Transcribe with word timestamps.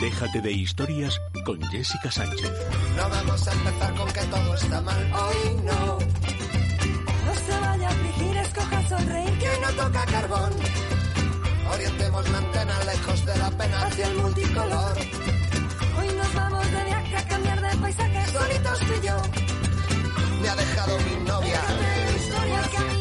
Déjate 0.00 0.40
de 0.40 0.52
historias 0.52 1.20
con 1.44 1.60
Jessica 1.70 2.10
Sánchez. 2.10 2.52
No 2.96 3.08
vamos 3.08 3.48
a 3.48 3.52
empezar 3.52 3.94
con 3.96 4.08
que 4.12 4.20
todo 4.20 4.54
está 4.54 4.80
mal. 4.80 5.12
Hoy 5.12 5.56
no. 5.64 5.98
No 7.26 7.34
se 7.34 7.60
vaya 7.60 7.88
a 7.88 7.90
afligir, 7.90 8.36
escoja 8.36 8.88
sonreír. 8.88 9.38
Que 9.38 9.48
no 9.60 9.82
toca 9.82 10.04
carbón. 10.06 10.52
Orientemos 11.72 12.28
la 12.30 12.38
antena 12.38 12.84
lejos 12.84 13.26
de 13.26 13.38
la 13.38 13.50
pena 13.50 13.86
hacia 13.86 14.06
el 14.06 14.16
multicolor. 14.18 14.98
Hoy 15.98 16.08
nos 16.16 16.34
vamos 16.34 16.70
de 16.70 16.84
viaje 16.84 17.16
a 17.16 17.28
cambiar 17.28 17.60
de 17.60 17.76
paisaje. 17.78 18.26
Solitos 18.32 18.78
tú 18.78 18.92
y 19.02 19.06
yo. 19.06 19.16
Me 20.42 20.48
ha 20.48 20.54
dejado 20.54 20.98
mi 20.98 21.24
novia. 21.26 21.60
Déjate 21.60 22.12
de 22.12 22.18
historias, 22.18 22.68
camino 22.68 22.97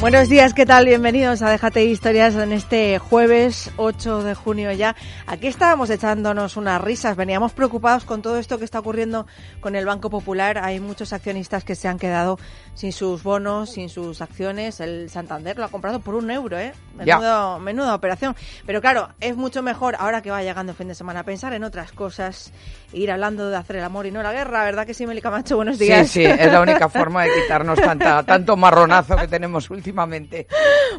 Buenos 0.00 0.28
días, 0.28 0.54
¿qué 0.54 0.64
tal? 0.64 0.86
Bienvenidos 0.86 1.42
a 1.42 1.50
Déjate 1.50 1.84
Historias 1.84 2.36
en 2.36 2.52
este 2.52 3.00
jueves 3.00 3.72
8 3.78 4.22
de 4.22 4.36
junio 4.36 4.70
ya. 4.70 4.94
Aquí 5.26 5.48
estábamos 5.48 5.90
echándonos 5.90 6.56
unas 6.56 6.80
risas, 6.80 7.16
veníamos 7.16 7.50
preocupados 7.50 8.04
con 8.04 8.22
todo 8.22 8.38
esto 8.38 8.60
que 8.60 8.64
está 8.64 8.78
ocurriendo 8.78 9.26
con 9.58 9.74
el 9.74 9.84
Banco 9.84 10.08
Popular. 10.08 10.58
Hay 10.58 10.78
muchos 10.78 11.12
accionistas 11.12 11.64
que 11.64 11.74
se 11.74 11.88
han 11.88 11.98
quedado 11.98 12.38
sin 12.74 12.92
sus 12.92 13.24
bonos, 13.24 13.70
sin 13.70 13.88
sus 13.88 14.22
acciones. 14.22 14.78
El 14.78 15.10
Santander 15.10 15.58
lo 15.58 15.64
ha 15.64 15.68
comprado 15.68 15.98
por 15.98 16.14
un 16.14 16.30
euro, 16.30 16.56
¿eh? 16.56 16.72
Menudo, 16.94 17.58
menuda 17.58 17.96
operación. 17.96 18.36
Pero 18.66 18.80
claro, 18.80 19.08
es 19.18 19.36
mucho 19.36 19.64
mejor 19.64 19.96
ahora 19.98 20.22
que 20.22 20.30
va 20.30 20.44
llegando 20.44 20.70
el 20.70 20.78
fin 20.78 20.86
de 20.86 20.94
semana 20.94 21.24
pensar 21.24 21.54
en 21.54 21.64
otras 21.64 21.90
cosas, 21.90 22.52
ir 22.92 23.10
hablando 23.10 23.50
de 23.50 23.56
hacer 23.56 23.74
el 23.74 23.84
amor 23.84 24.06
y 24.06 24.12
no 24.12 24.22
la 24.22 24.32
guerra, 24.32 24.62
¿verdad 24.62 24.86
que 24.86 24.94
sí, 24.94 25.08
Meli 25.08 25.20
Camacho? 25.20 25.56
Buenos 25.56 25.76
días. 25.76 26.08
Sí, 26.08 26.20
sí, 26.20 26.24
es 26.24 26.52
la 26.52 26.60
única 26.60 26.88
forma 26.88 27.24
de 27.24 27.30
quitarnos 27.42 27.80
tanta, 27.80 28.22
tanto 28.22 28.56
marronazo 28.56 29.16
que 29.16 29.26
tenemos 29.26 29.68
últimamente. 29.68 29.87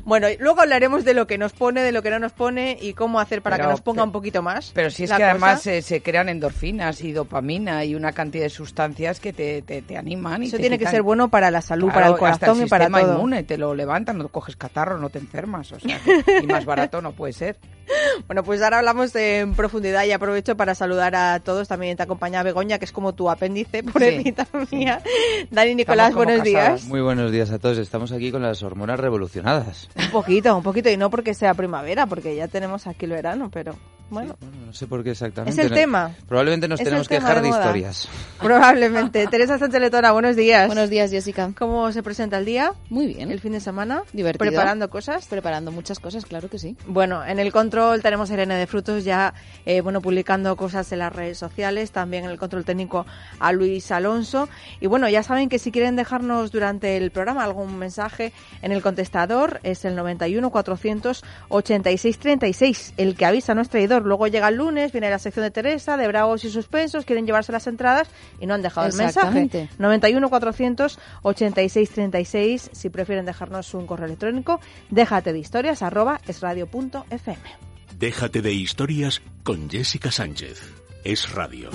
Bueno, 0.04 0.30
y 0.30 0.38
luego 0.38 0.62
hablaremos 0.62 1.04
de 1.06 1.14
lo 1.14 1.28
que 1.28 1.38
nos 1.38 1.54
pone, 1.54 1.82
de 1.82 1.92
lo 1.92 2.02
que 2.02 2.10
no 2.10 2.20
nos 2.20 2.32
pone 2.34 2.78
y 2.80 2.94
cómo 2.94 3.20
hacer 3.20 3.42
para 3.42 3.58
Pero- 3.58 3.68
que 3.68 3.72
nos 3.74 3.82
ponga 3.82 4.04
un 4.04 4.12
poquito 4.12 4.42
más. 4.42 4.72
Pero 4.74 4.90
si 4.90 5.04
es 5.06 5.12
que 5.12 5.24
además 5.24 5.60
cosa. 5.60 5.74
eh, 5.74 5.82
se 5.82 6.02
crean 6.02 6.30
endorfinas 6.30 7.02
y 7.02 7.12
dopamina 7.12 7.84
y 7.86 7.96
una 7.96 8.12
cantidad 8.12 8.44
de 8.44 8.50
sustancias 8.50 9.20
que 9.20 9.34
te, 9.34 9.62
te, 9.62 9.82
te 9.82 9.98
animan. 9.98 10.44
Y 10.44 10.48
Eso 10.48 10.58
te 10.58 10.62
tiene 10.62 10.78
que 10.80 10.88
ser 10.88 11.02
bueno 11.02 11.30
para 11.30 11.52
la 11.52 11.62
salud, 11.62 11.88
Claro, 11.92 11.94
para 11.94 12.08
el 12.08 12.14
hasta 12.34 12.46
corazón 12.48 12.62
el 12.62 12.68
y 12.68 12.70
para 12.70 12.86
sistema 12.86 13.02
todo. 13.02 13.14
inmune, 13.16 13.44
te 13.44 13.58
lo 13.58 13.74
levantan, 13.76 14.18
no 14.18 14.28
coges 14.30 14.56
catarro, 14.56 14.98
no 14.98 15.10
te 15.10 15.20
enfermas. 15.20 15.72
O 15.72 15.80
sea, 15.80 16.00
que- 16.00 16.40
y 16.44 16.48
más 16.48 16.66
barato 16.66 17.02
no 17.02 17.12
puede 17.12 17.34
ser. 17.34 17.58
Bueno, 18.28 18.44
pues 18.44 18.62
ahora 18.62 18.80
hablamos 18.80 19.12
de- 19.14 19.40
en 19.40 19.56
profundidad 19.56 20.04
y 20.06 20.12
aprovecho 20.12 20.56
para 20.56 20.76
saludar 20.76 21.16
a 21.16 21.40
todos. 21.40 21.68
También 21.68 21.98
te 21.98 22.04
acompaña 22.04 22.44
Begoña, 22.44 22.78
que 22.80 22.86
es 22.86 22.92
como 22.92 23.14
tu 23.14 23.30
apéndice, 23.30 23.82
por 23.84 24.02
Sí, 24.04 24.34
mía. 24.72 25.02
Dani 25.50 25.76
Nicolás, 25.76 26.14
buenos 26.14 26.40
casadas. 26.40 26.46
días. 26.82 26.84
Muy 26.86 27.02
buenos 27.02 27.32
días 27.32 27.50
a 27.52 27.60
todos. 27.60 27.78
Estamos 27.78 28.12
aquí 28.12 28.32
con 28.32 28.42
las 28.44 28.62
hormonas 28.62 29.00
revolucionadas. 29.00 29.90
Un 29.96 30.12
poquito, 30.12 30.56
un 30.56 30.64
poquito. 30.64 30.90
Y 30.90 30.98
no 30.98 31.10
porque 31.10 31.34
sea 31.34 31.54
primavera, 31.54 32.06
porque 32.06 32.36
ya 32.36 32.48
tenemos 32.48 32.86
aquí 32.88 33.06
el 33.06 33.12
verano, 33.12 33.50
pero 33.52 33.76
bueno. 34.10 34.36
Bueno, 34.40 34.58
no 34.68 34.74
sé 34.74 34.88
por 34.88 35.04
qué 35.04 35.12
exactamente. 35.12 35.52
Es 35.60 35.66
el 35.66 35.70
No- 35.72 35.76
tema. 35.76 36.12
Probablemente 36.28 36.68
nos 36.68 36.80
Es 36.80 36.84
tenemos 36.86 37.08
que 37.08 37.16
dejar 37.16 37.42
de 37.42 37.50
historias. 37.50 38.08
Probablemente. 38.42 39.28
Teresa 39.28 39.58
Sánchez 39.60 39.80
Letona, 39.82 40.12
buenos 40.12 40.36
días. 40.36 40.68
Buenos 40.68 40.90
días, 40.90 41.12
Jessica. 41.12 41.52
¿Cómo 41.58 41.92
se 41.92 42.02
presenta 42.04 42.38
el 42.38 42.46
día? 42.46 42.74
Muy 42.90 43.08
bien. 43.08 43.32
¿El 43.32 43.40
fin 43.40 43.52
de 43.52 43.60
semana? 43.60 44.04
Divertido. 44.14 44.50
¿Preparando 44.50 44.90
cosas? 44.90 45.28
Preparando 45.28 45.72
muchas 45.72 46.00
cosas, 46.00 46.26
claro 46.26 46.50
que 46.50 46.58
sí. 46.60 46.76
Bueno, 46.88 47.24
en 47.26 47.40
el 47.40 47.52
control 47.52 48.02
tenemos 48.02 48.30
a 48.32 48.34
Irene 48.34 48.56
de 48.56 48.68
Frutos 48.68 49.04
ya, 49.04 49.34
eh, 49.66 49.82
bueno, 49.82 50.02
publicando 50.02 50.56
cosas 50.56 50.92
en 50.92 51.00
las 51.00 51.14
redes 51.14 51.38
sociales, 51.38 51.92
también 51.92 52.26
en 52.26 52.32
el 52.32 52.38
control 52.38 52.66
técnico 52.66 53.06
a 53.40 53.52
Luis 53.52 53.92
Alonso. 53.92 54.50
Y 54.80 54.88
bueno, 54.88 55.08
ya 55.10 55.24
saben 55.24 55.50
que 55.50 55.60
si 55.60 55.72
quieren 55.72 55.96
dejarnos 55.96 56.52
durante 56.52 56.98
el 56.98 57.12
programa 57.12 57.44
algún 57.44 57.78
mensaje 57.78 58.34
en 58.62 58.72
el 58.72 58.82
contestador 58.82 59.60
es 59.64 59.86
el 59.86 59.96
91 59.96 60.50
486 60.50 62.20
36, 62.20 62.94
el 62.98 63.16
que 63.16 63.26
avisa 63.26 63.54
no 63.54 63.62
es 63.62 63.70
traidor. 63.70 63.99
Luego 64.06 64.28
llega 64.28 64.48
el 64.50 64.56
lunes, 64.56 64.92
viene 64.92 65.10
la 65.10 65.20
sección 65.20 65.44
de 65.44 65.52
Teresa, 65.52 65.98
de 65.98 66.08
Bravos 66.08 66.44
y 66.46 66.50
Suspensos, 66.50 67.06
quieren 67.06 67.26
llevarse 67.26 67.52
las 67.52 67.68
entradas 67.68 68.10
y 68.40 68.46
no 68.46 68.54
han 68.54 68.62
dejado 68.62 68.88
el 68.88 68.94
mensaje. 68.94 69.44
Exactamente. 69.44 69.70
91 69.78 70.30
486 70.30 71.90
36, 71.90 72.70
si 72.72 72.90
prefieren 72.90 73.26
dejarnos 73.26 73.74
un 73.74 73.88
correo 73.88 74.08
electrónico, 74.08 74.60
déjate 74.90 75.34
de 75.34 75.40
historias 75.40 75.82
arroba 75.82 76.22
esradio.fm. 76.28 77.70
Déjate 77.98 78.42
de 78.42 78.54
historias 78.54 79.22
con 79.44 79.70
Jessica 79.70 80.12
Sánchez. 80.12 80.62
Es 81.04 81.32
radio. 81.34 81.70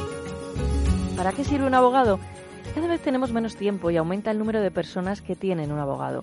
¿Para 1.17 1.33
qué 1.33 1.45
sirve 1.45 1.67
un 1.67 1.75
abogado? 1.75 2.19
Cada 2.75 2.89
vez 2.89 3.01
tenemos 3.01 3.33
menos 3.33 3.57
tiempo 3.57 3.91
y 3.91 3.97
aumenta 3.97 4.31
el 4.31 4.39
número 4.39 4.61
de 4.61 4.71
personas 4.71 5.23
que 5.23 5.37
tienen 5.37 5.71
un 5.71 5.79
abogado. 5.79 6.23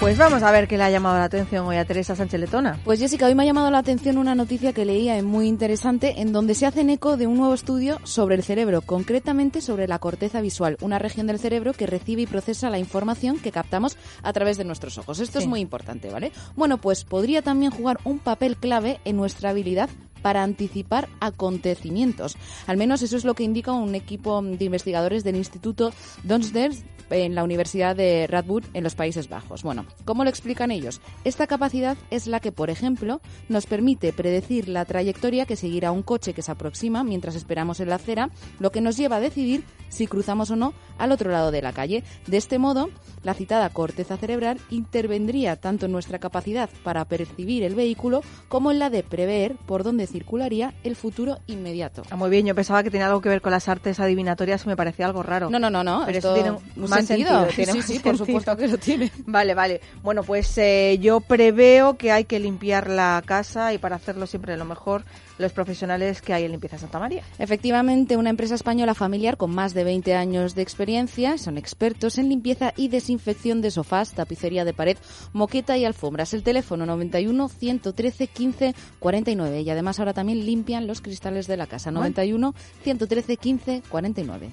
Pues 0.00 0.16
vamos 0.16 0.44
a 0.44 0.52
ver 0.52 0.68
qué 0.68 0.76
le 0.78 0.84
ha 0.84 0.90
llamado 0.90 1.18
la 1.18 1.24
atención 1.24 1.66
hoy 1.66 1.76
a 1.76 1.84
Teresa 1.84 2.14
Sánchez 2.14 2.38
Letona. 2.38 2.78
Pues 2.84 3.00
Jessica, 3.00 3.26
hoy 3.26 3.34
me 3.34 3.42
ha 3.42 3.46
llamado 3.46 3.68
la 3.72 3.78
atención 3.78 4.16
una 4.16 4.36
noticia 4.36 4.72
que 4.72 4.84
leía 4.84 5.18
en 5.18 5.24
muy 5.24 5.48
interesante 5.48 6.20
en 6.20 6.32
donde 6.32 6.54
se 6.54 6.66
hacen 6.66 6.88
eco 6.88 7.16
de 7.16 7.26
un 7.26 7.36
nuevo 7.36 7.52
estudio 7.52 7.98
sobre 8.04 8.36
el 8.36 8.44
cerebro, 8.44 8.80
concretamente 8.80 9.60
sobre 9.60 9.88
la 9.88 9.98
corteza 9.98 10.40
visual, 10.40 10.76
una 10.82 11.00
región 11.00 11.26
del 11.26 11.40
cerebro 11.40 11.72
que 11.72 11.88
recibe 11.88 12.22
y 12.22 12.26
procesa 12.26 12.70
la 12.70 12.78
información 12.78 13.40
que 13.40 13.50
captamos 13.50 13.96
a 14.22 14.32
través 14.32 14.56
de 14.56 14.64
nuestros 14.64 14.98
ojos. 14.98 15.18
Esto 15.18 15.40
Sí. 15.40 15.44
es 15.44 15.48
muy 15.48 15.58
importante, 15.60 16.10
¿vale? 16.10 16.30
Bueno, 16.54 16.78
pues 16.78 17.02
podría 17.02 17.42
también 17.42 17.72
jugar 17.72 17.98
un 18.04 18.20
papel 18.20 18.56
clave 18.56 19.00
en 19.04 19.16
nuestra 19.16 19.50
habilidad 19.50 19.90
para 20.22 20.42
anticipar 20.42 21.08
acontecimientos. 21.20 22.36
Al 22.66 22.76
menos 22.76 23.02
eso 23.02 23.16
es 23.16 23.24
lo 23.24 23.34
que 23.34 23.44
indica 23.44 23.72
un 23.72 23.94
equipo 23.94 24.40
de 24.42 24.64
investigadores 24.64 25.24
del 25.24 25.36
Instituto 25.36 25.92
Donsders 26.24 26.84
en 27.10 27.34
la 27.34 27.44
Universidad 27.44 27.96
de 27.96 28.26
Radboud 28.26 28.64
en 28.74 28.84
los 28.84 28.94
Países 28.94 29.28
Bajos. 29.28 29.62
Bueno, 29.62 29.86
¿cómo 30.04 30.24
lo 30.24 30.30
explican 30.30 30.70
ellos? 30.70 31.00
Esta 31.24 31.46
capacidad 31.46 31.96
es 32.10 32.26
la 32.26 32.40
que, 32.40 32.52
por 32.52 32.70
ejemplo, 32.70 33.20
nos 33.48 33.66
permite 33.66 34.12
predecir 34.12 34.68
la 34.68 34.84
trayectoria 34.84 35.46
que 35.46 35.56
seguirá 35.56 35.92
un 35.92 36.02
coche 36.02 36.34
que 36.34 36.42
se 36.42 36.52
aproxima 36.52 37.04
mientras 37.04 37.34
esperamos 37.34 37.80
en 37.80 37.88
la 37.88 37.96
acera, 37.96 38.30
lo 38.58 38.70
que 38.70 38.80
nos 38.80 38.96
lleva 38.96 39.16
a 39.16 39.20
decidir 39.20 39.64
si 39.88 40.06
cruzamos 40.06 40.50
o 40.50 40.56
no 40.56 40.74
al 40.98 41.12
otro 41.12 41.30
lado 41.30 41.50
de 41.50 41.62
la 41.62 41.72
calle. 41.72 42.04
De 42.26 42.36
este 42.36 42.58
modo, 42.58 42.90
la 43.22 43.34
citada 43.34 43.70
corteza 43.70 44.16
cerebral 44.16 44.60
intervendría 44.70 45.56
tanto 45.56 45.86
en 45.86 45.92
nuestra 45.92 46.18
capacidad 46.18 46.68
para 46.82 47.06
percibir 47.06 47.62
el 47.62 47.74
vehículo 47.74 48.22
como 48.48 48.70
en 48.70 48.78
la 48.78 48.90
de 48.90 49.02
prever 49.02 49.56
por 49.66 49.82
dónde 49.82 50.06
circularía 50.08 50.74
el 50.84 50.96
futuro 50.96 51.38
inmediato. 51.46 52.02
Ah, 52.10 52.16
muy 52.16 52.30
bien, 52.30 52.46
yo 52.46 52.54
pensaba 52.54 52.82
que 52.82 52.90
tenía 52.90 53.06
algo 53.06 53.20
que 53.20 53.28
ver 53.28 53.40
con 53.40 53.52
las 53.52 53.68
artes 53.68 54.00
adivinatorias 54.00 54.64
y 54.64 54.68
me 54.68 54.76
parecía 54.76 55.06
algo 55.06 55.22
raro. 55.22 55.50
No, 55.50 55.58
no, 55.58 55.70
no, 55.70 55.84
no. 55.84 56.02
Pero 56.06 56.18
esto 56.18 56.34
eso 56.34 56.42
tiene 56.42 56.58
un 56.76 56.90
más 56.90 57.06
sentido. 57.06 57.46
sentido, 57.46 57.46
tiene 57.56 57.72
sí, 57.72 57.78
más 57.78 57.86
sí, 57.86 57.98
por 57.98 58.18
supuesto 58.18 58.56
que 58.56 58.68
lo 58.68 58.78
tiene. 58.78 59.12
Vale, 59.26 59.54
vale. 59.54 59.80
Bueno, 60.02 60.22
pues 60.22 60.56
eh, 60.58 60.98
yo 61.00 61.20
preveo 61.20 61.96
que 61.96 62.12
hay 62.12 62.24
que 62.24 62.38
limpiar 62.38 62.88
la 62.88 63.22
casa 63.24 63.72
y 63.72 63.78
para 63.78 63.96
hacerlo 63.96 64.26
siempre 64.26 64.56
lo 64.56 64.64
mejor 64.64 65.04
los 65.38 65.52
profesionales 65.52 66.20
que 66.20 66.34
hay 66.34 66.44
en 66.44 66.50
Limpieza 66.50 66.78
Santa 66.78 66.98
María. 66.98 67.22
Efectivamente, 67.38 68.16
una 68.16 68.30
empresa 68.30 68.54
española 68.54 68.94
familiar 68.94 69.36
con 69.36 69.54
más 69.54 69.74
de 69.74 69.84
20 69.84 70.14
años 70.14 70.54
de 70.54 70.62
experiencia 70.62 71.38
son 71.38 71.58
expertos 71.58 72.18
en 72.18 72.28
limpieza 72.28 72.72
y 72.76 72.88
desinfección 72.88 73.60
de 73.60 73.70
sofás, 73.70 74.14
tapicería 74.14 74.64
de 74.64 74.72
pared, 74.72 74.96
moqueta 75.32 75.76
y 75.76 75.84
alfombras. 75.84 76.34
El 76.34 76.42
teléfono 76.42 76.86
91 76.86 77.48
113 77.48 78.26
15 78.26 78.74
49 78.98 79.60
y 79.60 79.70
además 79.70 79.97
ahora 79.98 80.14
también 80.14 80.44
limpian 80.44 80.86
los 80.86 81.00
cristales 81.00 81.46
de 81.46 81.56
la 81.56 81.66
casa. 81.66 81.90
91 81.90 82.54
113 82.82 83.36
15 83.36 83.82
49. 83.88 84.50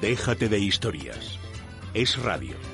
Déjate 0.00 0.48
de 0.50 0.58
historias. 0.58 1.38
Es 1.94 2.22
radio. 2.22 2.73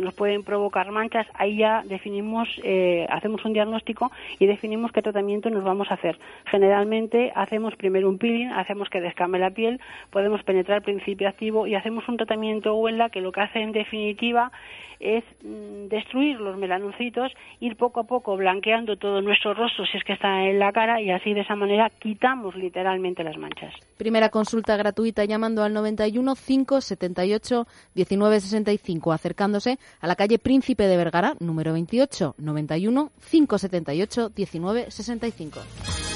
nos 0.00 0.14
pueden 0.14 0.42
provocar 0.44 0.90
manchas, 0.90 1.26
ahí 1.34 1.56
ya 1.56 1.82
definimos, 1.84 2.48
eh, 2.62 3.06
hacemos 3.10 3.44
un 3.44 3.52
diagnóstico 3.52 4.10
y 4.38 4.46
definimos 4.46 4.92
qué 4.92 5.02
tratamiento 5.02 5.50
nos 5.50 5.64
vamos 5.64 5.90
a 5.90 5.94
hacer. 5.94 6.18
Generalmente 6.46 7.32
hacemos 7.34 7.76
primero 7.76 8.08
un 8.08 8.18
peeling, 8.18 8.48
hacemos 8.48 8.88
que 8.88 9.00
descame 9.00 9.38
la 9.38 9.50
piel, 9.50 9.80
podemos 10.10 10.42
penetrar 10.42 10.82
principio 10.82 11.28
activo 11.28 11.66
y 11.66 11.74
hacemos 11.74 12.08
un 12.08 12.16
tratamiento 12.16 12.74
Wella 12.76 13.08
que 13.08 13.20
lo 13.20 13.32
que 13.32 13.40
hace 13.40 13.60
en 13.60 13.72
definitiva 13.72 14.52
es 15.00 15.24
mm, 15.42 15.88
destruir 15.88 16.38
los 16.38 16.56
melanocitos, 16.56 17.32
ir 17.58 17.76
poco 17.76 18.00
a 18.00 18.04
poco 18.04 18.36
blanqueando 18.36 18.96
todo 18.96 19.22
nuestro 19.22 19.54
rostro 19.54 19.84
si 19.86 19.98
es 19.98 20.04
que 20.04 20.12
está 20.12 20.44
en 20.44 20.58
la 20.58 20.72
cara 20.72 21.00
y 21.00 21.10
así 21.10 21.32
de 21.34 21.40
esa 21.40 21.56
manera 21.56 21.90
quitamos 21.98 22.54
literalmente 22.54 23.24
las 23.24 23.36
manchas. 23.38 23.74
Primera 23.96 24.28
consulta 24.28 24.76
gratuita 24.76 25.24
llamando 25.24 25.62
al 25.62 25.72
91 25.72 26.34
578 26.34 27.66
1965, 27.94 29.12
acercándose 29.12 29.78
a 30.00 30.06
la 30.06 30.16
calle 30.16 30.38
Príncipe 30.38 30.84
de 30.84 30.96
Vergara, 30.96 31.34
número 31.40 31.72
28, 31.72 32.34
91 32.38 33.10
578 33.30 34.30
1965. 34.36 36.09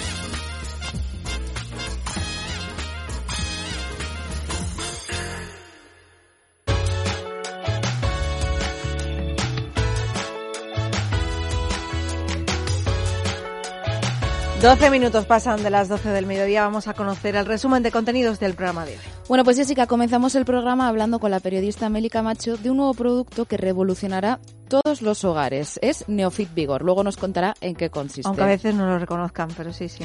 Doce 14.65 14.89
minutos 14.89 15.27
pasan 15.27 15.63
de 15.63 15.69
las 15.69 15.91
12 15.91 16.09
del 16.09 16.25
mediodía. 16.25 16.63
Vamos 16.63 16.89
a 16.89 16.95
conocer 16.95 17.37
el 17.37 17.45
resumen 17.45 17.83
de 17.83 17.91
contenidos 17.91 18.41
del 18.41 18.55
programa 18.55 18.87
de 18.87 18.93
hoy. 18.93 18.99
Bueno, 19.29 19.45
pues 19.45 19.59
Jessica, 19.59 19.87
comenzamos 19.87 20.35
el 20.37 20.47
programa 20.47 20.89
hablando 20.89 21.19
con 21.19 21.31
la 21.31 21.39
periodista 21.39 21.91
Meli 21.91 22.09
Camacho 22.09 22.57
de 22.57 22.71
un 22.71 22.79
nuevo 22.79 22.95
producto 22.95 23.45
que 23.45 23.59
revolucionará 23.59 24.41
todos 24.69 25.03
los 25.03 25.25
hogares. 25.25 25.79
Es 25.83 26.05
Neofit 26.09 26.53
Vigor. 26.55 26.83
Luego 26.83 27.05
nos 27.05 27.17
contará 27.17 27.55
en 27.61 27.75
qué 27.75 27.91
consiste. 27.91 28.27
Aunque 28.27 28.43
a 28.43 28.47
veces 28.47 28.75
no 28.75 28.87
lo 28.87 28.99
reconozcan, 28.99 29.49
pero 29.57 29.73
sí, 29.73 29.89
sí. 29.89 30.05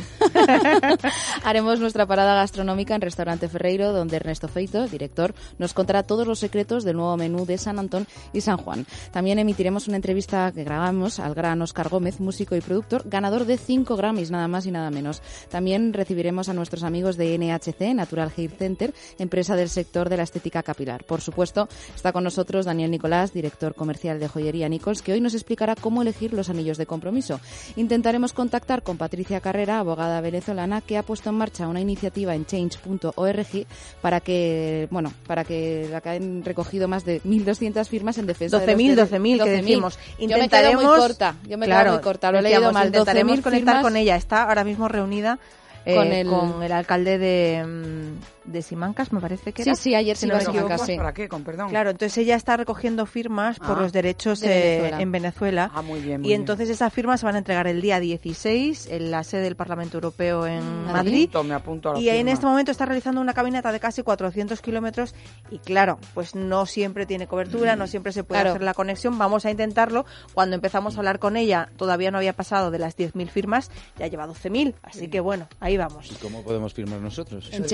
Haremos 1.44 1.80
nuestra 1.80 2.06
parada 2.06 2.36
gastronómica 2.36 2.96
en 2.96 3.02
Restaurante 3.02 3.48
Ferreiro, 3.48 3.92
donde 3.92 4.18
Ernesto 4.18 4.48
Feito, 4.48 4.88
director, 4.88 5.34
nos 5.58 5.74
contará 5.74 6.04
todos 6.04 6.28
los 6.28 6.40
secretos 6.40 6.84
del 6.84 6.98
nuevo 6.98 7.18
menú 7.18 7.46
de 7.46 7.58
San 7.58 7.80
Antón 7.80 8.08
y 8.34 8.42
San 8.42 8.58
Juan. 8.58 8.86
También 9.12 9.40
emitiremos 9.40 9.88
una 9.88 9.98
entrevista 9.98 10.52
que 10.52 10.64
grabamos 10.64 11.20
al 11.20 11.34
gran 11.34 11.62
Oscar 11.62 11.90
Gómez, 11.90 12.20
músico 12.20 12.56
y 12.56 12.62
productor, 12.62 13.04
ganador 13.08 13.46
de 13.46 13.58
5 13.58 13.96
Grammys, 13.96 14.32
nada 14.32 14.48
más 14.48 14.66
y 14.66 14.72
nada 14.72 14.92
menos. 14.92 15.22
También 15.50 15.94
recibiremos 15.94 16.50
a 16.50 16.54
nuestros 16.54 16.84
amigos 16.84 17.18
de 17.18 17.38
NHC, 17.38 17.96
Natural 17.96 18.32
Hair 18.36 18.52
Center, 18.52 18.94
empresa 19.18 19.56
del 19.56 19.70
sector 19.70 20.10
de 20.10 20.18
la 20.18 20.24
estética 20.24 20.64
capilar. 20.64 21.04
Por 21.06 21.22
supuesto, 21.22 21.68
está 21.96 22.12
con 22.12 22.24
nosotros 22.24 22.66
Daniel 22.66 22.92
Nicolás, 22.92 23.34
director 23.34 23.74
comercial 23.74 24.20
de 24.20 24.28
Joyería 24.28 24.59
Nichols, 24.68 25.02
que 25.02 25.14
hoy 25.14 25.22
nos 25.22 25.34
explicará 25.36 25.76
cómo 25.76 26.02
elegir 26.02 26.34
los 26.34 26.50
anillos 26.50 26.78
de 26.78 26.86
compromiso. 26.86 27.40
Intentaremos 27.78 28.34
contactar 28.34 28.84
con 28.84 28.98
Patricia 28.98 29.40
Carrera, 29.40 29.80
abogada 29.80 30.20
venezolana, 30.20 30.82
que 30.82 30.98
ha 30.98 31.04
puesto 31.04 31.30
en 31.30 31.36
marcha 31.36 31.68
una 31.68 31.80
iniciativa 31.80 32.36
en 32.36 32.46
change.org 32.46 33.66
para 34.02 34.20
que, 34.20 34.88
bueno, 34.92 35.14
para 35.28 35.44
que 35.44 35.88
la 35.92 36.02
que 36.02 36.10
han 36.10 36.44
recogido 36.44 36.88
más 36.88 37.06
de 37.06 37.22
1.200 37.22 37.86
firmas 37.88 38.18
en 38.18 38.26
defensa 38.26 38.60
de 38.60 38.76
12.000, 38.76 38.96
los 38.96 39.10
12.000 39.12 39.38
que 39.44 39.44
12.000. 39.44 39.62
decimos. 39.62 40.00
Yo 40.20 40.38
me 40.38 40.50
quedo 40.50 40.74
muy 40.74 40.86
corta, 40.86 41.36
yo 41.48 41.58
me 41.58 41.66
claro, 41.68 41.84
quedo 41.92 41.94
muy 41.94 42.04
corta, 42.04 42.32
lo 42.32 42.40
he 42.40 42.42
leído 42.42 42.72
mal. 42.72 42.88
Intentaremos 42.88 43.38
12.000 43.38 43.44
conectar 43.44 43.76
firmas 43.76 43.84
con 43.84 43.96
ella. 43.96 44.16
Está 44.16 44.44
ahora 44.44 44.64
mismo 44.64 44.88
reunida 44.88 45.40
eh, 45.86 45.96
Con 45.96 46.08
el- 46.08 46.28
con 46.28 46.62
el 46.64 46.72
alcalde 46.74 47.18
de, 47.18 47.64
mm, 47.66 48.39
de 48.46 48.62
Simancas, 48.62 49.12
me 49.14 49.20
parece 49.20 49.52
que 49.54 49.64
Sí, 49.64 49.70
era. 49.70 49.76
sí, 49.76 49.96
ayer 49.96 50.16
Si 50.18 50.26
sí 50.26 50.32
no. 50.32 50.40
Simancas, 50.40 50.86
sí. 50.86 50.96
¿Para 50.98 51.14
qué? 51.14 51.28
Con 51.30 51.44
perdón. 51.44 51.70
Claro, 51.70 51.90
entonces 51.92 52.18
ella 52.18 52.36
está 52.36 52.58
recogiendo 52.58 53.06
firmas 53.06 53.60
por 53.60 53.78
Ah, 53.78 53.82
los 53.82 53.94
derechos 53.94 54.40
de 54.40 54.88
eh, 54.88 54.92
en 55.00 55.12
Venezuela. 55.12 55.70
Ah, 55.74 55.82
muy 55.82 56.00
bien, 56.00 56.22
muy 56.22 56.28
y 56.28 56.30
bien. 56.32 56.42
entonces 56.42 56.70
esas 56.70 56.92
firmas 56.94 57.20
se 57.20 57.26
van 57.26 57.36
a 57.36 57.40
entregar 57.40 57.68
el 57.68 57.82
día 57.82 58.00
16 58.00 58.88
en 58.88 59.12
la 59.12 59.24
sede 59.24 59.42
del 59.44 59.56
Parlamento 59.56 59.98
Europeo 59.98 60.46
en 60.48 60.64
Madrid. 60.86 60.94
Madrid. 60.94 61.12
Me 61.14 61.24
apunto, 61.24 61.44
me 61.44 61.54
apunto 61.54 61.90
a 61.92 61.94
la 61.94 62.00
Y 62.00 62.10
en 62.10 62.28
este 62.28 62.46
momento 62.46 62.72
está 62.72 62.86
realizando 62.86 63.22
una 63.22 63.34
caminata 63.34 63.72
de 63.72 63.80
casi 63.80 64.02
400 64.04 64.62
kilómetros 64.62 65.14
y 65.52 65.60
claro, 65.60 66.00
pues 66.14 66.36
no 66.36 66.66
siempre 66.66 67.06
tiene 67.06 67.28
cobertura, 67.28 67.76
no 67.76 67.88
siempre 67.88 68.12
se 68.12 68.24
puede 68.24 68.40
Claro. 68.42 68.50
hacer 68.52 68.64
la 68.64 68.74
conexión. 68.74 69.18
Vamos 69.18 69.46
a 69.46 69.52
intentarlo. 69.52 70.06
Cuando 70.34 70.56
empezamos 70.56 70.96
a 70.96 71.00
hablar 71.00 71.20
con 71.20 71.38
ella 71.38 71.70
todavía 71.78 72.12
no 72.12 72.18
había 72.18 72.34
pasado 72.34 72.72
de 72.72 72.80
las 72.80 72.96
10.000 72.98 73.30
firmas, 73.30 73.70
ya 73.98 74.08
lleva 74.08 74.26
12.000. 74.28 74.76
Así 74.84 75.08
que 75.10 75.20
bueno, 75.20 75.48
ahí 75.60 75.78
vamos. 75.78 76.12
¿Y 76.12 76.16
cómo 76.16 76.44
podemos 76.44 76.74
firmar 76.74 77.00
nosotros? 77.00 77.50
En 77.52 77.60
Pues, 77.60 77.70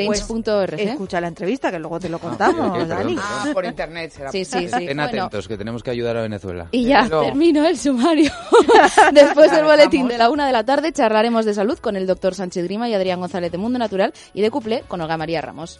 change.org. 0.64 0.80
Escucha 0.80 1.22
la 1.22 1.28
entrevista 1.28 1.72
que 1.72 1.80
luego 1.80 2.00
te 2.00 2.10
lo 2.10 2.20
contamos, 2.20 2.88
Dani. 2.88 3.16
perdón. 3.16 3.20
Ah, 3.20 3.50
por 3.54 3.66
internet 3.66 4.12
será. 4.12 4.32
Sí, 4.32 4.46
sí, 4.46 4.60
sí. 4.60 4.66
Estén 4.66 4.86
Bueno, 4.86 5.04
atentos, 5.04 5.48
que 5.48 5.58
tenemos 5.58 5.84
que 5.84 5.92
ayudar 5.92 6.18
a 6.18 6.22
Venezuela. 6.22 6.68
Y 6.72 6.86
ya 6.86 7.04
Pero- 7.04 7.24
termino 7.24 7.66
el 7.66 7.78
sumario. 7.78 8.32
Después 9.14 9.52
del 9.52 9.66
boletín 9.66 10.08
de 10.08 10.18
la 10.18 10.30
una 10.30 10.46
de 10.48 10.52
la 10.54 10.64
tarde 10.66 10.92
charlaremos 10.92 11.46
de 11.46 11.54
salud 11.54 11.78
con 11.80 11.96
el 11.96 12.08
doctor 12.08 12.34
Sánchez 12.36 12.64
Grima 12.66 12.90
y 12.90 12.94
Adrián 12.94 13.20
González 13.20 13.52
de 13.52 13.58
Mundo 13.58 13.80
Natural 13.80 14.14
y 14.34 14.42
de 14.42 14.52
Cuplé 14.52 14.84
con 14.88 15.02
Olga 15.02 15.18
María 15.18 15.42
Ramos. 15.42 15.80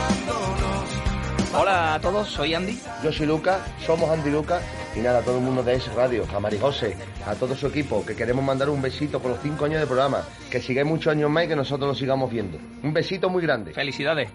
Hola 1.54 1.96
a 1.96 2.02
todos, 2.02 2.28
soy 2.30 2.54
Andy. 2.54 2.80
Yo 3.04 3.12
soy 3.12 3.26
Lucas, 3.26 3.60
somos 3.86 4.10
Andy 4.10 4.30
Lucas 4.30 4.64
y 4.96 5.00
nada, 5.00 5.20
a 5.20 5.22
todo 5.22 5.38
el 5.38 5.44
mundo 5.44 5.64
de 5.64 5.76
Es 5.76 5.94
Radio, 5.94 6.26
a 6.34 6.40
Mari 6.40 6.58
José, 6.60 6.96
a 7.26 7.36
todo 7.36 7.56
su 7.56 7.68
equipo, 7.68 8.06
que 8.06 8.16
queremos 8.16 8.44
mandar 8.44 8.70
un 8.70 8.82
besito 8.82 9.20
por 9.22 9.32
los 9.32 9.42
cinco 9.42 9.66
años 9.66 9.80
de 9.80 9.88
programa, 9.88 10.24
que 10.50 10.62
sigáis 10.62 10.88
muchos 10.88 11.12
años 11.12 11.30
más 11.30 11.46
y 11.46 11.48
que 11.48 11.56
nosotros 11.56 11.88
lo 11.88 11.96
sigamos 11.96 12.32
viendo. 12.32 12.58
Un 12.84 12.94
besito 12.94 13.30
muy 13.30 13.42
grande. 13.42 13.74
Felicidades. 13.74 14.30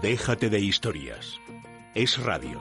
Déjate 0.00 0.50
de 0.50 0.60
historias. 0.60 1.38
Es 1.94 2.18
radio. 2.22 2.58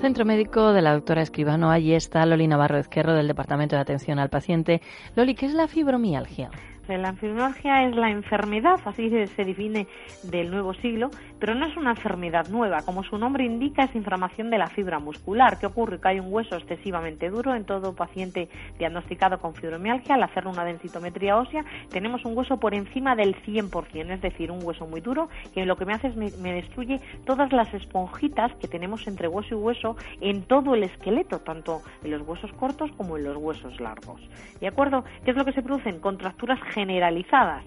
Centro 0.00 0.24
Médico 0.24 0.72
de 0.72 0.80
la 0.80 0.94
doctora 0.94 1.20
Escribano. 1.20 1.70
Allí 1.70 1.92
está 1.92 2.24
Loli 2.24 2.46
Navarro 2.46 2.78
Ezquerro 2.78 3.12
del 3.12 3.28
Departamento 3.28 3.76
de 3.76 3.82
Atención 3.82 4.18
al 4.18 4.30
Paciente. 4.30 4.80
Loli, 5.14 5.34
¿qué 5.34 5.44
es 5.44 5.52
la 5.52 5.68
fibromialgia? 5.68 6.50
La 6.88 7.12
fibromialgia 7.12 7.84
es 7.84 7.94
la 7.94 8.10
enfermedad, 8.10 8.80
así 8.84 9.10
se 9.10 9.44
define 9.44 9.86
del 10.24 10.50
nuevo 10.50 10.74
siglo, 10.74 11.10
pero 11.38 11.54
no 11.54 11.66
es 11.66 11.76
una 11.76 11.90
enfermedad 11.90 12.48
nueva. 12.48 12.82
Como 12.82 13.04
su 13.04 13.16
nombre 13.16 13.44
indica, 13.44 13.84
es 13.84 13.94
inflamación 13.94 14.50
de 14.50 14.58
la 14.58 14.66
fibra 14.66 14.98
muscular. 14.98 15.58
¿Qué 15.60 15.66
ocurre? 15.66 16.00
Que 16.00 16.08
hay 16.08 16.20
un 16.20 16.32
hueso 16.32 16.56
excesivamente 16.56 17.30
duro 17.30 17.54
en 17.54 17.64
todo 17.64 17.94
paciente 17.94 18.48
diagnosticado 18.78 19.38
con 19.38 19.54
fibromialgia. 19.54 20.16
Al 20.16 20.22
hacer 20.24 20.48
una 20.48 20.64
densitometría 20.64 21.36
ósea, 21.36 21.64
tenemos 21.90 22.24
un 22.24 22.36
hueso 22.36 22.58
por 22.58 22.74
encima 22.74 23.14
del 23.14 23.36
100%, 23.42 24.10
es 24.10 24.20
decir, 24.20 24.50
un 24.50 24.64
hueso 24.64 24.86
muy 24.86 25.00
duro 25.00 25.28
que 25.54 25.64
lo 25.64 25.76
que 25.76 25.84
me 25.84 25.92
hace 25.92 26.08
es 26.08 26.16
me, 26.16 26.30
me 26.42 26.54
destruye 26.54 27.00
todas 27.24 27.52
las 27.52 27.72
esponjitas 27.72 28.52
que 28.56 28.66
tenemos 28.66 29.06
entre 29.06 29.28
hueso 29.28 29.54
y 29.54 29.58
hueso 29.58 29.96
en 30.20 30.42
todo 30.42 30.74
el 30.74 30.82
esqueleto, 30.82 31.38
tanto 31.38 31.82
en 32.02 32.10
los 32.10 32.26
huesos 32.26 32.52
cortos 32.54 32.90
como 32.96 33.16
en 33.16 33.24
los 33.24 33.36
huesos 33.36 33.78
largos. 33.80 34.20
¿De 34.60 34.66
acuerdo? 34.66 35.04
¿Qué 35.24 35.30
es 35.30 35.36
lo 35.36 35.44
que 35.44 35.52
se 35.52 35.62
producen? 35.62 36.00
Contracturas 36.00 36.60
generalizadas. 36.80 37.62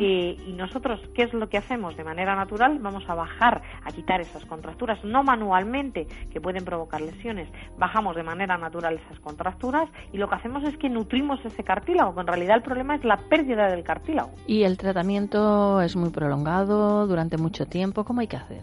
Eh, 0.00 0.36
y 0.44 0.52
nosotros, 0.54 1.00
¿qué 1.14 1.22
es 1.22 1.32
lo 1.32 1.48
que 1.48 1.56
hacemos? 1.56 1.96
De 1.96 2.02
manera 2.02 2.34
natural, 2.34 2.80
vamos 2.80 3.04
a 3.08 3.14
bajar, 3.14 3.62
a 3.84 3.92
quitar 3.92 4.20
esas 4.20 4.44
contracturas, 4.44 5.04
no 5.04 5.22
manualmente, 5.22 6.08
que 6.32 6.40
pueden 6.40 6.64
provocar 6.64 7.00
lesiones. 7.00 7.48
Bajamos 7.78 8.16
de 8.16 8.24
manera 8.24 8.58
natural 8.58 8.98
esas 9.06 9.20
contracturas 9.20 9.88
y 10.12 10.18
lo 10.18 10.28
que 10.28 10.34
hacemos 10.34 10.64
es 10.64 10.76
que 10.78 10.88
nutrimos 10.88 11.44
ese 11.44 11.62
cartílago, 11.62 12.12
que 12.12 12.20
en 12.22 12.26
realidad 12.26 12.56
el 12.56 12.62
problema 12.62 12.96
es 12.96 13.04
la 13.04 13.18
pérdida 13.28 13.70
del 13.70 13.84
cartílago. 13.84 14.30
¿Y 14.48 14.64
el 14.64 14.76
tratamiento 14.78 15.80
es 15.80 15.94
muy 15.94 16.10
prolongado 16.10 17.06
durante 17.06 17.36
mucho 17.36 17.66
tiempo? 17.66 18.02
¿Cómo 18.02 18.20
hay 18.20 18.26
que 18.26 18.36
hacer? 18.36 18.62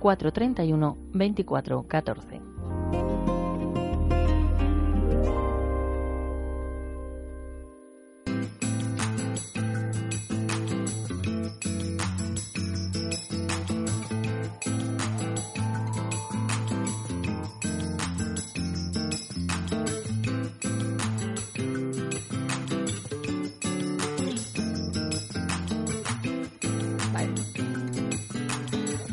431 0.00 0.96
24 1.12 1.84
14. 1.88 3.11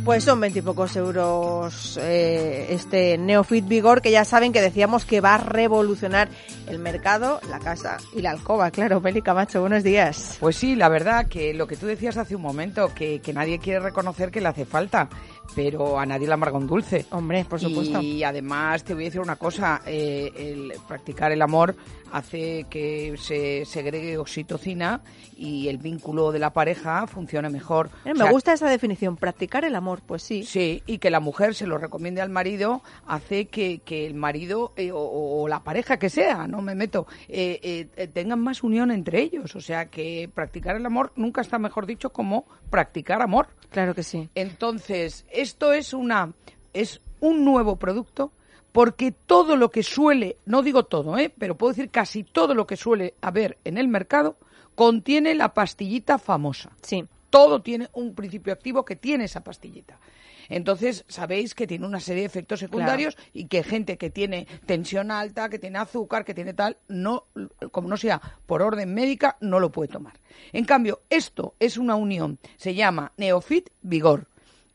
Pues 0.10 0.24
son 0.24 0.42
veintipocos 0.42 0.96
euros 0.96 2.00
eh, 2.02 2.66
este 2.72 3.16
Neofit 3.20 3.68
Vigor, 3.68 4.02
que 4.02 4.10
ya 4.10 4.26
saben 4.26 4.52
que 4.52 4.60
decíamos 4.60 5.06
que 5.06 5.22
va 5.22 5.36
a 5.36 5.38
revolucionar 5.38 6.30
el 6.66 6.80
mercado, 6.80 7.40
la 7.48 7.60
casa 7.60 7.98
y 8.16 8.24
la 8.24 8.32
alcoba. 8.32 8.72
Claro, 8.72 9.02
Meli 9.02 9.22
Camacho, 9.22 9.62
buenos 9.62 9.84
días. 9.84 10.38
Pues 10.40 10.56
sí, 10.56 10.76
la 10.76 10.90
verdad 10.90 11.28
que 11.28 11.54
lo 11.54 11.68
que 11.68 11.76
tú 11.76 11.86
decías 11.86 12.18
hace 12.18 12.36
un 12.36 12.42
momento, 12.42 12.92
que, 12.96 13.22
que 13.22 13.34
nadie 13.34 13.60
quiere 13.60 13.82
reconocer 13.82 14.32
que 14.32 14.42
le 14.42 14.48
hace 14.48 14.66
falta, 14.66 15.10
pero 15.56 16.00
a 16.00 16.06
nadie 16.06 16.28
le 16.28 16.34
amarga 16.34 16.58
un 16.58 16.68
dulce. 16.68 17.06
Hombre, 17.12 17.46
por 17.46 17.60
supuesto. 17.60 18.02
Y 18.02 18.24
además 18.24 18.84
te 18.84 18.94
voy 18.94 19.04
a 19.04 19.06
decir 19.08 19.22
una 19.22 19.36
cosa, 19.36 19.82
eh, 19.86 20.32
el 20.36 20.74
practicar 20.88 21.32
el 21.32 21.42
amor 21.42 21.76
hace 22.12 22.66
que 22.72 23.16
se 23.20 23.66
segregue 23.66 24.18
oxitocina 24.18 25.02
y 25.38 25.68
el 25.68 25.78
vínculo 25.78 26.32
de 26.32 26.40
la 26.40 26.52
pareja 26.52 27.06
funcione 27.08 27.50
mejor. 27.50 27.90
Eh, 28.04 28.12
O 28.12 28.16
me 28.16 28.24
sea, 28.24 28.32
gusta 28.32 28.54
esa 28.54 28.68
definición, 28.70 29.16
practicar 29.16 29.64
el 29.64 29.76
amor, 29.76 30.02
pues 30.06 30.24
sí. 30.24 30.44
Sí, 30.44 30.82
y 30.88 30.98
que 30.98 31.12
la 31.12 31.20
mujer 31.20 31.54
se 31.54 31.68
lo 31.68 31.78
recomiende 31.78 32.22
al 32.22 32.30
marido 32.30 32.82
hace 33.06 33.46
que, 33.46 33.80
que 33.80 34.08
el 34.08 34.16
marido 34.16 34.74
eh, 34.76 34.92
o, 34.92 34.98
o 35.00 35.48
la 35.48 35.64
pareja 35.64 35.98
que 36.00 36.10
sea, 36.10 36.48
no 36.48 36.62
me 36.62 36.74
meto, 36.74 37.06
eh, 37.28 37.88
tengan 38.14 38.40
más 38.40 38.64
unión 38.64 38.90
entre 38.92 39.22
ellos. 39.22 39.56
O 39.56 39.62
sea 39.62 39.86
que 39.86 40.30
practicar 40.34 40.76
el 40.76 40.86
amor 40.86 41.12
nunca 41.16 41.42
está 41.42 41.60
mejor 41.60 41.86
dicho 41.86 42.10
como 42.12 42.46
practicar 42.72 43.22
amor. 43.22 43.48
Claro 43.70 43.94
que 43.94 44.02
sí. 44.02 44.30
Entonces, 44.34 45.26
esto 45.42 45.74
es 45.74 45.94
una 45.94 46.34
es 46.74 47.02
un 47.20 47.46
nuevo 47.46 47.78
producto 47.78 48.32
porque 48.72 49.12
todo 49.12 49.56
lo 49.56 49.72
que 49.72 49.84
suele, 49.84 50.38
no 50.46 50.62
digo 50.62 50.84
todo, 50.84 51.18
¿eh? 51.18 51.34
pero 51.36 51.58
puedo 51.58 51.74
decir 51.74 51.90
casi 51.90 52.24
todo 52.24 52.54
lo 52.54 52.68
que 52.68 52.78
suele 52.78 53.16
haber 53.22 53.58
en 53.64 53.78
el 53.78 53.88
mercado 53.88 54.38
contiene 54.76 55.34
la 55.36 55.54
pastillita 55.54 56.20
famosa. 56.20 56.72
Sí. 56.82 57.04
Todo 57.30 57.62
tiene 57.62 57.90
un 57.94 58.16
principio 58.16 58.54
activo 58.54 58.86
que 58.86 58.96
tiene 58.96 59.26
esa 59.26 59.44
pastillita. 59.44 60.00
Entonces, 60.50 61.06
sabéis 61.08 61.54
que 61.54 61.68
tiene 61.68 61.86
una 61.86 62.00
serie 62.00 62.24
de 62.24 62.28
efectos 62.28 62.60
secundarios 62.60 63.16
y 63.34 63.46
que 63.46 63.64
gente 63.64 63.98
que 63.98 64.10
tiene 64.10 64.48
tensión 64.66 65.12
alta, 65.12 65.48
que 65.48 65.60
tiene 65.60 65.78
azúcar, 65.78 66.26
que 66.26 66.34
tiene 66.34 66.56
tal, 66.56 66.78
no, 66.88 67.26
como 67.72 67.88
no 67.88 67.98
sea 67.98 68.20
por 68.48 68.64
orden 68.64 68.94
médica, 68.94 69.38
no 69.42 69.60
lo 69.60 69.72
puede 69.72 69.90
tomar. 69.90 70.20
En 70.52 70.66
cambio, 70.66 71.02
esto 71.10 71.54
es 71.60 71.78
una 71.78 71.96
unión, 71.96 72.40
se 72.58 72.74
llama 72.74 73.12
Neofit 73.18 73.70
Vigor. 73.82 74.28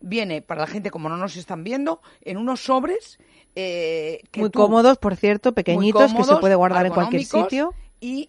Viene 0.07 0.43
para 0.43 0.61
la 0.61 0.67
gente, 0.67 0.91
como 0.91 1.09
no 1.09 1.17
nos 1.17 1.37
están 1.37 1.65
viendo, 1.65 2.03
en 2.21 2.37
unos 2.37 2.63
sobres 2.63 3.19
eh, 3.57 4.21
que 4.31 4.41
Muy 4.41 4.51
tú- 4.51 4.59
cómodos, 4.59 4.99
por 4.99 5.17
cierto, 5.17 5.53
pequeñitos, 5.55 6.13
que 6.13 6.25
se 6.25 6.37
puede 6.37 6.55
guardar 6.55 6.85
en 6.87 6.93
cualquier 6.93 7.25
sitio. 7.25 7.73
Y 8.01 8.29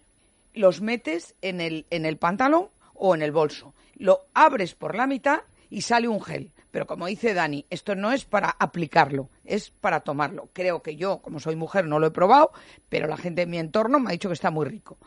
los 0.54 0.80
metes 0.80 1.34
en 1.42 1.60
el, 1.60 1.84
en 1.90 2.06
el 2.06 2.16
pantalón 2.16 2.68
o 2.94 3.14
en 3.14 3.20
el 3.20 3.30
bolso. 3.30 3.74
Lo 3.96 4.22
abres 4.32 4.74
por 4.74 4.94
la 4.94 5.06
mitad 5.06 5.40
y 5.68 5.82
sale 5.82 6.08
un 6.08 6.22
gel. 6.22 6.50
Pero 6.70 6.86
como 6.86 7.06
dice 7.06 7.32
Dani, 7.32 7.64
esto 7.70 7.94
no 7.94 8.12
es 8.12 8.24
para 8.24 8.50
aplicarlo, 8.58 9.30
es 9.44 9.70
para 9.70 10.00
tomarlo. 10.00 10.50
Creo 10.52 10.82
que 10.82 10.96
yo, 10.96 11.22
como 11.22 11.40
soy 11.40 11.56
mujer, 11.56 11.86
no 11.86 11.98
lo 11.98 12.08
he 12.08 12.10
probado, 12.10 12.50
pero 12.88 13.06
la 13.06 13.16
gente 13.16 13.42
de 13.42 13.46
mi 13.46 13.58
entorno 13.58 13.98
me 13.98 14.08
ha 14.10 14.12
dicho 14.12 14.28
que 14.28 14.34
está 14.34 14.50
muy 14.50 14.66
rico. 14.66 14.98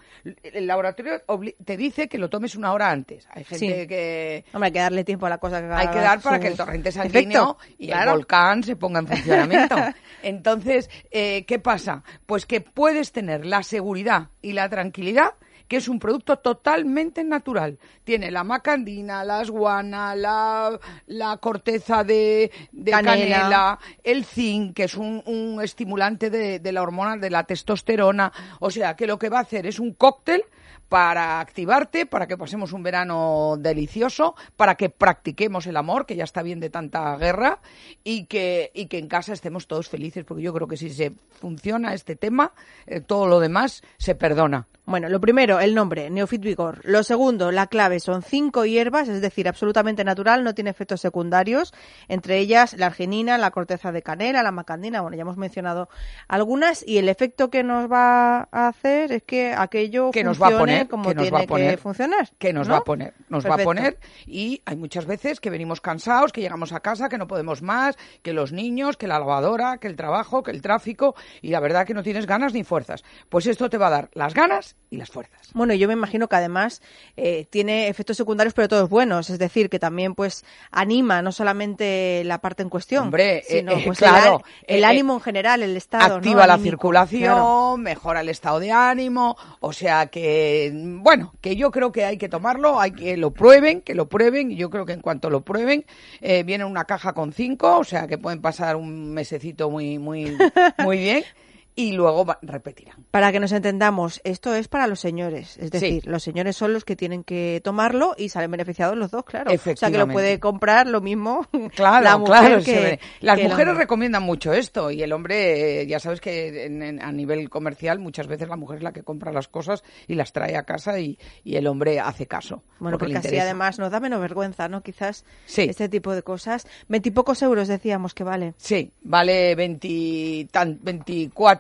El 0.41 0.65
laboratorio 0.67 1.21
te 1.63 1.77
dice 1.77 2.07
que 2.07 2.17
lo 2.17 2.29
tomes 2.29 2.55
una 2.55 2.73
hora 2.73 2.89
antes. 2.89 3.27
Hay 3.31 3.43
gente 3.43 3.81
Sí. 3.81 3.87
que 3.87 4.45
Hombre, 4.53 4.67
hay 4.67 4.71
que 4.73 4.79
darle 4.79 5.03
tiempo 5.03 5.25
a 5.25 5.29
la 5.29 5.37
cosa 5.37 5.59
que 5.61 5.67
hay 5.71 5.87
que 5.89 5.99
dar 5.99 6.21
para 6.21 6.37
su 6.37 6.41
que 6.41 6.47
el 6.47 6.57
torrente 6.57 6.91
sanguíneo 6.91 7.57
y 7.77 7.87
Claro. 7.87 8.11
el 8.11 8.17
volcán 8.17 8.63
se 8.63 8.75
ponga 8.75 8.99
en 8.99 9.07
funcionamiento. 9.07 9.75
Entonces, 10.23 10.89
eh, 11.11 11.45
¿qué 11.45 11.59
pasa? 11.59 12.03
Pues 12.25 12.45
que 12.45 12.61
puedes 12.61 13.11
tener 13.11 13.45
la 13.45 13.63
seguridad 13.63 14.29
y 14.41 14.53
la 14.53 14.69
tranquilidad 14.69 15.33
que 15.69 15.77
es 15.77 15.87
un 15.87 15.99
producto 15.99 16.37
totalmente 16.39 17.23
natural. 17.23 17.77
Tiene 18.03 18.31
la 18.31 18.43
macandina, 18.43 19.23
la 19.23 19.39
asguana, 19.39 20.15
la, 20.15 20.77
la 21.05 21.37
corteza 21.37 22.03
de, 22.03 22.51
de 22.71 22.91
Canela. 22.91 23.37
canela. 23.37 23.79
el 24.03 24.25
zinc, 24.25 24.75
que 24.75 24.85
es 24.85 24.95
un, 24.95 25.21
un 25.27 25.61
estimulante 25.61 26.31
de, 26.31 26.59
de 26.59 26.71
la 26.71 26.81
hormona 26.81 27.15
de 27.17 27.29
la 27.29 27.43
testosterona. 27.43 28.33
O 28.59 28.71
sea, 28.71 28.95
que 28.95 29.05
lo 29.05 29.19
que 29.19 29.29
va 29.29 29.37
a 29.37 29.41
hacer 29.43 29.67
es 29.67 29.79
un 29.79 29.93
cóctel 29.93 30.43
para 30.89 31.39
activarte, 31.39 32.07
para 32.07 32.27
que 32.27 32.37
pasemos 32.37 32.73
un 32.73 32.83
verano 32.83 33.55
delicioso, 33.57 34.35
para 34.57 34.75
que 34.75 34.89
practiquemos 34.89 35.67
el 35.67 35.77
amor, 35.77 36.05
que 36.05 36.15
ya 36.15 36.23
está 36.23 36.41
bien 36.41 36.59
de 36.59 36.71
tanta 36.71 37.15
guerra, 37.17 37.59
y 38.03 38.25
que, 38.25 38.71
y 38.73 38.87
que 38.87 38.97
en 38.97 39.07
casa 39.07 39.33
estemos 39.33 39.67
todos 39.67 39.87
felices, 39.87 40.25
porque 40.25 40.43
yo 40.43 40.53
creo 40.53 40.67
que 40.67 40.77
si 40.77 40.89
se 40.89 41.13
funciona 41.39 41.93
este 41.93 42.15
tema, 42.15 42.51
eh, 42.87 43.01
todo 43.01 43.27
lo 43.27 43.39
demás 43.39 43.83
se 43.97 44.15
perdona. 44.15 44.67
Bueno, 44.85 45.07
lo 45.07 45.21
primero, 45.21 45.59
el 45.59 45.75
nombre, 45.75 46.09
Neofit 46.09 46.41
Vigor. 46.41 46.81
Lo 46.83 47.03
segundo, 47.03 47.51
la 47.51 47.67
clave 47.67 47.99
son 47.99 48.23
cinco 48.23 48.65
hierbas, 48.65 49.07
es 49.07 49.21
decir, 49.21 49.47
absolutamente 49.47 50.03
natural, 50.03 50.43
no 50.43 50.55
tiene 50.55 50.71
efectos 50.71 50.99
secundarios, 50.99 51.75
entre 52.07 52.39
ellas 52.39 52.73
la 52.73 52.87
arginina, 52.87 53.37
la 53.37 53.51
corteza 53.51 53.91
de 53.91 54.01
canela, 54.01 54.41
la 54.41 54.51
macandina, 54.51 55.01
bueno, 55.01 55.15
ya 55.15 55.21
hemos 55.21 55.37
mencionado 55.37 55.89
algunas, 56.27 56.83
y 56.87 56.97
el 56.97 57.07
efecto 57.07 57.51
que 57.51 57.61
nos 57.63 57.91
va 57.91 58.49
a 58.51 58.67
hacer 58.67 59.11
es 59.11 59.21
que 59.21 59.53
aquello 59.53 60.09
que 60.09 60.23
nos 60.23 60.41
va 60.41 60.47
a 60.47 60.49
funcione 60.49 60.78
poner, 60.85 60.89
como 60.89 61.09
que 61.09 61.15
nos 61.15 61.23
tiene 61.23 61.37
va 61.37 61.43
a 61.43 61.47
poner, 61.47 61.71
que 61.71 61.77
funcionar. 61.77 62.29
que 62.37 62.53
nos 62.53 62.67
¿no? 62.67 62.73
va 62.73 62.79
a 62.79 62.83
poner, 62.83 63.13
nos 63.29 63.45
va 63.45 63.55
a 63.55 63.57
poner 63.59 63.97
y 64.25 64.61
hay 64.65 64.75
muchas 64.75 65.05
veces 65.05 65.39
que 65.39 65.49
venimos 65.49 65.81
cansados, 65.81 66.31
que 66.31 66.41
llegamos 66.41 66.71
a 66.73 66.79
casa, 66.79 67.09
que 67.09 67.17
no 67.17 67.27
podemos 67.27 67.61
más, 67.61 67.97
que 68.21 68.33
los 68.33 68.51
niños, 68.51 68.97
que 68.97 69.07
la 69.07 69.19
lavadora, 69.19 69.77
que 69.77 69.87
el 69.87 69.95
trabajo, 69.95 70.43
que 70.43 70.51
el 70.51 70.61
tráfico 70.61 71.15
y 71.41 71.49
la 71.49 71.59
verdad 71.59 71.85
que 71.85 71.93
no 71.93 72.03
tienes 72.03 72.25
ganas 72.25 72.53
ni 72.53 72.63
fuerzas. 72.63 73.03
Pues 73.29 73.47
esto 73.47 73.69
te 73.69 73.77
va 73.77 73.87
a 73.87 73.91
dar 73.91 74.09
las 74.13 74.33
ganas 74.33 74.75
y 74.89 74.97
las 74.97 75.09
fuerzas. 75.09 75.49
Bueno, 75.53 75.73
yo 75.73 75.87
me 75.87 75.93
imagino 75.93 76.27
que 76.27 76.35
además 76.35 76.81
eh, 77.17 77.45
tiene 77.49 77.87
efectos 77.87 78.17
secundarios, 78.17 78.53
pero 78.53 78.67
todos 78.67 78.89
buenos. 78.89 79.29
Es 79.29 79.39
decir, 79.39 79.69
que 79.69 79.79
también 79.79 80.15
pues 80.15 80.45
anima 80.71 81.21
no 81.21 81.31
solamente 81.31 82.23
la 82.25 82.39
parte 82.39 82.63
en 82.63 82.69
cuestión, 82.69 83.05
Hombre, 83.05 83.43
sino 83.47 83.73
eh, 83.73 83.79
eh, 83.79 83.83
pues, 83.85 83.97
claro, 83.97 84.43
el, 84.65 84.77
el 84.77 84.83
eh, 84.83 84.87
ánimo 84.87 85.13
en 85.15 85.21
general, 85.21 85.63
el 85.63 85.75
estado. 85.77 86.09
¿no? 86.09 86.15
Activa 86.15 86.47
la 86.47 86.53
anímico, 86.53 86.71
circulación, 86.71 87.21
claro. 87.21 87.77
mejora 87.77 88.21
el 88.21 88.29
estado 88.29 88.59
de 88.59 88.71
ánimo, 88.71 89.37
o 89.59 89.73
sea 89.73 90.07
que, 90.07 90.68
bueno, 90.73 91.33
que 91.41 91.55
yo 91.55 91.71
creo 91.71 91.91
que 91.91 92.05
hay 92.05 92.17
que 92.17 92.29
tomarlo, 92.29 92.79
hay 92.79 92.91
que 92.91 93.17
lo 93.17 93.31
prueben, 93.31 93.81
que 93.81 93.95
lo 93.95 94.07
prueben, 94.09 94.51
y 94.51 94.55
yo 94.55 94.69
creo 94.69 94.85
que 94.85 94.93
en 94.93 95.01
cuanto 95.01 95.29
lo 95.29 95.41
prueben, 95.41 95.85
eh, 96.21 96.43
viene 96.43 96.65
una 96.65 96.85
caja 96.85 97.13
con 97.13 97.33
cinco, 97.33 97.79
o 97.79 97.83
sea 97.83 98.07
que 98.07 98.17
pueden 98.17 98.41
pasar 98.41 98.75
un 98.75 99.13
mesecito 99.13 99.69
muy, 99.69 99.99
muy, 99.99 100.37
muy 100.79 100.97
bien, 100.97 101.23
y 101.79 101.93
luego 101.93 102.25
repetirán. 102.41 103.05
Para 103.11 103.31
que 103.31 103.39
nos 103.39 103.51
entendamos, 103.53 104.19
esto 104.23 104.53
es 104.53 104.67
para 104.67 104.85
los 104.87 104.99
señores. 104.99 105.57
Es 105.57 105.71
decir, 105.71 106.05
los 106.05 106.21
señores 106.23 106.57
son 106.57 106.73
los 106.73 106.83
que 106.83 106.95
tienen 106.95 107.23
que 107.23 107.61
tomarlo 107.63 108.15
y 108.17 108.29
salen 108.29 108.51
beneficiados 108.51 108.97
los 108.97 109.11
dos, 109.11 109.23
claro. 109.23 109.51
O 109.53 109.75
sea, 109.77 109.89
que 109.89 109.97
lo 109.97 110.07
puede 110.07 110.39
comprar 110.39 110.87
lo 110.87 110.99
mismo 111.01 111.47
Claro, 111.75 112.03
la 112.03 112.17
mujer 112.17 112.61
claro. 112.61 112.63
que. 112.63 112.99
Las 113.21 113.37
que 113.37 113.47
mujeres 113.47 113.77
recomiendan 113.77 114.23
mucho 114.23 114.51
esto 114.53 114.91
y 114.91 115.01
el 115.03 115.13
hombre, 115.13 115.81
eh, 115.81 115.87
ya 115.87 115.99
sabes 115.99 116.19
que 116.19 116.65
en- 116.65 116.81
en- 116.83 117.01
a 117.01 117.11
nivel 117.11 117.49
comercial 117.49 117.99
muchas 117.99 118.27
veces 118.27 118.49
la 118.49 118.57
mujer 118.57 118.77
es 118.77 118.83
la 118.83 118.91
que 118.91 119.03
compra 119.03 119.31
las 119.31 119.47
cosas 119.47 119.83
y 120.07 120.15
las 120.15 120.33
trae 120.33 120.57
a 120.57 120.63
casa 120.63 120.99
y, 120.99 121.17
y 121.43 121.55
el 121.55 121.65
hombre 121.67 121.99
hace 121.99 122.27
caso. 122.27 122.61
Bueno, 122.79 122.97
porque 122.97 123.13
porque 123.13 123.27
así 123.29 123.37
además 123.39 123.79
nos 123.79 123.91
da 123.91 123.99
menos 123.99 124.19
vergüenza, 124.19 124.67
¿no? 124.67 124.81
Quizás 124.81 125.23
Sí. 125.45 125.61
este 125.69 125.87
tipo 125.89 126.13
de 126.13 126.23
cosas. 126.23 126.67
Veintipocos 126.89 127.41
euros 127.41 127.67
decíamos 127.67 128.13
que 128.13 128.23
vale. 128.23 128.53
Sí, 128.57 128.91
vale 129.01 129.55
20 129.55 130.47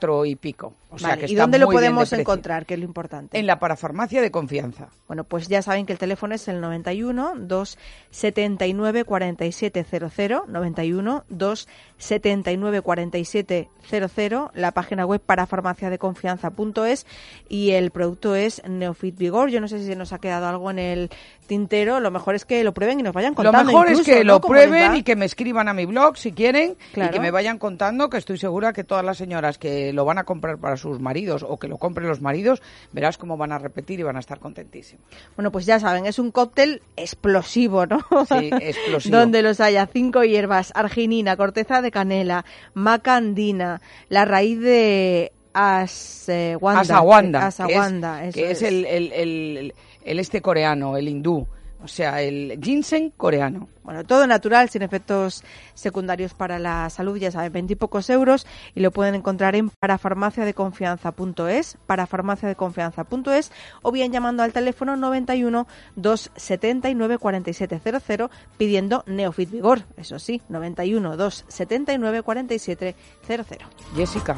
tan- 0.09 0.19
24 0.19 0.25
y 0.25 0.35
pico. 0.35 0.78
O 0.91 0.97
sea 0.97 1.09
Vale, 1.09 1.21
que 1.21 1.27
¿Y 1.27 1.33
está 1.35 1.43
dónde 1.43 1.59
lo 1.59 1.67
muy 1.67 1.75
podemos 1.75 2.11
encontrar? 2.13 2.65
Que 2.65 2.73
es 2.73 2.79
lo 2.79 2.85
importante. 2.85 3.37
En 3.37 3.45
la 3.45 3.59
parafarmacia 3.59 4.21
de 4.21 4.31
confianza. 4.31 4.87
Bueno, 5.07 5.23
pues 5.23 5.47
ya 5.47 5.61
saben 5.61 5.85
que 5.85 5.93
el 5.93 5.99
teléfono 5.99 6.33
es 6.33 6.47
el 6.47 6.59
91 6.61 7.33
279 7.37 9.03
4700, 9.03 10.47
91 10.47 11.25
279 11.29 12.81
4700, 12.81 14.49
la 14.55 14.71
página 14.71 15.05
web 15.05 15.21
para 15.21 15.45
farmaciadeconfianza.es 15.45 17.05
y 17.47 17.71
el 17.71 17.91
producto 17.91 18.35
es 18.35 18.61
Neofit 18.67 19.15
Vigor. 19.17 19.49
Yo 19.51 19.61
no 19.61 19.67
sé 19.67 19.79
si 19.79 19.85
se 19.85 19.95
nos 19.95 20.11
ha 20.13 20.19
quedado 20.19 20.47
algo 20.47 20.71
en 20.71 20.79
el 20.79 21.09
tintero, 21.45 21.99
lo 21.99 22.11
mejor 22.11 22.35
es 22.35 22.45
que 22.45 22.63
lo 22.63 22.73
prueben 22.73 22.99
y 22.99 23.03
nos 23.03 23.13
vayan 23.13 23.31
Lo 23.31 23.37
contando. 23.37 23.65
mejor 23.65 23.89
es 23.89 24.01
que 24.01 24.23
¿no? 24.23 24.33
lo 24.33 24.41
prueben 24.41 24.95
y 24.95 25.03
que 25.03 25.15
me 25.15 25.25
escriban 25.25 25.67
a 25.67 25.73
mi 25.73 25.85
blog 25.85 26.17
si 26.17 26.31
quieren 26.31 26.77
y 26.95 27.09
que 27.09 27.19
me 27.19 27.31
vayan 27.31 27.57
contando 27.57 28.09
que 28.09 28.17
estoy 28.17 28.37
segura 28.37 28.73
que 28.73 28.83
todas 28.83 29.03
las 29.03 29.17
señoras 29.17 29.57
que 29.57 29.91
lo 29.93 30.05
van 30.05 30.17
a 30.19 30.23
comprar 30.23 30.57
para 30.57 30.77
sus 30.79 30.99
maridos 30.99 31.45
o 31.47 31.57
que 31.59 31.67
lo 31.67 31.77
compren 31.77 32.07
los 32.07 32.21
maridos, 32.21 32.61
verás 32.91 33.17
cómo 33.17 33.37
van 33.37 33.51
a 33.51 33.59
repetir 33.59 33.99
y 33.99 34.03
van 34.03 34.15
a 34.15 34.19
estar 34.19 34.39
contentísimos. 34.39 35.05
Bueno, 35.35 35.51
pues 35.51 35.65
ya 35.65 35.79
saben, 35.79 36.05
es 36.05 36.17
un 36.19 36.31
cóctel 36.31 36.81
explosivo, 36.95 37.85
¿no? 37.85 37.99
Sí, 38.27 38.49
explosivo. 38.61 39.15
Donde 39.17 39.41
los 39.43 39.59
haya 39.59 39.85
cinco 39.85 40.23
hierbas, 40.23 40.71
arginina, 40.75 41.37
corteza 41.37 41.81
de 41.81 41.91
canela, 41.91 42.45
macandina, 42.73 43.81
la 44.09 44.25
raíz 44.25 44.59
de 44.59 45.31
asawanda. 45.53 46.79
Asaguanda, 46.81 47.47
Asaguanda, 47.47 48.21
que 48.21 48.27
es, 48.29 48.35
eso 48.35 48.39
que 48.45 48.51
es 48.51 48.61
el, 48.61 48.85
el- 48.85 49.11
el- 49.13 49.73
el 50.05 50.19
este 50.19 50.41
coreano, 50.41 50.97
el 50.97 51.07
hindú, 51.07 51.45
o 51.81 51.87
sea, 51.87 52.21
el 52.21 52.59
ginseng 52.61 53.11
coreano. 53.11 53.69
Bueno, 53.83 54.03
todo 54.03 54.27
natural, 54.27 54.69
sin 54.69 54.81
efectos 54.81 55.43
secundarios 55.73 56.33
para 56.33 56.59
la 56.59 56.89
salud, 56.89 57.17
ya 57.17 57.31
saben, 57.31 57.51
veintipocos 57.51 58.09
euros 58.09 58.45
y 58.75 58.81
lo 58.81 58.91
pueden 58.91 59.15
encontrar 59.15 59.55
en 59.55 59.69
parafarmaciadeconfianza.es, 59.69 61.77
parafarmaciadeconfianza.es 61.87 63.51
o 63.81 63.91
bien 63.91 64.11
llamando 64.11 64.43
al 64.43 64.53
teléfono 64.53 64.95
91 64.95 65.67
279 65.95 67.17
4700 67.17 68.29
pidiendo 68.57 69.03
Neofit 69.07 69.49
Vigor, 69.49 69.83
eso 69.97 70.19
sí, 70.19 70.41
91 70.49 71.17
279 71.17 72.23
4700. 72.23 73.57
Jessica, 73.95 74.37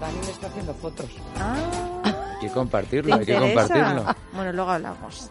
Dani 0.00 0.18
me 0.18 0.30
está 0.30 0.46
haciendo 0.46 0.72
fotos. 0.74 1.06
Hay 2.04 2.14
que 2.40 2.48
compartirlo, 2.48 3.16
¿Te 3.16 3.20
hay 3.20 3.26
que 3.26 3.36
compartirlo. 3.36 4.04
Bueno, 4.32 4.52
luego 4.52 4.70
hablamos. 4.70 5.30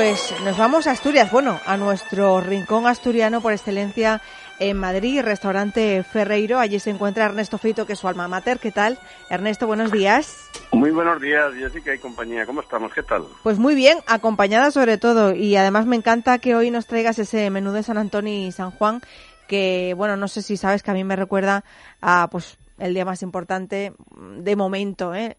Pues 0.00 0.34
nos 0.44 0.56
vamos 0.56 0.86
a 0.86 0.92
Asturias, 0.92 1.30
bueno, 1.30 1.60
a 1.66 1.76
nuestro 1.76 2.40
rincón 2.40 2.86
asturiano 2.86 3.42
por 3.42 3.52
excelencia 3.52 4.22
en 4.58 4.78
Madrid, 4.78 5.20
restaurante 5.20 6.02
Ferreiro. 6.10 6.58
Allí 6.58 6.80
se 6.80 6.88
encuentra 6.88 7.26
Ernesto 7.26 7.58
Feito, 7.58 7.84
que 7.84 7.92
es 7.92 7.98
su 7.98 8.08
alma 8.08 8.26
mater. 8.26 8.58
¿Qué 8.58 8.72
tal? 8.72 8.98
Ernesto, 9.28 9.66
buenos 9.66 9.92
días. 9.92 10.48
Muy 10.72 10.90
buenos 10.90 11.20
días, 11.20 11.52
Jessica 11.52 11.94
y 11.94 11.98
compañía. 11.98 12.46
¿Cómo 12.46 12.62
estamos? 12.62 12.94
¿Qué 12.94 13.02
tal? 13.02 13.26
Pues 13.42 13.58
muy 13.58 13.74
bien, 13.74 13.98
acompañada 14.06 14.70
sobre 14.70 14.96
todo. 14.96 15.34
Y 15.34 15.56
además 15.56 15.84
me 15.84 15.96
encanta 15.96 16.38
que 16.38 16.54
hoy 16.56 16.70
nos 16.70 16.86
traigas 16.86 17.18
ese 17.18 17.50
menú 17.50 17.72
de 17.72 17.82
San 17.82 17.98
Antonio 17.98 18.32
y 18.32 18.52
San 18.52 18.70
Juan, 18.70 19.02
que, 19.48 19.92
bueno, 19.98 20.16
no 20.16 20.28
sé 20.28 20.40
si 20.40 20.56
sabes 20.56 20.82
que 20.82 20.92
a 20.92 20.94
mí 20.94 21.04
me 21.04 21.16
recuerda 21.16 21.62
a, 22.00 22.26
pues, 22.30 22.56
el 22.80 22.94
día 22.94 23.04
más 23.04 23.22
importante 23.22 23.92
de 24.38 24.56
momento, 24.56 25.14
¿eh? 25.14 25.36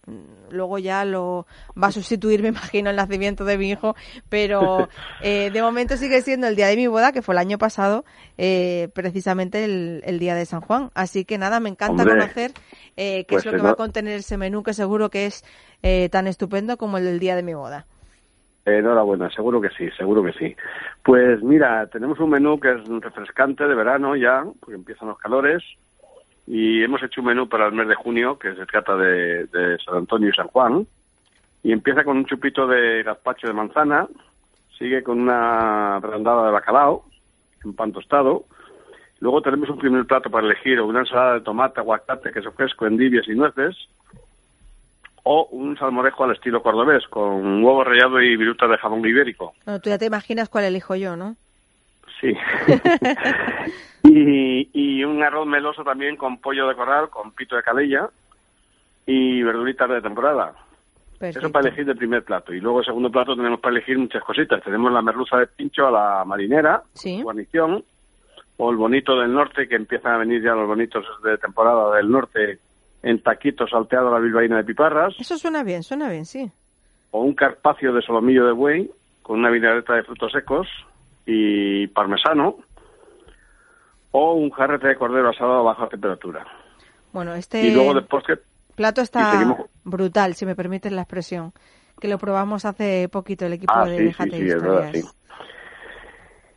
Luego 0.50 0.78
ya 0.80 1.04
lo 1.06 1.46
va 1.82 1.88
a 1.88 1.92
sustituir, 1.92 2.42
me 2.44 2.50
imagino, 2.50 2.90
el 2.90 2.96
nacimiento 2.96 3.44
de 3.46 3.58
mi 3.58 3.72
hijo, 3.72 3.96
pero 4.30 4.88
eh, 5.22 5.50
de 5.52 5.62
momento 5.62 5.98
sigue 5.98 6.22
siendo 6.22 6.48
el 6.48 6.56
día 6.56 6.68
de 6.68 6.76
mi 6.76 6.88
boda, 6.88 7.12
que 7.12 7.22
fue 7.22 7.36
el 7.36 7.40
año 7.40 7.58
pasado, 7.58 8.06
eh, 8.38 8.90
precisamente 8.94 9.66
el, 9.66 10.02
el 10.06 10.20
día 10.20 10.36
de 10.36 10.46
San 10.46 10.62
Juan. 10.62 10.90
Así 10.94 11.26
que 11.26 11.38
nada, 11.38 11.60
me 11.60 11.70
encanta 11.70 12.04
Hombre, 12.04 12.20
conocer 12.20 12.52
eh, 12.98 13.26
qué 13.26 13.36
pues 13.36 13.46
es 13.46 13.52
lo 13.52 13.58
que 13.58 13.64
va 13.64 13.72
a 13.72 13.76
contener 13.76 14.20
ese 14.20 14.38
menú, 14.38 14.64
que 14.64 14.74
seguro 14.74 15.10
que 15.10 15.26
es 15.26 15.44
eh, 15.84 16.10
tan 16.10 16.28
estupendo 16.28 16.78
como 16.78 16.98
el 16.98 17.06
del 17.06 17.20
día 17.20 17.36
de 17.36 17.44
mi 17.44 17.54
boda. 17.54 17.86
Enhorabuena, 18.66 19.30
seguro 19.32 19.60
que 19.60 19.70
sí, 19.70 19.90
seguro 19.98 20.24
que 20.24 20.34
sí. 20.34 20.56
Pues 21.04 21.42
mira, 21.42 21.88
tenemos 21.88 22.20
un 22.20 22.30
menú 22.30 22.60
que 22.60 22.72
es 22.72 22.88
refrescante 22.88 23.68
de 23.68 23.74
verano 23.74 24.16
ya, 24.16 24.44
porque 24.60 24.76
empiezan 24.76 25.08
los 25.08 25.18
calores, 25.18 25.64
y 26.54 26.84
hemos 26.84 27.02
hecho 27.02 27.22
un 27.22 27.28
menú 27.28 27.48
para 27.48 27.68
el 27.68 27.72
mes 27.72 27.88
de 27.88 27.96
junio 27.96 28.38
que 28.38 28.54
se 28.54 28.66
trata 28.66 28.98
de, 28.98 29.46
de 29.46 29.78
San 29.86 29.96
Antonio 29.96 30.28
y 30.28 30.34
San 30.34 30.50
Juan, 30.50 30.86
y 31.64 31.72
empieza 31.72 32.04
con 32.04 32.18
un 32.18 32.26
chupito 32.26 32.68
de 32.68 33.04
gazpacho 33.04 33.48
de 33.48 33.54
manzana, 33.54 34.06
sigue 34.78 35.02
con 35.02 35.22
una 35.22 35.98
brandada 36.02 36.48
de 36.48 36.52
bacalao, 36.52 37.06
en 37.64 37.74
pan 37.74 37.94
tostado, 37.94 38.44
luego 39.22 39.42
tenemos 39.42 39.70
un 39.70 39.78
primer 39.78 40.06
plato 40.06 40.30
para 40.30 40.46
elegir, 40.46 40.82
una 40.82 41.00
ensalada 41.00 41.36
de 41.36 41.42
tomate, 41.42 41.80
aguacate, 41.80 42.34
queso 42.34 42.52
fresco, 42.52 42.86
endivias 42.86 43.30
y 43.30 43.32
nueces, 43.32 43.78
o 45.24 45.48
un 45.52 45.78
salmorejo 45.78 46.26
al 46.26 46.34
estilo 46.34 46.62
cordobés, 46.62 47.08
con 47.08 47.64
huevo 47.64 47.86
rallado 47.86 48.22
y 48.22 48.36
viruta 48.36 48.68
de 48.68 48.78
jamón 48.78 49.08
ibérico. 49.08 49.54
Bueno, 49.64 49.80
tú 49.80 49.90
ya 49.90 49.98
te 49.98 50.08
imaginas 50.08 50.50
cuál 50.50 50.66
elijo 50.66 50.96
yo, 50.96 51.16
¿no? 51.16 51.38
Sí. 52.22 52.34
y, 54.04 54.70
y 54.74 55.04
un 55.04 55.22
arroz 55.24 55.48
meloso 55.48 55.84
también 55.84 56.16
con 56.16 56.38
pollo 56.40 56.68
de 56.68 56.76
corral, 56.76 57.10
con 57.10 57.32
pito 57.32 57.56
de 57.56 57.64
calella 57.64 58.10
y 59.06 59.42
verduritas 59.42 59.90
de 59.90 60.02
temporada. 60.02 60.54
Eso 61.20 61.52
para 61.52 61.68
elegir 61.68 61.86
de 61.86 61.96
primer 61.96 62.24
plato. 62.24 62.54
Y 62.54 62.60
luego, 62.60 62.80
el 62.80 62.86
segundo 62.86 63.12
plato, 63.12 63.36
tenemos 63.36 63.60
para 63.60 63.76
elegir 63.76 63.98
muchas 63.98 64.24
cositas. 64.24 64.64
Tenemos 64.64 64.92
la 64.92 65.02
merluza 65.02 65.38
de 65.38 65.48
pincho 65.48 65.88
a 65.88 65.92
la 65.92 66.26
marinera, 66.26 66.82
guarnición, 67.22 67.84
o 68.58 68.72
el 68.72 68.78
bonito 68.78 69.20
del 69.20 69.32
norte, 69.32 69.68
que 69.68 69.76
empiezan 69.76 70.14
a 70.14 70.18
venir 70.18 70.42
ya 70.42 70.54
los 70.54 70.68
bonitos 70.68 71.06
de 71.24 71.38
temporada 71.38 71.96
del 71.96 72.10
norte, 72.10 72.60
en 73.04 73.22
taquitos 73.22 73.70
salteado 73.70 74.08
a 74.08 74.12
la 74.12 74.20
bilbaína 74.20 74.58
de 74.58 74.64
piparras. 74.64 75.14
Eso 75.20 75.38
suena 75.38 75.64
bien, 75.64 75.84
suena 75.84 76.10
bien, 76.10 76.26
sí. 76.26 76.52
O 77.12 77.22
un 77.22 77.34
carpacio 77.34 77.94
de 77.94 78.02
solomillo 78.02 78.46
de 78.46 78.54
buey, 78.54 78.92
con 79.22 79.40
una 79.40 79.52
vinagreta 79.52 79.94
de 79.94 80.04
frutos 80.04 80.32
secos 80.32 80.68
y 81.26 81.88
parmesano. 81.88 82.58
O 84.12 84.34
un 84.34 84.50
jarrete 84.52 84.88
de 84.88 84.96
cordero 84.96 85.30
asado 85.30 85.54
a 85.54 85.62
baja 85.62 85.88
temperatura. 85.88 86.46
Bueno, 87.14 87.34
este... 87.34 87.66
Y 87.66 87.74
luego 87.74 87.94
de 87.94 88.02
postre 88.02 88.40
plato 88.76 89.02
está 89.02 89.58
brutal, 89.84 90.34
si 90.34 90.46
me 90.46 90.56
permiten 90.56 90.96
la 90.96 91.04
expresión, 91.04 91.52
que 92.00 92.08
lo 92.08 92.18
probamos 92.18 92.66
hace 92.66 93.08
poquito 93.10 93.46
el 93.46 93.54
equipo 93.54 93.74
ah, 93.76 93.86
de 93.86 93.98
sí, 93.98 94.04
Déjate 94.06 94.32
sí, 94.32 94.38
sí, 94.38 94.50
es 94.50 94.62
verdad, 94.62 94.90
sí. 94.92 95.04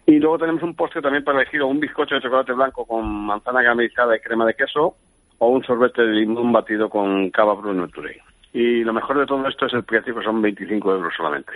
Y 0.07 0.19
luego 0.19 0.39
tenemos 0.39 0.63
un 0.63 0.75
postre 0.75 1.01
también 1.01 1.25
para 1.25 1.41
elegir 1.41 1.63
o 1.63 1.67
un 1.67 1.81
bizcocho 1.81 2.15
de 2.15 2.21
chocolate 2.21 2.53
blanco 2.53 2.85
con 2.85 3.07
manzana 3.27 3.63
caramelizada 3.63 4.17
y 4.17 4.21
crema 4.21 4.47
de 4.47 4.55
queso 4.55 4.97
o 5.39 5.49
un 5.49 5.65
sorbete 5.65 6.03
de 6.03 6.13
limón 6.13 6.53
batido 6.53 6.89
con 6.89 7.31
cava 7.31 7.55
Bruno 7.55 7.89
Turey. 7.89 8.17
Y 8.53 8.85
lo 8.85 8.93
mejor 8.93 9.19
de 9.19 9.27
todo 9.27 9.47
esto 9.49 9.67
es 9.67 9.73
el 9.73 9.83
precio, 9.83 10.15
que 10.15 10.25
son 10.25 10.41
25 10.41 10.93
euros 10.93 11.13
solamente. 11.17 11.53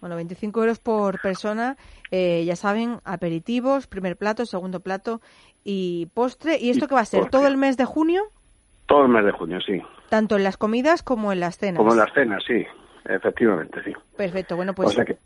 Bueno, 0.00 0.16
25 0.16 0.60
euros 0.60 0.78
por 0.78 1.20
persona, 1.20 1.76
eh, 2.10 2.44
ya 2.44 2.56
saben, 2.56 3.00
aperitivos, 3.04 3.86
primer 3.86 4.16
plato, 4.16 4.46
segundo 4.46 4.80
plato 4.80 5.20
y 5.64 6.06
postre. 6.14 6.58
¿Y 6.58 6.70
esto 6.70 6.86
qué 6.86 6.94
va 6.94 7.00
a 7.00 7.04
ser? 7.04 7.28
¿Todo 7.30 7.46
el 7.46 7.56
mes 7.56 7.76
de 7.76 7.84
junio? 7.84 8.22
Todo 8.86 9.02
el 9.02 9.08
mes 9.08 9.24
de 9.24 9.32
junio, 9.32 9.58
sí. 9.60 9.82
Tanto 10.08 10.36
en 10.36 10.44
las 10.44 10.56
comidas 10.56 11.02
como 11.02 11.32
en 11.32 11.40
las 11.40 11.58
cenas. 11.58 11.78
Como 11.78 11.92
en 11.92 11.98
las 11.98 12.12
cenas, 12.14 12.42
sí. 12.46 12.64
Efectivamente, 13.04 13.82
sí. 13.84 13.92
Perfecto, 14.16 14.56
bueno, 14.56 14.74
pues... 14.74 14.90
O 14.90 14.92
sea 14.92 15.04
que 15.04 15.18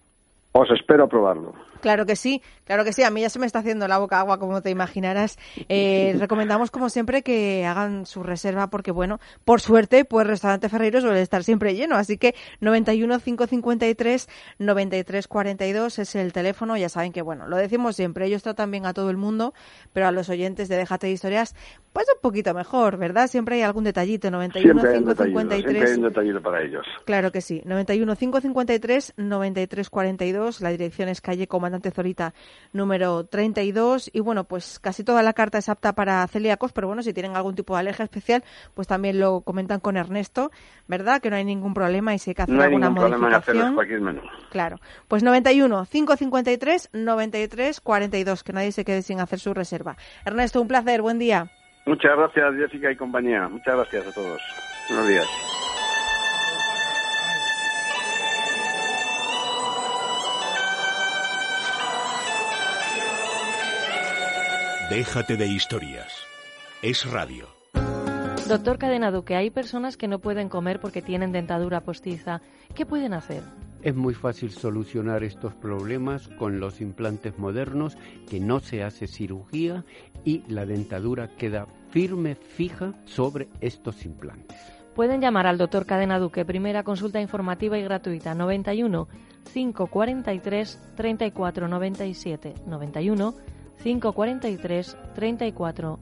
os 0.52 0.70
espero 0.70 1.08
probarlo. 1.08 1.54
Claro 1.82 2.06
que 2.06 2.14
sí, 2.14 2.42
claro 2.64 2.84
que 2.84 2.92
sí. 2.92 3.02
A 3.02 3.10
mí 3.10 3.22
ya 3.22 3.28
se 3.28 3.40
me 3.40 3.46
está 3.46 3.58
haciendo 3.58 3.88
la 3.88 3.98
boca 3.98 4.20
agua, 4.20 4.38
como 4.38 4.62
te 4.62 4.70
imaginarás. 4.70 5.36
Eh, 5.68 6.14
recomendamos, 6.20 6.70
como 6.70 6.88
siempre, 6.88 7.22
que 7.22 7.66
hagan 7.66 8.06
su 8.06 8.22
reserva 8.22 8.68
porque, 8.68 8.92
bueno, 8.92 9.18
por 9.44 9.60
suerte, 9.60 10.04
pues 10.04 10.26
Restaurante 10.26 10.68
Ferreiro 10.68 11.00
suele 11.00 11.20
estar 11.20 11.42
siempre 11.42 11.74
lleno. 11.74 11.96
Así 11.96 12.18
que 12.18 12.36
91 12.60 13.18
553 13.18 14.28
93 14.58 15.26
42 15.26 15.98
es 15.98 16.14
el 16.14 16.32
teléfono. 16.32 16.76
Ya 16.76 16.88
saben 16.88 17.12
que, 17.12 17.22
bueno, 17.22 17.48
lo 17.48 17.56
decimos 17.56 17.96
siempre, 17.96 18.26
ellos 18.26 18.44
tratan 18.44 18.70
bien 18.70 18.86
a 18.86 18.94
todo 18.94 19.10
el 19.10 19.16
mundo, 19.16 19.54
pero 19.92 20.06
a 20.06 20.12
los 20.12 20.28
oyentes 20.28 20.68
de 20.68 20.76
Déjate 20.76 21.08
de 21.08 21.14
Historias, 21.14 21.56
pues 21.92 22.06
un 22.14 22.20
poquito 22.20 22.54
mejor, 22.54 22.96
¿verdad? 22.96 23.28
Siempre 23.28 23.56
hay 23.56 23.62
algún 23.62 23.84
detallito. 23.84 24.30
91 24.30 24.80
553. 24.80 25.62
Siempre 25.62 25.90
hay 25.90 25.96
un 25.96 26.02
detallito 26.02 26.42
para 26.42 26.62
ellos. 26.62 26.86
Claro 27.04 27.30
que 27.32 27.40
sí. 27.40 27.62
91 27.64 28.16
553 28.16 29.14
93 29.16 29.90
42. 29.90 30.60
La 30.60 30.70
dirección 30.70 31.08
es 31.08 31.20
calle 31.20 31.46
Comandante 31.46 31.90
Zorita 31.90 32.32
número 32.72 33.24
32. 33.24 34.10
Y 34.12 34.20
bueno, 34.20 34.44
pues 34.44 34.78
casi 34.78 35.04
toda 35.04 35.22
la 35.22 35.32
carta 35.32 35.58
es 35.58 35.68
apta 35.68 35.92
para 35.92 36.26
celíacos, 36.28 36.72
pero 36.72 36.86
bueno, 36.86 37.02
si 37.02 37.12
tienen 37.12 37.36
algún 37.36 37.54
tipo 37.54 37.74
de 37.74 37.80
alergia 37.80 38.04
especial, 38.04 38.42
pues 38.74 38.88
también 38.88 39.20
lo 39.20 39.42
comentan 39.42 39.80
con 39.80 39.96
Ernesto, 39.96 40.50
¿verdad? 40.88 41.20
Que 41.20 41.30
no 41.30 41.36
hay 41.36 41.44
ningún 41.44 41.74
problema 41.74 42.14
y 42.14 42.18
si 42.18 42.30
hay 42.30 42.34
que 42.34 42.42
hacer 42.42 42.54
no 42.54 42.62
hay 42.62 42.68
alguna 42.68 42.88
ningún 42.88 43.00
problema 43.02 43.28
en 43.28 43.34
hacer 43.34 43.54
modificación. 43.54 44.20
Claro. 44.50 44.78
Pues 45.08 45.22
91 45.22 45.86
553 45.90 46.90
93 46.92 47.80
42, 47.80 48.44
que 48.44 48.52
nadie 48.52 48.72
se 48.72 48.84
quede 48.84 49.02
sin 49.02 49.20
hacer 49.20 49.38
su 49.38 49.52
reserva. 49.52 49.96
Ernesto, 50.24 50.60
un 50.60 50.68
placer, 50.68 51.02
buen 51.02 51.18
día. 51.18 51.50
Muchas 51.84 52.16
gracias, 52.16 52.54
Jessica 52.54 52.90
y 52.92 52.96
compañía. 52.96 53.48
Muchas 53.48 53.74
gracias 53.74 54.06
a 54.06 54.12
todos. 54.12 54.40
Buenos 54.88 55.08
días. 55.08 55.26
Déjate 64.90 65.36
de 65.38 65.46
historias. 65.46 66.26
Es 66.82 67.10
radio. 67.10 67.46
Doctor 68.46 68.76
Cadenado, 68.76 69.24
que 69.24 69.36
hay 69.36 69.50
personas 69.50 69.96
que 69.96 70.06
no 70.06 70.18
pueden 70.18 70.50
comer 70.50 70.80
porque 70.80 71.00
tienen 71.00 71.32
dentadura 71.32 71.80
postiza. 71.80 72.42
¿Qué 72.74 72.84
pueden 72.84 73.14
hacer? 73.14 73.42
Es 73.82 73.96
muy 73.96 74.14
fácil 74.14 74.50
solucionar 74.52 75.24
estos 75.24 75.54
problemas 75.54 76.28
con 76.28 76.60
los 76.60 76.80
implantes 76.80 77.36
modernos, 77.38 77.96
que 78.30 78.38
no 78.38 78.60
se 78.60 78.84
hace 78.84 79.08
cirugía 79.08 79.84
y 80.24 80.44
la 80.46 80.64
dentadura 80.66 81.34
queda 81.36 81.66
firme, 81.90 82.36
fija 82.36 82.94
sobre 83.06 83.48
estos 83.60 84.06
implantes. 84.06 84.56
Pueden 84.94 85.20
llamar 85.20 85.48
al 85.48 85.58
doctor 85.58 85.84
Cadena 85.84 86.20
Duque, 86.20 86.44
primera 86.44 86.84
consulta 86.84 87.20
informativa 87.20 87.76
y 87.76 87.82
gratuita, 87.82 88.34
91 88.34 89.08
543 89.52 90.78
34 90.94 91.68
97 91.68 92.54
91 92.66 93.34
543 93.82 94.96
34 95.14 95.98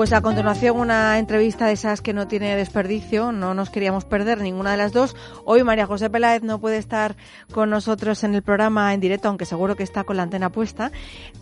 Pues 0.00 0.14
a 0.14 0.22
continuación 0.22 0.78
una 0.78 1.18
entrevista 1.18 1.66
de 1.66 1.74
esas 1.74 2.00
que 2.00 2.14
no 2.14 2.26
tiene 2.26 2.56
desperdicio, 2.56 3.32
no 3.32 3.52
nos 3.52 3.68
queríamos 3.68 4.06
perder 4.06 4.40
ninguna 4.40 4.70
de 4.70 4.78
las 4.78 4.94
dos. 4.94 5.14
Hoy 5.44 5.62
María 5.62 5.84
José 5.84 6.08
Peláez 6.08 6.42
no 6.42 6.58
puede 6.58 6.78
estar 6.78 7.16
con 7.52 7.68
nosotros 7.68 8.24
en 8.24 8.34
el 8.34 8.40
programa 8.40 8.94
en 8.94 9.00
directo, 9.00 9.28
aunque 9.28 9.44
seguro 9.44 9.76
que 9.76 9.82
está 9.82 10.04
con 10.04 10.16
la 10.16 10.22
antena 10.22 10.48
puesta. 10.48 10.90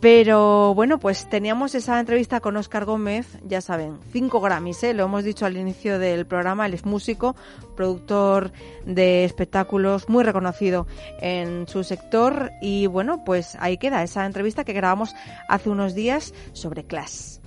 Pero 0.00 0.74
bueno, 0.74 0.98
pues 0.98 1.28
teníamos 1.28 1.76
esa 1.76 2.00
entrevista 2.00 2.40
con 2.40 2.56
Óscar 2.56 2.84
Gómez, 2.84 3.38
ya 3.46 3.60
saben, 3.60 3.96
cinco 4.10 4.40
Grammys, 4.40 4.82
¿eh? 4.82 4.92
lo 4.92 5.04
hemos 5.04 5.22
dicho 5.22 5.46
al 5.46 5.56
inicio 5.56 6.00
del 6.00 6.26
programa, 6.26 6.66
él 6.66 6.74
es 6.74 6.84
músico, 6.84 7.36
productor 7.76 8.50
de 8.84 9.24
espectáculos, 9.24 10.08
muy 10.08 10.24
reconocido 10.24 10.88
en 11.20 11.68
su 11.68 11.84
sector. 11.84 12.50
Y 12.60 12.88
bueno, 12.88 13.22
pues 13.24 13.56
ahí 13.60 13.78
queda 13.78 14.02
esa 14.02 14.26
entrevista 14.26 14.64
que 14.64 14.72
grabamos 14.72 15.14
hace 15.48 15.70
unos 15.70 15.94
días 15.94 16.34
sobre 16.54 16.82
Clash. 16.82 17.38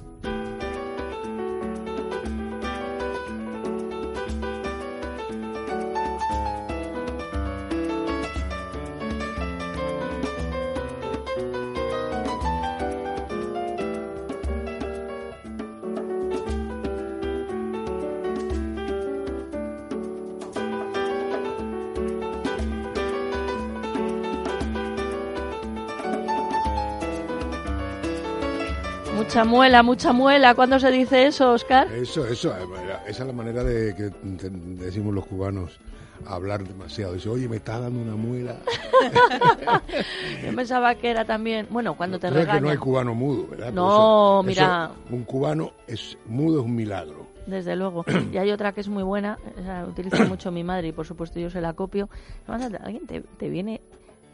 Mucha 29.21 29.45
muela, 29.45 29.84
mucha 29.84 30.12
muela. 30.13 30.55
¿Cuándo 30.55 30.79
se 30.79 30.89
dice 30.89 31.27
eso, 31.27 31.51
Oscar? 31.51 31.88
Eso, 31.93 32.25
eso. 32.25 32.49
eh, 32.57 32.65
Esa 33.07 33.21
es 33.21 33.27
la 33.27 33.34
manera 33.34 33.63
de 33.63 33.93
que 33.95 34.10
decimos 34.23 35.13
los 35.13 35.27
cubanos 35.27 35.79
hablar 36.25 36.63
demasiado. 36.63 37.13
Dice, 37.13 37.29
oye, 37.29 37.47
me 37.47 37.57
está 37.57 37.79
dando 37.79 37.99
una 38.01 38.15
muela. 38.15 38.57
Yo 40.43 40.55
pensaba 40.55 40.95
que 40.95 41.12
era 41.12 41.23
también. 41.23 41.67
Bueno, 41.69 41.95
cuando 41.95 42.17
te 42.19 42.29
sabes 42.29 42.45
que 42.45 42.47
no 42.47 42.51
hay 42.53 42.60
regañan. 42.62 42.77
cubano 42.79 43.13
mudo, 43.13 43.47
¿verdad? 43.47 43.71
No, 43.71 44.39
eso- 44.41 44.43
mira. 44.47 44.91
eso, 44.91 45.15
un 45.15 45.23
cubano 45.23 45.71
es 45.88 46.17
mudo 46.25 46.60
es 46.62 46.65
un 46.65 46.75
milagro. 46.75 47.27
Desde 47.45 47.75
luego. 47.75 48.03
Y 48.34 48.38
hay 48.38 48.49
otra 48.51 48.71
que 48.71 48.81
es 48.81 48.88
muy 48.88 49.03
buena, 49.03 49.38
esa 49.60 49.86
utiliza 49.86 50.25
mucho 50.25 50.51
mi 50.51 50.63
madre 50.63 50.88
y 50.88 50.91
por 50.93 51.05
supuesto 51.05 51.39
yo 51.39 51.51
se 51.51 51.62
la 51.62 51.73
copio. 51.73 52.10
Además, 52.47 52.71
alguien 52.84 53.05
te, 53.05 53.21
te 53.21 53.49
viene 53.49 53.81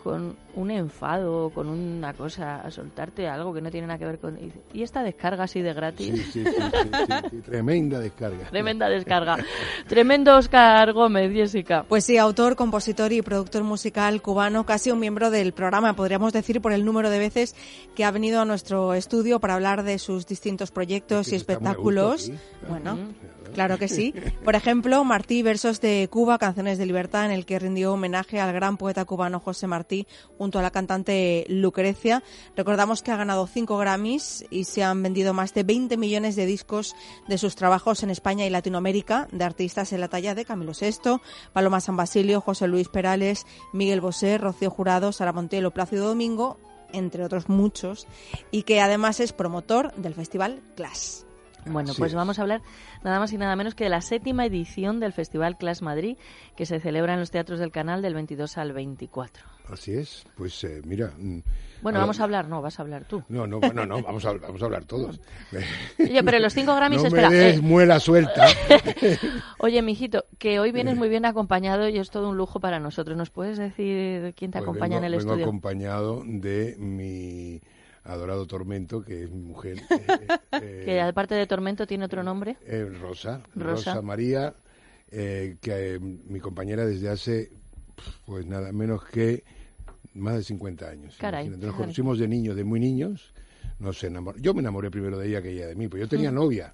con 0.07 0.37
un 0.55 0.71
enfado, 0.71 1.49
con 1.49 1.67
una 1.67 2.13
cosa, 2.13 2.61
a 2.61 2.71
soltarte 2.71 3.27
algo 3.27 3.53
que 3.53 3.59
no 3.59 3.69
tiene 3.69 3.87
nada 3.87 3.99
que 3.99 4.05
ver 4.05 4.19
con... 4.19 4.39
Y 4.73 4.81
esta 4.81 5.03
descarga 5.03 5.43
así 5.43 5.61
de 5.61 5.73
gratis. 5.73 6.15
Sí, 6.31 6.45
sí, 6.45 6.45
sí, 6.45 6.49
sí, 6.49 7.29
sí, 7.29 7.41
tremenda 7.41 7.99
descarga. 7.99 8.45
Tremenda 8.49 8.87
descarga. 8.87 9.37
Tremendo 9.85 10.37
Oscar 10.37 10.93
Gómez, 10.93 11.33
Jessica. 11.33 11.83
Pues 11.89 12.05
sí, 12.05 12.17
autor, 12.17 12.55
compositor 12.55 13.11
y 13.11 13.21
productor 13.21 13.63
musical 13.65 14.21
cubano, 14.21 14.65
casi 14.65 14.91
un 14.91 14.99
miembro 15.01 15.29
del 15.29 15.51
programa, 15.51 15.93
podríamos 15.93 16.31
decir 16.31 16.61
por 16.61 16.71
el 16.71 16.85
número 16.85 17.09
de 17.09 17.19
veces 17.19 17.53
que 17.93 18.05
ha 18.05 18.11
venido 18.11 18.39
a 18.39 18.45
nuestro 18.45 18.93
estudio 18.93 19.41
para 19.41 19.55
hablar 19.55 19.83
de 19.83 19.99
sus 19.99 20.25
distintos 20.25 20.71
proyectos 20.71 21.33
y 21.33 21.35
espectáculos. 21.35 22.31
Bueno, 22.69 22.97
claro 23.53 23.77
que 23.77 23.89
sí. 23.89 24.13
Por 24.45 24.55
ejemplo, 24.55 25.03
Martí, 25.03 25.43
Versos 25.43 25.81
de 25.81 26.07
Cuba, 26.09 26.37
Canciones 26.37 26.77
de 26.77 26.85
Libertad, 26.85 27.25
en 27.25 27.31
el 27.31 27.45
que 27.45 27.59
rindió 27.59 27.91
homenaje 27.91 28.39
al 28.39 28.53
gran 28.53 28.77
poeta 28.77 29.03
cubano 29.03 29.41
José 29.41 29.67
Martí 29.67 29.96
junto 30.37 30.59
a 30.59 30.61
la 30.61 30.71
cantante 30.71 31.45
Lucrecia. 31.47 32.21
Recordamos 32.55 33.01
que 33.01 33.11
ha 33.11 33.17
ganado 33.17 33.47
cinco 33.47 33.77
Grammys 33.77 34.45
y 34.49 34.65
se 34.65 34.83
han 34.83 35.01
vendido 35.01 35.33
más 35.33 35.53
de 35.53 35.63
20 35.63 35.97
millones 35.97 36.35
de 36.35 36.45
discos 36.45 36.95
de 37.27 37.37
sus 37.37 37.55
trabajos 37.55 38.03
en 38.03 38.09
España 38.09 38.45
y 38.45 38.49
Latinoamérica, 38.49 39.27
de 39.31 39.45
artistas 39.45 39.93
en 39.93 40.01
la 40.01 40.09
talla 40.09 40.35
de 40.35 40.45
Camilo 40.45 40.73
VI, 40.79 41.19
Paloma 41.53 41.81
San 41.81 41.95
Basilio, 41.95 42.41
José 42.41 42.67
Luis 42.67 42.89
Perales, 42.89 43.45
Miguel 43.73 44.01
Bosé, 44.01 44.37
Rocío 44.37 44.69
Jurado, 44.69 45.11
Sara 45.11 45.33
Montelo, 45.33 45.71
Plácido 45.71 46.07
Domingo, 46.07 46.57
entre 46.93 47.23
otros 47.23 47.49
muchos, 47.49 48.07
y 48.51 48.63
que 48.63 48.81
además 48.81 49.19
es 49.19 49.33
promotor 49.33 49.93
del 49.95 50.13
festival 50.13 50.61
Clash. 50.75 51.26
Bueno, 51.69 51.93
pues 51.97 52.13
vamos 52.13 52.39
a 52.39 52.41
hablar 52.41 52.61
nada 53.03 53.19
más 53.19 53.31
y 53.33 53.37
nada 53.37 53.55
menos 53.55 53.75
que 53.75 53.83
de 53.85 53.89
la 53.89 54.01
séptima 54.01 54.45
edición 54.45 54.99
del 54.99 55.13
Festival 55.13 55.57
Class 55.57 55.81
Madrid, 55.81 56.17
que 56.55 56.65
se 56.65 56.79
celebra 56.79 57.13
en 57.13 57.19
los 57.19 57.31
teatros 57.31 57.59
del 57.59 57.71
canal 57.71 58.01
del 58.01 58.13
22 58.13 58.57
al 58.57 58.73
24. 58.73 59.43
Así 59.71 59.93
es, 59.93 60.25
pues 60.37 60.63
eh, 60.63 60.81
mira. 60.85 61.11
mm, 61.17 61.39
Bueno, 61.81 61.99
vamos 61.99 62.21
a 62.21 62.23
hablar, 62.23 62.47
no, 62.47 62.61
vas 62.61 62.79
a 62.79 62.83
hablar 62.83 63.03
tú. 63.03 63.21
No, 63.27 63.45
no, 63.45 63.59
no, 63.59 63.85
no, 63.85 64.01
vamos 64.01 64.23
a, 64.25 64.31
vamos 64.31 64.61
a 64.61 64.65
hablar 64.65 64.85
todos. 64.85 65.19
Oye, 65.99 66.23
pero 66.23 66.39
los 66.39 66.53
cinco 66.53 66.73
Grammys, 66.73 67.01
no 67.01 67.07
espera, 67.09 67.29
me 67.29 67.35
des 67.35 67.57
eh. 67.57 67.61
muela 67.61 67.99
suelta. 67.99 68.45
Oye, 69.59 69.81
mijito, 69.81 70.23
que 70.37 70.59
hoy 70.59 70.71
vienes 70.71 70.95
muy 70.95 71.09
bien 71.09 71.25
acompañado 71.25 71.89
y 71.89 71.97
es 71.97 72.09
todo 72.11 72.29
un 72.29 72.37
lujo 72.37 72.59
para 72.61 72.79
nosotros. 72.79 73.17
¿Nos 73.17 73.29
puedes 73.29 73.57
decir 73.57 74.33
quién 74.37 74.51
te 74.51 74.59
Pues 74.59 74.63
acompaña 74.69 74.95
vengo, 74.95 74.97
en 74.99 75.03
el 75.03 75.11
vengo 75.19 75.31
estudio? 75.31 75.45
acompañado 75.45 76.23
de 76.25 76.75
mi 76.79 77.59
adorado 78.07 78.45
Tormento, 78.47 79.01
que 79.03 79.23
es 79.23 79.31
mi 79.31 79.41
mujer. 79.41 79.77
eh, 80.51 80.83
Que 80.85 81.01
aparte 81.01 81.35
de 81.35 81.45
Tormento 81.47 81.85
tiene 81.87 82.05
otro 82.05 82.23
nombre. 82.23 82.57
eh, 82.65 82.85
Rosa, 82.99 83.41
Rosa. 83.55 83.91
Rosa, 83.91 84.01
María, 84.01 84.53
eh, 85.11 85.57
que 85.61 85.95
eh, 85.95 85.99
mi 85.99 86.39
compañera 86.39 86.85
desde 86.85 87.09
hace, 87.09 87.51
pues 88.25 88.45
nada 88.45 88.71
menos 88.71 89.03
que 89.05 89.43
más 90.13 90.35
de 90.35 90.43
50 90.43 90.89
años. 90.89 91.15
Caray. 91.19 91.49
Nos 91.49 91.75
conocimos 91.75 92.17
de 92.19 92.27
niños, 92.27 92.55
de 92.55 92.63
muy 92.63 92.79
niños. 92.79 93.33
Nos 93.79 94.03
enamor... 94.03 94.39
Yo 94.41 94.53
me 94.55 94.61
enamoré 94.61 94.89
primero 94.89 95.19
de 95.19 95.27
ella 95.27 95.41
que 95.41 95.51
ella 95.51 95.67
de 95.67 95.75
mí, 95.75 95.87
pues 95.87 96.01
yo 96.01 96.07
tenía 96.07 96.31
Mm. 96.31 96.35
novia. 96.35 96.73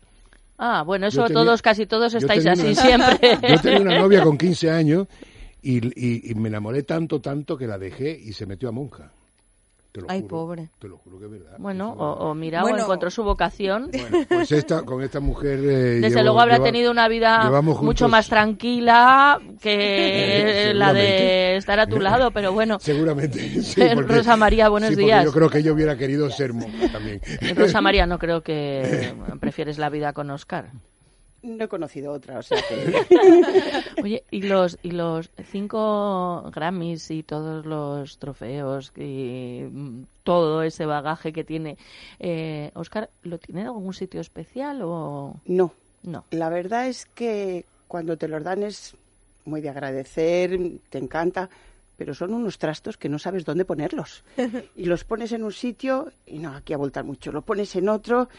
Ah, 0.58 0.84
bueno, 0.84 1.08
eso 1.08 1.24
tenía- 1.26 1.34
todos, 1.44 1.62
casi 1.62 1.86
todos 1.86 2.14
estáis 2.14 2.46
así 2.46 2.68
una- 2.68 2.76
siempre. 2.76 3.38
Yo 3.50 3.60
tenía 3.62 3.82
una 3.82 4.00
novia 4.00 4.24
con 4.24 4.38
15 4.38 4.70
años 4.72 5.08
y, 5.62 5.80
y- 6.00 6.32
y 6.32 6.36
me 6.36 6.48
enamoré 6.48 6.84
tanto, 6.84 7.20
tanto 7.20 7.58
que 7.58 7.68
la 7.68 7.78
dejé 7.78 8.12
y 8.18 8.32
se 8.34 8.46
metió 8.46 8.70
a 8.70 8.72
monja. 8.72 9.12
Te 9.94 10.02
lo 10.02 10.08
Ay, 10.10 10.22
juro, 10.22 10.28
pobre. 10.30 10.70
Te 10.80 10.88
lo 10.88 10.98
juro 10.98 11.20
que 11.20 11.26
es 11.26 11.32
verdad. 11.32 11.56
Bueno, 11.60 11.94
o, 11.94 12.32
o 12.32 12.34
mira, 12.34 12.62
Bueno. 12.64 12.78
o 12.78 12.82
encontró 12.82 13.12
su 13.12 13.24
vocación. 13.24 13.92
Pues 14.28 14.52
esta, 14.52 14.82
con 14.82 15.04
esta 15.04 15.20
mujer... 15.20 15.60
eh, 15.60 15.64
Desde 16.02 16.10
llevo- 16.10 16.24
luego 16.24 16.40
habrá 16.42 16.56
lleva- 16.56 16.66
tenido 16.66 16.90
una 16.92 17.08
vida 17.08 17.62
mucho 17.62 18.10
más 18.10 18.28
tranquila 18.28 19.40
que 19.62 19.74
Eh, 20.72 20.74
la 20.74 20.94
de 20.94 21.58
estar 21.58 21.80
a 21.80 21.86
tu 21.86 22.00
lado, 22.00 22.32
pero 22.32 22.52
bueno. 22.54 22.80
Seguramente, 22.80 23.62
sí. 23.62 23.82
Eh, 23.82 23.92
porque- 23.96 24.16
Rosa 24.16 24.36
María, 24.36 24.68
buenos 24.70 24.90
sí, 24.90 24.96
días. 24.96 25.24
Yo 25.26 25.32
creo 25.32 25.48
que 25.50 25.60
ella 25.60 25.72
hubiera 25.72 25.96
querido 25.96 26.28
ser 26.32 26.54
monja 26.54 26.92
también. 26.92 27.22
Rosa 27.56 27.80
María, 27.82 28.08
no 28.08 28.18
creo 28.18 28.42
que 28.42 29.14
prefieres 29.40 29.78
la 29.78 29.90
vida 29.90 30.12
con 30.14 30.32
Oscar. 30.32 30.72
No 31.44 31.66
he 31.66 31.68
conocido 31.68 32.14
otra, 32.14 32.40
o 32.40 32.42
sea 32.42 32.58
que... 32.68 33.06
Oye, 34.02 34.24
y 34.32 34.44
los 34.44 34.80
y 34.82 34.92
los 34.92 35.30
cinco 35.52 36.50
Grammys 36.56 37.12
y 37.12 37.22
todos 37.24 37.66
los 37.66 38.18
trofeos 38.18 38.92
y 38.98 39.66
todo 40.24 40.64
ese 40.64 40.86
bagaje 40.86 41.34
que 41.34 41.44
tiene 41.44 41.78
eh, 42.20 42.72
Oscar, 42.76 43.10
¿lo 43.24 43.38
tiene 43.40 43.62
en 43.62 43.68
algún 43.68 43.94
sitio 43.94 44.22
especial 44.22 44.82
o 44.84 45.36
No. 45.46 45.74
no? 46.04 46.24
La 46.32 46.48
verdad 46.50 46.88
es 46.88 47.06
que 47.06 47.66
cuando 47.90 48.18
te 48.18 48.28
los 48.30 48.42
dan 48.44 48.64
es 48.64 48.96
muy 49.46 49.60
de 49.60 49.70
agradecer, 49.70 50.58
te 50.90 50.98
encanta, 50.98 51.50
pero 51.98 52.14
son 52.14 52.34
unos 52.34 52.58
trastos 52.58 52.96
que 52.98 53.10
no 53.10 53.20
sabes 53.20 53.44
dónde 53.44 53.66
ponerlos. 53.66 54.24
Y 54.78 54.86
los 54.86 55.04
pones 55.04 55.34
en 55.34 55.44
un 55.44 55.52
sitio 55.52 56.12
y 56.26 56.40
no, 56.40 56.56
aquí 56.56 56.72
a 56.74 56.78
voltar 56.78 57.04
mucho. 57.04 57.32
Lo 57.34 57.42
pones 57.42 57.76
en 57.76 57.90
otro 57.90 58.30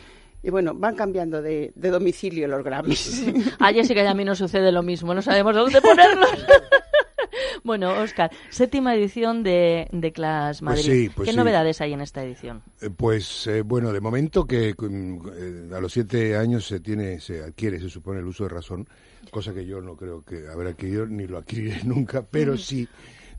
y 0.44 0.50
bueno, 0.50 0.74
van 0.74 0.94
cambiando 0.94 1.40
de, 1.42 1.72
de 1.74 1.90
domicilio 1.90 2.46
los 2.46 2.62
Grammys. 2.62 3.24
A 3.58 3.72
Jessica 3.72 4.04
y 4.04 4.06
a 4.06 4.14
mí 4.14 4.24
nos 4.24 4.38
sucede 4.38 4.70
lo 4.70 4.82
mismo, 4.82 5.14
no 5.14 5.22
sabemos 5.22 5.54
dónde 5.54 5.80
ponerlos. 5.80 6.28
bueno, 7.64 7.92
Oscar, 8.00 8.30
séptima 8.50 8.94
edición 8.94 9.42
de, 9.42 9.88
de 9.90 10.12
Class 10.12 10.60
Pues 10.60 10.62
Madrid. 10.62 10.82
sí, 10.82 11.10
pues 11.14 11.26
¿Qué 11.26 11.32
sí. 11.32 11.36
novedades 11.36 11.80
hay 11.80 11.92
en 11.94 12.00
esta 12.02 12.22
edición? 12.22 12.62
Eh, 12.80 12.90
Pues 12.90 13.46
eh, 13.46 13.62
bueno, 13.62 13.92
de 13.92 14.00
momento 14.00 14.44
que 14.46 14.74
mm, 14.78 15.18
eh, 15.36 15.74
a 15.74 15.80
los 15.80 15.92
siete 15.92 16.36
años 16.36 16.66
se 16.66 16.80
tiene, 16.80 17.20
se 17.20 17.42
adquiere, 17.42 17.80
se 17.80 17.88
supone 17.88 18.20
el 18.20 18.26
uso 18.26 18.44
de 18.44 18.50
razón, 18.50 18.86
cosa 19.30 19.54
que 19.54 19.64
yo 19.64 19.80
no 19.80 19.96
creo 19.96 20.22
que 20.24 20.46
haber 20.48 20.68
adquirido 20.68 21.06
ni 21.06 21.26
lo 21.26 21.38
adquiriré 21.38 21.80
nunca, 21.84 22.22
pero 22.22 22.54
Mm. 22.54 22.58
sí. 22.58 22.88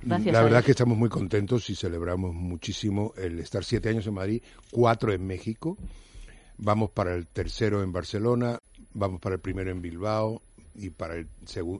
Gracias 0.02 0.34
la 0.34 0.42
verdad 0.42 0.58
Dios. 0.60 0.66
que 0.66 0.72
estamos 0.72 0.98
muy 0.98 1.10
contentos 1.10 1.68
y 1.70 1.76
celebramos 1.76 2.34
muchísimo 2.36 3.14
el 3.18 3.40
estar 3.40 3.64
siete 3.64 3.90
años 3.90 4.06
en 4.06 4.14
Madrid, 4.14 4.42
cuatro 4.70 5.12
en 5.14 5.26
México, 5.26 5.78
vamos 6.58 6.92
para 6.92 7.16
el 7.16 7.28
tercero 7.28 7.84
en 7.84 7.92
Barcelona, 7.92 8.58
vamos 8.94 9.20
para 9.20 9.36
el 9.36 9.42
primero 9.42 9.72
en 9.72 9.82
Bilbao 9.82 10.42
y 10.76 10.90
para 10.90 11.16
el 11.16 11.28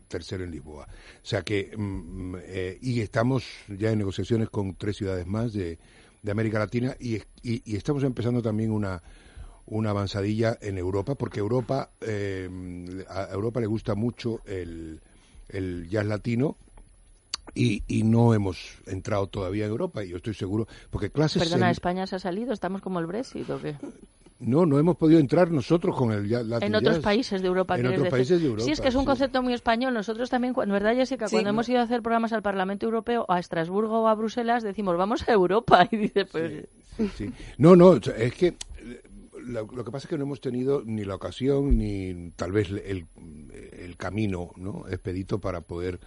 tercero 0.08 0.44
en 0.44 0.52
Lisboa. 0.52 0.86
O 0.88 1.26
sea 1.26 1.42
que, 1.42 1.76
mm, 1.76 2.36
eh, 2.44 2.78
y 2.82 3.02
estamos 3.02 3.44
ya 3.68 3.92
en 3.92 3.98
negociaciones 4.00 4.50
con 4.50 4.76
tres 4.76 4.98
ciudades 4.98 5.28
más 5.28 5.54
de, 5.54 5.78
de 6.22 6.32
América 6.32 6.60
Latina 6.60 6.96
y, 7.00 7.16
y- 7.44 7.62
y 7.66 7.76
estamos 7.76 8.04
empezando 8.04 8.42
también 8.42 8.72
una, 8.72 9.02
una 9.66 9.90
avanzadilla 9.90 10.58
en 10.62 10.78
Europa, 10.78 11.16
porque 11.16 11.40
Europa, 11.40 11.90
eh, 12.02 12.50
a 13.10 13.30
Europa 13.32 13.60
le 13.60 13.68
gusta 13.68 13.96
mucho 13.96 14.42
el, 14.46 15.02
el 15.50 15.88
jazz 15.90 16.06
latino. 16.06 16.58
Y, 17.54 17.84
y 17.88 18.04
no 18.04 18.34
hemos 18.34 18.80
entrado 18.86 19.28
todavía 19.28 19.66
en 19.66 19.72
Europa, 19.72 20.04
y 20.04 20.10
yo 20.10 20.18
estoy 20.18 20.34
seguro, 20.34 20.68
porque 20.90 21.10
clases 21.12 21.44
Perdona, 21.44 21.68
en- 21.68 21.72
¿España 21.72 22.06
se 22.08 22.16
ha 22.16 22.20
salido? 22.20 22.52
¿Estamos 22.52 22.82
como 22.82 23.00
el 23.00 23.06
Brexit 23.06 23.50
o 23.50 23.62
qué? 23.62 23.76
No, 24.40 24.66
no 24.66 24.78
hemos 24.80 24.98
podido 24.98 25.20
entrar 25.20 25.50
nosotros 25.52 25.96
con 25.96 26.12
el 26.12 26.30
Latin 26.30 26.68
En 26.68 26.76
otros 26.76 26.96
jazz. 26.96 27.04
países 27.04 27.42
de 27.42 27.48
Europa, 27.48 27.76
En 27.76 27.86
otros 27.86 28.00
decir. 28.00 28.12
países 28.12 28.40
de 28.42 28.46
Europa. 28.48 28.64
Sí, 28.66 28.72
es 28.72 28.82
que 28.82 28.90
es 28.90 28.96
un 28.96 29.02
sí. 29.02 29.08
concepto 29.08 29.42
muy 29.42 29.54
español. 29.54 29.94
Nosotros 29.94 30.30
también, 30.30 30.54
¿verdad, 30.54 30.94
Jessica? 30.96 31.28
Sí. 31.28 31.36
Cuando 31.36 31.50
hemos 31.52 31.70
ido 31.70 31.80
a 31.80 31.84
hacer 31.84 32.02
programas 32.02 32.34
al 32.34 32.42
Parlamento 32.42 32.86
Europeo, 32.86 33.26
a 33.30 33.40
Estrasburgo 33.40 34.02
o 34.02 34.08
a 34.08 34.16
Bruselas, 34.16 34.64
decimos, 34.64 34.98
vamos 34.98 35.28
a 35.28 35.32
Europa. 35.32 35.88
Y 35.92 35.98
dice, 35.98 36.26
pues... 36.26 36.68
Sí. 37.16 37.32
No, 37.58 37.76
no, 37.76 37.96
es 37.96 38.34
que 38.34 38.56
lo, 39.42 39.68
lo 39.68 39.84
que 39.86 39.92
pasa 39.92 40.06
es 40.06 40.10
que 40.10 40.18
no 40.18 40.24
hemos 40.24 40.42
tenido 40.42 40.82
ni 40.86 41.04
la 41.06 41.16
ocasión 41.16 41.78
ni 41.78 42.32
tal 42.36 42.52
vez 42.52 42.70
el, 42.70 43.06
el 43.78 43.96
camino 43.98 44.52
¿no? 44.58 44.86
expedito 44.90 45.40
para 45.40 45.62
poder 45.62 46.00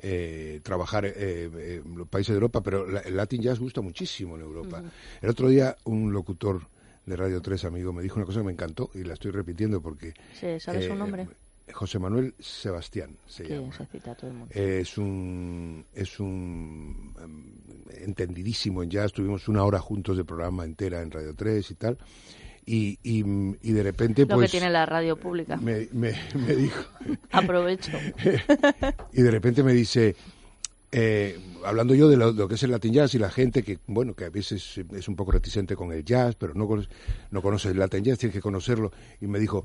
eh, 0.00 0.60
trabajar 0.62 1.04
eh, 1.06 1.12
eh, 1.16 1.82
en 1.84 1.96
los 1.98 2.08
países 2.08 2.28
de 2.28 2.34
Europa, 2.34 2.62
pero 2.62 2.86
la- 2.88 3.00
el 3.00 3.16
Latin 3.16 3.42
Jazz 3.42 3.58
gusta 3.58 3.80
muchísimo 3.80 4.36
en 4.36 4.42
Europa. 4.42 4.82
El 5.20 5.28
otro 5.28 5.48
día 5.48 5.76
un 5.84 6.12
locutor 6.12 6.62
de 7.08 7.16
Radio 7.16 7.40
3, 7.40 7.64
amigo, 7.64 7.92
me 7.92 8.02
dijo 8.02 8.16
una 8.16 8.26
cosa 8.26 8.40
que 8.40 8.46
me 8.46 8.52
encantó 8.52 8.90
y 8.94 9.04
la 9.04 9.14
estoy 9.14 9.30
repitiendo 9.30 9.80
porque... 9.80 10.14
Sí, 10.34 10.60
¿sabes 10.60 10.84
su 10.84 10.92
eh, 10.92 10.96
nombre? 10.96 11.28
José 11.72 11.98
Manuel 11.98 12.34
Sebastián 12.38 13.16
se 13.26 13.46
llama. 13.46 13.72
se 13.72 13.86
cita 13.86 14.12
a 14.12 14.14
todo 14.14 14.30
el 14.30 14.36
mundo. 14.36 14.54
Es 14.54 14.96
un 14.98 15.84
es 15.94 16.18
un 16.20 17.14
em, 17.22 18.04
entendidísimo 18.04 18.82
en 18.82 18.90
jazz. 18.90 19.12
Tuvimos 19.12 19.48
una 19.48 19.64
hora 19.64 19.78
juntos 19.78 20.16
de 20.16 20.24
programa 20.24 20.64
entera 20.64 21.02
en 21.02 21.10
Radio 21.10 21.34
3 21.34 21.70
y 21.70 21.74
tal. 21.74 21.98
Y, 22.64 22.98
y, 23.02 23.24
y 23.62 23.72
de 23.72 23.82
repente, 23.82 24.26
Lo 24.26 24.34
pues. 24.34 24.50
que 24.50 24.58
tiene 24.58 24.70
la 24.70 24.84
radio 24.84 25.16
pública. 25.16 25.56
Me, 25.56 25.88
me, 25.92 26.12
me 26.34 26.54
dijo. 26.54 26.84
Aprovecho. 27.32 27.92
y 29.12 29.22
de 29.22 29.30
repente 29.30 29.62
me 29.62 29.72
dice. 29.72 30.14
Eh, 30.92 31.38
hablando 31.64 31.94
yo 31.94 32.08
de 32.08 32.16
lo, 32.16 32.32
de 32.32 32.38
lo 32.38 32.48
que 32.48 32.54
es 32.54 32.62
el 32.62 32.70
Latin 32.70 32.92
Jazz 32.92 33.14
y 33.14 33.18
la 33.18 33.30
gente 33.30 33.62
que, 33.62 33.78
bueno, 33.86 34.14
que 34.14 34.24
a 34.24 34.30
veces 34.30 34.78
es 34.92 35.08
un 35.08 35.16
poco 35.16 35.32
reticente 35.32 35.76
con 35.76 35.92
el 35.92 36.04
jazz, 36.04 36.34
pero 36.34 36.54
no, 36.54 36.66
conoce- 36.66 36.88
no 37.30 37.42
conoce 37.42 37.70
el 37.70 37.78
Latin 37.78 38.04
Jazz, 38.04 38.18
tienes 38.18 38.34
que 38.34 38.40
conocerlo. 38.40 38.90
Y 39.20 39.26
me 39.26 39.38
dijo, 39.38 39.64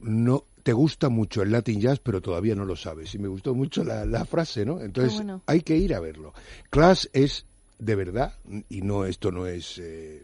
no 0.00 0.44
te 0.62 0.72
gusta 0.72 1.08
mucho 1.08 1.42
el 1.42 1.50
Latin 1.52 1.80
Jazz, 1.80 2.00
pero 2.00 2.20
todavía 2.20 2.54
no 2.54 2.64
lo 2.64 2.76
sabes. 2.76 3.14
Y 3.14 3.18
me 3.18 3.28
gustó 3.28 3.54
mucho 3.54 3.84
la, 3.84 4.04
la 4.04 4.24
frase, 4.24 4.64
¿no? 4.64 4.80
Entonces 4.80 5.14
bueno. 5.14 5.42
hay 5.46 5.60
que 5.62 5.76
ir 5.76 5.94
a 5.94 6.00
verlo. 6.00 6.34
Class 6.70 7.08
es 7.12 7.46
de 7.78 7.94
verdad, 7.96 8.34
y 8.68 8.82
no 8.82 9.04
esto 9.06 9.32
no 9.32 9.46
es 9.48 9.78
eh, 9.78 10.22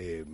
eh, 0.00 0.24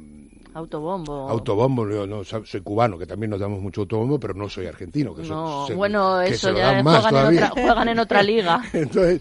Autobombo. 0.54 1.28
autobombo, 1.28 1.84
no 1.84 2.20
sab- 2.24 2.46
soy 2.46 2.60
cubano, 2.62 2.96
que 2.96 3.06
también 3.06 3.30
nos 3.30 3.40
damos 3.40 3.60
mucho 3.60 3.82
autobombo, 3.82 4.18
pero 4.18 4.32
no 4.34 4.48
soy 4.48 4.66
argentino. 4.66 5.14
Que 5.14 5.22
No, 5.22 5.66
se- 5.66 5.74
bueno, 5.74 6.20
que 6.24 6.30
eso 6.34 6.50
ya 6.54 6.82
juegan 6.82 7.34
en, 7.34 7.34
otra, 7.42 7.48
juegan 7.50 7.88
en 7.88 7.98
otra 7.98 8.22
liga. 8.22 8.62
Entonces, 8.72 9.20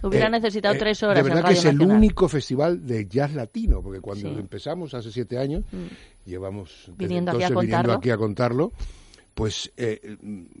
Hubiera 0.00 0.28
necesitado 0.28 0.76
eh, 0.76 0.78
tres 0.78 1.02
horas 1.02 1.16
De 1.16 1.20
en 1.22 1.24
verdad 1.26 1.40
que 1.40 1.46
Radio 1.48 1.58
es 1.58 1.64
el 1.64 1.74
Nacional. 1.78 1.96
único 1.96 2.28
festival 2.28 2.86
de 2.86 3.08
jazz 3.08 3.34
latino, 3.34 3.82
porque 3.82 4.00
cuando 4.00 4.32
Sí. 4.32 4.38
empezamos 4.38 4.94
hace 4.94 5.10
siete 5.10 5.36
años, 5.38 5.64
Mm. 5.72 5.86
llevamos 6.24 6.92
Viniendo 6.96 7.32
aquí 7.32 7.42
a 7.42 7.48
entonces 7.48 7.66
viniendo 7.68 7.92
aquí 7.94 8.10
a 8.10 8.16
contarlo, 8.16 8.72
pues 9.38 9.72
eh, 9.76 10.16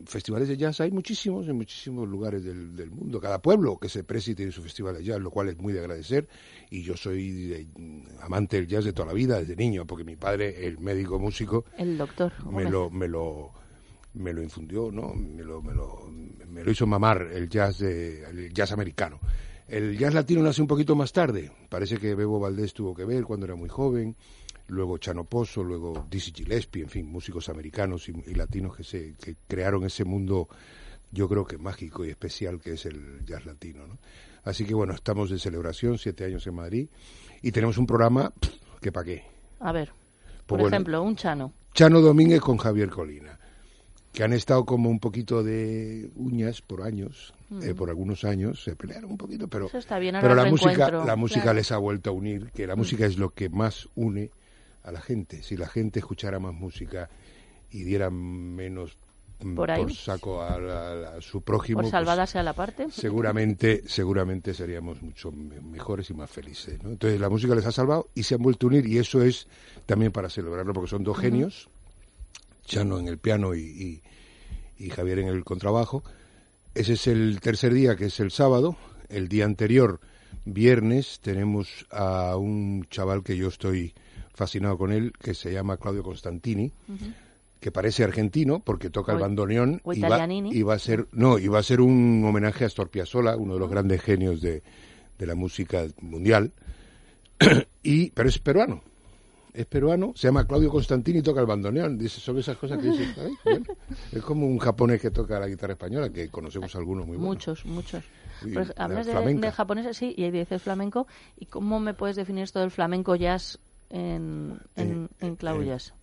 festivales 0.06 0.46
de 0.46 0.56
jazz 0.56 0.80
hay 0.80 0.92
muchísimos 0.92 1.48
en 1.48 1.56
muchísimos 1.56 2.08
lugares 2.08 2.44
del, 2.44 2.76
del 2.76 2.92
mundo. 2.92 3.20
Cada 3.20 3.42
pueblo 3.42 3.76
que 3.76 3.88
se 3.88 4.04
precie 4.04 4.36
tiene 4.36 4.52
su 4.52 4.62
festival 4.62 4.94
de 4.96 5.02
jazz, 5.02 5.20
lo 5.20 5.32
cual 5.32 5.48
es 5.48 5.58
muy 5.58 5.72
de 5.72 5.80
agradecer. 5.80 6.28
Y 6.70 6.82
yo 6.84 6.96
soy 6.96 7.32
de- 7.48 7.66
amante 8.22 8.56
del 8.56 8.68
jazz 8.68 8.84
de 8.84 8.92
toda 8.92 9.08
la 9.08 9.14
vida, 9.14 9.40
desde 9.40 9.56
niño, 9.56 9.84
porque 9.84 10.04
mi 10.04 10.14
padre, 10.14 10.64
el 10.64 10.78
médico 10.78 11.18
músico, 11.18 11.64
El 11.76 11.98
doctor. 11.98 12.32
me 12.52 12.70
lo, 12.70 12.88
me 12.88 13.08
lo 13.08 13.50
me 14.14 14.32
lo 14.32 14.42
infundió, 14.44 14.92
¿no? 14.92 15.12
Me 15.12 15.42
lo, 15.42 15.60
me 15.60 15.74
lo, 15.74 16.08
me 16.48 16.62
lo 16.62 16.70
hizo 16.70 16.86
mamar 16.86 17.28
el 17.32 17.48
jazz 17.48 17.78
de, 17.78 18.22
el 18.30 18.52
jazz 18.54 18.70
americano. 18.70 19.18
El 19.66 19.98
jazz 19.98 20.14
latino 20.14 20.40
nace 20.42 20.62
un 20.62 20.68
poquito 20.68 20.94
más 20.94 21.12
tarde. 21.12 21.50
Parece 21.68 21.98
que 21.98 22.14
Bebo 22.14 22.38
Valdés 22.38 22.72
tuvo 22.72 22.94
que 22.94 23.04
ver 23.04 23.24
cuando 23.24 23.44
era 23.46 23.56
muy 23.56 23.68
joven. 23.68 24.14
Luego 24.68 24.98
Chano 24.98 25.24
Pozo, 25.24 25.64
luego 25.64 26.06
Dizzy 26.10 26.32
Gillespie, 26.32 26.82
en 26.82 26.88
fin, 26.90 27.06
músicos 27.06 27.48
americanos 27.48 28.08
y, 28.08 28.12
y 28.26 28.34
latinos 28.34 28.76
que 28.76 28.84
se 28.84 29.14
que 29.14 29.34
crearon 29.48 29.84
ese 29.84 30.04
mundo, 30.04 30.48
yo 31.10 31.28
creo 31.28 31.44
que 31.46 31.56
mágico 31.58 32.04
y 32.04 32.10
especial 32.10 32.60
que 32.60 32.72
es 32.74 32.84
el 32.86 33.24
jazz 33.24 33.46
latino, 33.46 33.86
¿no? 33.86 33.98
Así 34.44 34.64
que 34.64 34.74
bueno, 34.74 34.94
estamos 34.94 35.30
de 35.30 35.38
celebración, 35.38 35.98
siete 35.98 36.24
años 36.24 36.46
en 36.46 36.54
Madrid, 36.54 36.88
y 37.42 37.50
tenemos 37.52 37.78
un 37.78 37.86
programa 37.86 38.30
pff, 38.30 38.50
que 38.80 38.92
pa' 38.92 39.04
qué. 39.04 39.24
A 39.60 39.72
ver, 39.72 39.88
Pues 39.88 40.44
por 40.46 40.60
bueno, 40.60 40.76
ejemplo, 40.76 41.02
un 41.02 41.16
chano. 41.16 41.52
Chano 41.74 42.00
Domínguez 42.00 42.40
con 42.40 42.56
Javier 42.58 42.90
Colina, 42.90 43.38
que 44.12 44.22
han 44.24 44.32
estado 44.32 44.64
como 44.64 44.90
un 44.90 45.00
poquito 45.00 45.42
de 45.42 46.10
uñas 46.16 46.60
por 46.62 46.82
años, 46.82 47.32
eh, 47.62 47.72
Mm. 47.72 47.76
por 47.76 47.88
algunos 47.88 48.24
años, 48.24 48.62
se 48.64 48.76
pelearon 48.76 49.12
un 49.12 49.16
poquito, 49.18 49.48
pero, 49.48 49.66
Eso 49.66 49.78
está 49.78 49.98
bien, 49.98 50.14
ahora 50.16 50.28
pero 50.28 50.42
la 50.42 50.50
música, 50.50 50.90
la 50.90 51.16
música 51.16 51.42
claro. 51.42 51.56
les 51.56 51.72
ha 51.72 51.78
vuelto 51.78 52.10
a 52.10 52.12
unir, 52.12 52.50
que 52.54 52.66
la 52.66 52.74
Mm. 52.74 52.78
música 52.78 53.06
es 53.06 53.16
lo 53.18 53.30
que 53.30 53.48
más 53.48 53.88
une 53.94 54.30
a 54.88 54.92
la 54.92 55.00
gente. 55.00 55.42
Si 55.42 55.56
la 55.56 55.68
gente 55.68 55.98
escuchara 56.00 56.38
más 56.38 56.54
música 56.54 57.08
y 57.70 57.82
diera 57.82 58.10
menos 58.10 58.96
mm, 59.40 59.54
Por 59.54 59.70
ahí. 59.70 59.94
saco 59.94 60.40
a, 60.42 60.54
a 61.16 61.20
su 61.20 61.42
prójimo, 61.42 61.82
Por 61.82 61.90
pues, 61.90 62.30
sea 62.30 62.42
la 62.42 62.54
parte. 62.54 62.86
seguramente 62.90 63.82
seguramente 63.86 64.54
seríamos 64.54 65.02
mucho 65.02 65.30
me- 65.30 65.60
mejores 65.60 66.08
y 66.10 66.14
más 66.14 66.30
felices 66.30 66.82
¿no? 66.82 66.88
entonces 66.90 67.20
la 67.20 67.28
música 67.28 67.54
les 67.54 67.66
ha 67.66 67.70
salvado 67.72 68.08
y 68.14 68.22
se 68.22 68.34
han 68.34 68.42
vuelto 68.42 68.66
a 68.66 68.70
unir 68.70 68.86
y 68.86 68.98
eso 68.98 69.22
es 69.22 69.46
también 69.86 70.10
para 70.12 70.28
celebrarlo 70.30 70.72
porque 70.72 70.90
son 70.90 71.04
dos 71.04 71.18
genios 71.18 71.68
Chano 72.64 72.98
en 72.98 73.06
el 73.08 73.18
piano 73.18 73.54
y, 73.54 73.60
y- 73.60 74.02
y 74.84 74.90
Javier 74.90 75.18
en 75.20 75.28
el 75.28 75.44
contrabajo 75.44 76.02
ese 76.74 76.94
es 76.94 77.06
el 77.06 77.40
tercer 77.40 77.74
día 77.74 77.94
que 77.96 78.06
es 78.06 78.18
el 78.20 78.30
sábado 78.30 78.76
el 79.10 79.28
día 79.28 79.44
anterior 79.44 80.00
viernes 80.46 81.20
tenemos 81.20 81.86
a 81.90 82.36
un 82.36 82.86
chaval 82.90 83.22
que 83.22 83.36
yo 83.36 83.48
estoy 83.48 83.94
fascinado 84.38 84.78
con 84.78 84.92
él 84.92 85.12
que 85.18 85.34
se 85.34 85.52
llama 85.52 85.76
Claudio 85.76 86.04
Constantini 86.04 86.72
que 87.58 87.72
parece 87.72 88.04
argentino 88.04 88.60
porque 88.60 88.88
toca 88.88 89.12
el 89.12 89.18
bandoneón 89.18 89.82
y 89.84 90.00
va, 90.00 90.06
italianini. 90.06 90.50
y 90.52 90.62
va 90.62 90.74
a 90.74 90.78
ser 90.78 91.08
no 91.10 91.38
y 91.40 91.48
va 91.48 91.58
a 91.58 91.62
ser 91.64 91.80
un 91.80 92.24
homenaje 92.24 92.62
a 92.62 92.68
Astor 92.68 92.88
Piazzolla 92.88 93.36
uno 93.36 93.54
de 93.54 93.60
los 93.60 93.68
grandes 93.68 94.00
genios 94.00 94.40
de, 94.40 94.62
de 95.18 95.26
la 95.26 95.34
música 95.34 95.84
mundial 96.00 96.52
y 97.82 98.10
pero 98.10 98.28
es 98.28 98.38
peruano 98.38 98.80
es 99.52 99.66
peruano 99.66 100.12
se 100.14 100.28
llama 100.28 100.46
Claudio 100.46 100.70
Constantini 100.70 101.18
y 101.18 101.22
toca 101.22 101.40
el 101.40 101.46
bandoneón 101.46 101.98
dice 101.98 102.20
son 102.20 102.38
esas 102.38 102.56
cosas 102.56 102.78
que 102.78 102.90
dices 102.90 103.08
"Ay, 103.18 103.32
bueno". 103.44 103.66
es 104.12 104.22
como 104.22 104.46
un 104.46 104.58
japonés 104.58 105.00
que 105.00 105.10
toca 105.10 105.40
la 105.40 105.48
guitarra 105.48 105.72
española 105.72 106.10
que 106.10 106.28
conocemos 106.28 106.76
algunos 106.76 107.06
muy 107.08 107.16
buenos 107.16 107.34
Muchos, 107.34 107.66
muchos. 107.66 108.04
Pues, 108.54 108.68
la 108.68 108.84
hablas 108.84 109.06
de, 109.06 109.34
de 109.34 109.50
japoneses, 109.50 109.96
sí, 109.96 110.14
y 110.16 110.22
ahí 110.22 110.30
dices 110.30 110.62
flamenco. 110.62 111.08
¿Y 111.36 111.46
cómo 111.46 111.80
me 111.80 111.92
puedes 111.92 112.14
definir 112.14 112.44
esto 112.44 112.60
del 112.60 112.70
flamenco 112.70 113.16
jazz 113.16 113.58
en, 113.90 114.58
en, 114.76 115.08
en 115.20 115.36
Cloud 115.36 115.62
eh, 115.62 115.66
Jazz? 115.66 115.94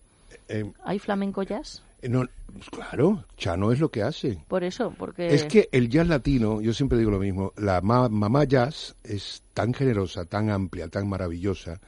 Eh, 0.48 0.72
¿Hay 0.84 0.98
flamenco 0.98 1.42
jazz? 1.42 1.82
eh, 2.02 2.08
no, 2.08 2.28
pues 2.52 2.68
claro 2.70 3.24
Chano 3.36 3.72
es 3.72 3.80
lo 3.80 3.90
que 3.90 4.02
hace 4.02 4.38
Por 4.48 4.64
eso, 4.64 4.92
porque... 4.98 5.34
Es 5.34 5.44
que 5.44 5.68
el 5.72 5.88
jazz 5.88 6.08
latino, 6.08 6.60
yo 6.60 6.72
siempre 6.74 6.98
digo 6.98 7.10
lo 7.10 7.18
mismo, 7.18 7.52
la 7.56 7.80
ma- 7.80 8.08
mamá 8.08 8.44
jazz 8.44 8.96
es 9.04 9.42
tan 9.54 9.72
generosa, 9.72 10.24
tan 10.24 10.50
amplia, 10.50 10.88
tan 10.88 11.08
maravillosa, 11.08 11.80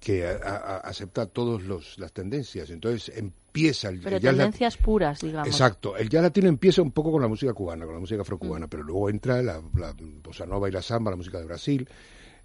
que 0.00 0.26
a- 0.26 0.32
a- 0.36 0.76
acepta 0.78 1.26
todas 1.26 1.62
las 1.98 2.12
tendencias. 2.12 2.70
Entonces 2.70 3.16
empieza 3.16 3.88
el, 3.88 4.00
Pero 4.00 4.16
el 4.16 4.22
jazz 4.22 4.36
tendencias 4.36 4.76
puras, 4.76 5.20
digamos. 5.20 5.48
Exacto, 5.48 5.96
el 5.96 6.08
jazz 6.08 6.22
latino 6.22 6.48
empieza 6.48 6.82
un 6.82 6.92
poco 6.92 7.10
con 7.12 7.22
la 7.22 7.28
música 7.28 7.52
cubana, 7.52 7.84
con 7.84 7.94
la 7.94 8.00
música 8.00 8.22
afrocubana, 8.22 8.68
pero 8.68 8.82
luego 8.84 9.10
entra 9.10 9.42
la, 9.42 9.60
la 9.74 9.94
bossa 10.22 10.46
nova 10.46 10.68
y 10.68 10.72
la 10.72 10.82
samba, 10.82 11.10
la 11.10 11.16
música 11.16 11.38
de 11.38 11.46
Brasil, 11.46 11.88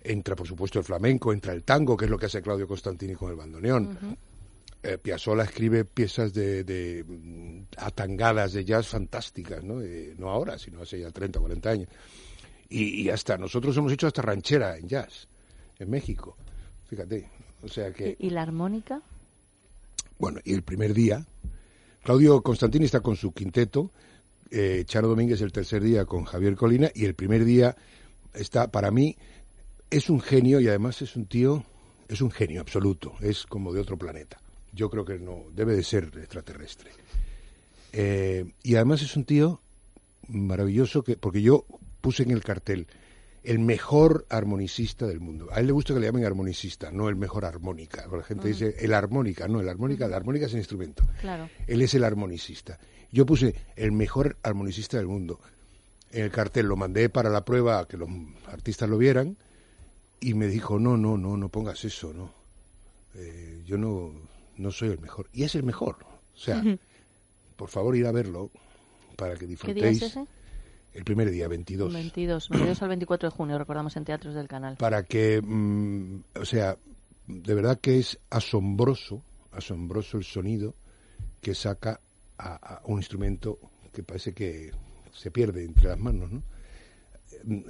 entra 0.03 0.35
por 0.35 0.47
supuesto 0.47 0.79
el 0.79 0.85
flamenco, 0.85 1.31
entra 1.31 1.53
el 1.53 1.63
tango, 1.63 1.95
que 1.95 2.05
es 2.05 2.11
lo 2.11 2.17
que 2.17 2.25
hace 2.25 2.41
Claudio 2.41 2.67
Constantini 2.67 3.13
con 3.13 3.29
el 3.29 3.35
bandoneón. 3.35 4.17
Eh, 4.83 4.97
Piazzolla 4.97 5.43
escribe 5.43 5.85
piezas 5.85 6.33
de, 6.33 6.63
de, 6.63 7.03
mm, 7.03 7.61
atangadas 7.77 8.53
de 8.53 8.65
jazz 8.65 8.87
fantásticas, 8.87 9.63
¿no? 9.63 9.79
Eh, 9.81 10.15
no 10.17 10.29
ahora, 10.29 10.57
sino 10.57 10.81
hace 10.81 10.99
ya 10.99 11.11
30 11.11 11.37
o 11.37 11.41
40 11.43 11.69
años. 11.69 11.89
Y, 12.67 13.03
y 13.03 13.09
hasta 13.09 13.37
nosotros 13.37 13.77
hemos 13.77 13.91
hecho 13.91 14.07
hasta 14.07 14.23
ranchera 14.23 14.77
en 14.77 14.87
jazz, 14.87 15.27
en 15.77 15.89
México. 15.89 16.35
Fíjate. 16.87 17.29
O 17.61 17.67
sea 17.67 17.91
que, 17.93 18.15
¿Y 18.17 18.31
la 18.31 18.41
armónica? 18.41 19.01
bueno, 20.17 20.39
y 20.43 20.53
el 20.53 20.63
primer 20.63 20.93
día, 20.93 21.25
Claudio 22.03 22.41
Constantini 22.41 22.85
está 22.85 23.01
con 23.01 23.15
su 23.15 23.33
quinteto, 23.33 23.91
eh, 24.49 24.83
Charo 24.85 25.07
Domínguez 25.07 25.41
el 25.41 25.51
tercer 25.51 25.83
día 25.83 26.05
con 26.05 26.25
Javier 26.25 26.55
Colina, 26.55 26.89
y 26.93 27.05
el 27.05 27.13
primer 27.13 27.45
día 27.45 27.75
está, 28.33 28.71
para 28.71 28.91
mí, 28.91 29.15
es 29.91 30.09
un 30.09 30.21
genio 30.21 30.59
y 30.59 30.69
además 30.69 31.01
es 31.01 31.15
un 31.15 31.25
tío, 31.25 31.63
es 32.07 32.21
un 32.21 32.31
genio 32.31 32.61
absoluto, 32.61 33.13
es 33.19 33.45
como 33.45 33.73
de 33.73 33.81
otro 33.81 33.97
planeta. 33.97 34.39
Yo 34.71 34.89
creo 34.89 35.03
que 35.03 35.19
no, 35.19 35.43
debe 35.53 35.75
de 35.75 35.83
ser 35.83 36.05
extraterrestre. 36.15 36.91
Eh, 37.91 38.45
y 38.63 38.75
además 38.75 39.01
es 39.01 39.15
un 39.17 39.25
tío 39.25 39.61
maravilloso, 40.29 41.03
que 41.03 41.17
porque 41.17 41.41
yo 41.41 41.65
puse 41.99 42.23
en 42.23 42.31
el 42.31 42.41
cartel 42.41 42.87
el 43.43 43.59
mejor 43.59 44.25
armonicista 44.29 45.05
del 45.05 45.19
mundo. 45.19 45.49
A 45.51 45.59
él 45.59 45.67
le 45.67 45.73
gusta 45.73 45.93
que 45.93 45.99
le 45.99 46.05
llamen 46.05 46.25
armonicista, 46.25 46.89
no 46.89 47.09
el 47.09 47.17
mejor 47.17 47.43
armónica. 47.43 48.03
porque 48.03 48.17
La 48.17 48.23
gente 48.23 48.47
dice 48.47 48.75
el 48.79 48.93
armónica, 48.93 49.49
no, 49.49 49.59
el 49.59 49.67
armónica, 49.67 50.07
la 50.07 50.15
armónica 50.15 50.45
es 50.45 50.53
el 50.53 50.59
instrumento. 50.59 51.05
Claro. 51.19 51.49
Él 51.67 51.81
es 51.81 51.93
el 51.95 52.05
armonicista. 52.05 52.79
Yo 53.11 53.25
puse 53.25 53.55
el 53.75 53.91
mejor 53.91 54.37
armonicista 54.41 54.95
del 54.95 55.07
mundo. 55.07 55.41
En 56.11 56.23
el 56.23 56.31
cartel 56.31 56.67
lo 56.67 56.77
mandé 56.77 57.09
para 57.09 57.29
la 57.29 57.43
prueba 57.43 57.79
a 57.79 57.87
que 57.87 57.97
los 57.97 58.09
artistas 58.47 58.87
lo 58.87 58.97
vieran 58.97 59.37
y 60.21 60.35
me 60.35 60.47
dijo, 60.47 60.79
no, 60.79 60.95
no, 60.95 61.17
no, 61.17 61.35
no 61.35 61.49
pongas 61.49 61.83
eso, 61.83 62.13
no. 62.13 62.31
Eh, 63.15 63.63
yo 63.65 63.77
no, 63.77 64.13
no 64.57 64.71
soy 64.71 64.89
el 64.89 64.99
mejor. 64.99 65.27
Y 65.33 65.43
es 65.43 65.55
el 65.55 65.63
mejor. 65.63 65.97
O 66.35 66.37
sea, 66.37 66.63
por 67.55 67.69
favor 67.69 67.95
ir 67.97 68.05
a 68.05 68.11
verlo 68.11 68.51
para 69.17 69.33
que 69.33 69.39
¿Qué 69.39 69.47
día 69.47 69.55
disfrutéis. 69.55 70.01
es 70.03 70.11
ese? 70.11 70.25
El 70.93 71.03
primer 71.03 71.31
día, 71.31 71.47
22. 71.47 71.91
22, 71.91 72.49
22 72.49 72.81
al 72.81 72.89
24 72.89 73.29
de 73.29 73.35
junio, 73.35 73.57
recordamos 73.57 73.95
en 73.97 74.05
teatros 74.05 74.35
del 74.35 74.47
canal. 74.47 74.77
Para 74.77 75.03
que, 75.03 75.41
mm, 75.41 76.23
o 76.39 76.45
sea, 76.45 76.77
de 77.27 77.53
verdad 77.55 77.79
que 77.79 77.97
es 77.97 78.19
asombroso, 78.29 79.23
asombroso 79.51 80.17
el 80.17 80.23
sonido 80.23 80.75
que 81.41 81.55
saca 81.55 81.99
a, 82.37 82.75
a 82.75 82.81
un 82.85 82.99
instrumento 82.99 83.57
que 83.91 84.03
parece 84.03 84.33
que 84.33 84.71
se 85.13 85.31
pierde 85.31 85.65
entre 85.65 85.89
las 85.89 85.99
manos, 85.99 86.31
¿no? 86.31 86.43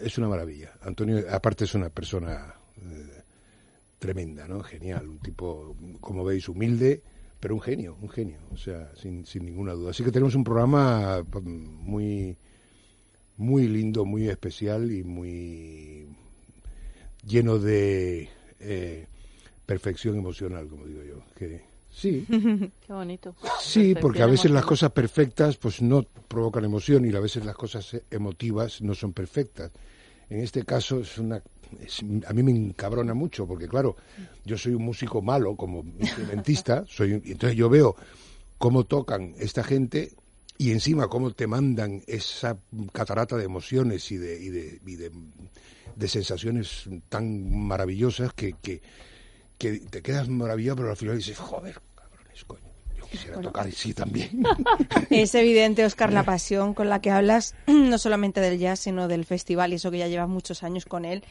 Es 0.01 0.17
una 0.17 0.27
maravilla. 0.27 0.73
Antonio, 0.81 1.23
aparte 1.29 1.65
es 1.65 1.73
una 1.75 1.89
persona 1.89 2.53
eh, 2.77 3.23
tremenda, 3.99 4.47
¿no? 4.47 4.61
Genial, 4.61 5.07
un 5.07 5.19
tipo, 5.19 5.75
como 5.99 6.23
veis, 6.23 6.49
humilde, 6.49 7.01
pero 7.39 7.55
un 7.55 7.61
genio, 7.61 7.97
un 8.01 8.09
genio, 8.09 8.39
o 8.51 8.57
sea, 8.57 8.91
sin, 8.95 9.25
sin 9.25 9.45
ninguna 9.45 9.73
duda. 9.73 9.91
Así 9.91 10.03
que 10.03 10.11
tenemos 10.11 10.35
un 10.35 10.43
programa 10.43 11.21
mm, 11.21 11.41
muy, 11.41 12.37
muy 13.37 13.67
lindo, 13.67 14.05
muy 14.05 14.29
especial 14.29 14.91
y 14.91 15.03
muy 15.03 16.07
lleno 17.25 17.59
de 17.59 18.29
eh, 18.59 19.07
perfección 19.65 20.17
emocional, 20.17 20.67
como 20.67 20.85
digo 20.85 21.03
yo. 21.03 21.23
Que 21.35 21.70
sí, 21.91 22.25
Qué 22.29 22.93
bonito. 22.93 23.35
sí, 23.59 23.93
porque 23.95 24.21
a 24.23 24.27
veces 24.27 24.51
las 24.51 24.65
cosas 24.65 24.91
perfectas 24.91 25.57
pues 25.57 25.81
no 25.81 26.03
provocan 26.27 26.63
emoción 26.65 27.05
y 27.05 27.13
a 27.15 27.19
veces 27.19 27.45
las 27.45 27.55
cosas 27.55 27.93
eh, 27.93 28.03
emotivas 28.11 28.81
no 28.81 28.93
son 28.95 29.13
perfectas. 29.13 29.71
En 30.29 30.39
este 30.39 30.63
caso 30.63 30.99
es 30.99 31.17
una 31.17 31.41
es- 31.79 32.01
a 32.27 32.33
mí 32.33 32.43
me 32.43 32.51
encabrona 32.51 33.13
mucho 33.13 33.47
porque 33.47 33.67
claro, 33.67 33.95
yo 34.45 34.57
soy 34.57 34.73
un 34.73 34.83
músico 34.83 35.21
malo 35.21 35.55
como 35.55 35.83
instrumentista, 35.99 36.83
soy 36.87 37.13
entonces 37.13 37.55
yo 37.57 37.69
veo 37.69 37.95
cómo 38.57 38.83
tocan 38.85 39.33
esta 39.39 39.63
gente 39.63 40.11
y 40.57 40.71
encima 40.71 41.07
cómo 41.07 41.31
te 41.31 41.47
mandan 41.47 42.03
esa 42.07 42.57
catarata 42.93 43.35
de 43.35 43.45
emociones 43.45 44.11
y 44.11 44.17
de, 44.17 44.39
y 44.41 44.49
de, 44.49 44.79
y 44.85 44.95
de, 44.95 45.11
de 45.95 46.07
sensaciones 46.07 46.87
tan 47.09 47.65
maravillosas 47.67 48.31
que, 48.33 48.53
que, 48.61 48.81
que 49.61 49.73
te 49.79 50.01
quedas 50.01 50.27
maravillado, 50.27 50.77
pero 50.77 50.89
al 50.89 50.97
final 50.97 51.17
dices, 51.17 51.37
joder, 51.37 51.79
cabrones, 51.93 52.45
coño, 52.45 52.61
yo 52.97 53.05
quisiera 53.05 53.39
tocar 53.39 53.69
y 53.69 53.71
sí 53.71 53.93
también. 53.93 54.41
Es 55.11 55.35
evidente, 55.35 55.85
Oscar, 55.85 56.11
la 56.11 56.23
pasión 56.33 56.73
con 56.73 56.89
la 56.89 56.99
que 56.99 57.11
hablas, 57.11 57.53
no 57.67 57.99
solamente 57.99 58.41
del 58.41 58.57
jazz, 58.57 58.79
sino 58.79 59.07
del 59.07 59.23
festival, 59.23 59.71
y 59.71 59.75
eso 59.75 59.91
que 59.91 59.99
ya 59.99 60.07
llevas 60.07 60.29
muchos 60.29 60.63
años 60.63 60.85
con 60.85 61.05
él. 61.05 61.23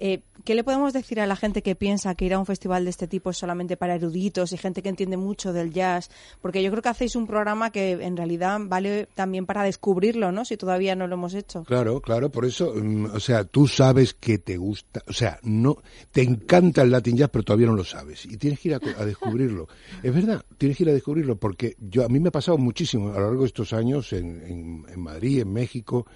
Eh, 0.00 0.22
¿Qué 0.44 0.54
le 0.54 0.64
podemos 0.64 0.92
decir 0.92 1.20
a 1.20 1.26
la 1.26 1.36
gente 1.36 1.62
que 1.62 1.74
piensa 1.74 2.14
que 2.14 2.26
ir 2.26 2.34
a 2.34 2.38
un 2.38 2.44
festival 2.44 2.84
de 2.84 2.90
este 2.90 3.06
tipo 3.06 3.30
es 3.30 3.38
solamente 3.38 3.76
para 3.76 3.94
eruditos 3.94 4.52
y 4.52 4.58
gente 4.58 4.82
que 4.82 4.90
entiende 4.90 5.16
mucho 5.16 5.52
del 5.52 5.72
jazz? 5.72 6.10
Porque 6.42 6.62
yo 6.62 6.70
creo 6.70 6.82
que 6.82 6.88
hacéis 6.90 7.16
un 7.16 7.26
programa 7.26 7.70
que 7.70 7.92
en 7.92 8.16
realidad 8.16 8.58
vale 8.62 9.08
también 9.14 9.46
para 9.46 9.62
descubrirlo, 9.62 10.32
¿no? 10.32 10.44
Si 10.44 10.56
todavía 10.56 10.96
no 10.96 11.06
lo 11.06 11.14
hemos 11.14 11.34
hecho. 11.34 11.64
Claro, 11.64 12.00
claro, 12.00 12.30
por 12.30 12.44
eso, 12.44 12.74
mm, 12.74 13.06
o 13.14 13.20
sea, 13.20 13.44
tú 13.44 13.66
sabes 13.66 14.12
que 14.12 14.38
te 14.38 14.56
gusta, 14.56 15.02
o 15.08 15.12
sea, 15.12 15.38
no, 15.42 15.78
te 16.12 16.22
encanta 16.22 16.82
el 16.82 16.90
Latin 16.90 17.16
Jazz, 17.16 17.30
pero 17.32 17.44
todavía 17.44 17.68
no 17.68 17.74
lo 17.74 17.84
sabes 17.84 18.26
y 18.26 18.36
tienes 18.36 18.60
que 18.60 18.68
ir 18.68 18.74
a, 18.74 19.04
descubrirlo. 19.04 19.68
es 20.02 20.12
verdad, 20.12 20.44
tienes 20.58 20.76
que 20.76 20.82
ir 20.82 20.90
a 20.90 20.92
descubrirlo 20.92 21.36
porque 21.36 21.76
yo 21.80 22.04
a 22.04 22.08
mí 22.08 22.20
me 22.20 22.28
ha 22.28 22.32
pasado 22.32 22.58
muchísimo 22.58 23.08
a 23.10 23.18
lo 23.18 23.26
largo 23.28 23.42
de 23.42 23.46
estos 23.46 23.72
años 23.72 24.12
en, 24.12 24.42
en, 24.42 24.84
en 24.88 25.00
Madrid, 25.00 25.40
en 25.40 25.52
México, 25.52 26.06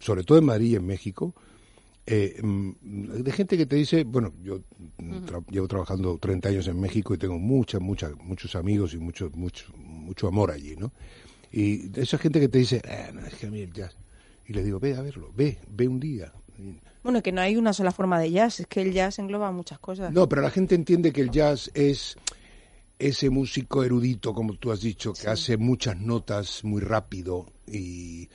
sobre 0.00 0.24
todo 0.24 0.38
en 0.38 0.46
Madrid 0.46 0.72
y 0.72 0.76
en 0.76 0.86
México, 0.86 1.34
eh, 2.10 2.40
mm, 2.42 3.22
de 3.22 3.32
gente 3.32 3.56
que 3.58 3.66
te 3.66 3.76
dice, 3.76 4.04
bueno, 4.04 4.32
yo 4.42 4.60
tra- 4.98 5.44
llevo 5.50 5.68
trabajando 5.68 6.16
30 6.18 6.48
años 6.48 6.66
en 6.68 6.80
México 6.80 7.12
y 7.14 7.18
tengo 7.18 7.38
muchas, 7.38 7.82
muchas, 7.82 8.12
muchos 8.16 8.54
amigos 8.56 8.94
y 8.94 8.98
mucho, 8.98 9.30
mucho, 9.34 9.70
mucho 9.76 10.26
amor 10.28 10.50
allí, 10.50 10.74
¿no? 10.76 10.90
Y 11.52 11.88
de 11.88 12.02
esa 12.02 12.16
gente 12.18 12.40
que 12.40 12.48
te 12.48 12.58
dice, 12.58 12.80
"Ah, 12.88 13.10
no, 13.12 13.20
es 13.26 13.34
que 13.34 13.46
a 13.46 13.50
mí 13.50 13.60
el 13.60 13.72
jazz. 13.72 13.94
Y 14.46 14.54
le 14.54 14.64
digo, 14.64 14.80
ve 14.80 14.96
a 14.96 15.02
verlo, 15.02 15.30
ve, 15.36 15.58
ve 15.68 15.86
un 15.86 16.00
día. 16.00 16.32
Bueno, 17.02 17.22
que 17.22 17.30
no 17.32 17.40
hay 17.42 17.56
una 17.56 17.72
sola 17.74 17.92
forma 17.92 18.18
de 18.18 18.30
jazz, 18.30 18.60
es 18.60 18.66
que 18.66 18.80
el 18.80 18.92
jazz 18.94 19.18
engloba 19.18 19.52
muchas 19.52 19.78
cosas. 19.78 20.10
No, 20.12 20.28
pero 20.28 20.40
la 20.42 20.50
gente 20.50 20.74
entiende 20.74 21.12
que 21.12 21.20
el 21.20 21.30
jazz 21.30 21.70
es 21.74 22.16
ese 22.98 23.28
músico 23.30 23.84
erudito, 23.84 24.32
como 24.34 24.54
tú 24.54 24.72
has 24.72 24.80
dicho, 24.80 25.12
que 25.12 25.28
hace 25.28 25.56
muchas 25.58 26.00
notas 26.00 26.64
muy 26.64 26.80
rápido 26.80 27.46
y, 27.70 28.28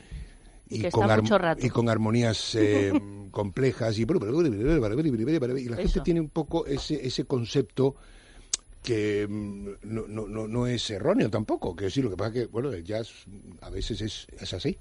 Y 0.70 0.80
que 0.82 0.88
está 0.88 1.18
mucho 1.18 1.38
rato. 1.38 1.66
y 1.66 1.70
con 1.70 1.90
armonías 1.90 2.56
eh, 2.56 2.92
complejas 3.32 3.98
y, 4.00 4.04
y 4.04 4.06
la 4.06 5.76
gente 5.76 5.82
Eso. 5.84 6.04
tiene 6.04 6.22
un 6.22 6.30
poco 6.30 6.66
ese 6.66 7.06
ese 7.06 7.26
concepto 7.26 7.96
que 8.82 9.28
mm, 9.30 9.70
no, 9.84 10.08
no, 10.08 10.28
no, 10.28 10.48
no 10.48 10.68
es 10.68 10.90
erróneo 10.90 11.30
tampoco, 11.30 11.76
que 11.76 11.86
decir, 11.86 12.04
lo 12.04 12.10
que 12.10 12.18
pasa 12.18 12.34
que, 12.34 12.46
bueno, 12.48 12.72
el 12.72 12.84
jazz 12.84 13.10
a 13.62 13.70
veces 13.70 14.02
es, 14.02 14.28
es 14.40 14.54
así 14.54 14.78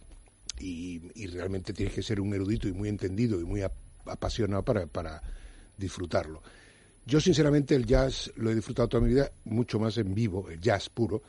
y, 0.58 1.00
y 1.14 1.26
realmente 1.28 1.72
tienes 1.72 1.94
que 1.94 2.02
ser 2.02 2.20
un 2.20 2.32
erudito 2.34 2.68
y 2.68 2.72
muy 2.72 2.88
entendido 2.88 3.40
y 3.40 3.44
muy 3.44 3.62
ap- 3.62 3.72
apasionado 4.06 4.62
para, 4.64 4.86
para 4.86 5.22
disfrutarlo. 5.76 6.42
Yo 7.04 7.20
sinceramente 7.20 7.74
el 7.74 7.84
jazz 7.86 8.32
lo 8.36 8.50
he 8.50 8.54
disfrutado 8.54 8.88
toda 8.88 9.02
mi 9.02 9.10
vida 9.10 9.30
mucho 9.44 9.78
más 9.80 9.96
en 9.98 10.14
vivo, 10.14 10.48
el 10.50 10.60
jazz 10.60 10.88
puro, 10.88 11.22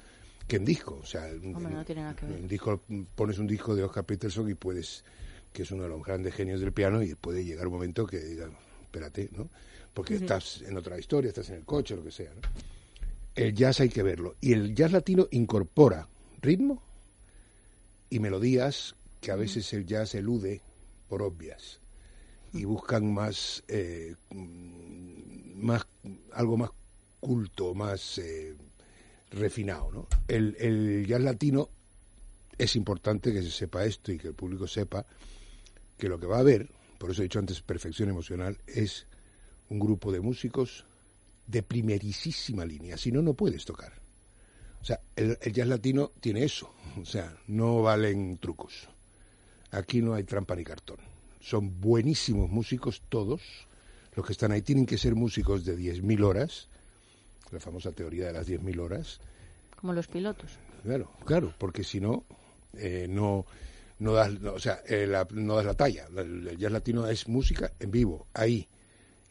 que 0.48 0.58
en 0.58 0.66
disco. 0.66 1.00
O 1.02 1.06
sea, 1.06 1.26
Hombre, 1.26 1.74
no 1.74 1.86
tiene 1.86 2.02
nada 2.02 2.16
que 2.16 2.26
ver. 2.26 2.38
en 2.38 2.48
disco 2.48 2.82
pones 3.16 3.38
un 3.39 3.48
disco 3.48 3.76
de 3.76 3.84
Oscar 3.84 4.06
Peterson 4.06 4.50
y 4.50 4.54
puedes, 4.54 5.04
que 5.52 5.64
es 5.64 5.72
uno 5.72 5.84
de 5.84 5.89
los 5.89 6.04
grandes 6.04 6.34
genios 6.34 6.60
del 6.60 6.72
piano, 6.74 7.02
y 7.02 7.16
puede 7.16 7.44
llegar 7.44 7.68
un 7.68 7.74
momento 7.74 8.06
que 8.06 8.20
digan, 8.20 8.52
espérate, 8.84 9.30
¿no? 9.36 9.50
Porque 9.94 10.16
estás 10.16 10.62
en 10.62 10.76
otra 10.76 10.98
historia, 10.98 11.30
estás 11.30 11.50
en 11.50 11.56
el 11.58 11.66
coche, 11.66 11.96
lo 11.96 12.04
que 12.04 12.12
sea, 12.12 12.32
¿no? 12.34 12.41
El 13.36 13.54
jazz 13.54 13.80
hay 13.80 13.89
que 13.89 14.04
verlo. 14.04 14.36
Y 14.41 14.54
el 14.54 14.76
jazz 14.76 14.91
latino 14.91 15.28
incorpora 15.32 16.08
ritmo 16.41 16.84
y 18.10 18.20
melodías 18.20 18.96
que 19.22 19.32
a 19.32 19.36
veces 19.36 19.72
el 19.74 19.86
jazz 19.86 20.14
elude 20.14 20.62
por 21.08 21.22
obvias 21.22 21.80
y 22.54 22.66
buscan 22.66 23.12
más, 23.12 23.64
eh, 23.68 24.16
mm, 24.30 25.64
más 25.64 25.88
algo 26.34 26.58
más 26.58 26.70
culto, 27.20 27.74
más 27.74 28.18
eh, 28.20 28.56
refinado. 29.34 29.92
¿no? 29.92 30.08
El, 30.28 30.56
el 30.60 31.06
jazz 31.06 31.22
latino 31.22 31.70
es 32.58 32.76
importante 32.76 33.34
que 33.34 33.42
se 33.42 33.52
sepa 33.52 33.86
esto 33.86 34.12
y 34.12 34.18
que 34.18 34.30
el 34.30 34.34
público 34.34 34.68
sepa 34.68 35.06
que 35.98 36.08
lo 36.08 36.20
que 36.20 36.26
va 36.26 36.38
a 36.38 36.42
haber, 36.42 36.70
por 36.98 37.12
eso 37.12 37.22
he 37.22 37.24
dicho 37.24 37.40
antes 37.40 37.62
perfección 37.62 38.10
emocional, 38.10 38.58
es 38.68 39.08
un 39.70 39.80
grupo 39.80 40.12
de 40.12 40.22
músicos 40.22 40.86
de 41.48 41.64
primerísima 41.64 42.66
línea, 42.66 42.98
si 42.98 43.12
no, 43.12 43.22
no 43.22 43.34
puedes 43.34 43.66
tocar. 43.66 43.94
O 44.82 44.86
sea, 44.86 45.00
el, 45.16 45.38
el 45.42 45.54
jazz 45.54 45.68
latino 45.68 46.12
tiene 46.20 46.44
eso, 46.44 46.74
o 47.02 47.06
sea, 47.06 47.36
no 47.48 47.82
valen 47.82 48.38
trucos. 48.38 48.90
Aquí 49.72 50.02
no 50.02 50.14
hay 50.14 50.24
trampa 50.24 50.56
ni 50.56 50.64
cartón. 50.64 50.98
Son 51.40 51.82
buenísimos 51.82 52.50
músicos 52.50 53.02
todos. 53.10 53.42
Los 54.16 54.26
que 54.26 54.34
están 54.34 54.52
ahí 54.52 54.62
tienen 54.62 54.86
que 54.86 55.00
ser 55.00 55.16
músicos 55.16 55.66
de 55.66 55.76
10.000 55.76 56.24
horas, 56.24 56.70
la 57.54 57.60
famosa 57.60 57.91
teoría 57.91 58.28
de 58.28 58.34
las 58.34 58.47
10.000 58.47 58.80
horas. 58.80 59.20
Como 59.80 59.93
los 59.93 60.08
pilotos. 60.08 60.51
Claro, 60.84 61.12
claro, 61.26 61.54
porque 61.58 61.84
si 61.84 61.99
no, 62.01 62.24
eh, 62.74 63.08
no, 63.10 63.45
no 63.99 64.14
das, 64.14 64.39
no, 64.41 64.54
o 64.54 64.60
sea, 64.60 64.80
eh, 64.88 65.08
la- 65.08 65.28
no 65.32 65.56
das 65.56 65.66
la 65.66 65.74
talla. 65.76 66.06
El, 66.18 66.47
el 66.47 66.58
jazz 66.58 66.72
latino 66.72 67.08
es 67.08 67.28
música 67.28 67.72
en 67.80 67.91
vivo, 67.91 68.28
ahí. 68.34 68.68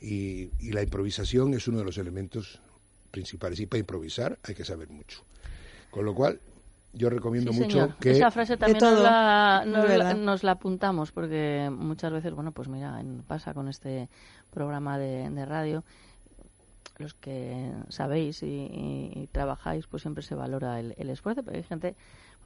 Y, 0.00 0.50
y 0.58 0.72
la 0.72 0.82
improvisación 0.82 1.54
es 1.54 1.68
uno 1.68 1.78
de 1.78 1.84
los 1.84 1.96
elementos 1.98 2.60
principales. 3.10 3.60
Y 3.60 3.66
para 3.66 3.80
improvisar 3.80 4.38
hay 4.42 4.54
que 4.54 4.64
saber 4.64 4.88
mucho. 4.90 5.22
Con 5.90 6.04
lo 6.04 6.14
cual, 6.14 6.40
yo 6.92 7.08
recomiendo 7.10 7.52
Sí, 7.52 7.58
mucho 7.60 7.70
señor. 7.70 7.96
que... 7.98 8.10
Esa 8.12 8.30
frase 8.30 8.56
también 8.56 8.78
nos 8.82 9.00
la, 9.00 9.60
Es 9.62 9.68
nos, 9.68 9.82
la, 9.84 9.88
verdad. 9.88 10.16
nos 10.16 10.42
la 10.42 10.52
apuntamos 10.52 11.12
porque 11.12 11.70
muchas 11.72 12.10
veces, 12.12 12.32
bueno, 12.34 12.52
pues 12.52 12.68
mira, 12.68 13.00
pasa 13.26 13.54
con 13.54 13.68
este 13.68 14.08
programa 14.50 14.98
de, 14.98 15.30
de 15.30 15.44
radio, 15.46 15.84
los 17.02 17.14
que 17.14 17.70
sabéis 17.88 18.42
y, 18.42 18.46
y- 18.46 19.12
y 19.14 19.26
trabajáis, 19.32 19.86
pues 19.86 20.02
siempre 20.02 20.22
se 20.22 20.34
valora 20.34 20.80
el, 20.80 20.94
el 20.96 21.10
esfuerzo, 21.10 21.42
pero 21.42 21.56
hay 21.56 21.62
gente 21.64 21.94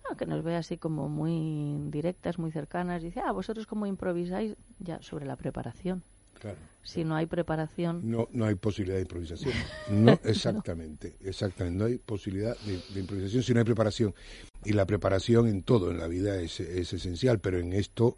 bueno, 0.03 0.17
que 0.17 0.27
nos 0.27 0.43
ve 0.43 0.57
así 0.57 0.77
como 0.77 1.09
muy 1.09 1.91
directas, 1.91 2.39
muy 2.39 2.51
cercanas, 2.51 3.03
y 3.03 3.07
dice, 3.07 3.21
ah, 3.25 3.33
vosotros 3.33 3.67
cómo 3.67 3.87
improvisáis 3.87 4.55
ya 4.81 5.01
sobre 5.03 5.27
la 5.27 5.37
preparación. 5.37 6.03
Claro. 6.41 6.59
Si 6.83 7.03
no 7.03 7.17
hay 7.17 7.27
preparación, 7.27 8.09
No, 8.11 8.29
no 8.33 8.45
hay 8.45 8.55
posibilidad 8.55 8.97
de 8.97 9.03
improvisación. 9.03 9.53
No, 9.91 10.21
exactamente, 10.25 11.15
exactamente. 11.25 11.79
No 11.79 11.85
hay 11.87 11.99
posibilidad 11.99 12.57
de, 12.61 12.81
de 12.95 13.01
improvisación 13.01 13.43
si 13.43 13.53
no 13.55 13.61
hay 13.61 13.65
preparación. 13.65 14.15
Y 14.65 14.73
la 14.73 14.85
preparación 14.85 15.49
en 15.49 15.63
todo 15.63 15.91
en 15.91 15.99
la 15.99 16.07
vida 16.09 16.41
es, 16.41 16.61
es 16.61 16.93
esencial, 16.93 17.39
pero 17.41 17.59
en 17.59 17.73
esto, 17.73 18.17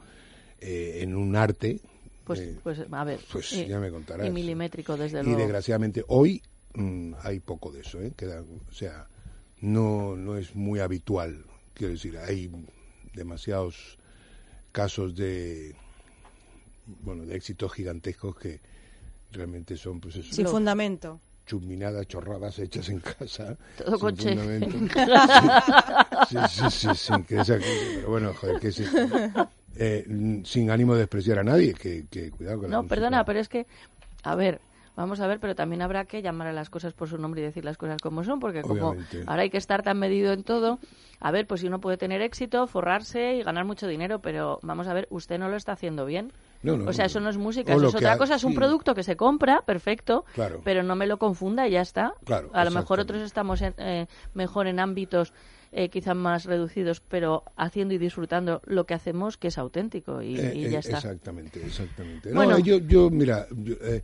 eh, 0.61 1.01
en 1.03 1.14
un 1.14 1.36
arte, 1.36 1.80
pues, 2.28 2.38
eh, 2.40 2.58
pues 2.62 2.78
a 2.90 3.04
ver. 3.04 3.20
pues 3.32 3.52
y- 3.52 3.66
ya 3.66 3.80
me 3.80 3.90
contarás. 3.90 4.26
Y 4.26 4.30
milimétrico, 4.30 4.96
desde 4.96 5.20
y 5.20 5.24
luego. 5.24 5.38
desgraciadamente 5.40 6.04
hoy 6.08 6.40
mm, 6.74 7.14
hay 7.22 7.40
poco 7.40 7.72
de 7.72 7.80
eso, 7.80 8.00
¿eh? 8.00 8.12
Queda- 8.16 8.42
o 8.42 8.72
sea, 8.72 9.08
no, 9.60 10.14
no 10.16 10.36
es 10.36 10.54
muy 10.54 10.78
habitual. 10.80 11.44
Quiero 11.74 11.92
decir, 11.94 12.16
hay 12.18 12.50
demasiados 13.14 13.98
casos 14.72 15.16
de 15.16 15.74
bueno 17.02 17.24
de 17.26 17.36
éxitos 17.36 17.72
gigantescos 17.72 18.36
que 18.36 18.60
realmente 19.32 19.76
son 19.76 20.00
pues 20.00 20.16
eso, 20.16 20.34
Sin 20.34 20.46
fundamento. 20.46 21.20
chuminadas, 21.46 22.06
chorradas 22.06 22.58
hechas 22.60 22.88
en 22.90 23.00
casa. 23.00 23.56
Todo 23.76 23.98
sin 23.98 23.98
con. 23.98 24.88
Sí, 26.28 26.36
sí, 26.48 26.70
sí, 26.70 26.88
sí, 26.94 27.22
que 27.24 27.40
esa- 27.40 27.58
que- 27.58 27.92
pero 27.96 28.10
bueno, 28.10 28.34
joder, 28.34 28.58
que 28.60 28.68
es 28.68 28.80
esto? 28.80 29.48
Eh, 29.80 30.42
sin 30.44 30.70
ánimo 30.70 30.94
de 30.94 31.00
despreciar 31.00 31.38
a 31.38 31.44
nadie, 31.44 31.72
que, 31.74 32.06
que 32.10 32.30
cuidado 32.30 32.60
con 32.60 32.70
la 32.70 32.76
No, 32.76 32.88
perdona, 32.88 33.24
pero 33.24 33.38
es 33.38 33.48
que, 33.48 33.66
a 34.24 34.34
ver, 34.34 34.60
vamos 34.96 35.20
a 35.20 35.26
ver, 35.28 35.38
pero 35.38 35.54
también 35.54 35.82
habrá 35.82 36.04
que 36.04 36.20
llamar 36.20 36.48
a 36.48 36.52
las 36.52 36.68
cosas 36.68 36.92
por 36.94 37.08
su 37.08 37.16
nombre 37.16 37.40
y 37.40 37.44
decir 37.44 37.64
las 37.64 37.76
cosas 37.78 38.00
como 38.02 38.24
son, 38.24 38.40
porque 38.40 38.62
como 38.62 38.88
Obviamente. 38.90 39.22
ahora 39.26 39.42
hay 39.42 39.50
que 39.50 39.58
estar 39.58 39.84
tan 39.84 39.98
medido 39.98 40.32
en 40.32 40.42
todo, 40.42 40.80
a 41.20 41.30
ver, 41.30 41.46
pues 41.46 41.60
si 41.60 41.68
uno 41.68 41.80
puede 41.80 41.96
tener 41.96 42.20
éxito, 42.22 42.66
forrarse 42.66 43.36
y 43.36 43.42
ganar 43.44 43.64
mucho 43.64 43.86
dinero, 43.86 44.18
pero 44.20 44.58
vamos 44.62 44.88
a 44.88 44.94
ver, 44.94 45.06
usted 45.10 45.38
no 45.38 45.48
lo 45.48 45.56
está 45.56 45.72
haciendo 45.72 46.04
bien. 46.04 46.32
No, 46.64 46.76
no, 46.76 46.86
o 46.90 46.92
sea, 46.92 47.04
no. 47.04 47.06
eso 47.06 47.20
no 47.20 47.30
es 47.30 47.36
música, 47.38 47.72
eso 47.72 47.86
es 47.86 47.94
otra 47.94 48.14
ha- 48.14 48.18
cosa, 48.18 48.34
es 48.34 48.42
un 48.42 48.50
sí. 48.50 48.56
producto 48.58 48.96
que 48.96 49.04
se 49.04 49.16
compra, 49.16 49.62
perfecto, 49.64 50.24
Claro. 50.34 50.60
pero 50.64 50.82
no 50.82 50.96
me 50.96 51.06
lo 51.06 51.16
confunda 51.18 51.68
y 51.68 51.70
ya 51.70 51.82
está. 51.82 52.14
Claro, 52.24 52.50
a 52.52 52.64
lo 52.64 52.72
mejor 52.72 52.98
otros 52.98 53.22
estamos 53.22 53.62
en- 53.62 53.74
eh, 53.78 54.06
mejor 54.34 54.66
en 54.66 54.80
ámbitos 54.80 55.32
eh, 55.72 55.88
quizás 55.90 56.16
más 56.16 56.44
reducidos, 56.44 57.00
pero 57.00 57.42
haciendo 57.56 57.94
y 57.94 57.98
disfrutando 57.98 58.60
lo 58.66 58.84
que 58.86 58.94
hacemos 58.94 59.36
que 59.36 59.48
es 59.48 59.58
auténtico 59.58 60.22
y, 60.22 60.38
Eh, 60.38 60.52
y 60.54 60.64
eh, 60.66 60.70
ya 60.70 60.78
está. 60.78 60.96
Exactamente, 60.96 61.64
exactamente. 61.64 62.32
Bueno. 62.32 62.52
No, 62.52 62.58
yo, 62.58 62.78
yo, 62.78 63.10
mira, 63.10 63.46
yo, 63.50 63.74
eh, 63.82 64.02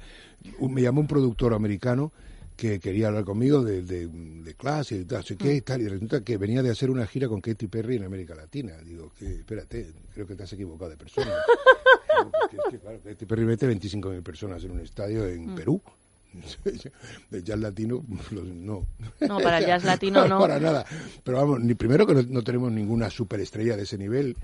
un- 0.58 0.74
me 0.74 0.82
llamó 0.82 1.00
un 1.00 1.06
productor 1.06 1.54
americano 1.54 2.12
que 2.56 2.78
quería 2.78 3.08
hablar 3.08 3.24
conmigo 3.24 3.62
de, 3.64 3.82
de, 3.82 4.06
de 4.06 4.54
clase 4.54 4.96
y 4.96 5.04
tal, 5.04 5.22
Mm. 5.28 5.36
qué 5.36 5.54
y 5.56 5.60
tal, 5.62 5.80
y 5.82 5.88
resulta 5.88 6.22
que 6.22 6.36
venía 6.36 6.62
de 6.62 6.70
hacer 6.70 6.88
una 6.90 7.04
gira 7.06 7.26
con 7.28 7.40
Katy 7.40 7.66
Perry 7.66 7.96
en 7.96 8.04
América 8.04 8.34
Latina. 8.36 8.74
Digo, 8.84 9.10
que 9.18 9.26
espérate, 9.40 9.90
creo 10.12 10.26
que 10.26 10.36
te 10.36 10.42
has 10.44 10.52
equivocado 10.52 10.90
de 10.90 10.96
persona. 10.96 11.26
Digo, 12.16 12.30
porque 12.30 12.56
es 12.58 12.62
que, 12.70 12.78
claro, 12.78 13.00
Katy 13.02 13.26
Perry 13.26 13.44
mete 13.44 13.66
25.000 13.66 14.22
personas 14.22 14.62
en 14.62 14.70
un 14.70 14.80
estadio 14.80 15.26
en 15.26 15.46
Mm. 15.52 15.54
Perú. 15.56 15.82
De 17.30 17.42
jazz 17.42 17.58
latino, 17.58 18.02
no. 18.32 18.86
No, 19.20 19.38
para 19.40 19.58
el 19.58 19.66
jazz 19.66 19.84
latino 19.84 20.26
no. 20.26 20.38
Para 20.38 20.58
nada. 20.60 20.84
Pero 21.22 21.38
vamos, 21.38 21.60
ni 21.60 21.74
primero 21.74 22.06
que 22.06 22.14
no, 22.14 22.22
no 22.22 22.42
tenemos 22.42 22.70
ninguna 22.72 23.10
superestrella 23.10 23.76
de 23.76 23.82
ese 23.84 23.98
nivel. 23.98 24.36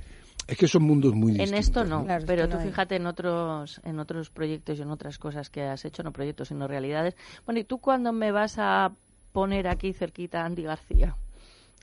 Es 0.47 0.57
que 0.57 0.67
son 0.67 0.83
mundos 0.83 1.15
muy 1.15 1.33
En 1.33 1.39
distintos. 1.39 1.67
esto 1.67 1.85
no, 1.85 2.05
Claro, 2.05 2.25
pero 2.27 2.49
tú 2.49 2.59
fíjate 2.59 2.97
en 2.97 3.07
otros 3.07 3.81
en 3.85 3.99
otros 4.01 4.31
proyectos 4.31 4.79
y 4.79 4.83
en 4.83 4.91
otras 4.91 5.19
cosas 5.19 5.49
que 5.51 5.63
has 5.63 5.85
hecho, 5.85 6.03
no 6.03 6.13
proyectos 6.13 6.49
sino 6.49 6.67
realidades. 6.67 7.15
Bueno, 7.47 7.61
¿y 7.61 7.65
tú 7.65 7.79
cuándo 7.79 8.13
me 8.13 8.33
vas 8.33 8.55
a 8.59 8.93
poner 9.33 9.69
aquí 9.69 9.93
cerquita 9.93 10.43
a 10.43 10.47
Andy 10.47 10.63
García? 10.63 11.15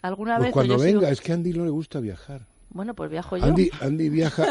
¿Alguna 0.01 0.35
Pues 0.37 0.47
vez? 0.47 0.53
cuando 0.53 0.77
Yo 0.77 0.83
sigo- 0.83 0.99
venga, 0.99 1.11
es 1.11 1.21
que 1.21 1.31
a 1.31 1.35
Andy 1.35 1.53
no 1.53 1.63
le 1.63 1.71
gusta 1.71 1.99
viajar. 1.99 2.45
Bueno, 2.69 2.93
pues 2.93 3.09
viajo 3.09 3.37
yo. 3.37 3.45
Andy, 3.45 3.69
Andy 3.79 4.09
viaja, 4.09 4.45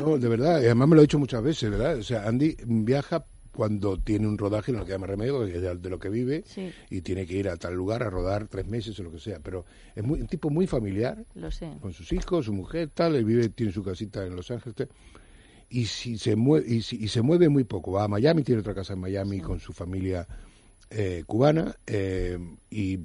no, 0.00 0.16
de 0.16 0.28
verdad, 0.28 0.60
y 0.62 0.64
además 0.64 0.88
me 0.88 0.94
lo 0.96 1.00
ha 1.00 1.02
dicho 1.02 1.18
muchas 1.18 1.42
veces, 1.42 1.70
¿verdad? 1.70 1.98
O 1.98 2.02
sea, 2.02 2.26
Andy 2.26 2.56
viaja 2.64 3.24
cuando 3.58 3.98
tiene 3.98 4.28
un 4.28 4.38
rodaje, 4.38 4.70
no 4.70 4.78
le 4.78 4.84
queda 4.86 4.98
más 4.98 5.10
remedio, 5.10 5.44
que 5.44 5.56
es 5.56 5.82
de 5.82 5.90
lo 5.90 5.98
que 5.98 6.08
vive, 6.08 6.44
Sí. 6.46 6.70
y 6.90 7.00
tiene 7.00 7.26
que 7.26 7.34
ir 7.34 7.48
a 7.48 7.56
tal 7.56 7.74
lugar 7.74 8.04
a 8.04 8.08
rodar 8.08 8.46
tres 8.46 8.68
meses 8.68 8.96
o 9.00 9.02
lo 9.02 9.10
que 9.10 9.18
sea. 9.18 9.40
Pero 9.42 9.64
es 9.96 10.04
muy, 10.04 10.20
un 10.20 10.28
tipo 10.28 10.48
muy 10.48 10.68
familiar, 10.68 11.24
Lo 11.34 11.50
sé. 11.50 11.68
con 11.80 11.92
sus 11.92 12.12
hijos, 12.12 12.44
su 12.46 12.52
mujer, 12.52 12.90
tal, 12.94 13.16
él 13.16 13.24
vive, 13.24 13.48
tiene 13.48 13.72
su 13.72 13.82
casita 13.82 14.24
en 14.24 14.36
Los 14.36 14.52
Ángeles. 14.52 14.76
tal. 14.76 14.88
Y 15.68 15.86
si 15.86 16.18
se 16.18 16.36
mueve, 16.36 16.72
y, 16.72 16.82
si- 16.82 17.02
y 17.02 17.08
se 17.08 17.20
mueve 17.20 17.48
muy 17.48 17.64
poco, 17.64 17.90
va 17.90 18.04
a 18.04 18.08
Miami, 18.08 18.44
tiene 18.44 18.60
otra 18.60 18.76
casa 18.76 18.92
en 18.92 19.00
Miami 19.00 19.40
con 19.40 19.58
su 19.58 19.72
familia 19.72 20.24
eh, 20.90 21.24
cubana, 21.26 21.74
eh, 21.84 22.38
y 22.70 23.00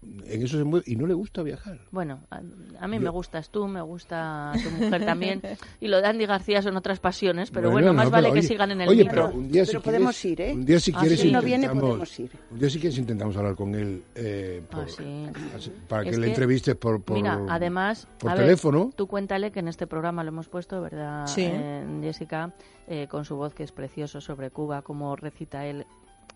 en 0.00 0.42
eso 0.42 0.56
se 0.58 0.64
mueve, 0.64 0.84
y 0.86 0.94
no 0.96 1.06
le 1.06 1.14
gusta 1.14 1.42
viajar. 1.42 1.80
Bueno, 1.90 2.20
a, 2.30 2.40
a 2.80 2.86
mí 2.88 2.98
me 3.00 3.10
gustas 3.10 3.50
tú, 3.50 3.66
me 3.66 3.80
gusta 3.82 4.52
tu 4.62 4.70
mujer 4.70 5.04
también. 5.04 5.42
Y 5.80 5.88
lo 5.88 6.00
de 6.00 6.06
Andy 6.06 6.24
García 6.26 6.62
son 6.62 6.76
otras 6.76 7.00
pasiones, 7.00 7.50
pero 7.50 7.70
bueno, 7.70 7.88
Bueno, 7.88 7.94
más 7.96 8.04
no, 8.06 8.10
vale 8.12 8.24
pero 8.28 8.34
que 8.34 8.38
oye, 8.40 8.48
sigan 8.48 8.70
en 8.70 8.80
el 8.82 8.88
oye, 8.88 9.04
micro. 9.04 9.26
pero 9.26 9.38
un 9.38 9.50
día 9.50 9.64
si 9.64 9.72
Pero 9.72 9.82
quieres- 9.82 9.98
podemos 9.98 10.24
ir, 10.24 10.40
¿eh? 10.40 10.52
Un 10.54 10.64
día 10.64 10.78
si 10.80 10.92
Ah, 10.94 10.98
quieres 11.00 11.20
sí. 11.20 11.32
no 11.32 11.42
viene, 11.42 11.64
intentamos- 11.66 11.80
podemos 11.88 12.20
ir. 12.20 12.30
Un 12.50 12.58
día 12.60 12.70
si 12.70 12.78
quieres 12.80 12.98
intentamos 12.98 13.36
hablar 13.36 13.56
con 13.56 13.74
él 13.74 14.04
eh, 14.14 14.62
por- 14.70 14.84
Ah, 14.84 14.86
sí. 14.88 15.26
así, 15.56 15.72
para 15.88 16.04
que 16.04 16.10
Es 16.10 16.18
le 16.18 16.24
que, 16.26 16.30
entrevistes 16.30 16.76
por, 16.76 17.02
por 17.02 17.16
Mira, 17.16 17.40
además, 17.48 18.06
por 18.18 18.30
a 18.30 18.34
ver, 18.34 18.44
teléfono. 18.44 18.90
tú 18.94 19.08
cuéntale 19.08 19.50
que 19.50 19.58
en 19.60 19.68
este 19.68 19.86
programa 19.88 20.22
lo 20.22 20.28
hemos 20.28 20.48
puesto, 20.48 20.80
¿verdad, 20.80 21.26
Sí. 21.26 21.42
eh, 21.44 21.84
Jessica? 22.02 22.52
Eh, 22.86 23.06
con 23.10 23.24
su 23.24 23.34
voz 23.36 23.52
que 23.52 23.64
es 23.64 23.72
precioso 23.72 24.20
sobre 24.20 24.50
Cuba, 24.50 24.82
como 24.82 25.16
recita 25.16 25.66
él 25.66 25.84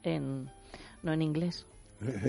en 0.02 0.50
no 1.02 1.12
en 1.12 1.22
inglés, 1.22 1.66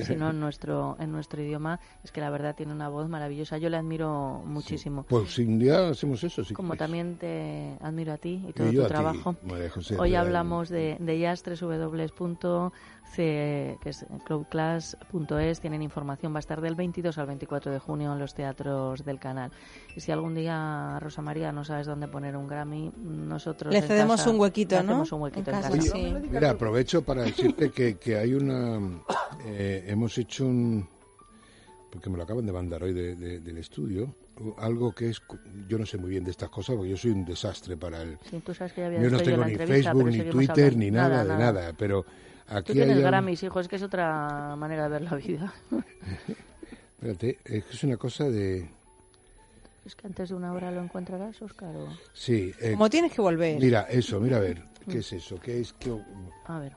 sino 0.05 0.29
en 0.29 0.39
nuestro 0.39 0.95
en 0.99 1.11
nuestro 1.11 1.41
idioma. 1.41 1.79
Es 2.03 2.11
que 2.11 2.21
la 2.21 2.29
verdad 2.29 2.55
tiene 2.55 2.71
una 2.73 2.89
voz 2.89 3.07
maravillosa. 3.09 3.57
Yo 3.57 3.69
le 3.69 3.77
admiro 3.77 4.41
muchísimo. 4.45 5.03
Pues 5.03 5.33
si 5.33 5.43
un 5.43 5.59
día 5.59 5.89
hacemos 5.89 6.23
eso, 6.23 6.43
sí. 6.43 6.53
Como 6.53 6.75
también 6.75 7.17
te 7.17 7.77
admiro 7.81 8.13
a 8.13 8.17
ti 8.17 8.43
y 8.47 8.53
todo 8.53 8.71
tu 8.71 8.81
ti, 8.81 8.87
trabajo. 8.87 9.35
María 9.43 9.69
José, 9.69 9.97
Hoy 9.97 10.15
hablamos 10.15 10.69
de, 10.69 10.97
de 10.99 11.19
jazz, 11.19 11.43
www.c- 11.43 12.71
que 13.81 13.89
es 13.89 14.05
cloudclass.es. 14.25 15.59
Tienen 15.59 15.81
información, 15.81 16.33
va 16.33 16.37
a 16.37 16.39
estar 16.39 16.61
del 16.61 16.75
22 16.75 17.17
al 17.17 17.27
24 17.27 17.71
de 17.71 17.79
junio 17.79 18.13
en 18.13 18.19
los 18.19 18.33
teatros 18.33 19.03
del 19.05 19.19
canal. 19.19 19.51
Y 19.95 19.99
si 20.01 20.11
algún 20.11 20.33
día, 20.35 20.97
Rosa 20.99 21.21
María, 21.21 21.51
no 21.51 21.63
sabes 21.63 21.85
dónde 21.85 22.07
poner 22.07 22.35
un 22.35 22.47
Grammy, 22.47 22.91
nosotros 22.97 23.71
Le 23.71 23.79
en 23.79 23.87
cedemos 23.87 24.17
casa- 24.17 24.29
un 24.31 24.39
huequito, 24.39 24.75
le 24.75 24.83
¿no? 24.83 24.89
hacemos 24.91 25.11
un 25.11 25.21
huequito 25.21 25.51
En 25.51 25.55
en 25.57 25.61
casa, 25.61 25.81
sí. 25.81 26.15
Mira, 26.29 26.49
aprovecho 26.51 27.03
para 27.03 27.23
decirte 27.23 27.71
que, 27.71 27.97
que 27.97 28.17
hay 28.17 28.33
una... 28.33 28.79
eh, 29.45 29.62
hemos 29.87 30.17
hecho 30.17 30.45
un... 30.45 30.87
Porque 31.91 32.09
me 32.09 32.17
lo 32.17 32.23
acaban 32.23 32.45
de 32.45 32.51
mandar 32.51 32.83
hoy 32.83 32.91
de- 32.93 33.15
de- 33.15 33.39
del 33.39 33.57
estudio. 33.59 34.13
Algo 34.57 34.93
que 34.93 35.09
es... 35.09 35.21
Yo 35.69 35.77
no 35.77 35.85
sé 35.85 35.97
muy 35.97 36.09
bien 36.09 36.23
de 36.23 36.31
estas 36.31 36.49
cosas 36.49 36.75
porque 36.75 36.89
yo 36.89 36.97
soy 36.97 37.11
un 37.11 37.23
desastre 37.23 37.77
para 37.77 38.01
el... 38.01 38.17
Sí, 38.29 38.39
tú 38.43 38.53
sabes 38.53 38.73
que 38.73 38.81
ya 38.81 38.87
había 38.87 39.01
Yo 39.01 39.09
no 39.11 39.19
tengo 39.19 39.37
la 39.37 39.47
ni 39.47 39.55
Facebook, 39.55 40.05
ni 40.09 40.23
Twitter, 40.23 40.65
hablando. 40.73 40.77
ni 40.79 40.91
nada, 40.91 41.09
Nada, 41.09 41.23
de 41.23 41.29
nada. 41.29 41.51
nada. 41.61 41.73
Pero 41.77 42.03
aquí 42.47 42.67
Tú 42.67 42.73
tienes 42.73 42.97
hay... 42.97 43.03
Grammys, 43.03 43.43
hijo, 43.43 43.59
es 43.59 43.67
que 43.67 43.75
es 43.75 43.83
otra 43.83 44.55
manera 44.57 44.83
de 44.83 44.89
ver 44.89 45.01
la 45.03 45.15
vida. 45.17 45.53
Espérate, 46.97 47.37
es 47.45 47.63
que 47.65 47.73
es 47.73 47.83
una 47.83 47.97
cosa 47.97 48.23
de... 48.29 48.67
es 49.85 49.95
que 49.95 50.07
antes 50.07 50.29
de 50.29 50.35
una 50.35 50.53
hora 50.53 50.71
lo 50.71 50.81
encontrarás, 50.81 51.39
Óscar. 51.41 51.75
o- 51.75 51.89
Sí. 52.13 52.53
eh, 52.59 52.71
Como 52.71 52.89
tienes 52.89 53.11
que 53.13 53.21
volver. 53.21 53.59
Mira, 53.59 53.81
eso, 53.83 54.19
mira 54.19 54.37
a 54.37 54.39
ver. 54.39 54.63
¿Qué 54.89 54.97
es 54.99 55.13
eso? 55.13 55.39
¿Qué 55.39 55.59
es 55.61 55.73
que, 55.73 55.95
A 56.47 56.59
ver, 56.59 56.73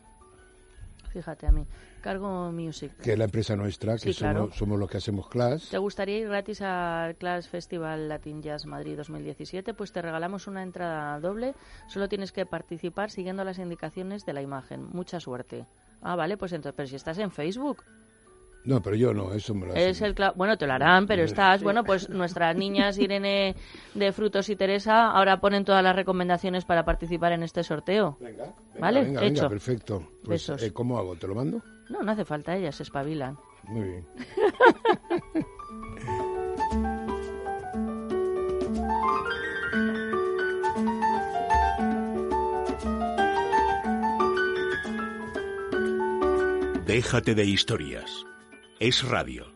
fíjate 1.13 1.47
a 1.47 1.53
mí. 1.53 1.65
Cargo 2.11 2.53
Music. 2.53 2.93
que 3.03 3.13
es 3.15 3.19
la 3.19 3.25
empresa 3.25 3.57
nuestra, 3.57 3.95
que 3.95 4.13
Sí, 4.13 4.15
claro. 4.15 4.43
somos, 4.43 4.57
somos 4.57 4.79
los 4.79 4.89
que 4.89 4.99
hacemos 4.99 5.29
class? 5.29 5.71
¿Te 5.71 5.79
gustaría 5.79 6.19
ir 6.19 6.29
gratis 6.29 6.63
al 6.63 7.17
Class 7.17 7.49
Festival 7.49 8.09
Latin 8.09 8.43
Jazz 8.43 8.65
Madrid 8.65 8.97
2017? 8.97 9.75
Pues 9.75 9.91
te 9.91 10.01
regalamos 10.03 10.47
una 10.47 10.63
entrada 10.63 11.19
doble. 11.19 11.55
Solo 11.89 12.09
tienes 12.09 12.31
que 12.31 12.47
participar 12.47 13.11
siguiendo 13.11 13.43
las 13.43 13.59
indicaciones 13.59 14.25
de 14.25 14.33
la 14.35 14.41
imagen. 14.43 14.85
Mucha 14.93 15.19
suerte. 15.19 15.67
Ah, 16.01 16.15
vale, 16.15 16.37
pues 16.37 16.53
entonces, 16.53 16.75
pero 16.77 16.87
si 16.89 16.95
estás 16.95 17.19
en 17.19 17.33
Facebook, 17.33 17.83
No, 18.65 18.81
pero 18.83 18.95
yo 18.97 19.13
no, 19.13 19.33
eso 19.33 19.53
me 19.55 19.67
lo 19.67 19.75
es 19.75 20.01
el 20.03 20.15
cla- 20.15 20.33
bueno, 20.37 20.57
te 20.59 20.67
lo 20.67 20.73
harán, 20.75 21.07
pero 21.07 21.23
estás, 21.25 21.63
bueno, 21.63 21.83
pues 21.85 22.09
nuestras 22.09 22.55
niñas 22.57 22.99
Irene 22.99 23.55
de 23.95 24.13
Frutos 24.13 24.49
y 24.49 24.55
Teresa 24.57 25.11
ahora 25.11 25.41
ponen 25.41 25.65
todas 25.65 25.83
las 25.83 25.95
recomendaciones 25.97 26.65
para 26.65 26.85
participar 26.85 27.33
en 27.33 27.43
este 27.43 27.63
sorteo. 27.65 28.17
Venga, 28.21 28.55
¿Vale? 28.79 29.03
venga, 29.03 29.21
Hecho. 29.23 29.35
venga, 29.35 29.49
perfecto. 29.49 30.09
Pues, 30.25 30.47
Besos. 30.49 30.63
eh, 30.63 30.73
¿Cómo 30.73 30.99
hago? 30.99 31.17
¿Te 31.17 31.27
lo 31.29 31.35
mando? 31.35 31.63
No, 31.89 32.03
no 32.03 32.13
hace 32.13 32.25
falta, 32.25 32.57
ellas 32.57 32.77
se 32.77 32.83
espabilan. 32.83 33.39
Muy 33.65 33.85
bien. 33.85 34.07
Déjate 46.87 47.35
de 47.35 47.45
historias. 47.45 48.25
Es 48.79 49.07
radio. 49.09 49.56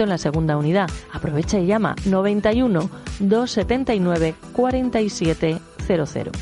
en 0.00 0.08
la 0.08 0.18
segunda 0.18 0.56
unidad. 0.56 0.88
Aprovecha 1.12 1.58
y 1.58 1.66
llama 1.66 1.94
91 2.06 2.90
279 3.20 4.34
4700. 4.52 6.32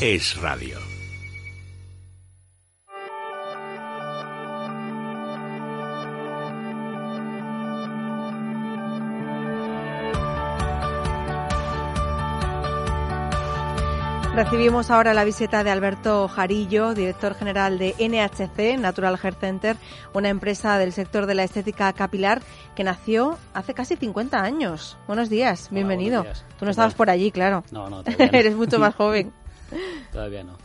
Es 0.00 0.36
radio. 0.40 0.91
Recibimos 14.34 14.90
ahora 14.90 15.12
la 15.12 15.24
visita 15.24 15.62
de 15.62 15.70
Alberto 15.70 16.26
Jarillo, 16.26 16.94
director 16.94 17.34
general 17.34 17.78
de 17.78 17.94
NHC, 17.98 18.80
Natural 18.80 19.18
Hair 19.22 19.34
Center, 19.34 19.76
una 20.14 20.30
empresa 20.30 20.78
del 20.78 20.94
sector 20.94 21.26
de 21.26 21.34
la 21.34 21.44
estética 21.44 21.92
capilar 21.92 22.40
que 22.74 22.82
nació 22.82 23.38
hace 23.52 23.74
casi 23.74 23.94
50 23.94 24.42
años. 24.42 24.96
Buenos 25.06 25.28
días, 25.28 25.68
bienvenido. 25.70 26.22
buenos 26.22 26.38
días. 26.38 26.56
Tú 26.58 26.64
no 26.64 26.68
¿Qué 26.68 26.70
estabas 26.70 26.94
por 26.94 27.10
allí, 27.10 27.30
claro. 27.30 27.62
No, 27.70 27.90
no, 27.90 28.02
todavía 28.02 28.30
no. 28.32 28.38
Eres 28.38 28.56
mucho 28.56 28.78
más 28.78 28.94
joven. 28.94 29.34
Todavía 30.12 30.42
no. 30.44 30.56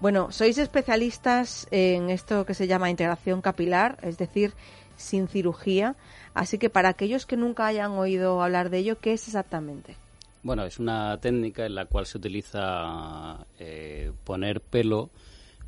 Bueno, 0.00 0.30
sois 0.30 0.56
especialistas 0.56 1.66
en 1.72 2.10
esto 2.10 2.46
que 2.46 2.54
se 2.54 2.68
llama 2.68 2.88
integración 2.88 3.42
capilar, 3.42 3.98
es 4.02 4.16
decir, 4.16 4.54
sin 4.96 5.26
cirugía. 5.26 5.96
Así 6.34 6.56
que 6.58 6.70
para 6.70 6.90
aquellos 6.90 7.26
que 7.26 7.36
nunca 7.36 7.66
hayan 7.66 7.90
oído 7.92 8.40
hablar 8.40 8.70
de 8.70 8.78
ello, 8.78 9.00
¿qué 9.00 9.14
es 9.14 9.26
exactamente? 9.26 9.96
Bueno, 10.42 10.64
es 10.64 10.78
una 10.78 11.18
técnica 11.20 11.66
en 11.66 11.74
la 11.74 11.86
cual 11.86 12.06
se 12.06 12.18
utiliza 12.18 13.46
eh, 13.58 14.12
poner 14.24 14.60
pelo, 14.60 15.10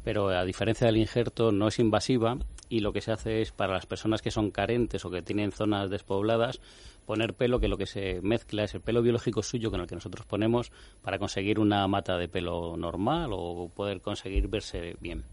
pero 0.04 0.28
a 0.28 0.44
diferencia 0.44 0.86
del 0.86 0.96
injerto 0.96 1.50
no 1.50 1.68
es 1.68 1.78
invasiva 1.78 2.38
y 2.68 2.80
lo 2.80 2.92
que 2.92 3.00
se 3.00 3.10
hace 3.10 3.42
es 3.42 3.50
para 3.50 3.74
las 3.74 3.86
personas 3.86 4.22
que 4.22 4.30
son 4.30 4.52
carentes 4.52 5.04
o 5.04 5.10
que 5.10 5.22
tienen 5.22 5.50
zonas 5.50 5.90
despobladas 5.90 6.60
poner 7.04 7.34
pelo 7.34 7.58
que 7.58 7.66
lo 7.66 7.76
que 7.76 7.86
se 7.86 8.20
mezcla 8.22 8.62
es 8.62 8.74
el 8.74 8.80
pelo 8.80 9.02
biológico 9.02 9.42
suyo 9.42 9.72
con 9.72 9.80
el 9.80 9.88
que 9.88 9.96
nosotros 9.96 10.24
ponemos 10.26 10.70
para 11.02 11.18
conseguir 11.18 11.58
una 11.58 11.86
mata 11.88 12.16
de 12.16 12.28
pelo 12.28 12.76
normal 12.76 13.30
o 13.32 13.68
poder 13.74 14.00
conseguir 14.00 14.46
verse 14.46 14.96
bien. 15.00 15.24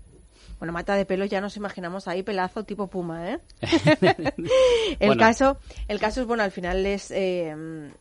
Bueno, 0.60 0.74
mata 0.74 0.96
de 0.96 1.06
pelo 1.06 1.26
ya 1.26 1.42
nos 1.42 1.58
imaginamos 1.58 2.08
ahí 2.08 2.24
pelazo 2.24 2.64
tipo 2.64 2.88
puma, 2.88 3.32
¿eh? 3.32 3.40
el 5.00 5.08
Bueno. 5.08 5.20
caso, 5.20 5.58
el 5.88 6.00
caso 6.00 6.22
es 6.22 6.28
bueno, 6.28 6.44
al 6.44 6.52
final 6.52 6.86
es 6.86 7.12
eh, 7.12 7.56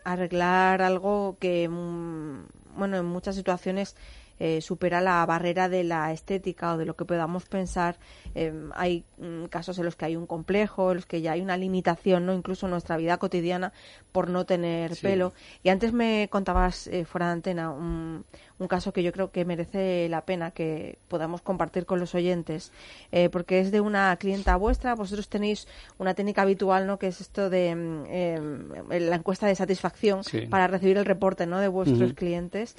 arreglar 0.04 0.82
algo 0.82 1.36
que, 1.38 1.68
mm, 1.68 2.44
bueno, 2.76 2.96
en 2.98 3.04
muchas 3.06 3.34
situaciones 3.36 3.96
eh, 4.38 4.60
supera 4.60 5.00
la 5.00 5.24
barrera 5.24 5.68
de 5.68 5.82
la 5.82 6.12
estética 6.12 6.74
o 6.74 6.76
de 6.76 6.84
lo 6.84 6.94
que 6.94 7.04
podamos 7.06 7.46
pensar. 7.46 7.96
Eh, 8.34 8.52
hay 8.74 9.04
mm, 9.16 9.46
casos 9.46 9.78
en 9.78 9.86
los 9.86 9.96
que 9.96 10.04
hay 10.04 10.16
un 10.16 10.26
complejo, 10.26 10.90
en 10.90 10.96
los 10.96 11.06
que 11.06 11.22
ya 11.22 11.32
hay 11.32 11.40
una 11.40 11.56
limitación, 11.56 12.26
no 12.26 12.34
incluso 12.34 12.66
en 12.66 12.72
nuestra 12.72 12.98
vida 12.98 13.16
cotidiana 13.16 13.72
por 14.12 14.28
no 14.28 14.44
tener 14.44 14.92
pelo. 15.00 15.32
Y 15.62 15.70
antes 15.70 15.92
me 15.92 16.28
contabas 16.30 16.86
eh, 16.88 17.06
fuera 17.06 17.26
de 17.26 17.32
antena 17.32 17.70
un, 17.70 18.24
un, 18.58 18.68
caso 18.68 18.92
que 18.92 19.02
yo 19.02 19.12
creo 19.12 19.30
que 19.30 19.44
merece 19.44 20.08
la 20.10 20.22
pena 20.26 20.50
que 20.50 20.98
podamos 21.08 21.40
compartir 21.40 21.86
con 21.86 21.98
los 22.00 22.14
oyentes, 22.14 22.72
porque 23.32 23.60
es 23.60 23.70
de 23.70 23.80
una 23.80 24.14
clienta 24.16 24.56
vuestra. 24.56 24.94
Vosotros 24.94 25.28
tenéis 25.28 25.66
una 25.98 26.14
técnica 26.14 26.42
habitual, 26.42 26.86
¿no? 26.86 26.98
Que 26.98 27.08
es 27.08 27.20
esto 27.20 27.48
de 27.48 27.74
mm, 27.74 28.90
la 28.90 29.16
encuesta 29.16 29.46
de 29.46 29.54
satisfacción 29.54 30.22
para 30.50 30.66
recibir 30.66 30.98
el 30.98 31.04
reporte, 31.04 31.46
¿no? 31.46 31.60
De 31.60 31.68
vuestros 31.68 32.12
clientes. 32.12 32.76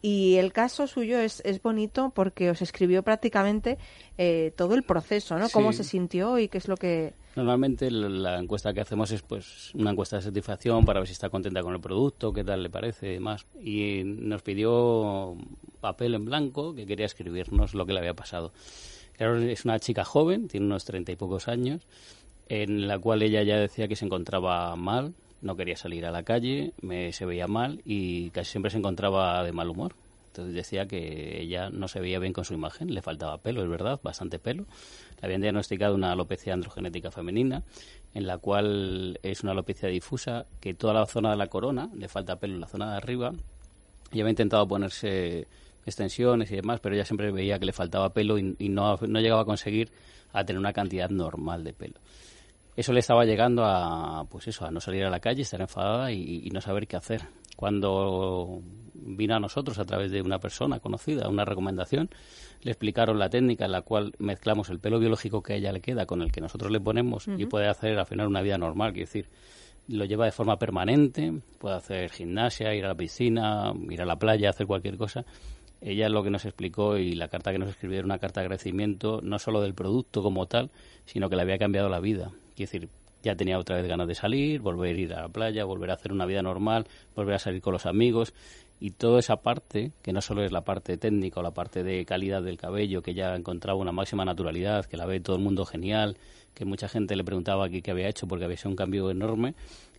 Y 0.00 0.36
el 0.36 0.52
caso 0.52 0.86
suyo 0.86 1.18
es, 1.18 1.42
es 1.44 1.60
bonito 1.60 2.12
porque 2.14 2.50
os 2.50 2.62
escribió 2.62 3.02
prácticamente 3.02 3.78
eh, 4.16 4.52
todo 4.56 4.74
el 4.74 4.84
proceso, 4.84 5.36
¿no? 5.38 5.48
Cómo 5.50 5.72
se 5.72 5.82
sintió 5.82 6.38
y 6.38 6.48
qué 6.48 6.58
es 6.58 6.68
lo 6.68 6.76
que... 6.76 7.14
Normalmente 7.34 7.90
la 7.90 8.38
encuesta 8.38 8.72
que 8.72 8.80
hacemos 8.80 9.10
es 9.10 9.22
pues 9.22 9.72
una 9.74 9.90
encuesta 9.90 10.16
de 10.16 10.22
satisfacción 10.22 10.84
para 10.84 11.00
ver 11.00 11.08
si 11.08 11.12
está 11.12 11.30
contenta 11.30 11.62
con 11.62 11.74
el 11.74 11.80
producto, 11.80 12.32
qué 12.32 12.44
tal 12.44 12.62
le 12.62 12.70
parece 12.70 13.08
y 13.08 13.12
demás. 13.14 13.46
Y 13.60 14.02
nos 14.04 14.42
pidió 14.42 15.36
papel 15.80 16.14
en 16.14 16.24
blanco 16.24 16.74
que 16.74 16.86
quería 16.86 17.06
escribirnos 17.06 17.74
lo 17.74 17.84
que 17.84 17.92
le 17.92 17.98
había 17.98 18.14
pasado. 18.14 18.52
Es 19.18 19.64
una 19.64 19.80
chica 19.80 20.04
joven, 20.04 20.46
tiene 20.46 20.66
unos 20.66 20.84
treinta 20.84 21.10
y 21.10 21.16
pocos 21.16 21.48
años, 21.48 21.86
en 22.48 22.86
la 22.86 23.00
cual 23.00 23.22
ella 23.22 23.42
ya 23.42 23.56
decía 23.56 23.88
que 23.88 23.96
se 23.96 24.04
encontraba 24.04 24.74
mal, 24.76 25.14
no 25.40 25.56
quería 25.56 25.76
salir 25.76 26.06
a 26.06 26.10
la 26.10 26.22
calle, 26.22 26.72
me, 26.82 27.12
se 27.12 27.24
veía 27.24 27.46
mal 27.46 27.80
y 27.84 28.30
casi 28.30 28.52
siempre 28.52 28.70
se 28.70 28.78
encontraba 28.78 29.42
de 29.44 29.52
mal 29.52 29.68
humor. 29.68 29.94
Entonces 30.28 30.54
decía 30.54 30.86
que 30.86 31.40
ella 31.40 31.70
no 31.70 31.88
se 31.88 32.00
veía 32.00 32.18
bien 32.18 32.32
con 32.32 32.44
su 32.44 32.54
imagen, 32.54 32.94
le 32.94 33.02
faltaba 33.02 33.38
pelo, 33.38 33.62
es 33.62 33.68
verdad, 33.68 33.98
bastante 34.02 34.38
pelo. 34.38 34.66
Le 35.20 35.26
habían 35.26 35.40
diagnosticado 35.40 35.94
una 35.94 36.12
alopecia 36.12 36.54
androgenética 36.54 37.10
femenina, 37.10 37.62
en 38.14 38.26
la 38.26 38.38
cual 38.38 39.18
es 39.22 39.42
una 39.42 39.52
alopecia 39.52 39.88
difusa, 39.88 40.46
que 40.60 40.74
toda 40.74 40.94
la 40.94 41.06
zona 41.06 41.30
de 41.30 41.36
la 41.36 41.48
corona, 41.48 41.90
le 41.94 42.08
falta 42.08 42.36
pelo 42.36 42.54
en 42.54 42.60
la 42.60 42.68
zona 42.68 42.92
de 42.92 42.96
arriba. 42.98 43.32
Ella 44.12 44.22
había 44.22 44.30
intentado 44.30 44.68
ponerse 44.68 45.48
extensiones 45.84 46.50
y 46.52 46.56
demás, 46.56 46.78
pero 46.80 46.94
ella 46.94 47.04
siempre 47.04 47.32
veía 47.32 47.58
que 47.58 47.66
le 47.66 47.72
faltaba 47.72 48.12
pelo 48.12 48.38
y, 48.38 48.54
y 48.58 48.68
no, 48.68 48.96
no 48.96 49.20
llegaba 49.20 49.42
a 49.42 49.46
conseguir 49.46 49.90
a 50.32 50.44
tener 50.44 50.60
una 50.60 50.72
cantidad 50.72 51.10
normal 51.10 51.64
de 51.64 51.72
pelo 51.72 51.94
eso 52.78 52.92
le 52.92 53.00
estaba 53.00 53.24
llegando 53.24 53.64
a, 53.64 54.24
pues 54.30 54.46
eso, 54.46 54.64
a 54.64 54.70
no 54.70 54.78
salir 54.80 55.02
a 55.02 55.10
la 55.10 55.18
calle, 55.18 55.42
estar 55.42 55.60
enfadada 55.60 56.12
y, 56.12 56.48
no 56.52 56.60
saber 56.60 56.86
qué 56.86 56.94
hacer. 56.94 57.22
Cuando 57.56 58.62
vino 58.94 59.34
a 59.34 59.40
nosotros 59.40 59.80
a 59.80 59.84
través 59.84 60.12
de 60.12 60.22
una 60.22 60.38
persona 60.38 60.78
conocida, 60.78 61.28
una 61.28 61.44
recomendación, 61.44 62.08
le 62.62 62.70
explicaron 62.70 63.18
la 63.18 63.30
técnica 63.30 63.64
en 63.64 63.72
la 63.72 63.82
cual 63.82 64.12
mezclamos 64.18 64.70
el 64.70 64.78
pelo 64.78 65.00
biológico 65.00 65.42
que 65.42 65.54
a 65.54 65.56
ella 65.56 65.72
le 65.72 65.80
queda 65.80 66.06
con 66.06 66.22
el 66.22 66.30
que 66.30 66.40
nosotros 66.40 66.70
le 66.70 66.78
ponemos 66.78 67.26
y 67.26 67.46
puede 67.46 67.66
hacer 67.66 67.98
al 67.98 68.06
final 68.06 68.28
una 68.28 68.42
vida 68.42 68.58
normal, 68.58 68.92
quiere 68.92 69.06
decir, 69.06 69.26
lo 69.88 70.04
lleva 70.04 70.26
de 70.26 70.30
forma 70.30 70.56
permanente, 70.56 71.32
puede 71.58 71.74
hacer 71.74 72.10
gimnasia, 72.12 72.76
ir 72.76 72.84
a 72.84 72.88
la 72.88 72.94
piscina, 72.94 73.72
ir 73.90 74.02
a 74.02 74.06
la 74.06 74.20
playa, 74.20 74.50
hacer 74.50 74.68
cualquier 74.68 74.96
cosa. 74.96 75.24
Ella 75.80 76.08
lo 76.08 76.22
que 76.22 76.30
nos 76.30 76.44
explicó 76.44 76.96
y 76.96 77.16
la 77.16 77.26
carta 77.26 77.50
que 77.50 77.58
nos 77.58 77.70
escribió 77.70 77.98
era 77.98 78.06
una 78.06 78.20
carta 78.20 78.40
de 78.40 78.46
agradecimiento 78.46 79.18
no 79.20 79.40
solo 79.40 79.62
del 79.62 79.74
producto 79.74 80.22
como 80.22 80.46
tal, 80.46 80.70
sino 81.06 81.28
que 81.28 81.34
le 81.34 81.42
había 81.42 81.58
cambiado 81.58 81.88
la 81.88 81.98
vida. 81.98 82.30
Quiero 82.58 82.72
decir, 82.72 82.88
ya 83.22 83.36
tenía 83.36 83.56
otra 83.56 83.76
vez 83.76 83.86
ganas 83.86 84.08
de 84.08 84.16
salir, 84.16 84.60
volver 84.60 84.96
a 84.96 84.98
ir 84.98 85.14
a 85.14 85.22
la 85.22 85.28
playa, 85.28 85.64
volver 85.64 85.92
a 85.92 85.94
hacer 85.94 86.10
una 86.10 86.26
vida 86.26 86.42
normal, 86.42 86.88
volver 87.14 87.36
a 87.36 87.38
salir 87.38 87.62
con 87.62 87.72
los 87.72 87.86
amigos 87.86 88.34
y 88.80 88.90
toda 88.90 89.20
esa 89.20 89.36
parte, 89.36 89.92
que 90.02 90.12
no 90.12 90.20
solo 90.20 90.42
es 90.42 90.50
la 90.50 90.62
parte 90.62 90.96
técnica 90.96 91.38
o 91.38 91.44
la 91.44 91.52
parte 91.52 91.84
de 91.84 92.04
calidad 92.04 92.42
del 92.42 92.58
cabello, 92.58 93.00
que 93.00 93.14
ya 93.14 93.36
encontraba 93.36 93.78
una 93.78 93.92
máxima 93.92 94.24
naturalidad, 94.24 94.86
que 94.86 94.96
la 94.96 95.06
ve 95.06 95.20
todo 95.20 95.36
el 95.36 95.42
mundo 95.42 95.66
genial, 95.66 96.16
que 96.54 96.64
mucha 96.64 96.88
gente 96.88 97.14
le 97.14 97.22
preguntaba 97.22 97.66
aquí 97.66 97.80
qué 97.80 97.92
había 97.92 98.08
hecho 98.08 98.26
porque 98.26 98.44
había 98.44 98.56
sido 98.56 98.70
un 98.70 98.76
cambio 98.76 99.08
enorme, 99.08 99.54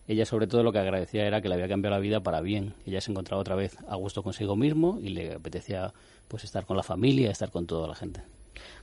ella 0.09 0.25
sobre 0.25 0.47
todo 0.47 0.61
lo 0.63 0.73
que 0.73 0.79
agradecía 0.79 1.25
era 1.25 1.41
que 1.41 1.47
le 1.47 1.55
había 1.55 1.69
cambiado 1.69 1.95
la 1.95 2.01
vida 2.01 2.21
para 2.21 2.41
bien. 2.41 2.73
Ella 2.85 2.99
se 2.99 3.11
encontraba 3.11 3.39
otra 3.39 3.55
vez 3.55 3.77
a 3.87 3.95
gusto 3.95 4.21
consigo 4.21 4.57
mismo 4.57 4.99
y 5.01 5.09
le 5.09 5.35
apetecía 5.35 5.93
pues 6.27 6.43
estar 6.43 6.65
con 6.65 6.75
la 6.75 6.83
familia, 6.83 7.31
estar 7.31 7.51
con 7.51 7.67
toda 7.67 7.87
la 7.87 7.95
gente. 7.95 8.21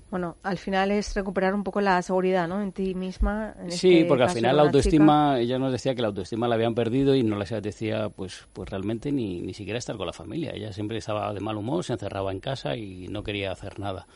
Bueno, 0.09 0.37
al 0.45 0.57
final 0.57 0.93
es 0.93 1.15
recuperar 1.15 1.55
un 1.55 1.65
poco 1.65 1.81
la 1.81 2.01
seguridad, 2.01 2.47
¿no? 2.47 2.63
En 2.63 2.71
ti 2.71 2.95
misma. 2.95 3.55
sí, 3.69 3.95
este 3.95 4.05
porque 4.05 4.23
al 4.23 4.31
final 4.31 4.57
la 4.57 4.63
autoestima, 4.63 5.41
ella 5.41 5.59
nos 5.59 5.73
decía 5.73 5.95
que 5.97 6.03
la 6.03 6.09
autoestima 6.09 6.47
la 6.47 6.55
habían 6.55 6.75
perdido 6.75 7.15
y 7.17 7.25
no 7.25 7.37
les 7.37 7.51
decía, 7.61 8.09
pues, 8.09 8.47
pues 8.53 8.71
realmente 8.71 9.11
ni, 9.11 9.41
ni 9.41 9.53
siquiera 9.53 9.79
estar 9.79 9.97
con 9.97 10.07
la 10.07 10.13
familia. 10.13 10.53
Ella 10.55 10.73
siempre 10.73 10.99
estaba 10.99 11.33
de 11.35 11.41
mal 11.41 11.57
humor, 11.57 11.83
se 11.83 11.95
encerraba 11.95 12.31
en 12.31 12.39
casa 12.39 12.77
y 12.77 13.09
no 13.09 13.25
quería 13.25 13.51
hacer 13.51 13.81
nada. 13.81 14.07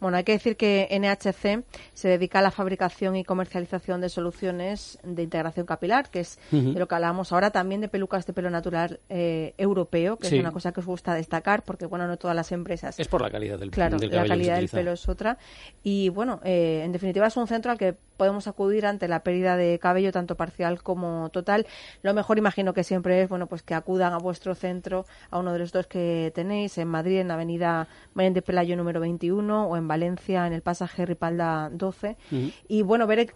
Bueno, 0.00 0.16
hay 0.18 0.24
que 0.24 0.32
decir 0.32 0.56
que 0.56 0.88
NHC 0.90 1.64
se 1.94 2.08
dedica 2.08 2.40
a 2.40 2.42
la 2.42 2.50
fabricación 2.50 3.16
y 3.16 3.24
comercialización 3.24 4.00
de 4.00 4.08
soluciones 4.08 4.98
de 5.02 5.22
integración 5.22 5.66
capilar, 5.66 6.10
que 6.10 6.20
es 6.20 6.38
de 6.50 6.78
lo 6.78 6.86
que 6.86 6.94
hablábamos 6.94 7.32
ahora, 7.32 7.50
también 7.50 7.80
de 7.80 7.88
pelucas 7.88 8.26
de 8.26 8.32
pelo 8.32 8.50
natural 8.50 9.00
eh, 9.08 9.54
europeo, 9.56 10.16
que 10.18 10.26
es 10.28 10.32
una 10.34 10.52
cosa 10.52 10.72
que 10.72 10.80
os 10.80 10.86
gusta 10.86 11.14
destacar, 11.14 11.62
porque 11.62 11.86
bueno, 11.86 12.06
no 12.06 12.16
todas 12.18 12.36
las 12.36 12.52
empresas. 12.52 12.98
Es 12.98 13.08
por 13.08 13.22
la 13.22 13.30
calidad 13.30 13.58
del, 13.58 13.70
claro, 13.70 13.98
del 13.98 14.10
la 14.10 14.26
calidad 14.26 14.56
del 14.56 14.68
pelo 14.68 14.92
es 14.92 15.08
otra. 15.08 15.38
Y 15.82 16.10
bueno, 16.10 16.40
eh, 16.44 16.82
en 16.84 16.92
definitiva 16.92 17.26
es 17.26 17.36
un 17.36 17.46
centro 17.46 17.70
al 17.70 17.78
que 17.78 17.96
podemos 18.16 18.46
acudir 18.48 18.86
ante 18.86 19.08
la 19.08 19.20
pérdida 19.20 19.56
de 19.56 19.78
cabello, 19.78 20.12
tanto 20.12 20.36
parcial 20.36 20.82
como 20.82 21.28
total. 21.30 21.66
Lo 22.02 22.14
mejor, 22.14 22.38
imagino 22.38 22.74
que 22.74 22.84
siempre 22.84 23.22
es 23.22 23.28
bueno, 23.28 23.46
pues 23.46 23.62
que 23.62 23.74
acudan 23.74 24.12
a 24.12 24.18
vuestro 24.18 24.54
centro, 24.54 25.06
a 25.30 25.38
uno 25.38 25.52
de 25.52 25.58
los 25.58 25.72
dos 25.72 25.86
que 25.86 26.32
tenéis, 26.34 26.78
en 26.78 26.88
Madrid, 26.88 27.18
en 27.18 27.28
la 27.28 27.34
Avenida 27.34 27.88
Marín 28.14 28.34
de 28.34 28.42
Pelayo 28.42 28.76
número 28.76 29.00
21 29.00 29.66
o 29.66 29.76
en 29.76 29.85
Valencia 29.88 30.46
en 30.46 30.52
el 30.52 30.62
pasaje 30.62 31.06
Ripalda 31.06 31.70
12. 31.72 32.16
Y 32.68 32.82
bueno, 32.82 33.06
ver 33.06 33.32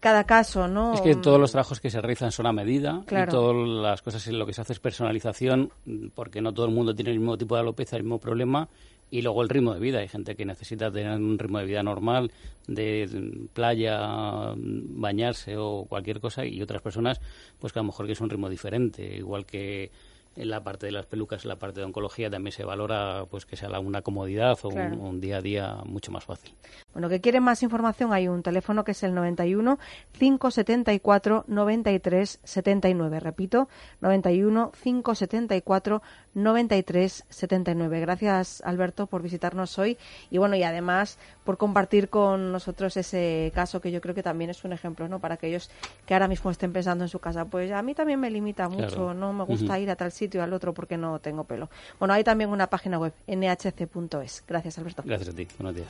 cada 0.00 0.24
caso, 0.24 0.66
¿no? 0.66 0.94
Es 0.94 1.02
que 1.02 1.14
todos 1.14 1.38
los 1.38 1.52
trabajos 1.52 1.78
que 1.78 1.90
se 1.90 2.00
realizan 2.00 2.32
son 2.32 2.46
a 2.46 2.52
medida 2.52 3.02
y 3.06 3.30
todas 3.30 3.68
las 3.68 4.02
cosas 4.02 4.26
en 4.26 4.38
lo 4.38 4.46
que 4.46 4.54
se 4.54 4.62
hace 4.62 4.72
es 4.72 4.80
personalización 4.80 5.70
porque 6.14 6.40
no 6.40 6.52
todo 6.52 6.66
el 6.66 6.72
mundo 6.72 6.94
tiene 6.94 7.10
el 7.10 7.18
mismo 7.18 7.36
tipo 7.36 7.54
de 7.54 7.60
alopecia, 7.60 7.96
el 7.96 8.04
mismo 8.04 8.18
problema 8.18 8.68
y 9.10 9.20
luego 9.20 9.42
el 9.42 9.50
ritmo 9.50 9.74
de 9.74 9.80
vida. 9.80 9.98
Hay 9.98 10.08
gente 10.08 10.34
que 10.34 10.46
necesita 10.46 10.90
tener 10.90 11.12
un 11.12 11.38
ritmo 11.38 11.58
de 11.58 11.66
vida 11.66 11.82
normal, 11.82 12.32
de 12.66 13.46
playa, 13.52 14.54
bañarse 14.56 15.56
o 15.58 15.84
cualquier 15.86 16.18
cosa 16.18 16.46
y 16.46 16.62
otras 16.62 16.80
personas 16.80 17.20
pues 17.58 17.72
que 17.72 17.78
a 17.78 17.82
lo 17.82 17.88
mejor 17.88 18.06
que 18.06 18.12
es 18.12 18.20
un 18.22 18.30
ritmo 18.30 18.48
diferente, 18.48 19.04
igual 19.16 19.44
que 19.44 19.90
en 20.36 20.48
la 20.48 20.62
parte 20.62 20.86
de 20.86 20.92
las 20.92 21.06
pelucas, 21.06 21.44
en 21.44 21.48
la 21.48 21.56
parte 21.56 21.80
de 21.80 21.86
oncología 21.86 22.30
también 22.30 22.52
se 22.52 22.64
valora 22.64 23.26
pues 23.30 23.46
que 23.46 23.56
sea 23.56 23.68
una 23.80 24.02
comodidad 24.02 24.56
o 24.62 24.68
un, 24.68 25.20
día 25.20 25.38
a 25.38 25.40
día 25.40 25.76
mucho 25.84 26.12
más 26.12 26.24
fácil. 26.24 26.54
Bueno, 26.92 27.08
que 27.08 27.20
quieren 27.20 27.42
más 27.42 27.62
información 27.62 28.12
hay 28.12 28.28
un 28.28 28.42
teléfono 28.42 28.84
que 28.84 28.92
es 28.92 29.02
el 29.02 29.14
91 29.14 29.78
574 30.18 31.44
93 31.48 32.40
79. 32.44 33.20
Repito, 33.20 33.68
91 34.00 34.72
574 34.82 36.02
93 36.34 37.24
79. 37.28 38.00
Gracias 38.00 38.62
Alberto 38.64 39.06
por 39.08 39.22
visitarnos 39.22 39.78
hoy 39.78 39.98
y 40.30 40.38
bueno 40.38 40.54
y 40.54 40.62
además 40.62 41.18
por 41.44 41.58
compartir 41.58 42.08
con 42.08 42.52
nosotros 42.52 42.96
ese 42.96 43.50
caso 43.54 43.80
que 43.80 43.90
yo 43.90 44.00
creo 44.00 44.14
que 44.14 44.22
también 44.22 44.50
es 44.50 44.64
un 44.64 44.72
ejemplo, 44.72 45.08
¿no? 45.08 45.18
Para 45.18 45.34
aquellos 45.34 45.70
que 46.06 46.14
ahora 46.14 46.28
mismo 46.28 46.50
estén 46.50 46.72
pensando 46.72 47.04
en 47.04 47.08
su 47.08 47.18
casa, 47.18 47.44
pues 47.46 47.72
a 47.72 47.82
mí 47.82 47.94
también 47.94 48.20
me 48.20 48.30
limita 48.30 48.68
mucho, 48.68 49.12
no 49.12 49.32
me 49.32 49.44
gusta 49.44 49.78
ir 49.78 49.90
a 49.90 49.96
tal 49.96 50.12
sitio 50.12 50.19
al 50.42 50.52
otro 50.52 50.74
porque 50.74 50.96
no 50.96 51.18
tengo 51.18 51.44
pelo. 51.44 51.70
Bueno, 51.98 52.14
hay 52.14 52.24
también 52.24 52.50
una 52.50 52.68
página 52.68 52.98
web, 52.98 53.12
nhc.es. 53.26 54.44
Gracias, 54.46 54.78
Alberto. 54.78 55.02
Gracias 55.04 55.28
a 55.30 55.36
ti. 55.36 55.48
Buenos 55.58 55.74
días. 55.74 55.88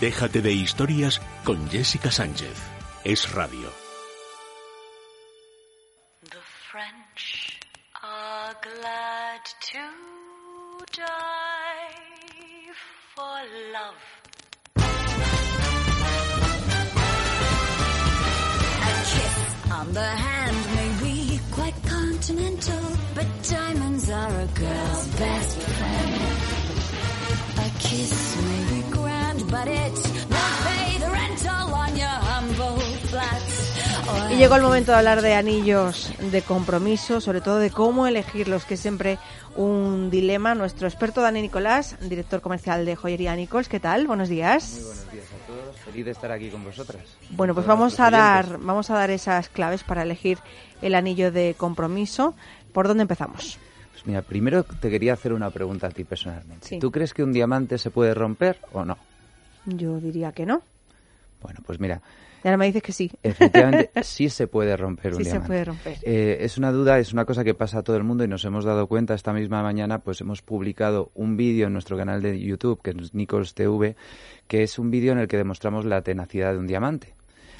Déjate 0.00 0.42
de 0.42 0.52
historias 0.52 1.22
con 1.42 1.70
Jessica 1.70 2.10
Sánchez. 2.10 2.54
Es 3.02 3.32
radio. 3.32 3.72
The 6.28 6.36
French 6.70 7.58
are 8.02 8.54
glad 8.60 9.40
to 9.72 9.78
die 10.92 12.72
for 13.14 13.40
love. 13.72 14.15
Continental, 22.26 22.82
but 23.14 23.26
diamonds 23.48 24.10
are 24.10 24.40
a 24.40 24.46
girl's 24.58 25.06
best 25.18 25.58
friend. 25.58 26.14
A 27.58 27.70
kiss 27.78 28.36
may 28.42 28.74
be 28.74 28.90
grand, 28.90 29.50
but 29.50 29.68
it 29.68 29.92
won't 30.30 30.56
pay 30.66 30.98
the 30.98 31.10
rental 31.10 31.74
on 31.74 31.96
your 31.96 32.08
humble 32.08 32.80
flat. 33.10 33.42
Y 34.32 34.36
llegó 34.36 34.56
el 34.56 34.62
momento 34.62 34.92
de 34.92 34.98
hablar 34.98 35.22
de 35.22 35.34
anillos 35.34 36.12
de 36.18 36.42
compromiso, 36.42 37.20
sobre 37.20 37.40
todo 37.40 37.58
de 37.58 37.70
cómo 37.70 38.06
elegirlos, 38.06 38.64
que 38.64 38.74
es 38.74 38.80
siempre 38.80 39.18
un 39.56 40.10
dilema. 40.10 40.54
Nuestro 40.54 40.88
experto 40.88 41.22
Dani 41.22 41.42
Nicolás, 41.42 41.96
director 42.00 42.40
comercial 42.40 42.84
de 42.84 42.96
Joyería 42.96 43.36
Nichols, 43.36 43.68
¿qué 43.68 43.80
tal? 43.80 44.06
Buenos 44.06 44.28
días. 44.28 44.72
Muy 44.74 44.82
buenos 44.82 45.12
días 45.12 45.26
a 45.26 45.46
todos. 45.46 45.76
feliz 45.76 46.04
de 46.04 46.10
estar 46.10 46.30
aquí 46.32 46.50
con 46.50 46.64
vosotras. 46.64 47.02
Bueno, 47.30 47.54
pues 47.54 47.66
vamos 47.66 47.98
a 48.00 48.10
dar, 48.10 48.58
vamos 48.58 48.90
a 48.90 48.94
dar 48.94 49.10
esas 49.10 49.48
claves 49.48 49.84
para 49.84 50.02
elegir 50.02 50.38
el 50.82 50.94
anillo 50.94 51.32
de 51.32 51.54
compromiso. 51.56 52.34
¿Por 52.72 52.88
dónde 52.88 53.02
empezamos? 53.02 53.58
Pues 53.92 54.06
mira, 54.06 54.22
primero 54.22 54.62
te 54.64 54.90
quería 54.90 55.14
hacer 55.14 55.32
una 55.32 55.50
pregunta 55.50 55.86
a 55.86 55.90
ti 55.90 56.04
personalmente. 56.04 56.66
Sí. 56.66 56.78
¿Tú 56.78 56.90
crees 56.90 57.14
que 57.14 57.22
un 57.22 57.32
diamante 57.32 57.78
se 57.78 57.90
puede 57.90 58.12
romper 58.14 58.58
o 58.72 58.84
no? 58.84 58.98
Yo 59.64 59.98
diría 59.98 60.32
que 60.32 60.44
no. 60.46 60.62
Bueno, 61.42 61.60
pues 61.64 61.78
mira, 61.80 62.00
Y 62.44 62.48
ahora 62.48 62.56
me 62.56 62.66
dices 62.66 62.82
que 62.82 62.92
sí. 62.92 63.10
efectivamente 63.22 63.90
sí 64.02 64.28
se 64.28 64.46
puede 64.46 64.76
romper 64.76 65.14
un 65.14 65.24
Sí 65.24 65.30
se 65.30 65.40
puede 65.40 65.64
romper. 65.64 65.98
Eh, 66.02 66.38
es 66.40 66.56
una 66.58 66.72
duda, 66.72 66.98
es 66.98 67.12
una 67.12 67.24
cosa 67.24 67.44
que 67.44 67.54
pasa 67.54 67.78
a 67.78 67.82
todo 67.82 67.96
el 67.96 68.04
mundo 68.04 68.24
y 68.24 68.28
nos 68.28 68.44
hemos 68.44 68.64
dado 68.64 68.86
cuenta 68.86 69.14
esta 69.14 69.32
misma 69.32 69.62
mañana, 69.62 69.98
pues 69.98 70.20
hemos 70.20 70.42
publicado 70.42 71.10
un 71.14 71.36
vídeo 71.36 71.66
en 71.66 71.72
nuestro 71.72 71.96
canal 71.96 72.22
de 72.22 72.38
YouTube, 72.40 72.80
que 72.82 72.90
es 72.90 73.14
Nichols 73.14 73.54
TV, 73.54 73.96
que 74.46 74.62
es 74.62 74.78
un 74.78 74.90
vídeo 74.90 75.12
en 75.12 75.18
el 75.18 75.28
que 75.28 75.36
demostramos 75.36 75.84
la 75.84 76.02
tenacidad 76.02 76.52
de 76.52 76.58
un 76.58 76.66
diamante. 76.66 77.14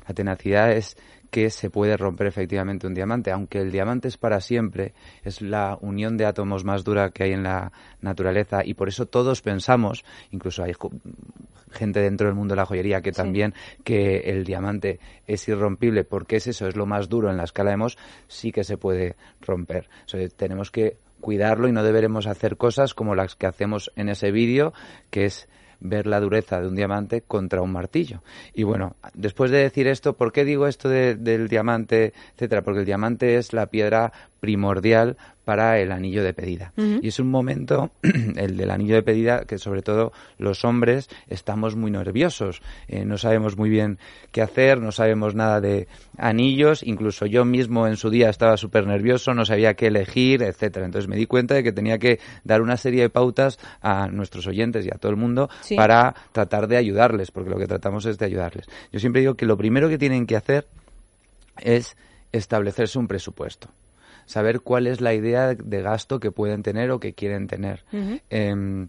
La 0.09 0.15
tenacidad 0.15 0.71
es 0.73 0.97
que 1.31 1.51
se 1.51 1.71
puede 1.71 1.97
romper 1.97 2.27
efectivamente 2.27 2.87
un 2.87 2.95
diamante, 2.95 3.31
aunque 3.31 3.61
el 3.61 3.71
diamante 3.71 4.09
es 4.09 4.17
para 4.17 4.41
siempre, 4.41 4.95
es 5.25 5.43
la 5.43 5.79
unión 5.81 6.17
de 6.17 6.27
átomos 6.27 6.65
más 6.65 6.85
dura 6.85 7.11
que 7.11 7.25
hay 7.25 7.33
en 7.33 7.43
la 7.43 7.73
naturaleza 8.01 8.65
y 8.65 8.75
por 8.75 8.89
eso 8.89 9.07
todos 9.07 9.43
pensamos, 9.43 10.05
incluso 10.31 10.63
hay 10.63 10.73
gente 11.71 12.01
dentro 12.01 12.27
del 12.27 12.37
mundo 12.37 12.53
de 12.53 12.57
la 12.57 12.67
joyería 12.67 13.03
que 13.03 13.13
también 13.13 13.55
que 13.85 14.19
el 14.31 14.45
diamante 14.45 15.01
es 15.27 15.47
irrompible 15.49 16.05
porque 16.05 16.37
es 16.37 16.47
eso, 16.47 16.67
es 16.67 16.77
lo 16.77 16.87
más 16.87 17.09
duro 17.09 17.31
en 17.31 17.37
la 17.37 17.45
escala 17.45 17.71
de 17.71 17.77
Mohs, 17.77 17.99
sí 18.29 18.53
que 18.53 18.65
se 18.65 18.79
puede 18.79 19.17
romper. 19.41 19.89
O 20.07 20.09
sea, 20.09 20.27
tenemos 20.29 20.71
que 20.71 20.97
cuidarlo 21.21 21.69
y 21.69 21.73
no 21.73 21.83
deberemos 21.83 22.27
hacer 22.27 22.57
cosas 22.57 22.95
como 22.95 23.15
las 23.15 23.35
que 23.37 23.47
hacemos 23.47 23.91
en 23.97 24.09
ese 24.09 24.31
vídeo, 24.31 24.73
que 25.11 25.25
es 25.25 25.49
ver 25.89 26.07
la 26.07 26.21
dureza 26.21 26.61
de 26.61 26.69
un 26.69 26.75
diamante 26.77 27.23
contra 27.23 27.63
un 27.63 27.73
martillo. 27.73 28.23
Y 28.55 28.63
bueno, 28.65 28.97
después 29.15 29.51
de 29.51 29.59
decir 29.59 29.87
esto, 29.87 30.15
¿por 30.17 30.33
qué 30.33 30.45
digo 30.45 30.67
esto 30.67 30.89
de- 30.89 31.15
del 31.15 31.49
diamante, 31.49 32.13
etcétera? 32.35 32.63
Porque 32.63 32.81
el 32.81 32.87
diamante 32.87 33.37
es 33.37 33.53
la 33.53 33.67
piedra 33.67 34.13
primordial 34.47 35.17
para 35.45 35.79
el 35.81 35.91
anillo 35.93 36.23
de 36.25 36.33
pedida. 36.33 36.73
Y 36.77 37.09
es 37.09 37.19
un 37.21 37.29
momento, 37.31 37.91
el 38.37 38.57
del 38.57 38.71
anillo 38.71 38.95
de 38.95 39.03
pedida, 39.03 39.45
que 39.45 39.59
sobre 39.59 39.83
todo 39.83 40.13
los 40.39 40.65
hombres 40.65 41.09
estamos 41.29 41.75
muy 41.77 41.91
nerviosos. 41.91 42.63
Eh, 42.89 43.05
no 43.05 43.17
sabemos 43.19 43.57
muy 43.57 43.69
bien 43.69 43.99
qué 44.33 44.43
hacer, 44.43 44.81
no 44.81 44.91
sabemos 44.93 45.35
nada 45.35 45.61
de 45.61 45.87
anillos. 46.17 46.83
Incluso 46.85 47.27
yo 47.27 47.45
mismo 47.45 47.87
en 47.89 47.97
su 47.97 48.11
día 48.11 48.29
estaba 48.29 48.57
súper 48.57 48.87
nervioso, 48.87 49.35
no 49.35 49.45
sabía 49.45 49.75
qué 49.75 49.89
elegir, 49.89 50.43
etcétera. 50.43 50.87
Entonces 50.87 51.09
me 51.09 51.17
di 51.17 51.27
cuenta 51.27 51.55
de 51.55 51.63
que 51.65 51.73
tenía 51.73 51.99
que 51.99 52.19
dar 52.45 52.61
una 52.63 52.77
serie 52.77 53.03
de 53.03 53.11
pautas 53.11 53.59
a 53.83 54.07
nuestros 54.09 54.47
oyentes 54.47 54.85
y 54.87 54.91
a 54.91 54.99
todo 54.99 55.11
el 55.11 55.17
mundo 55.17 55.49
Sí. 55.63 55.75
para 55.77 56.15
tratar 56.33 56.67
de 56.69 56.77
ayudarles, 56.77 57.31
porque 57.33 57.51
lo 57.51 57.59
que 57.59 57.67
tratamos 57.67 58.05
es 58.07 58.19
de 58.19 58.27
ayudarles. 58.27 58.67
Yo 58.93 58.99
siempre 59.01 59.21
digo 59.23 59.35
que 59.35 59.47
lo 59.47 59.57
primero 59.57 59.89
que 59.89 59.99
tienen 59.99 60.27
que 60.27 60.37
hacer 60.37 60.67
es 61.59 61.97
establecerse 62.33 62.99
un 62.99 63.07
presupuesto. 63.09 63.69
Saber 64.27 64.61
cuál 64.61 64.87
es 64.87 65.01
la 65.01 65.15
idea 65.15 65.55
de 65.55 65.83
gasto 65.83 66.21
que 66.21 66.31
pueden 66.31 66.63
tener 66.63 66.91
o 66.91 67.01
que 67.01 67.15
quieren 67.15 67.47
tener. 67.47 67.85
Em, 68.29 68.89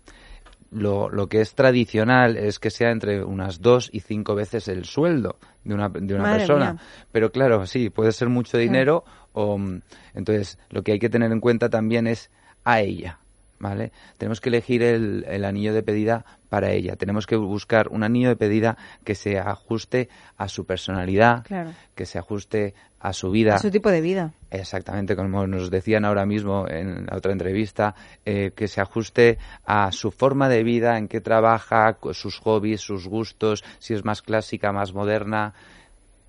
lo, 0.71 1.09
lo 1.09 1.27
que 1.27 1.41
es 1.41 1.55
tradicional 1.55 2.35
es 2.35 2.59
que 2.59 2.69
sea 2.69 2.91
entre 2.91 3.23
unas 3.23 3.61
dos 3.61 3.89
y 3.93 4.01
cinco 4.01 4.35
veces 4.35 4.67
el 4.67 4.85
sueldo 4.85 5.37
de 5.63 5.73
una, 5.73 5.89
de 5.89 6.13
una 6.13 6.31
persona. 6.31 6.73
mía. 6.73 6.81
Pero 7.11 7.31
claro, 7.31 7.65
sí, 7.65 7.89
puede 7.89 8.11
ser 8.11 8.29
mucho 8.29 8.57
dinero 8.57 9.05
o 9.33 9.57
mm, 9.57 9.81
entonces 10.13 10.59
lo 10.69 10.83
que 10.83 10.93
hay 10.93 10.99
que 10.99 11.09
tener 11.09 11.31
en 11.31 11.39
cuenta 11.39 11.69
también 11.69 12.07
es 12.07 12.29
a 12.63 12.81
ella. 12.81 13.19
¿Vale? 13.59 13.91
Tenemos 14.17 14.39
que 14.39 14.49
elegir 14.49 14.83
el, 14.83 15.25
el 15.27 15.43
anillo 15.43 15.73
de 15.73 15.81
pedida 15.81 16.25
para 16.49 16.71
ella. 16.71 16.95
Tenemos 16.95 17.25
que 17.25 17.35
buscar 17.35 17.87
un 17.89 18.03
anillo 18.03 18.29
de 18.29 18.35
pedida 18.35 18.77
que 19.03 19.15
se 19.15 19.39
ajuste 19.39 20.09
a 20.37 20.47
su 20.47 20.65
personalidad, 20.65 21.43
Claro. 21.43 21.71
que 21.95 22.05
se 22.05 22.19
ajuste 22.19 22.75
a 22.99 23.13
su 23.13 23.31
vida. 23.31 23.55
A 23.55 23.59
su 23.59 23.71
tipo 23.71 23.89
de 23.89 24.01
vida. 24.01 24.33
Exactamente, 24.51 25.15
como 25.15 25.45
nos 25.47 25.69
decían 25.71 26.05
ahora 26.05 26.25
mismo 26.25 26.67
en 26.67 27.07
la 27.07 27.17
otra 27.17 27.31
entrevista, 27.31 27.95
eh, 28.25 28.51
que 28.55 28.67
se 28.67 28.79
ajuste 28.81 29.37
a 29.65 29.91
su 29.91 30.11
forma 30.11 30.49
de 30.49 30.63
vida, 30.63 30.97
en 30.97 31.07
qué 31.07 31.19
trabaja, 31.19 31.97
sus 32.13 32.39
hobbies, 32.39 32.81
sus 32.81 33.07
gustos, 33.07 33.63
si 33.79 33.93
es 33.93 34.05
más 34.05 34.21
clásica, 34.21 34.71
más 34.71 34.93
moderna. 34.93 35.53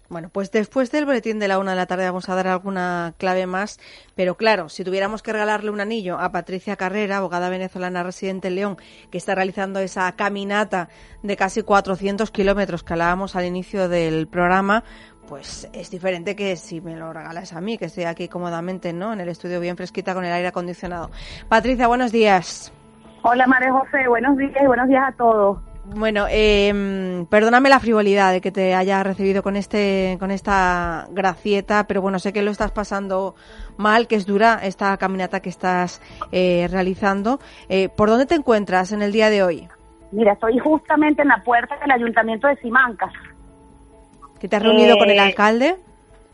Bueno, 0.09 0.30
pues 0.30 0.50
después 0.50 0.90
del 0.90 1.04
boletín 1.04 1.38
de 1.38 1.48
la 1.48 1.59
una 1.59 1.72
de 1.72 1.76
la 1.76 1.86
tarde 1.86 2.06
vamos 2.06 2.30
a 2.30 2.34
dar 2.34 2.46
alguna 2.46 3.12
clave 3.18 3.46
más, 3.46 3.78
pero 4.14 4.36
claro, 4.36 4.70
si 4.70 4.82
tuviéramos 4.82 5.22
que 5.22 5.34
regalarle 5.34 5.70
un 5.70 5.82
anillo 5.82 6.18
a 6.18 6.32
Patricia 6.32 6.76
Carrera, 6.76 7.18
abogada 7.18 7.50
venezolana 7.50 8.02
residente 8.02 8.48
en 8.48 8.54
León, 8.54 8.76
que 9.11 9.18
está 9.18 9.34
realizando 9.34 9.80
esa 9.80 10.11
caminata 10.12 10.88
de 11.22 11.36
casi 11.36 11.62
400 11.62 12.30
kilómetros 12.30 12.82
que 12.82 12.94
hablábamos 12.94 13.36
al 13.36 13.44
inicio 13.44 13.90
del 13.90 14.28
programa, 14.28 14.82
pues 15.28 15.68
es 15.74 15.90
diferente 15.90 16.34
que 16.34 16.56
si 16.56 16.80
me 16.80 16.96
lo 16.96 17.12
regalas 17.12 17.52
a 17.52 17.61
mí, 17.61 17.76
que 17.76 17.84
estoy 17.84 18.04
aquí 18.04 18.28
cómodamente, 18.28 18.94
¿no? 18.94 19.12
En 19.12 19.20
el 19.20 19.28
estudio 19.28 19.61
bien 19.61 19.76
fresquita 19.76 20.14
con 20.14 20.24
el 20.24 20.32
aire 20.32 20.48
acondicionado. 20.48 21.11
Patricia, 21.50 21.86
buenos 21.86 22.12
días. 22.12 22.72
Hola 23.22 23.46
María 23.46 23.72
José, 23.72 24.09
buenos 24.09 24.38
días 24.38 24.56
y 24.62 24.66
buenos 24.66 24.88
días 24.88 25.04
a 25.06 25.12
todos. 25.12 25.67
Bueno, 25.95 26.26
eh, 26.30 27.24
perdóname 27.30 27.68
la 27.70 27.80
frivolidad 27.80 28.32
de 28.32 28.41
que 28.41 28.51
te 28.53 28.74
haya 28.74 29.03
recibido 29.03 29.43
con 29.43 29.57
este, 29.57 30.16
con 30.20 30.30
esta 30.30 31.07
gracieta, 31.11 31.86
pero 31.86 32.03
bueno, 32.03 32.18
sé 32.18 32.32
que 32.32 32.43
lo 32.43 32.51
estás 32.51 32.72
pasando 32.72 33.34
mal, 33.78 34.07
que 34.07 34.16
es 34.16 34.26
dura 34.26 34.61
esta 34.62 34.97
caminata 34.99 35.41
que 35.41 35.49
estás 35.49 36.03
eh, 36.30 36.68
realizando. 36.70 37.41
Eh, 37.68 37.89
¿Por 37.89 38.11
dónde 38.11 38.26
te 38.26 38.34
encuentras 38.34 38.93
en 38.93 39.01
el 39.03 39.12
día 39.12 39.30
de 39.30 39.43
hoy? 39.43 39.68
Mira, 40.12 40.34
estoy 40.34 40.59
justamente 40.59 41.22
en 41.22 41.28
la 41.28 41.43
puerta 41.43 41.76
del 41.78 41.91
Ayuntamiento 41.91 42.49
de 42.49 42.57
Simancas. 42.57 43.12
¿Que 44.39 44.47
te 44.49 44.57
has 44.57 44.62
reunido 44.62 44.97
con 44.99 45.09
el 45.11 45.16
Eh, 45.16 45.20
alcalde? 45.20 45.76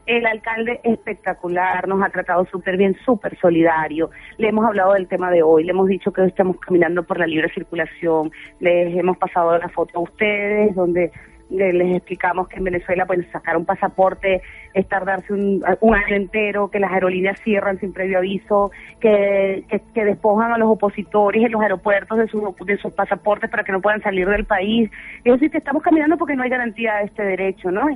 El 0.07 0.27
alcalde 0.27 0.81
espectacular, 0.85 1.89
nos 1.89 2.03
ha 2.03 2.11
tratado 2.11 2.45
súper 2.47 2.77
bien, 2.77 2.95
súper 3.07 3.39
solidario. 3.39 4.11
Le 4.37 4.49
hemos 4.49 4.67
hablado 4.67 4.93
del 4.93 5.09
tema 5.09 5.31
de 5.31 5.43
hoy, 5.43 5.65
le 5.65 5.71
hemos 5.71 5.89
dicho 5.89 6.13
que 6.13 6.21
hoy 6.21 6.29
estamos 6.29 6.59
caminando 6.59 7.03
por 7.05 7.19
la 7.19 7.27
libre 7.27 7.49
circulación, 7.55 8.31
les 8.61 8.95
hemos 8.97 9.17
pasado 9.17 9.57
la 9.57 9.69
foto 9.71 9.99
a 9.99 10.03
ustedes 10.03 10.75
donde 10.75 11.11
le- 11.51 11.73
les 11.75 11.97
explicamos 11.97 12.49
que 12.49 12.57
en 12.57 12.65
Venezuela 12.65 13.07
pues 13.07 13.27
sacar 13.31 13.57
un 13.57 13.65
pasaporte 13.65 14.41
es 14.73 14.89
tardarse 14.89 15.33
un, 15.33 15.63
año 15.95 16.17
entero, 16.17 16.69
que 16.71 16.81
las 16.81 16.91
aerolíneas 16.91 17.39
cierran 17.43 17.79
sin 17.79 17.93
previo 17.93 18.19
aviso, 18.19 18.73
que, 18.99 19.65
que, 19.69 19.81
que 19.95 20.05
despojan 20.05 20.53
a 20.53 20.59
los 20.59 20.69
opositores 20.69 21.45
en 21.45 21.53
los 21.53 21.63
aeropuertos 21.63 22.19
de 22.19 22.27
sus, 22.29 22.43
de 22.67 22.77
sus 22.79 22.93
pasaportes 22.93 23.49
para 23.51 23.63
que 23.63 23.73
no 23.73 23.81
puedan 23.81 24.03
salir 24.03 24.29
del 24.29 24.45
país. 24.47 24.91
Es 25.23 25.33
decir, 25.35 25.51
que 25.51 25.59
estamos 25.59 25.83
caminando 25.83 26.17
porque 26.19 26.35
no 26.35 26.43
hay 26.43 26.51
garantía 26.51 26.97
de 26.97 27.05
este 27.05 27.23
derecho, 27.23 27.71
¿no? 27.71 27.87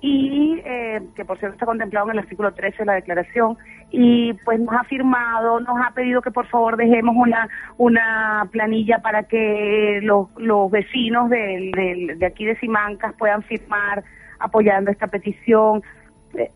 Y 0.00 0.60
eh, 0.64 1.02
que 1.16 1.24
por 1.24 1.38
cierto 1.38 1.54
está 1.54 1.66
contemplado 1.66 2.06
en 2.06 2.12
el 2.12 2.18
artículo 2.20 2.52
13 2.54 2.78
de 2.78 2.84
la 2.84 2.92
declaración 2.94 3.56
y 3.90 4.32
pues 4.44 4.60
nos 4.60 4.72
ha 4.74 4.84
firmado, 4.84 5.58
nos 5.58 5.76
ha 5.84 5.90
pedido 5.92 6.22
que 6.22 6.30
por 6.30 6.46
favor 6.46 6.76
dejemos 6.76 7.16
una 7.16 7.48
una 7.78 8.46
planilla 8.52 8.98
para 9.00 9.24
que 9.24 9.98
los, 10.02 10.28
los 10.36 10.70
vecinos 10.70 11.30
del- 11.30 11.72
del- 11.72 12.18
de 12.18 12.26
aquí 12.26 12.44
de 12.44 12.54
Simancas 12.60 13.12
puedan 13.18 13.42
firmar 13.42 14.04
apoyando 14.38 14.90
esta 14.92 15.08
petición. 15.08 15.82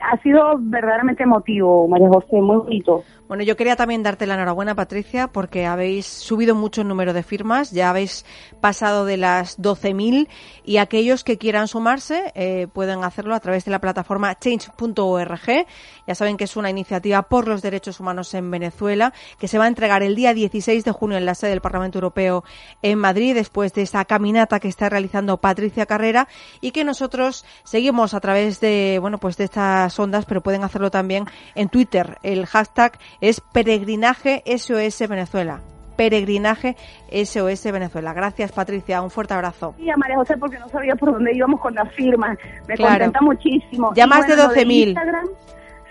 Ha 0.00 0.16
sido 0.22 0.54
verdaderamente 0.58 1.22
emotivo, 1.22 1.88
María 1.88 2.08
José, 2.08 2.40
muy 2.40 2.56
bonito. 2.56 3.02
Bueno, 3.32 3.44
yo 3.44 3.56
quería 3.56 3.76
también 3.76 4.02
darte 4.02 4.26
la 4.26 4.34
enhorabuena, 4.34 4.74
Patricia, 4.74 5.26
porque 5.26 5.64
habéis 5.64 6.04
subido 6.04 6.54
mucho 6.54 6.82
el 6.82 6.88
número 6.88 7.14
de 7.14 7.22
firmas, 7.22 7.70
ya 7.70 7.88
habéis 7.88 8.26
pasado 8.60 9.06
de 9.06 9.16
las 9.16 9.58
12.000 9.58 10.28
y 10.66 10.76
aquellos 10.76 11.24
que 11.24 11.38
quieran 11.38 11.66
sumarse 11.66 12.30
eh, 12.34 12.66
pueden 12.70 13.04
hacerlo 13.04 13.34
a 13.34 13.40
través 13.40 13.64
de 13.64 13.70
la 13.70 13.80
plataforma 13.80 14.38
change.org. 14.38 15.66
Ya 16.06 16.14
saben 16.14 16.36
que 16.36 16.44
es 16.44 16.56
una 16.58 16.68
iniciativa 16.68 17.22
por 17.22 17.48
los 17.48 17.62
derechos 17.62 18.00
humanos 18.00 18.34
en 18.34 18.50
Venezuela 18.50 19.14
que 19.38 19.48
se 19.48 19.56
va 19.56 19.64
a 19.64 19.68
entregar 19.68 20.02
el 20.02 20.14
día 20.14 20.34
16 20.34 20.84
de 20.84 20.92
junio 20.92 21.16
en 21.16 21.24
la 21.24 21.34
sede 21.34 21.50
del 21.50 21.62
Parlamento 21.62 21.96
Europeo 21.96 22.44
en 22.82 22.98
Madrid 22.98 23.34
después 23.34 23.72
de 23.72 23.80
esa 23.80 24.04
caminata 24.04 24.60
que 24.60 24.68
está 24.68 24.90
realizando 24.90 25.38
Patricia 25.38 25.86
Carrera 25.86 26.28
y 26.60 26.72
que 26.72 26.84
nosotros 26.84 27.46
seguimos 27.64 28.12
a 28.12 28.20
través 28.20 28.60
de, 28.60 28.98
bueno, 29.00 29.16
pues 29.16 29.38
de 29.38 29.44
estas 29.72 29.98
ondas, 29.98 30.24
pero 30.26 30.40
pueden 30.40 30.64
hacerlo 30.64 30.90
también 30.90 31.24
en 31.54 31.68
Twitter. 31.68 32.18
El 32.22 32.46
hashtag 32.46 32.92
es 33.20 33.40
peregrinaje 33.40 34.42
SOS 34.46 35.08
Venezuela. 35.08 35.60
Peregrinaje 35.96 36.76
SOS 37.10 37.70
Venezuela. 37.72 38.12
Gracias, 38.12 38.52
Patricia. 38.52 39.02
Un 39.02 39.10
fuerte 39.10 39.34
abrazo. 39.34 39.74
Y 39.78 39.90
a 39.90 39.96
María 39.96 40.16
José 40.16 40.36
porque 40.36 40.58
no 40.58 40.68
sabía 40.68 40.94
por 40.96 41.12
dónde 41.12 41.34
íbamos 41.34 41.60
con 41.60 41.74
las 41.74 41.90
firmas. 41.94 42.38
Me 42.68 42.74
Claro. 42.74 42.92
contenta 42.92 43.20
muchísimo. 43.20 43.92
Ya 43.94 44.04
Y 44.04 44.08
más 44.08 44.26
de 44.26 44.34
bueno, 44.34 44.48
lo 44.48 44.54
12.000. 44.54 44.88
Instagram, 44.88 45.26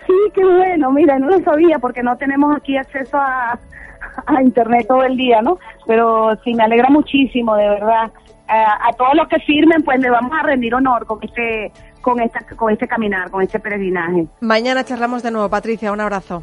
Sí, 0.06 0.12
qué 0.34 0.44
bueno. 0.44 0.90
Mira, 0.90 1.18
no 1.20 1.28
lo 1.28 1.38
sabía 1.44 1.78
porque 1.78 2.02
no 2.02 2.16
tenemos 2.16 2.56
aquí 2.56 2.76
acceso 2.76 3.16
a, 3.18 3.56
a 4.26 4.42
internet 4.42 4.86
todo 4.88 5.04
el 5.04 5.16
día, 5.16 5.40
¿no? 5.42 5.58
Pero 5.86 6.36
sí, 6.42 6.54
me 6.54 6.64
alegra 6.64 6.88
muchísimo, 6.90 7.54
de 7.54 7.68
verdad. 7.68 8.10
A, 8.48 8.88
a 8.88 8.92
todos 8.98 9.14
los 9.14 9.28
que 9.28 9.38
firmen, 9.40 9.82
pues 9.84 10.00
le 10.00 10.10
vamos 10.10 10.32
a 10.38 10.42
rendir 10.42 10.74
honor 10.74 11.06
con 11.06 11.20
este, 11.22 11.70
con 12.02 12.20
esta, 12.20 12.40
con 12.56 12.72
este 12.72 12.86
caminar, 12.86 13.30
con 13.30 13.42
este 13.42 13.58
peregrinaje. 13.58 14.26
Mañana 14.40 14.84
charlamos 14.84 15.22
de 15.22 15.30
nuevo, 15.30 15.48
Patricia. 15.48 15.92
Un 15.92 16.00
abrazo. 16.00 16.42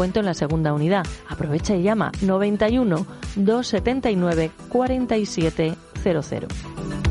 en 0.03 0.25
la 0.25 0.33
segunda 0.33 0.73
unidad. 0.73 1.05
Aprovecha 1.29 1.75
y 1.75 1.83
llama 1.83 2.11
91 2.21 3.05
279 3.35 4.51
4700. 4.69 7.10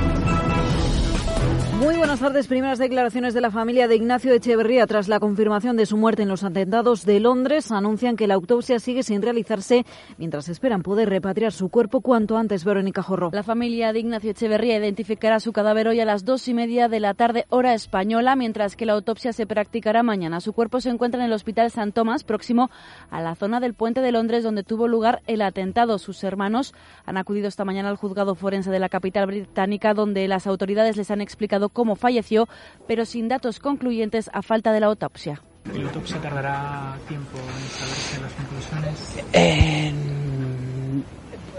Buenas 2.11 2.27
tardes. 2.27 2.47
Primeras 2.47 2.77
declaraciones 2.77 3.33
de 3.33 3.39
la 3.39 3.51
familia 3.51 3.87
de 3.87 3.95
Ignacio 3.95 4.33
Echeverría 4.33 4.85
tras 4.85 5.07
la 5.07 5.21
confirmación 5.21 5.77
de 5.77 5.85
su 5.85 5.95
muerte 5.95 6.23
en 6.23 6.27
los 6.27 6.43
atentados 6.43 7.05
de 7.05 7.21
Londres. 7.21 7.71
Anuncian 7.71 8.17
que 8.17 8.27
la 8.27 8.33
autopsia 8.33 8.79
sigue 8.79 9.01
sin 9.01 9.21
realizarse 9.21 9.85
mientras 10.17 10.49
esperan 10.49 10.83
poder 10.83 11.07
repatriar 11.07 11.53
su 11.53 11.69
cuerpo 11.69 12.01
cuanto 12.01 12.35
antes. 12.35 12.65
Verónica 12.65 13.01
Jorro. 13.01 13.29
La 13.31 13.43
familia 13.43 13.93
de 13.93 13.99
Ignacio 13.99 14.31
Echeverría 14.31 14.77
identificará 14.77 15.39
su 15.39 15.53
cadáver 15.53 15.87
hoy 15.87 16.01
a 16.01 16.05
las 16.05 16.25
dos 16.25 16.49
y 16.49 16.53
media 16.53 16.89
de 16.89 16.99
la 16.99 17.13
tarde, 17.13 17.45
hora 17.47 17.73
española, 17.73 18.35
mientras 18.35 18.75
que 18.75 18.85
la 18.85 18.91
autopsia 18.91 19.31
se 19.31 19.45
practicará 19.45 20.03
mañana. 20.03 20.41
Su 20.41 20.51
cuerpo 20.51 20.81
se 20.81 20.89
encuentra 20.89 21.21
en 21.21 21.27
el 21.27 21.33
Hospital 21.33 21.71
San 21.71 21.93
Tomás, 21.93 22.25
próximo 22.25 22.69
a 23.09 23.21
la 23.21 23.35
zona 23.35 23.61
del 23.61 23.73
puente 23.73 24.01
de 24.01 24.11
Londres 24.11 24.43
donde 24.43 24.65
tuvo 24.65 24.89
lugar 24.89 25.21
el 25.27 25.41
atentado. 25.41 25.97
Sus 25.97 26.25
hermanos 26.25 26.73
han 27.05 27.15
acudido 27.15 27.47
esta 27.47 27.63
mañana 27.63 27.87
al 27.87 27.95
juzgado 27.95 28.35
forense 28.35 28.69
de 28.69 28.79
la 28.79 28.89
capital 28.89 29.27
británica, 29.27 29.93
donde 29.93 30.27
las 30.27 30.45
autoridades 30.45 30.97
les 30.97 31.09
han 31.09 31.21
explicado 31.21 31.69
cómo 31.69 32.00
falleció, 32.05 32.49
pero 32.87 33.05
sin 33.05 33.29
datos 33.29 33.59
concluyentes 33.59 34.29
a 34.33 34.41
falta 34.41 34.73
de 34.73 34.79
la 34.81 34.87
autopsia. 34.87 35.41
¿La 35.73 35.83
autopsia 35.83 36.17
tardará 36.19 36.97
tiempo 37.07 37.37
en 37.37 37.69
saberse 37.69 38.19
las 38.21 38.33
conclusiones? 38.33 40.11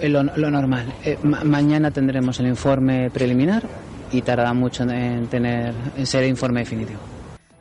Lo, 0.02 0.22
lo 0.24 0.50
normal. 0.50 0.92
Eh, 1.04 1.16
ma- 1.22 1.44
mañana 1.44 1.90
tendremos 1.92 2.38
el 2.40 2.48
informe 2.48 3.08
preliminar 3.10 3.62
y 4.10 4.20
tardará 4.22 4.52
mucho 4.52 4.82
en 4.82 5.28
tener 5.28 5.72
en 5.96 6.06
ser 6.06 6.24
el 6.24 6.30
informe 6.30 6.60
definitivo. 6.60 6.98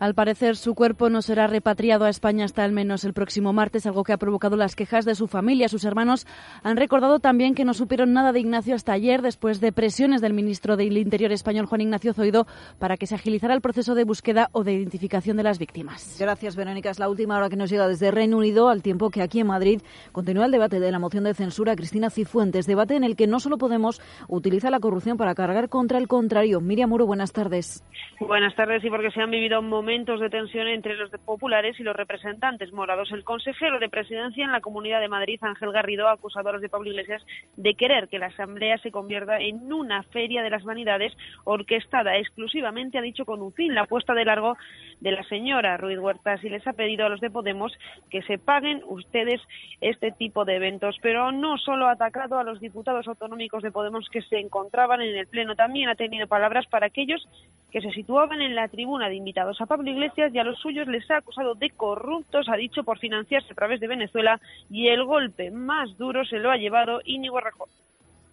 Al 0.01 0.15
parecer, 0.15 0.55
su 0.55 0.73
cuerpo 0.73 1.11
no 1.11 1.21
será 1.21 1.45
repatriado 1.45 2.05
a 2.05 2.09
España 2.09 2.43
hasta 2.43 2.63
al 2.63 2.71
menos 2.71 3.03
el 3.03 3.13
próximo 3.13 3.53
martes, 3.53 3.85
algo 3.85 4.03
que 4.03 4.13
ha 4.13 4.17
provocado 4.17 4.57
las 4.57 4.75
quejas 4.75 5.05
de 5.05 5.13
su 5.13 5.27
familia. 5.27 5.69
Sus 5.69 5.85
hermanos 5.85 6.25
han 6.63 6.75
recordado 6.75 7.19
también 7.19 7.53
que 7.53 7.65
no 7.65 7.75
supieron 7.75 8.11
nada 8.11 8.31
de 8.31 8.39
Ignacio 8.39 8.73
hasta 8.73 8.93
ayer, 8.93 9.21
después 9.21 9.61
de 9.61 9.71
presiones 9.71 10.19
del 10.19 10.33
ministro 10.33 10.75
del 10.75 10.97
Interior 10.97 11.31
español, 11.31 11.67
Juan 11.67 11.81
Ignacio 11.81 12.15
Zoido, 12.15 12.47
para 12.79 12.97
que 12.97 13.05
se 13.05 13.13
agilizara 13.13 13.53
el 13.53 13.61
proceso 13.61 13.93
de 13.93 14.03
búsqueda 14.03 14.49
o 14.53 14.63
de 14.63 14.73
identificación 14.73 15.37
de 15.37 15.43
las 15.43 15.59
víctimas. 15.59 16.17
Gracias, 16.19 16.55
Verónica. 16.55 16.89
Es 16.89 16.97
la 16.97 17.07
última 17.07 17.37
hora 17.37 17.49
que 17.49 17.55
nos 17.55 17.69
llega 17.69 17.87
desde 17.87 18.09
Reino 18.09 18.37
Unido, 18.37 18.69
al 18.69 18.81
tiempo 18.81 19.11
que 19.11 19.21
aquí 19.21 19.39
en 19.39 19.45
Madrid 19.45 19.83
continúa 20.11 20.45
el 20.45 20.51
debate 20.51 20.79
de 20.79 20.91
la 20.91 20.97
moción 20.97 21.25
de 21.25 21.35
censura 21.35 21.75
Cristina 21.75 22.09
Cifuentes. 22.09 22.65
Debate 22.65 22.95
en 22.95 23.03
el 23.03 23.15
que 23.15 23.27
no 23.27 23.39
solo 23.39 23.59
Podemos 23.59 24.01
utiliza 24.27 24.71
la 24.71 24.79
corrupción 24.79 25.17
para 25.17 25.35
cargar 25.35 25.69
contra 25.69 25.99
el 25.99 26.07
contrario. 26.07 26.59
Miriam 26.59 26.89
Muro, 26.89 27.05
buenas 27.05 27.33
tardes. 27.33 27.83
Buenas 28.19 28.55
tardes, 28.55 28.83
y 28.83 28.89
porque 28.89 29.11
se 29.11 29.21
han 29.21 29.29
vivido 29.29 29.61
momentos 29.61 29.90
de 29.91 30.29
tensión 30.29 30.69
entre 30.69 30.95
los 30.95 31.11
populares 31.25 31.77
y 31.77 31.83
los 31.83 31.93
representantes 31.93 32.71
morados. 32.71 33.11
El 33.11 33.25
consejero 33.25 33.77
de 33.77 33.89
presidencia 33.89 34.45
en 34.45 34.53
la 34.53 34.61
Comunidad 34.61 35.01
de 35.01 35.09
Madrid, 35.09 35.37
Ángel 35.41 35.73
Garrido, 35.73 36.07
acusado 36.07 36.47
a 36.47 36.53
los 36.53 36.61
de 36.61 36.69
Pablo 36.69 36.91
Iglesias 36.91 37.21
de 37.57 37.73
querer 37.73 38.07
que 38.07 38.17
la 38.17 38.27
Asamblea 38.27 38.77
se 38.77 38.89
convierta 38.89 39.39
en 39.41 39.71
una 39.73 40.03
feria 40.03 40.43
de 40.43 40.49
las 40.49 40.63
vanidades 40.63 41.11
orquestada 41.43 42.15
exclusivamente, 42.17 42.97
ha 42.97 43.01
dicho, 43.01 43.25
con 43.25 43.41
un 43.41 43.51
fin, 43.51 43.75
la 43.75 43.85
puesta 43.85 44.13
de 44.13 44.23
largo 44.23 44.55
de 45.01 45.11
la 45.11 45.23
señora 45.23 45.75
Ruiz 45.75 45.99
Huertas 45.99 46.41
y 46.45 46.49
les 46.49 46.65
ha 46.65 46.73
pedido 46.73 47.05
a 47.05 47.09
los 47.09 47.19
de 47.19 47.29
Podemos 47.29 47.73
que 48.09 48.21
se 48.21 48.37
paguen 48.37 48.81
ustedes 48.87 49.41
este 49.81 50.13
tipo 50.13 50.45
de 50.45 50.55
eventos. 50.55 50.95
Pero 51.01 51.33
no 51.33 51.57
solo 51.57 51.87
ha 51.87 51.91
atacado 51.91 52.39
a 52.39 52.45
los 52.45 52.61
diputados 52.61 53.09
autonómicos 53.09 53.61
de 53.61 53.71
Podemos 53.71 54.07
que 54.09 54.21
se 54.21 54.39
encontraban 54.39 55.01
en 55.01 55.17
el 55.17 55.27
Pleno, 55.27 55.55
también 55.55 55.89
ha 55.89 55.95
tenido 55.95 56.27
palabras 56.27 56.65
para 56.67 56.85
aquellos 56.85 57.27
que 57.71 57.81
se 57.81 57.91
situaban 57.91 58.41
en 58.41 58.53
la 58.53 58.67
tribuna 58.67 59.09
de 59.09 59.15
invitados 59.15 59.59
a 59.61 59.65
Pablo 59.65 59.80
Iglesias 59.89 60.31
y 60.33 60.39
a 60.39 60.43
los 60.43 60.59
suyos 60.59 60.87
les 60.87 61.09
ha 61.11 61.17
acusado 61.17 61.55
de 61.55 61.69
corruptos, 61.71 62.47
ha 62.49 62.55
dicho, 62.55 62.83
por 62.83 62.99
financiarse 62.99 63.51
a 63.51 63.55
través 63.55 63.79
de 63.79 63.87
Venezuela 63.87 64.39
y 64.69 64.87
el 64.87 65.03
golpe 65.03 65.51
más 65.51 65.97
duro 65.97 66.23
se 66.25 66.37
lo 66.37 66.51
ha 66.51 66.57
llevado 66.57 67.01
Íñigo 67.05 67.39
Errejón. 67.39 67.69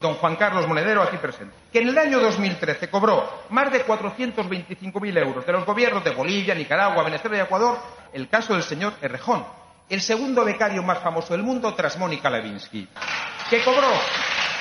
don 0.00 0.14
Juan 0.14 0.36
Carlos 0.36 0.68
Monedero, 0.68 1.02
aquí 1.02 1.16
presente, 1.16 1.54
que 1.72 1.80
en 1.80 1.88
el 1.88 1.98
año 1.98 2.20
2013 2.20 2.88
cobró 2.88 3.28
más 3.50 3.72
de 3.72 3.84
425.000 3.84 5.18
euros 5.18 5.44
de 5.44 5.52
los 5.52 5.66
gobiernos 5.66 6.04
de 6.04 6.10
Bolivia, 6.10 6.54
Nicaragua, 6.54 7.02
Venezuela 7.02 7.36
y 7.36 7.40
Ecuador, 7.40 7.78
el 8.12 8.28
caso 8.28 8.54
del 8.54 8.62
señor 8.62 8.94
Errejón, 9.02 9.44
el 9.88 10.00
segundo 10.00 10.44
becario 10.44 10.82
más 10.82 10.98
famoso 11.00 11.32
del 11.32 11.42
mundo 11.42 11.74
tras 11.74 11.98
Mónica 11.98 12.30
Levinsky, 12.30 12.86
que 13.50 13.62
cobró 13.64 13.88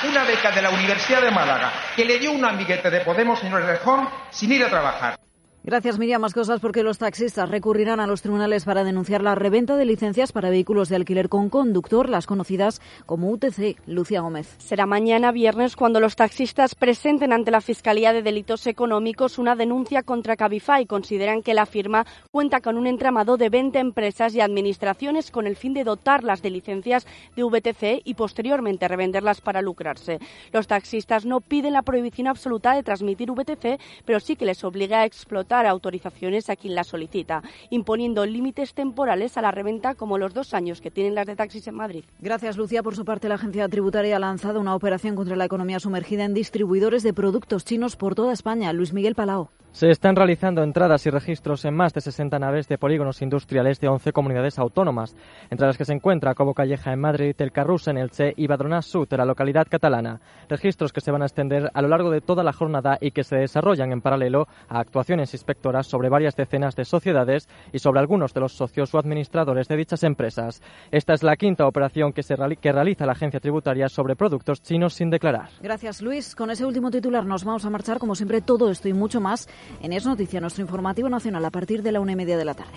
una 0.09 0.23
beca 0.23 0.51
de 0.51 0.61
la 0.61 0.69
Universidad 0.69 1.21
de 1.21 1.31
Málaga, 1.31 1.71
que 1.95 2.05
le 2.05 2.19
dio 2.19 2.31
un 2.31 2.45
amiguete 2.45 2.89
de 2.89 3.01
Podemos, 3.01 3.39
señor 3.39 3.61
Errejón, 3.61 4.07
sin 4.29 4.51
ir 4.51 4.63
a 4.63 4.69
trabajar. 4.69 5.19
Gracias, 5.67 5.99
Miriam. 5.99 6.21
Más 6.21 6.33
cosas 6.33 6.61
porque 6.61 6.81
los 6.81 6.97
taxistas 6.97 7.49
recurrirán 7.49 7.99
a 7.99 8.07
los 8.07 8.21
tribunales 8.21 8.63
para 8.63 8.85
denunciar 8.85 9.21
la 9.21 9.35
reventa 9.35 9.75
de 9.75 9.83
licencias 9.83 10.31
para 10.31 10.49
vehículos 10.49 10.87
de 10.87 10.95
alquiler 10.95 11.27
con 11.27 11.49
conductor, 11.49 12.07
las 12.07 12.25
conocidas 12.25 12.79
como 13.05 13.29
UTC. 13.31 13.75
Lucia 13.85 14.21
Gómez. 14.21 14.55
Será 14.59 14.85
mañana 14.85 15.33
viernes 15.33 15.75
cuando 15.75 15.99
los 15.99 16.15
taxistas 16.15 16.73
presenten 16.73 17.33
ante 17.33 17.51
la 17.51 17.59
Fiscalía 17.59 18.13
de 18.13 18.21
Delitos 18.21 18.65
Económicos 18.65 19.39
una 19.39 19.57
denuncia 19.57 20.03
contra 20.03 20.37
Cabify. 20.37 20.85
Consideran 20.85 21.43
que 21.43 21.53
la 21.53 21.65
firma 21.65 22.05
cuenta 22.31 22.61
con 22.61 22.77
un 22.77 22.87
entramado 22.87 23.35
de 23.35 23.49
20 23.49 23.77
empresas 23.77 24.33
y 24.35 24.39
administraciones 24.39 25.31
con 25.31 25.47
el 25.47 25.57
fin 25.57 25.73
de 25.73 25.83
dotarlas 25.83 26.41
de 26.41 26.49
licencias 26.49 27.05
de 27.35 27.43
VTC 27.43 28.03
y 28.05 28.13
posteriormente 28.13 28.87
revenderlas 28.87 29.41
para 29.41 29.61
lucrarse. 29.61 30.19
Los 30.53 30.67
taxistas 30.67 31.25
no 31.25 31.41
piden 31.41 31.73
la 31.73 31.81
prohibición 31.81 32.27
absoluta 32.27 32.73
de 32.73 32.83
transmitir 32.83 33.31
VTC, 33.31 33.81
pero 34.05 34.21
sí 34.21 34.37
que 34.37 34.45
les 34.45 34.63
obliga 34.63 35.01
a 35.01 35.05
explotar 35.05 35.56
autorizaciones 35.65 36.49
a 36.49 36.55
quien 36.55 36.75
las 36.75 36.87
solicita, 36.87 37.41
imponiendo 37.69 38.25
límites 38.25 38.73
temporales 38.73 39.37
a 39.37 39.41
la 39.41 39.51
reventa 39.51 39.95
como 39.95 40.17
los 40.17 40.33
dos 40.33 40.53
años 40.53 40.81
que 40.81 40.91
tienen 40.91 41.15
las 41.15 41.25
de 41.25 41.35
taxis 41.35 41.67
en 41.67 41.75
Madrid. 41.75 42.05
Gracias, 42.19 42.57
Lucia. 42.57 42.83
Por 42.83 42.95
su 42.95 43.05
parte, 43.05 43.29
la 43.29 43.35
agencia 43.35 43.67
tributaria 43.67 44.17
ha 44.17 44.19
lanzado 44.19 44.59
una 44.59 44.75
operación 44.75 45.15
contra 45.15 45.35
la 45.35 45.45
economía 45.45 45.79
sumergida 45.79 46.25
en 46.25 46.33
distribuidores 46.33 47.03
de 47.03 47.13
productos 47.13 47.65
chinos 47.65 47.95
por 47.95 48.15
toda 48.15 48.33
España. 48.33 48.73
Luis 48.73 48.93
Miguel 48.93 49.15
Palao. 49.15 49.49
Se 49.77 49.91
están 49.91 50.15
realizando 50.15 50.63
entradas 50.63 51.05
y 51.05 51.11
registros 51.11 51.63
en 51.63 51.75
más 51.75 51.93
de 51.93 52.01
60 52.01 52.39
naves 52.39 52.67
de 52.67 52.79
polígonos 52.79 53.21
industriales 53.21 53.79
de 53.79 53.87
11 53.87 54.11
comunidades 54.11 54.57
autónomas, 54.57 55.15
entre 55.51 55.67
las 55.67 55.77
que 55.77 55.85
se 55.85 55.93
encuentra 55.93 56.33
Cobo 56.33 56.55
Calleja 56.55 56.91
en 56.93 56.99
Madrid, 56.99 57.35
El 57.37 57.51
Carrús 57.51 57.87
en 57.87 57.99
Elche 57.99 58.33
y 58.35 58.47
Badrona 58.47 58.81
Sud, 58.81 59.07
en 59.11 59.19
la 59.19 59.25
localidad 59.25 59.67
catalana. 59.69 60.19
Registros 60.49 60.91
que 60.91 61.01
se 61.01 61.11
van 61.11 61.21
a 61.21 61.25
extender 61.25 61.69
a 61.71 61.81
lo 61.83 61.89
largo 61.89 62.09
de 62.09 62.21
toda 62.21 62.43
la 62.43 62.53
jornada 62.53 62.97
y 62.99 63.11
que 63.11 63.23
se 63.23 63.35
desarrollan 63.35 63.91
en 63.91 64.01
paralelo 64.01 64.47
a 64.67 64.79
actuaciones 64.79 65.35
inspectoras 65.37 65.87
sobre 65.87 66.09
varias 66.09 66.35
decenas 66.35 66.75
de 66.75 66.85
sociedades 66.85 67.47
y 67.71 67.79
sobre 67.79 67.99
algunos 67.99 68.33
de 68.33 68.41
los 68.41 68.53
socios 68.53 68.93
o 68.93 68.99
administradores 68.99 69.67
de 69.67 69.77
dichas 69.77 70.03
empresas. 70.03 70.61
Esta 70.91 71.13
es 71.13 71.23
la 71.23 71.35
quinta 71.35 71.67
operación 71.67 72.13
que, 72.13 72.23
se 72.23 72.35
reali- 72.35 72.57
que 72.57 72.71
realiza 72.71 73.05
la 73.05 73.13
agencia 73.13 73.39
tributaria 73.39 73.89
sobre 73.89 74.15
productos 74.15 74.61
chinos 74.61 74.93
sin 74.93 75.09
declarar. 75.09 75.49
Gracias, 75.61 76.01
Luis. 76.01 76.35
Con 76.35 76.49
ese 76.51 76.65
último 76.65 76.91
titular 76.91 77.25
nos 77.25 77.43
vamos 77.43 77.65
a 77.65 77.69
marchar, 77.69 77.99
como 77.99 78.15
siempre, 78.15 78.41
todo 78.41 78.69
esto 78.71 78.87
y 78.89 78.93
mucho 78.93 79.21
más 79.21 79.47
en 79.81 79.93
Es 79.93 80.05
Noticia, 80.05 80.39
nuestro 80.41 80.63
informativo 80.63 81.09
nacional, 81.09 81.43
a 81.45 81.51
partir 81.51 81.83
de 81.83 81.91
la 81.91 81.99
una 81.99 82.13
y 82.13 82.15
media 82.15 82.37
de 82.37 82.45
la 82.45 82.53
tarde. 82.53 82.71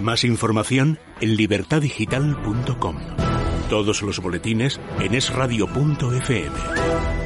Más 0.00 0.24
información 0.24 0.98
en 1.20 1.36
libertadigital.com. 1.36 2.96
Todos 3.68 4.02
los 4.02 4.20
boletines 4.22 4.80
en 5.00 5.14
esradio.fm. 5.14 7.25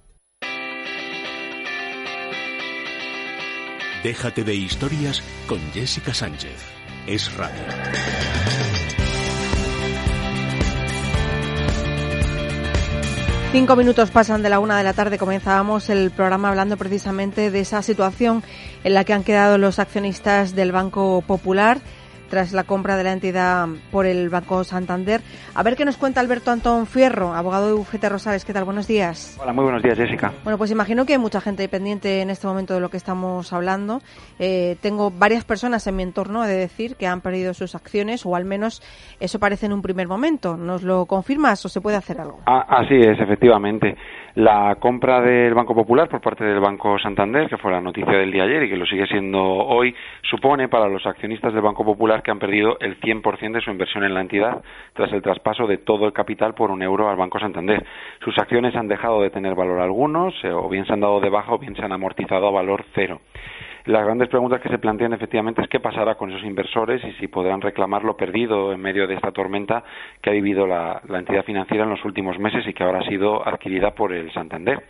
Déjate 4.03 4.43
de 4.43 4.55
historias 4.55 5.21
con 5.45 5.59
Jessica 5.73 6.11
Sánchez. 6.11 6.57
Es 7.05 7.31
radio. 7.37 7.61
Cinco 13.51 13.75
minutos 13.75 14.09
pasan 14.09 14.41
de 14.41 14.49
la 14.49 14.59
una 14.59 14.75
de 14.75 14.83
la 14.83 14.93
tarde. 14.93 15.19
Comenzábamos 15.19 15.91
el 15.91 16.09
programa 16.09 16.49
hablando 16.49 16.77
precisamente 16.77 17.51
de 17.51 17.59
esa 17.59 17.83
situación 17.83 18.43
en 18.83 18.95
la 18.95 19.03
que 19.03 19.13
han 19.13 19.23
quedado 19.23 19.59
los 19.59 19.77
accionistas 19.77 20.55
del 20.55 20.71
Banco 20.71 21.21
Popular 21.27 21.79
tras 22.31 22.53
la 22.53 22.63
compra 22.63 22.95
de 22.95 23.03
la 23.03 23.11
entidad 23.11 23.67
por 23.91 24.05
el 24.05 24.29
Banco 24.29 24.63
Santander. 24.63 25.19
A 25.53 25.63
ver 25.63 25.75
qué 25.75 25.83
nos 25.83 25.97
cuenta 25.97 26.21
Alberto 26.21 26.49
Antón 26.49 26.87
Fierro, 26.87 27.33
abogado 27.33 27.67
de 27.67 27.73
Bufete 27.73 28.07
Rosales. 28.07 28.45
¿Qué 28.45 28.53
tal? 28.53 28.63
Buenos 28.63 28.87
días. 28.87 29.37
Hola, 29.43 29.51
muy 29.51 29.65
buenos 29.65 29.83
días, 29.83 29.97
Jessica. 29.97 30.31
Bueno, 30.45 30.57
pues 30.57 30.71
imagino 30.71 31.05
que 31.05 31.11
hay 31.11 31.19
mucha 31.19 31.41
gente 31.41 31.67
pendiente 31.67 32.21
en 32.21 32.29
este 32.29 32.47
momento 32.47 32.73
de 32.73 32.79
lo 32.79 32.87
que 32.89 32.95
estamos 32.95 33.51
hablando. 33.51 34.01
Eh, 34.39 34.77
tengo 34.79 35.11
varias 35.11 35.43
personas 35.43 35.85
en 35.87 35.97
mi 35.97 36.03
entorno, 36.03 36.45
he 36.45 36.47
de 36.47 36.55
decir, 36.55 36.95
que 36.95 37.05
han 37.05 37.19
perdido 37.19 37.53
sus 37.53 37.75
acciones, 37.75 38.25
o 38.25 38.33
al 38.33 38.45
menos 38.45 38.81
eso 39.19 39.37
parece 39.37 39.65
en 39.65 39.73
un 39.73 39.81
primer 39.81 40.07
momento. 40.07 40.55
¿Nos 40.55 40.83
lo 40.83 41.07
confirmas 41.07 41.65
o 41.65 41.69
se 41.69 41.81
puede 41.81 41.97
hacer 41.97 42.21
algo? 42.21 42.39
Ah, 42.45 42.65
así 42.69 42.95
es, 42.95 43.19
efectivamente. 43.19 43.97
La 44.35 44.75
compra 44.79 45.19
del 45.19 45.53
Banco 45.53 45.75
Popular 45.75 46.07
por 46.07 46.21
parte 46.21 46.45
del 46.45 46.61
Banco 46.61 46.97
Santander, 46.99 47.49
que 47.49 47.57
fue 47.57 47.69
la 47.69 47.81
noticia 47.81 48.13
del 48.13 48.31
día 48.31 48.43
ayer 48.43 48.63
y 48.63 48.69
que 48.69 48.77
lo 48.77 48.85
sigue 48.85 49.05
siendo 49.07 49.41
hoy, 49.41 49.93
supone 50.21 50.69
para 50.69 50.87
los 50.87 51.05
accionistas 51.05 51.53
del 51.53 51.61
Banco 51.61 51.83
Popular 51.83 52.23
que 52.23 52.31
han 52.31 52.39
perdido 52.39 52.77
el 52.79 52.97
100% 53.01 53.51
de 53.51 53.61
su 53.61 53.71
inversión 53.71 54.05
en 54.05 54.13
la 54.13 54.21
entidad 54.21 54.61
tras 54.93 55.11
el 55.11 55.21
traspaso 55.21 55.67
de 55.67 55.79
todo 55.79 56.05
el 56.05 56.13
capital 56.13 56.53
por 56.53 56.71
un 56.71 56.81
euro 56.81 57.09
al 57.09 57.17
Banco 57.17 57.39
Santander. 57.39 57.85
Sus 58.23 58.37
acciones 58.37 58.73
han 58.75 58.87
dejado 58.87 59.21
de 59.21 59.31
tener 59.31 59.53
valor 59.53 59.81
algunos, 59.81 60.33
eh, 60.43 60.51
o 60.51 60.69
bien 60.69 60.85
se 60.85 60.93
han 60.93 61.01
dado 61.01 61.19
de 61.19 61.29
baja 61.29 61.53
o 61.53 61.59
bien 61.59 61.75
se 61.75 61.83
han 61.83 61.91
amortizado 61.91 62.47
a 62.47 62.51
valor 62.51 62.85
cero. 62.95 63.19
Las 63.91 64.05
grandes 64.05 64.29
preguntas 64.29 64.61
que 64.61 64.69
se 64.69 64.79
plantean 64.79 65.11
efectivamente 65.11 65.61
es 65.61 65.67
qué 65.67 65.81
pasará 65.81 66.15
con 66.15 66.31
esos 66.31 66.45
inversores 66.45 67.03
y 67.03 67.11
si 67.19 67.27
podrán 67.27 67.59
reclamar 67.59 68.05
lo 68.05 68.15
perdido 68.15 68.71
en 68.71 68.79
medio 68.79 69.05
de 69.05 69.15
esta 69.15 69.33
tormenta 69.33 69.83
que 70.21 70.29
ha 70.29 70.33
vivido 70.33 70.65
la, 70.65 71.01
la 71.09 71.19
entidad 71.19 71.43
financiera 71.43 71.83
en 71.83 71.89
los 71.89 72.05
últimos 72.05 72.39
meses 72.39 72.65
y 72.65 72.73
que 72.73 72.85
ahora 72.85 72.99
ha 72.99 73.09
sido 73.09 73.45
adquirida 73.45 73.91
por 73.91 74.13
el 74.13 74.31
Santander. 74.31 74.81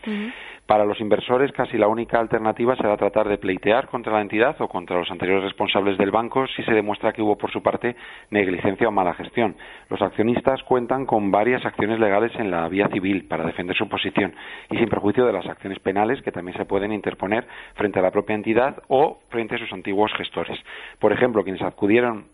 Para 0.72 0.86
los 0.86 1.02
inversores, 1.02 1.52
casi 1.52 1.78
la 1.78 1.90
única 1.90 2.18
alternativa 2.18 2.78
será 2.78 2.96
tratar 2.96 3.28
de 3.28 3.38
pleitear 3.38 3.90
contra 3.90 4.14
la 4.14 4.22
entidad 4.22 4.56
o 4.62 4.70
contra 4.70 4.98
los 4.98 5.12
anteriores 5.12 5.44
responsables 5.44 5.98
del 5.98 6.12
banco 6.12 6.48
si 6.48 6.64
se 6.64 6.72
demuestra 6.72 7.12
que 7.12 7.22
hubo 7.22 7.38
por 7.38 7.52
su 7.52 7.62
parte 7.62 7.94
negligencia 8.30 8.88
o 8.88 8.92
mala 8.92 9.14
gestión. 9.14 9.58
Los 9.90 10.02
accionistas 10.02 10.64
cuentan 10.64 11.06
con 11.06 11.30
varias 11.30 11.66
acciones 11.66 12.00
legales 12.00 12.32
en 12.36 12.52
la 12.52 12.66
vía 12.70 12.88
civil 12.88 13.28
para 13.28 13.44
defender 13.44 13.76
su 13.76 13.90
posición 13.90 14.34
y 14.70 14.78
sin 14.78 14.88
perjuicio 14.88 15.26
de 15.26 15.34
las 15.34 15.46
acciones 15.46 15.80
penales 15.80 16.22
que 16.22 16.32
también 16.32 16.58
se 16.58 16.64
pueden 16.64 16.94
interponer 16.94 17.46
frente 17.76 18.00
a 18.00 18.04
la 18.04 18.12
propia 18.12 18.36
entidad 18.36 18.82
o 18.88 19.20
frente 19.28 19.56
a 19.56 19.58
sus 19.58 19.74
antiguos 19.74 20.14
gestores. 20.14 20.58
Por 21.00 21.12
ejemplo, 21.12 21.44
quienes 21.44 21.64
acudieron 21.64 22.28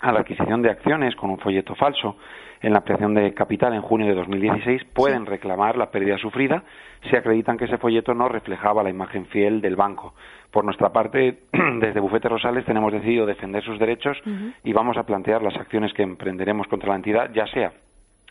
a 0.00 0.12
la 0.12 0.20
adquisición 0.20 0.62
de 0.62 0.70
acciones 0.70 1.16
con 1.16 1.30
un 1.30 1.38
folleto 1.38 1.74
falso. 1.74 2.16
En 2.60 2.72
la 2.72 2.78
ampliación 2.78 3.14
de 3.14 3.32
capital 3.34 3.72
en 3.74 3.82
junio 3.82 4.06
de 4.06 4.14
2016 4.14 4.84
pueden 4.92 5.26
reclamar 5.26 5.76
la 5.76 5.90
pérdida 5.90 6.18
sufrida 6.18 6.64
si 7.08 7.14
acreditan 7.14 7.56
que 7.56 7.66
ese 7.66 7.78
folleto 7.78 8.14
no 8.14 8.28
reflejaba 8.28 8.82
la 8.82 8.90
imagen 8.90 9.26
fiel 9.26 9.60
del 9.60 9.76
banco. 9.76 10.14
Por 10.50 10.64
nuestra 10.64 10.90
parte, 10.90 11.44
desde 11.52 12.00
Bufete 12.00 12.28
Rosales 12.28 12.64
tenemos 12.64 12.92
decidido 12.92 13.26
defender 13.26 13.62
sus 13.62 13.78
derechos 13.78 14.18
y 14.64 14.72
vamos 14.72 14.96
a 14.96 15.04
plantear 15.04 15.42
las 15.42 15.56
acciones 15.56 15.92
que 15.92 16.02
emprenderemos 16.02 16.66
contra 16.66 16.90
la 16.90 16.96
entidad, 16.96 17.30
ya 17.32 17.46
sea 17.46 17.72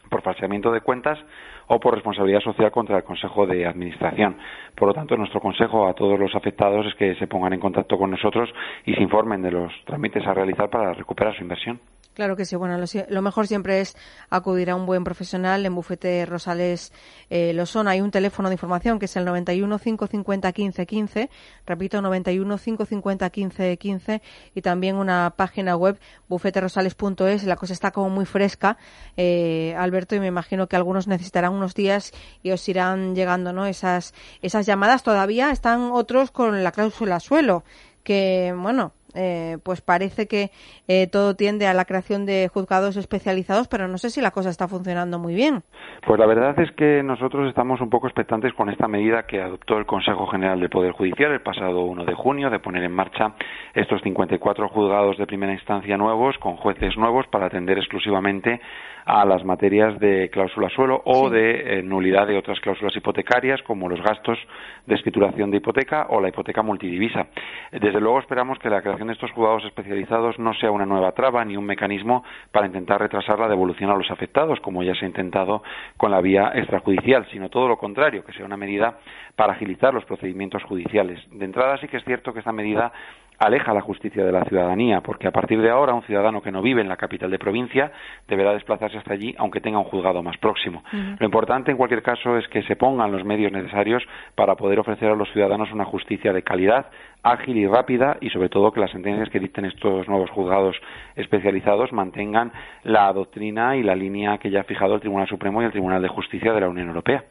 por 0.10 0.22
falseamiento 0.22 0.72
de 0.72 0.82
cuentas 0.82 1.20
o 1.68 1.80
por 1.80 1.94
responsabilidad 1.94 2.42
social 2.42 2.72
contra 2.72 2.98
el 2.98 3.04
Consejo 3.04 3.46
de 3.46 3.66
Administración. 3.66 4.38
Por 4.76 4.88
lo 4.88 4.94
tanto, 4.94 5.18
nuestro 5.18 5.40
consejo 5.40 5.88
a 5.88 5.94
todos 5.94 6.20
los 6.20 6.34
afectados 6.36 6.86
es 6.86 6.96
que 6.96 7.16
se 7.16 7.28
pongan 7.28 7.54
en 7.54 7.60
contacto 7.60 7.98
con 7.98 8.12
nosotros 8.12 8.50
y 8.86 8.94
se 8.94 9.02
informen 9.02 9.42
de 9.42 9.52
los 9.52 9.74
trámites 9.86 10.26
a 10.26 10.34
realizar 10.34 10.70
para 10.70 10.94
recuperar 10.94 11.36
su 11.36 11.44
inversión. 11.44 11.80
Claro 12.18 12.36
que 12.36 12.46
sí. 12.46 12.56
Bueno, 12.56 12.80
lo, 12.80 12.86
lo 13.10 13.22
mejor 13.22 13.46
siempre 13.46 13.80
es 13.80 13.96
acudir 14.32 14.72
a 14.72 14.76
un 14.76 14.88
buen 14.88 15.04
profesional. 15.04 15.64
En 15.68 15.76
Bufete 15.76 16.26
Rosales 16.26 16.92
eh, 17.30 17.54
lo 17.54 17.68
son. 17.68 17.88
Hay 17.88 18.02
un 18.02 18.10
teléfono 18.10 18.50
de 18.50 18.56
información 18.56 18.98
que 18.98 19.06
es 19.06 19.16
el 19.18 19.24
91 19.24 19.78
550 19.78 20.52
15 20.52 20.86
15. 20.88 21.30
Repito, 21.68 22.02
91 22.02 22.58
550 22.58 23.30
15 23.30 23.78
15. 23.78 24.22
Y 24.56 24.62
también 24.64 24.96
una 24.96 25.36
página 25.38 25.76
web, 25.76 26.00
bufeterosales.es. 26.28 27.44
La 27.44 27.56
cosa 27.56 27.74
está 27.74 27.92
como 27.92 28.10
muy 28.10 28.26
fresca, 28.26 28.80
eh, 29.16 29.76
Alberto, 29.78 30.16
y 30.16 30.20
me 30.20 30.26
imagino 30.26 30.66
que 30.66 30.76
algunos 30.76 31.08
necesitarán 31.08 31.54
unos 31.54 31.76
días 31.76 32.14
y 32.42 32.50
os 32.50 32.68
irán 32.68 33.14
llegando 33.14 33.54
¿no? 33.54 33.68
esas, 33.68 34.16
esas 34.42 34.66
llamadas. 34.66 35.04
Todavía 35.04 35.52
están 35.52 35.92
otros 35.92 36.32
con 36.32 36.64
la 36.64 36.72
cláusula 36.72 37.20
suelo, 37.20 37.64
que, 38.02 38.56
bueno, 38.58 38.94
eh, 39.16 39.58
pues 39.64 39.82
parece 39.82 40.28
que 40.28 40.52
eh, 40.88 41.08
todo 41.08 41.36
tiende 41.36 41.68
a 41.68 41.74
la 41.74 41.86
creación 41.86 42.26
de 42.26 42.50
juzgados 42.54 42.98
especializados, 42.98 43.68
pero 43.68 43.88
no 43.88 43.98
sé 43.98 44.10
si 44.10 44.22
la 44.22 44.32
cosa 44.32 44.50
está 44.50 44.68
funcionando 44.68 45.20
muy 45.20 45.36
bien. 45.36 45.64
Pues 46.06 46.20
la 46.20 46.26
verdad 46.26 46.60
es 46.60 46.72
que 46.72 47.04
nosotros 47.04 47.48
estamos 47.48 47.82
un 47.82 47.90
poco 47.90 48.08
expectantes 48.08 48.54
con 48.54 48.70
esta 48.70 48.88
medida 48.88 49.24
que 49.24 49.42
adoptó 49.42 49.78
el 49.78 49.86
Consejo 49.86 50.28
General 50.28 50.60
del 50.60 50.70
Poder 50.70 50.92
Judicial 50.92 51.32
el 51.32 51.42
pasado 51.42 51.82
1 51.82 52.06
de 52.06 52.14
junio 52.14 52.50
de 52.50 52.60
poner 52.60 52.84
en 52.84 52.92
marcha 52.92 53.34
estos 53.74 54.02
54 54.02 54.70
juzgados 54.70 55.18
de 55.18 55.26
primera 55.26 55.54
instancia 55.54 55.98
nuevos 55.98 56.38
con 56.40 56.58
jueces 56.58 56.98
nuevos 56.98 57.26
para 57.28 57.48
atender 57.48 57.78
exclusivamente 57.78 58.62
a 59.08 59.24
las 59.24 59.46
materias 59.46 59.98
de 60.00 60.30
cláusula 60.30 60.68
suelo 60.70 61.02
o 61.06 61.30
de 61.30 61.80
eh, 61.80 61.82
nulidad 61.82 62.28
de 62.28 62.38
otras 62.38 62.60
cláusulas 62.60 62.94
hipotecarias 62.94 63.62
como 63.64 63.88
los 63.88 64.02
gastos 64.02 64.38
de 64.86 64.96
escrituración 64.96 65.50
de 65.50 65.58
hipoteca 65.58 66.08
o 66.10 66.20
la 66.20 66.28
hipoteca 66.28 66.62
multidivisa. 66.62 67.28
Desde 67.72 68.02
luego 68.02 68.20
esperamos 68.20 68.60
que 68.60 68.70
la 68.70 68.82
creación 68.82 69.08
de 69.08 69.14
estos 69.14 69.32
juzgados 69.32 69.64
especializados 69.64 70.38
no 70.40 70.54
sea 70.56 70.72
una 70.72 70.86
nueva 70.86 71.14
traba 71.14 71.46
ni 71.46 71.56
un 71.56 71.66
mecanismo 71.66 72.26
para 72.52 72.68
intentar 72.68 73.00
retrasar 73.00 73.40
la 73.40 73.48
devolución 73.48 73.90
a 73.90 73.96
los 73.96 74.12
afectados, 74.12 74.60
como 74.60 74.84
ya 74.84 74.94
se 74.94 75.06
ha 75.06 75.08
intentado 75.08 75.64
con 75.96 76.12
la 76.12 76.20
vía 76.20 76.52
extrajudicial, 76.56 77.26
sino 77.32 77.50
todo 77.50 77.70
lo 77.70 77.78
contrario, 77.78 78.26
que 78.26 78.34
sea 78.34 78.46
una 78.46 78.58
medida 78.58 78.98
para 79.38 79.54
agilizar 79.54 79.94
los 79.94 80.04
procedimientos 80.04 80.64
judiciales. 80.64 81.24
De 81.32 81.46
entrada 81.46 81.78
sí 81.78 81.88
que 81.88 81.96
es 81.96 82.04
cierto 82.04 82.34
que 82.34 82.40
esta 82.40 82.52
medida 82.52 82.92
aleja 83.40 83.74
la 83.74 83.82
justicia 83.82 84.26
de 84.26 84.32
la 84.32 84.44
ciudadanía, 84.46 85.02
porque 85.02 85.28
a 85.28 85.32
partir 85.32 85.62
de 85.62 85.70
ahora 85.70 85.94
un 85.94 86.04
ciudadano 86.04 86.42
que 86.42 86.52
no 86.52 86.62
vive 86.62 86.82
en 86.82 86.90
la 86.90 86.98
capital 86.98 87.30
de 87.30 87.40
provincia 87.40 87.92
deberá 88.28 88.54
desplazarse 88.54 88.98
hasta 88.98 89.14
allí 89.14 89.36
aunque 89.38 89.62
tenga 89.62 89.78
un 89.78 89.86
juzgado 89.86 90.24
más 90.24 90.38
próximo. 90.38 90.84
Lo 91.20 91.26
importante 91.26 91.72
en 91.72 91.78
cualquier 91.78 92.02
caso 92.02 92.38
es 92.38 92.48
que 92.48 92.64
se 92.64 92.76
pongan 92.76 93.12
los 93.12 93.24
medios 93.24 93.52
necesarios 93.52 94.04
para 94.36 94.56
poder 94.56 94.80
ofrecer 94.80 95.10
a 95.10 95.16
los 95.16 95.32
ciudadanos 95.32 95.72
una 95.72 95.86
justicia 95.86 96.34
de 96.34 96.42
calidad, 96.42 96.88
ágil 97.24 97.58
y 97.58 97.68
rápida 97.68 98.18
y 98.22 98.30
sobre 98.30 98.50
todo 98.50 98.72
que 98.72 98.80
las 98.80 98.92
sentencias 98.92 99.30
que 99.30 99.40
dicten 99.40 99.66
estos 99.66 100.08
nuevos 100.08 100.30
juzgados 100.32 100.76
especializados 101.16 101.94
mantengan 101.94 102.52
la 102.84 103.12
doctrina 103.14 103.76
y 103.76 103.84
la 103.84 103.96
línea 103.96 104.38
que 104.38 104.50
ya 104.50 104.62
ha 104.62 104.64
fijado 104.64 104.96
el 104.96 105.02
Tribunal 105.02 105.28
Supremo 105.28 105.62
y 105.62 105.66
el 105.66 105.72
Tribunal 105.72 106.02
de 106.02 106.08
Justicia 106.08 106.54
de 106.54 106.62
la 106.62 106.70
Unión 106.70 106.88
Europea. 106.88 107.24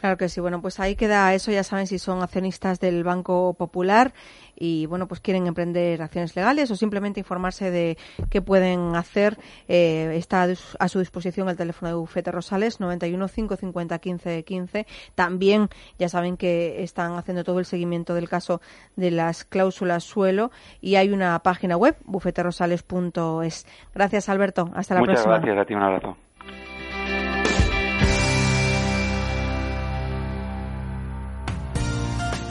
Claro 0.00 0.16
que 0.16 0.30
sí. 0.30 0.40
Bueno, 0.40 0.62
pues 0.62 0.80
ahí 0.80 0.96
queda 0.96 1.34
eso. 1.34 1.50
Ya 1.52 1.62
saben 1.62 1.86
si 1.86 1.98
son 1.98 2.22
accionistas 2.22 2.80
del 2.80 3.04
Banco 3.04 3.52
Popular 3.52 4.14
y, 4.56 4.86
bueno, 4.86 5.06
pues 5.06 5.20
quieren 5.20 5.46
emprender 5.46 6.00
acciones 6.00 6.34
legales 6.34 6.70
o 6.70 6.76
simplemente 6.76 7.20
informarse 7.20 7.70
de 7.70 7.98
qué 8.30 8.40
pueden 8.40 8.96
hacer. 8.96 9.36
Eh, 9.68 10.12
está 10.16 10.48
a 10.78 10.88
su 10.88 11.00
disposición 11.00 11.50
el 11.50 11.56
teléfono 11.58 11.90
de 11.90 11.96
Bufete 11.96 12.32
Rosales, 12.32 12.80
91 12.80 13.28
550 13.28 13.98
15 13.98 14.42
15. 14.42 14.86
También 15.14 15.68
ya 15.98 16.08
saben 16.08 16.38
que 16.38 16.82
están 16.82 17.16
haciendo 17.16 17.44
todo 17.44 17.58
el 17.58 17.66
seguimiento 17.66 18.14
del 18.14 18.26
caso 18.26 18.62
de 18.96 19.10
las 19.10 19.44
cláusulas 19.44 20.02
suelo 20.04 20.50
y 20.80 20.94
hay 20.94 21.10
una 21.10 21.38
página 21.40 21.76
web, 21.76 21.98
bufeterosales.es. 22.06 23.66
Gracias, 23.94 24.28
Alberto. 24.30 24.70
Hasta 24.74 24.94
la 24.94 25.00
Muchas 25.00 25.26
próxima. 25.26 25.34
gracias, 25.40 25.58
a 25.58 25.64
ti 25.66 25.74
un 25.74 25.82
abrazo. 25.82 26.16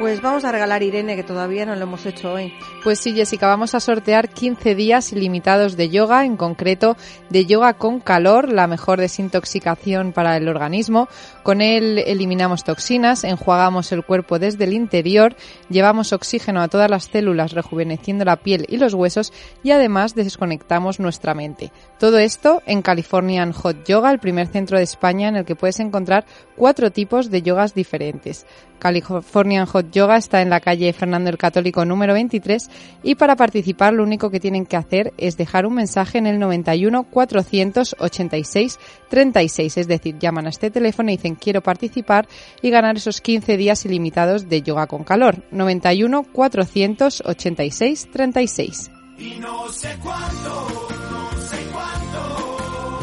Pues 0.00 0.22
vamos 0.22 0.46
a 0.46 0.50
regalar 0.50 0.82
Irene, 0.82 1.14
que 1.14 1.22
todavía 1.22 1.66
no 1.66 1.76
lo 1.76 1.82
hemos 1.82 2.06
hecho 2.06 2.32
hoy. 2.32 2.54
Pues 2.82 2.98
sí, 2.98 3.12
Jessica, 3.12 3.46
vamos 3.46 3.74
a 3.74 3.80
sortear 3.80 4.30
15 4.30 4.74
días 4.74 5.12
ilimitados 5.12 5.76
de 5.76 5.90
yoga, 5.90 6.24
en 6.24 6.38
concreto 6.38 6.96
de 7.28 7.44
yoga 7.44 7.74
con 7.74 8.00
calor, 8.00 8.50
la 8.50 8.66
mejor 8.66 8.98
desintoxicación 8.98 10.12
para 10.12 10.38
el 10.38 10.48
organismo. 10.48 11.10
Con 11.42 11.60
él 11.60 11.98
eliminamos 11.98 12.64
toxinas, 12.64 13.24
enjuagamos 13.24 13.92
el 13.92 14.02
cuerpo 14.02 14.38
desde 14.38 14.64
el 14.64 14.72
interior, 14.72 15.36
llevamos 15.68 16.14
oxígeno 16.14 16.62
a 16.62 16.68
todas 16.68 16.90
las 16.90 17.04
células, 17.04 17.52
rejuveneciendo 17.52 18.24
la 18.24 18.36
piel 18.36 18.64
y 18.70 18.78
los 18.78 18.94
huesos 18.94 19.34
y 19.62 19.72
además 19.72 20.14
desconectamos 20.14 20.98
nuestra 20.98 21.34
mente. 21.34 21.72
Todo 21.98 22.16
esto 22.16 22.62
en 22.64 22.80
Californian 22.80 23.52
Hot 23.52 23.84
Yoga, 23.84 24.10
el 24.10 24.18
primer 24.18 24.46
centro 24.46 24.78
de 24.78 24.84
España 24.84 25.28
en 25.28 25.36
el 25.36 25.44
que 25.44 25.56
puedes 25.56 25.78
encontrar 25.78 26.24
cuatro 26.56 26.90
tipos 26.90 27.30
de 27.30 27.42
yogas 27.42 27.74
diferentes. 27.74 28.46
Californian 28.80 29.66
Hot 29.66 29.92
Yoga 29.92 30.16
está 30.16 30.42
en 30.42 30.50
la 30.50 30.58
calle 30.58 30.92
Fernando 30.92 31.30
el 31.30 31.38
Católico 31.38 31.84
número 31.84 32.14
23 32.14 32.68
y 33.04 33.14
para 33.14 33.36
participar 33.36 33.92
lo 33.92 34.02
único 34.02 34.30
que 34.30 34.40
tienen 34.40 34.66
que 34.66 34.76
hacer 34.76 35.12
es 35.18 35.36
dejar 35.36 35.66
un 35.66 35.74
mensaje 35.74 36.18
en 36.18 36.26
el 36.26 36.40
91 36.40 37.04
486 37.04 38.78
36, 39.08 39.76
es 39.76 39.86
decir, 39.86 40.18
llaman 40.18 40.46
a 40.46 40.50
este 40.50 40.70
teléfono 40.70 41.10
y 41.10 41.16
dicen 41.16 41.36
quiero 41.36 41.60
participar 41.60 42.26
y 42.62 42.70
ganar 42.70 42.96
esos 42.96 43.20
15 43.20 43.56
días 43.56 43.84
ilimitados 43.84 44.48
de 44.48 44.62
yoga 44.62 44.88
con 44.88 45.04
calor. 45.04 45.44
91 45.52 46.24
486 46.32 48.08
36. 48.12 48.90
Y 49.18 49.38
no 49.38 49.68
sé 49.68 49.96
cuándo. 50.02 50.89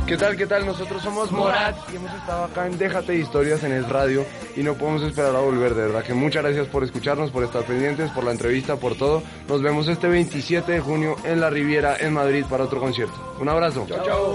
¿Qué 0.08 0.16
tal? 0.16 0.38
¿Qué 0.38 0.48
tal? 0.48 0.66
Nosotros 0.66 1.04
somos 1.04 1.34
Morat 1.34 1.76
y 1.92 1.98
hemos 1.98 2.14
estado 2.14 2.46
acá 2.46 2.66
en 2.66 2.78
Déjate 2.78 3.12
de 3.12 3.18
Historias 3.18 3.62
en 3.66 3.74
el 3.74 3.84
radio 3.84 4.26
y 4.56 4.64
no 4.64 4.76
podemos 4.76 5.04
esperar 5.04 5.36
a 5.36 5.40
volver, 5.40 5.76
de 5.76 5.82
verdad 5.88 6.02
que 6.02 6.14
muchas 6.14 6.44
gracias 6.44 6.68
por 6.68 6.86
escucharnos, 6.86 7.30
por 7.30 7.44
estar 7.44 7.66
pendientes, 7.66 8.10
por 8.12 8.24
la 8.24 8.32
entrevista, 8.32 8.78
por 8.78 8.96
todo. 8.96 9.22
Nos 9.50 9.62
vemos 9.62 9.90
este 9.90 10.08
27 10.08 10.72
de 10.72 10.80
junio 10.80 11.18
en 11.26 11.42
la 11.42 11.50
Riviera, 11.50 11.98
en 12.00 12.14
Madrid, 12.14 12.46
para 12.50 12.64
otro 12.64 12.80
concierto. 12.80 13.36
Un 13.42 13.50
abrazo. 13.50 13.86
Chao, 13.86 14.06
chao. 14.06 14.34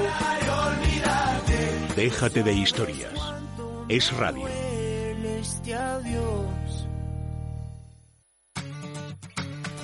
Déjate 1.97 2.43
de 2.43 2.53
historias. 2.53 3.15
Es 3.89 4.15
radio. 4.15 4.47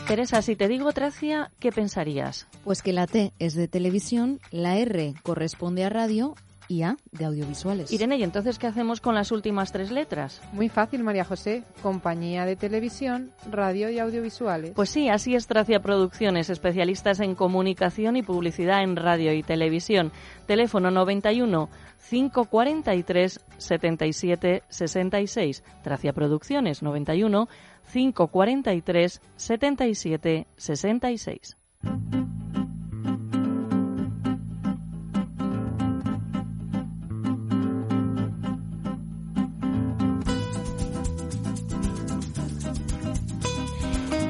Teresa, 0.09 0.40
si 0.40 0.56
te 0.56 0.68
digo 0.68 0.90
Tracia, 0.92 1.50
¿qué 1.61 1.70
pensarías? 1.70 2.48
Pues 2.64 2.80
que 2.80 2.94
la 2.94 3.06
T 3.06 3.34
es 3.38 3.54
de 3.54 3.68
televisión, 3.68 4.40
la 4.50 4.78
R 4.78 5.12
corresponde 5.22 5.84
a 5.84 5.90
radio 5.90 6.34
y 6.66 6.80
A 6.80 6.96
de 7.12 7.26
audiovisuales. 7.26 7.92
Irene, 7.92 8.16
¿y 8.16 8.22
entonces 8.22 8.59
qué 8.59 8.66
hacemos 8.66 9.02
con 9.02 9.14
las 9.14 9.32
últimas 9.32 9.70
tres 9.70 9.90
letras? 9.90 10.40
Muy 10.52 10.70
fácil, 10.70 11.04
María 11.04 11.24
José. 11.24 11.62
Compañía 11.82 12.46
de 12.46 12.56
televisión, 12.56 13.32
radio 13.50 13.90
y 13.90 13.98
audiovisuales. 13.98 14.72
Pues 14.74 14.88
sí, 14.88 15.11
así 15.11 15.34
es 15.34 15.46
Tracia 15.46 15.80
Producciones, 15.80 16.48
especialistas 16.48 17.20
en 17.20 17.34
comunicación 17.34 18.16
y 18.16 18.22
publicidad 18.22 18.82
en 18.82 18.96
radio 18.96 19.34
y 19.34 19.42
televisión. 19.42 20.11
Teléfono 20.46 20.90
91 20.90 21.68
543 22.09 23.40
77 23.59 24.62
66. 24.68 25.64
Tracia 25.82 26.12
Producciones 26.14 26.82
91 26.82 27.48
543 27.93 29.20
77 29.36 30.47
66. 30.57 31.57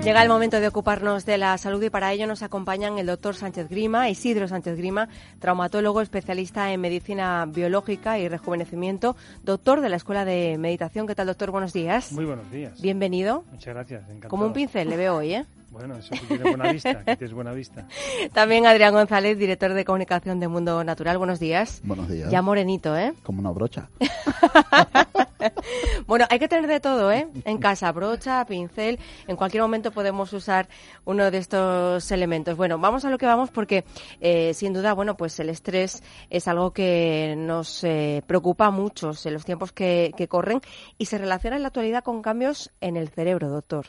Llega 0.09 0.23
el 0.23 0.31
momento 0.31 0.59
de 0.59 0.67
ocuparnos 0.67 1.27
de 1.27 1.37
la 1.37 1.59
salud 1.59 1.83
y 1.83 1.91
para 1.91 2.11
ello 2.15 2.27
nos 2.27 2.43
acompañan 2.43 2.97
el 2.97 3.05
doctor 3.05 3.35
Sánchez 3.35 3.69
Grima, 3.69 4.09
Isidro 4.09 4.49
Sánchez 4.49 4.79
Grima, 4.79 5.11
traumatólogo 5.39 6.01
especialista 6.01 6.73
en 6.73 6.81
medicina 6.81 7.45
biológica 7.45 8.19
y 8.19 8.27
rejuvenecimiento, 8.27 9.17
doctor 9.43 9.83
de 9.83 9.91
la 9.91 9.97
Escuela 9.97 10.25
de 10.25 10.57
Meditación. 10.57 11.07
¿Qué 11.07 11.15
tal, 11.15 11.27
doctor? 11.27 11.51
Buenos 11.51 11.75
días. 11.75 12.11
Muy 12.13 12.25
buenos 12.25 12.51
días. 12.51 12.81
Bienvenido. 12.81 13.45
Muchas 13.51 13.75
gracias. 13.75 14.05
Encantado. 14.05 14.31
Como 14.31 14.47
un 14.47 14.55
pincel 14.55 14.89
le 14.89 14.97
veo 14.97 15.17
hoy, 15.17 15.35
¿eh? 15.35 15.45
Bueno, 15.71 15.95
eso 15.97 16.09
que 16.13 16.27
tiene 16.27 16.45
buena 16.45 16.73
vista, 16.73 17.05
que 17.05 17.17
tienes 17.17 17.35
buena 17.35 17.53
vista. 17.53 17.87
También 18.33 18.65
Adrián 18.65 18.95
González, 18.95 19.37
director 19.37 19.75
de 19.75 19.85
comunicación 19.85 20.41
de 20.41 20.49
Mundo 20.49 20.83
Natural. 20.85 21.19
Buenos 21.19 21.39
días. 21.39 21.83
Buenos 21.85 22.09
días. 22.09 22.31
Ya 22.31 22.41
morenito, 22.41 22.97
¿eh? 22.97 23.13
Como 23.23 23.41
una 23.41 23.51
brocha. 23.51 23.91
bueno, 26.07 26.27
hay 26.31 26.39
que 26.39 26.49
tener 26.49 26.67
de 26.67 26.81
todo, 26.81 27.13
¿eh? 27.13 27.29
En 27.45 27.59
casa, 27.59 27.93
brocha, 27.93 28.45
pincel. 28.47 28.99
En 29.27 29.37
cualquier 29.37 29.63
momento 29.63 29.91
podemos 29.93 30.33
usar 30.33 30.69
uno 31.05 31.31
de 31.31 31.39
estos 31.39 32.11
elementos. 32.11 32.57
Bueno, 32.57 32.79
vamos 32.79 33.05
a 33.05 33.11
lo 33.11 33.19
que 33.19 33.27
vamos 33.27 33.51
porque, 33.51 33.85
eh, 34.21 34.55
sin 34.55 34.73
duda, 34.73 34.93
bueno, 34.95 35.17
pues 35.17 35.39
el 35.41 35.49
estrés 35.49 36.03
es 36.31 36.49
algo 36.49 36.73
que 36.73 37.35
nos 37.37 37.85
eh, 37.85 38.23
preocupa 38.27 38.67
a 38.67 38.71
muchos 38.71 39.25
en 39.27 39.35
los 39.35 39.45
tiempos 39.45 39.73
que, 39.73 40.13
corren 40.29 40.61
y 40.99 41.07
se 41.07 41.17
relaciona 41.17 41.57
en 41.57 41.63
la 41.63 41.69
actualidad 41.69 42.05
con 42.05 42.21
cambios 42.23 42.71
en 42.81 42.97
el 42.97 43.09
cerebro, 43.09 43.49
doctor. 43.49 43.87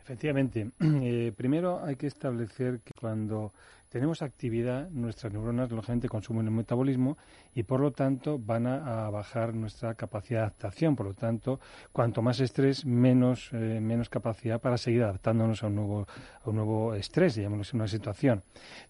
Efectivamente. 0.00 0.70
Eh, 1.06 1.32
primero 1.36 1.84
hay 1.84 1.96
que 1.96 2.06
establecer 2.06 2.80
que 2.80 2.92
cuando 2.98 3.52
tenemos 3.94 4.22
actividad, 4.22 4.90
nuestras 4.90 5.32
neuronas 5.32 5.70
lógicamente 5.70 6.08
consumen 6.08 6.46
el 6.46 6.52
metabolismo 6.52 7.16
y 7.54 7.62
por 7.62 7.78
lo 7.78 7.92
tanto 7.92 8.40
van 8.40 8.66
a, 8.66 9.08
bajar 9.08 9.54
nuestra 9.54 9.94
capacidad 9.94 10.40
de 10.40 10.46
adaptación. 10.46 10.96
Por 10.96 11.06
lo 11.06 11.14
tanto, 11.14 11.60
cuanto 11.92 12.20
más 12.20 12.40
estrés, 12.40 12.84
menos, 12.84 13.50
eh, 13.52 13.78
menos 13.80 14.08
capacidad 14.08 14.60
para 14.60 14.78
seguir 14.78 15.04
adaptándonos 15.04 15.62
a 15.62 15.68
un 15.68 15.76
nuevo, 15.76 16.08
a 16.42 16.50
un 16.50 16.56
nuevo 16.56 16.92
estrés, 16.96 17.36
llamémoslo 17.36 17.76
una 17.76 17.86
situación. 17.86 18.42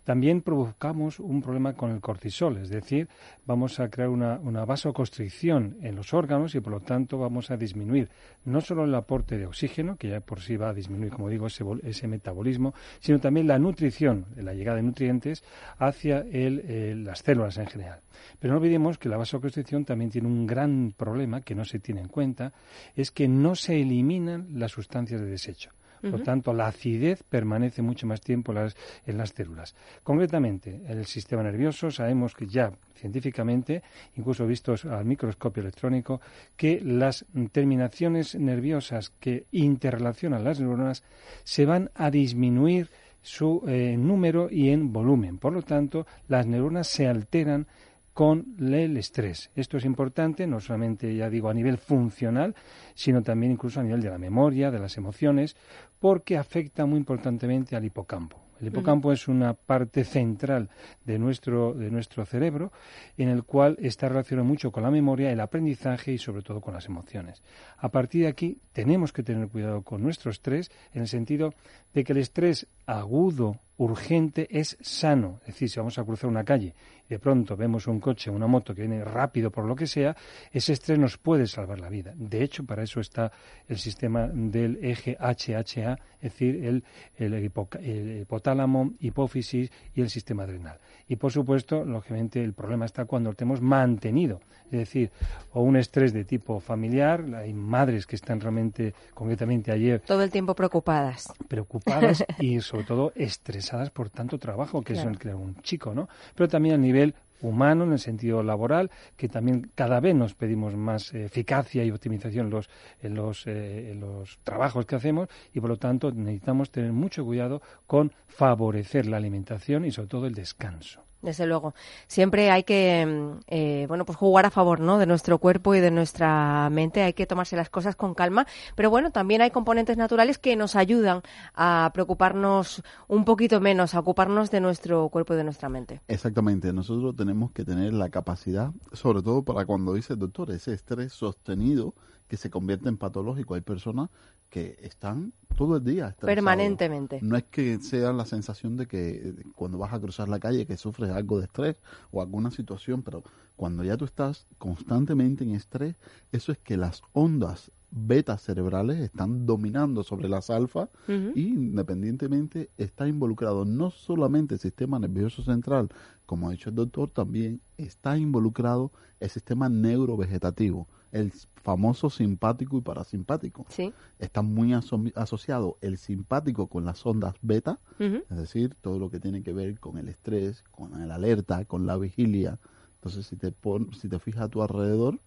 También 0.05 0.41
provocamos 0.41 1.21
un 1.21 1.43
problema 1.43 1.75
con 1.75 1.91
el 1.91 2.01
cortisol, 2.01 2.57
es 2.57 2.71
decir, 2.71 3.07
vamos 3.45 3.81
a 3.81 3.91
crear 3.91 4.09
una, 4.09 4.39
una 4.39 4.65
vasoconstricción 4.65 5.77
en 5.83 5.97
los 5.97 6.15
órganos 6.15 6.55
y 6.55 6.61
por 6.61 6.73
lo 6.73 6.81
tanto 6.81 7.19
vamos 7.19 7.51
a 7.51 7.59
disminuir 7.59 8.09
no 8.47 8.63
solo 8.63 8.85
el 8.85 8.95
aporte 8.95 9.37
de 9.37 9.45
oxígeno, 9.45 9.97
que 9.97 10.09
ya 10.09 10.21
por 10.21 10.41
sí 10.41 10.57
va 10.57 10.71
a 10.71 10.75
disminuir, 10.75 11.13
como 11.13 11.29
digo, 11.29 11.47
ese, 11.47 11.63
ese 11.83 12.09
metabolismo, 12.09 12.73
sino 13.01 13.21
también 13.21 13.47
la 13.47 13.59
nutrición, 13.59 14.27
la 14.37 14.55
llegada 14.55 14.77
de 14.77 14.94
nutrientes 14.95 15.43
hacia 15.79 16.21
el, 16.21 16.63
eh, 16.67 16.95
las 16.97 17.19
células 17.19 17.59
en 17.59 17.67
general. 17.67 18.01
Pero 18.39 18.55
no 18.55 18.59
olvidemos 18.59 18.97
que 18.97 19.09
la 19.09 19.17
vasoconstricción 19.17 19.85
también 19.85 20.11
tiene 20.11 20.29
un 20.29 20.47
gran 20.47 20.95
problema 20.97 21.41
que 21.41 21.55
no 21.55 21.65
se 21.65 21.81
tiene 21.81 22.01
en 22.01 22.09
cuenta, 22.09 22.53
es 22.95 23.11
que 23.11 23.27
no 23.27 23.57
se 23.57 23.81
eliminan 23.81 24.47
las 24.55 24.73
sustancias 24.73 25.21
de 25.21 25.27
desecho. 25.27 25.71
Por 26.11 26.23
tanto, 26.23 26.53
la 26.53 26.67
acidez 26.67 27.23
permanece 27.23 27.81
mucho 27.81 28.07
más 28.07 28.21
tiempo 28.21 28.53
en 28.53 28.57
las, 28.57 28.77
en 29.07 29.17
las 29.17 29.31
células. 29.31 29.75
Concretamente, 30.03 30.83
el 30.87 31.07
sistema 31.07 31.43
nervioso, 31.43 31.91
sabemos 31.91 32.35
que 32.35 32.47
ya 32.47 32.73
científicamente, 32.95 33.83
incluso 34.17 34.47
vistos 34.47 34.85
al 34.85 35.07
microscopio 35.07 35.63
electrónico, 35.63 36.21
que 36.57 36.81
las 36.83 37.25
terminaciones 37.53 38.35
nerviosas 38.35 39.11
que 39.19 39.47
interrelacionan 39.51 40.45
las 40.45 40.61
neuronas 40.61 41.03
se 41.43 41.65
van 41.65 41.91
a 41.95 42.11
disminuir 42.11 42.91
su 43.25 43.63
eh, 43.67 43.97
número 43.99 44.49
y 44.51 44.69
en 44.69 44.93
volumen. 44.93 45.39
Por 45.39 45.55
lo 45.55 45.63
tanto, 45.63 46.07
las 46.29 46.47
neuronas 46.47 46.87
se 46.87 47.09
alteran 47.09 47.67
con 48.13 48.55
el 48.61 48.97
estrés. 48.97 49.51
Esto 49.57 49.79
es 49.79 49.85
importante, 49.85 50.47
no 50.47 50.61
solamente, 50.61 51.17
ya 51.17 51.29
digo, 51.29 51.49
a 51.49 51.55
nivel 51.55 51.79
funcional, 51.79 52.55
sino 52.95 53.23
también 53.23 53.53
incluso 53.53 53.81
a 53.81 53.83
nivel 53.83 54.03
de 54.03 54.11
la 54.11 54.19
memoria, 54.19 54.71
de 54.71 54.79
las 54.79 54.97
emociones, 54.99 55.57
porque 55.99 56.37
afecta 56.37 56.87
muy 56.87 56.99
importantemente 56.99 57.75
al 57.75 57.85
hipocampo. 57.85 58.45
El 58.61 58.69
hipocampo 58.69 59.13
es 59.13 59.27
una 59.27 59.53
parte 59.53 60.05
central 60.05 60.71
de 61.05 61.19
nuestro, 61.19 61.75
de 61.75 61.91
nuestro 61.91 62.25
cerebro 62.25 62.73
en 63.19 63.29
el 63.29 63.43
cual 63.43 63.77
está 63.81 64.09
relacionado 64.09 64.47
mucho 64.47 64.71
con 64.71 64.85
la 64.85 64.91
memoria, 64.91 65.31
el 65.31 65.41
aprendizaje 65.41 66.13
y 66.13 66.19
sobre 66.19 66.43
todo 66.43 66.61
con 66.61 66.73
las 66.73 66.87
emociones. 66.87 67.43
A 67.77 67.89
partir 67.91 68.23
de 68.23 68.29
aquí 68.29 68.59
tenemos 68.73 69.13
que 69.13 69.23
tener 69.23 69.49
cuidado 69.49 69.83
con 69.83 70.03
nuestro 70.03 70.31
estrés 70.31 70.71
en 70.93 71.03
el 71.03 71.09
sentido 71.09 71.53
de 71.93 72.05
que 72.05 72.13
el 72.13 72.19
estrés 72.19 72.67
agudo, 72.87 73.57
urgente, 73.77 74.47
es 74.51 74.77
sano. 74.81 75.41
Es 75.43 75.49
decir, 75.55 75.69
si 75.69 75.79
vamos 75.81 75.99
a 75.99 76.05
cruzar 76.05 76.31
una 76.31 76.45
calle 76.45 76.75
y 77.07 77.11
de 77.11 77.19
pronto 77.19 77.57
vemos 77.57 77.87
un 77.87 78.01
coche, 78.01 78.31
una 78.31 78.47
moto 78.47 78.75
que 78.75 78.83
viene 78.83 79.05
rápido 79.05 79.51
por 79.51 79.65
lo 79.67 79.75
que 79.77 79.87
sea, 79.87 80.17
ese 80.53 80.73
estrés 80.73 80.99
nos 80.99 81.19
puede 81.19 81.47
salvar 81.47 81.81
la 81.81 81.89
vida. 81.91 82.13
De 82.17 82.43
hecho, 82.43 82.65
para 82.65 82.83
eso 82.85 83.01
está 83.01 83.31
el 83.69 83.79
sistema 83.79 84.29
del 84.33 84.79
eje 84.83 85.17
HHA, 85.21 85.99
es 86.21 86.33
decir, 86.33 86.65
el, 86.65 86.85
el, 87.17 87.35
hipoca- 87.45 87.79
el 87.83 88.21
hipotálamo, 88.23 88.93
hipófisis 89.01 89.71
y 89.95 90.01
el 90.01 90.09
sistema 90.09 90.45
adrenal. 90.45 90.79
Y 91.07 91.17
por 91.17 91.31
supuesto, 91.33 91.85
lógicamente, 91.85 92.43
el 92.43 92.55
problema 92.55 92.87
está 92.87 93.05
cuando 93.05 93.31
lo 93.31 93.37
tenemos 93.37 93.61
mantenido. 93.61 94.41
Es 94.67 94.79
decir, 94.79 95.11
o 95.53 95.63
un 95.63 95.77
estrés 95.77 96.15
de 96.15 96.25
tipo 96.25 96.59
familiar, 96.61 97.23
hay 97.35 97.53
madres 97.53 98.07
que 98.07 98.17
están 98.17 98.41
realmente, 98.41 98.95
concretamente 99.13 99.71
ayer, 99.71 100.01
Todo 100.01 100.23
el 100.23 100.31
tiempo 100.31 100.55
preocupadas. 100.55 101.31
preocupadas 101.49 102.25
y 102.39 102.61
sobre 102.75 102.87
todo 102.87 103.13
estresadas 103.15 103.91
por 103.91 104.11
tanto 104.11 104.37
trabajo 104.37 104.83
que 104.83 104.95
Claro. 104.95 105.11
es 105.11 105.15
el 105.15 105.21
que 105.21 105.33
un 105.33 105.55
chico, 105.63 105.95
¿no? 105.95 106.09
Pero 106.35 106.49
también 106.49 106.75
a 106.75 106.79
nivel 106.79 107.15
humano, 107.41 107.85
en 107.85 107.93
el 107.93 108.01
sentido 108.01 108.43
laboral, 108.43 108.91
que 109.17 109.29
también 109.29 109.71
cada 109.77 110.01
vez 110.01 110.17
nos 110.17 110.35
pedimos 110.35 110.75
más 110.75 111.15
eficacia 111.15 111.85
y 111.85 111.93
optimización 111.93 112.47
en 112.47 112.51
los, 112.51 112.69
en, 113.01 113.15
los, 113.15 113.47
eh, 113.47 113.93
en 113.93 114.01
los 114.01 114.39
trabajos 114.43 114.87
que 114.87 114.97
hacemos 114.97 115.29
y 115.53 115.61
por 115.61 115.71
lo 115.71 115.77
tanto 115.77 116.11
necesitamos 116.11 116.71
tener 116.71 116.93
mucho 116.93 117.25
cuidado 117.25 117.63
con 117.87 118.11
favorecer 118.27 119.07
la 119.07 119.19
alimentación 119.19 119.85
y 119.85 119.93
sobre 119.93 120.09
todo 120.09 120.27
el 120.27 120.35
descanso. 120.35 121.04
Desde 121.25 121.47
luego. 121.47 121.75
Siempre 122.07 122.51
hay 122.51 122.65
que, 122.65 123.07
mm, 123.07 123.41
eh, 123.49 123.87
bueno, 123.89 124.05
pues 124.05 124.19
jugar 124.19 124.45
a 124.45 124.51
favor, 124.51 124.81
¿no? 124.81 124.99
De 124.99 125.07
nuestro 125.07 125.39
cuerpo 125.39 125.75
y 125.75 125.81
de 125.81 125.91
nuestra 125.91 126.69
mente. 126.71 127.03
Hay 127.03 127.15
que 127.15 127.27
tomarse 127.27 127.57
las 127.57 127.71
cosas 127.71 127.97
con 127.97 128.15
calma. 128.15 128.47
Pero 128.75 128.91
bueno, 128.91 129.11
también 129.11 129.41
hay 129.41 129.51
componentes 129.51 129.97
naturales 129.97 130.39
que 130.39 130.55
nos 130.55 130.77
ayudan 130.77 131.23
a 131.55 131.91
preocuparnos 131.95 132.83
un 133.09 133.25
poquito 133.25 133.61
menos, 133.61 133.95
a 133.95 134.01
ocuparnos 134.01 134.51
de 134.51 134.61
nuestro 134.61 135.09
cuerpo 135.09 135.35
y 135.35 135.39
de 135.39 135.45
nuestra 135.45 135.69
mente. 135.69 136.03
Exactamente, 136.09 136.73
nosotros 136.73 137.17
tenemos 137.17 137.53
que 137.53 137.65
tener 137.65 137.95
la 137.95 138.11
capacidad, 138.11 138.71
sobre 138.93 139.23
todo 139.23 139.43
para 139.43 139.65
cuando 139.65 139.95
dice 139.95 140.13
el 140.13 140.19
doctor, 140.19 140.51
ese 140.51 140.75
estrés 140.75 141.13
sostenido 141.13 141.95
que 142.29 142.37
se 142.37 142.51
convierte 142.51 142.89
en 142.89 142.97
patológico. 142.97 143.55
Hay 143.55 143.61
personas 143.61 144.11
que 144.51 144.77
están 144.83 145.33
todo 145.57 145.77
el 145.77 145.85
día 145.85 146.09
estresados. 146.09 146.35
Permanentemente. 146.35 147.21
No 147.23 147.37
es 147.37 147.45
que 147.45 147.79
sea 147.81 148.13
la 148.13 148.25
sensación 148.25 148.77
de 148.77 148.87
que 148.87 149.11
eh, 149.11 149.35
cuando 149.55 149.79
vas 149.79 149.93
a 149.93 150.01
cruzar 150.01 150.29
la 150.29 150.39
calle 150.39 150.67
que 150.67 150.77
sufres 150.77 151.11
algo 151.11 151.39
de 151.39 151.45
estrés 151.45 151.77
o 152.11 152.21
alguna 152.21 152.51
situación, 152.51 153.03
pero 153.03 153.23
cuando 153.57 153.85
ya 153.85 153.97
tú 153.97 154.05
estás 154.05 154.47
constantemente 154.59 155.45
en 155.45 155.55
estrés, 155.55 155.97
eso 156.33 156.53
es 156.53 156.59
que 156.59 156.77
las 156.77 157.03
ondas 157.13 157.71
beta 157.95 158.37
cerebrales 158.39 158.99
están 158.99 159.47
dominando 159.47 160.03
sobre 160.03 160.29
las 160.29 160.51
alfa 160.51 160.89
y 161.07 161.49
independientemente 161.49 162.71
está 162.77 163.07
involucrado 163.07 163.65
no 163.65 163.91
solamente 163.91 164.55
el 164.55 164.61
sistema 164.61 164.99
nervioso 164.99 165.43
central, 165.43 165.89
como 166.27 166.49
ha 166.49 166.53
dicho 166.53 166.71
el 166.71 166.75
doctor, 166.75 167.11
también 167.11 167.61
está 167.79 168.19
involucrado 168.19 168.91
el 169.21 169.31
sistema 169.31 169.69
neurovegetativo, 169.69 170.89
el 171.15 171.33
famoso 171.63 172.11
simpático 172.11 172.77
y 172.77 172.81
parasimpático. 172.83 173.65
Sí. 173.71 173.93
Está 174.19 174.43
muy 174.43 174.73
aso- 174.75 175.03
asociado 175.15 175.79
el 175.81 175.97
simpático 175.97 176.67
con 176.67 176.85
las 176.85 177.07
ondas 177.07 177.35
beta, 177.41 177.79
es 177.99 178.37
decir, 178.37 178.75
todo 178.83 178.99
lo 178.99 179.09
que 179.11 179.21
tiene 179.21 179.43
que 179.43 179.53
ver 179.53 179.79
con 179.81 179.97
el 179.97 180.09
estrés, 180.09 180.63
con 180.71 181.01
el 181.01 181.11
alerta, 181.11 181.65
con 181.65 181.87
la 181.87 181.97
vigilia. 181.97 182.59
Entonces, 182.97 183.27
si 183.27 183.37
te, 183.37 183.53
pon- 183.53 183.95
si 183.95 184.09
te 184.09 184.19
fijas 184.19 184.43
a 184.43 184.49
tu 184.49 184.63
alrededor, 184.63 185.21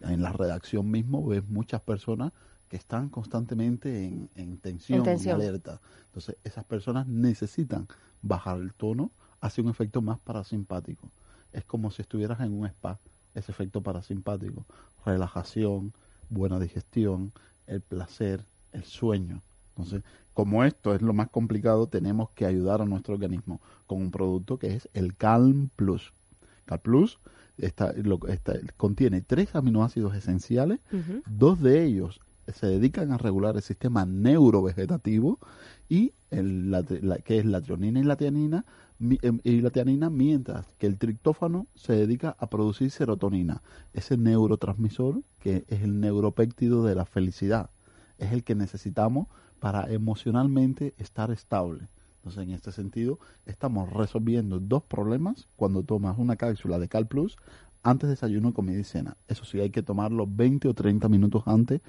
en 0.00 0.22
la 0.22 0.32
redacción 0.32 0.90
mismo 0.90 1.24
ves 1.26 1.46
muchas 1.48 1.80
personas 1.82 2.32
que 2.68 2.76
están 2.76 3.08
constantemente 3.10 4.04
en, 4.06 4.28
en 4.34 4.58
tensión, 4.58 4.98
En 5.00 5.04
tensión. 5.04 5.40
en 5.40 5.46
alerta. 5.48 5.80
Entonces, 6.06 6.36
esas 6.44 6.64
personas 6.64 7.06
necesitan 7.06 7.86
bajar 8.22 8.58
el 8.58 8.72
tono 8.74 9.10
hacia 9.40 9.62
un 9.62 9.70
efecto 9.70 10.02
más 10.02 10.18
parasimpático. 10.18 11.10
Es 11.52 11.64
como 11.64 11.90
si 11.90 12.02
estuvieras 12.02 12.40
en 12.40 12.52
un 12.52 12.66
spa, 12.66 12.98
ese 13.36 13.52
efecto 13.52 13.82
parasimpático. 13.82 14.66
Relajación, 15.04 15.92
buena 16.28 16.58
digestión, 16.58 17.32
el 17.66 17.80
placer, 17.80 18.44
el 18.72 18.84
sueño. 18.84 19.42
Entonces, 19.70 20.02
como 20.34 20.64
esto 20.64 20.94
es 20.94 21.02
lo 21.02 21.12
más 21.12 21.28
complicado, 21.28 21.86
tenemos 21.86 22.30
que 22.30 22.46
ayudar 22.46 22.80
a 22.82 22.86
nuestro 22.86 23.14
organismo 23.14 23.60
con 23.86 24.00
un 24.02 24.10
producto 24.10 24.58
que 24.58 24.74
es 24.74 24.88
el 24.94 25.14
Calm 25.16 25.68
Plus. 25.76 26.12
Calm 26.64 26.80
Plus 26.80 27.18
está, 27.58 27.92
lo, 27.92 28.18
está- 28.28 28.54
contiene 28.76 29.20
tres 29.20 29.54
aminoácidos 29.54 30.14
esenciales. 30.14 30.80
Dos 31.26 31.60
de 31.60 31.84
ellos 31.84 32.20
se 32.52 32.66
dedican 32.66 33.12
a 33.12 33.18
regular 33.18 33.56
el 33.56 33.62
sistema 33.62 34.06
neurovegetativo 34.06 35.38
y 35.88 36.12
el, 36.30 36.70
la, 36.70 36.84
la- 37.02 37.18
que 37.18 37.38
es 37.38 37.44
la 37.44 37.60
trionina 37.60 38.00
y 38.00 38.04
la 38.04 38.16
tianina, 38.16 38.64
y 38.98 39.60
la 39.60 39.70
tianina, 39.70 40.08
mientras 40.08 40.66
que 40.78 40.86
el 40.86 40.96
triptófano 40.96 41.66
se 41.74 41.92
dedica 41.92 42.36
a 42.38 42.48
producir 42.48 42.90
serotonina, 42.90 43.62
ese 43.92 44.16
neurotransmisor 44.16 45.22
que 45.38 45.64
es 45.68 45.82
el 45.82 46.00
neuropéptido 46.00 46.84
de 46.84 46.94
la 46.94 47.04
felicidad, 47.04 47.70
es 48.18 48.32
el 48.32 48.42
que 48.42 48.54
necesitamos 48.54 49.28
para 49.60 49.90
emocionalmente 49.92 50.94
estar 50.98 51.30
estable. 51.30 51.88
Entonces, 52.16 52.42
en 52.42 52.50
este 52.50 52.72
sentido, 52.72 53.18
estamos 53.44 53.92
resolviendo 53.92 54.58
dos 54.58 54.82
problemas 54.82 55.46
cuando 55.56 55.82
tomas 55.82 56.18
una 56.18 56.36
cápsula 56.36 56.78
de 56.78 56.88
Cal 56.88 57.06
Plus 57.06 57.36
antes 57.82 58.08
de 58.08 58.14
desayuno, 58.14 58.52
comida 58.52 58.80
y 58.80 58.84
cena. 58.84 59.16
Eso 59.28 59.44
sí, 59.44 59.60
hay 59.60 59.70
que 59.70 59.82
tomarlo 59.82 60.26
20 60.26 60.68
o 60.68 60.74
30 60.74 61.08
minutos 61.08 61.44
antes 61.46 61.82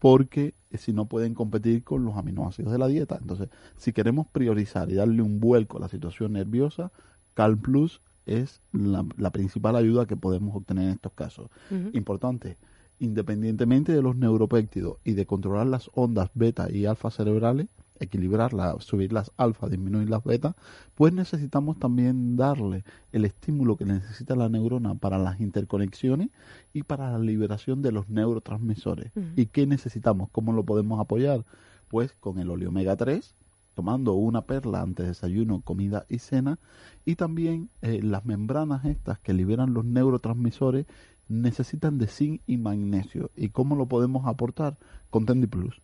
porque 0.00 0.54
si 0.72 0.92
no 0.92 1.06
pueden 1.06 1.34
competir 1.34 1.84
con 1.84 2.04
los 2.04 2.16
aminoácidos 2.16 2.72
de 2.72 2.78
la 2.78 2.88
dieta. 2.88 3.18
Entonces, 3.20 3.48
si 3.76 3.92
queremos 3.92 4.26
priorizar 4.26 4.90
y 4.90 4.94
darle 4.94 5.22
un 5.22 5.38
vuelco 5.38 5.76
a 5.76 5.80
la 5.80 5.88
situación 5.88 6.32
nerviosa, 6.32 6.90
Cal 7.34 7.56
Plus 7.56 8.00
es 8.26 8.60
la, 8.72 9.04
la 9.16 9.30
principal 9.30 9.76
ayuda 9.76 10.06
que 10.06 10.16
podemos 10.16 10.56
obtener 10.56 10.84
en 10.84 10.90
estos 10.90 11.12
casos. 11.12 11.50
Importante, 11.92 12.56
independientemente 12.98 13.92
de 13.92 14.02
los 14.02 14.16
neuropéptidos 14.16 14.98
y 15.04 15.12
de 15.12 15.26
controlar 15.26 15.66
las 15.66 15.90
ondas 15.94 16.30
beta 16.34 16.70
y 16.70 16.86
alfa 16.86 17.10
cerebrales, 17.10 17.68
equilibrarlas, 18.00 18.82
subir 18.82 19.12
las 19.12 19.30
alfa, 19.36 19.68
disminuir 19.68 20.10
las 20.10 20.24
beta, 20.24 20.56
pues 20.94 21.12
necesitamos 21.12 21.78
también 21.78 22.36
darle 22.36 22.84
el 23.12 23.24
estímulo 23.24 23.76
que 23.76 23.84
necesita 23.84 24.34
la 24.34 24.48
neurona 24.48 24.94
para 24.94 25.18
las 25.18 25.40
interconexiones 25.40 26.30
y 26.72 26.82
para 26.82 27.12
la 27.12 27.18
liberación 27.18 27.82
de 27.82 27.92
los 27.92 28.08
neurotransmisores. 28.08 29.12
¿Y 29.36 29.46
qué 29.46 29.66
necesitamos? 29.66 30.30
¿Cómo 30.30 30.52
lo 30.52 30.64
podemos 30.64 30.98
apoyar? 30.98 31.44
Pues 31.88 32.14
con 32.20 32.38
el 32.38 32.50
óleo 32.50 32.70
omega 32.70 32.96
3, 32.96 33.34
tomando 33.74 34.14
una 34.14 34.42
perla 34.42 34.80
antes 34.80 35.04
de 35.04 35.10
desayuno, 35.10 35.60
comida 35.60 36.06
y 36.08 36.18
cena, 36.18 36.58
y 37.04 37.16
también 37.16 37.70
eh, 37.82 38.00
las 38.02 38.24
membranas 38.24 38.84
estas 38.84 39.18
que 39.18 39.34
liberan 39.34 39.74
los 39.74 39.84
neurotransmisores 39.84 40.86
necesitan 41.28 41.98
de 41.98 42.06
zinc 42.06 42.42
y 42.46 42.56
magnesio. 42.58 43.30
¿Y 43.36 43.50
cómo 43.50 43.76
lo 43.76 43.86
podemos 43.86 44.26
aportar? 44.26 44.76
Con 45.10 45.26
Tendi 45.26 45.46
Plus. 45.46 45.80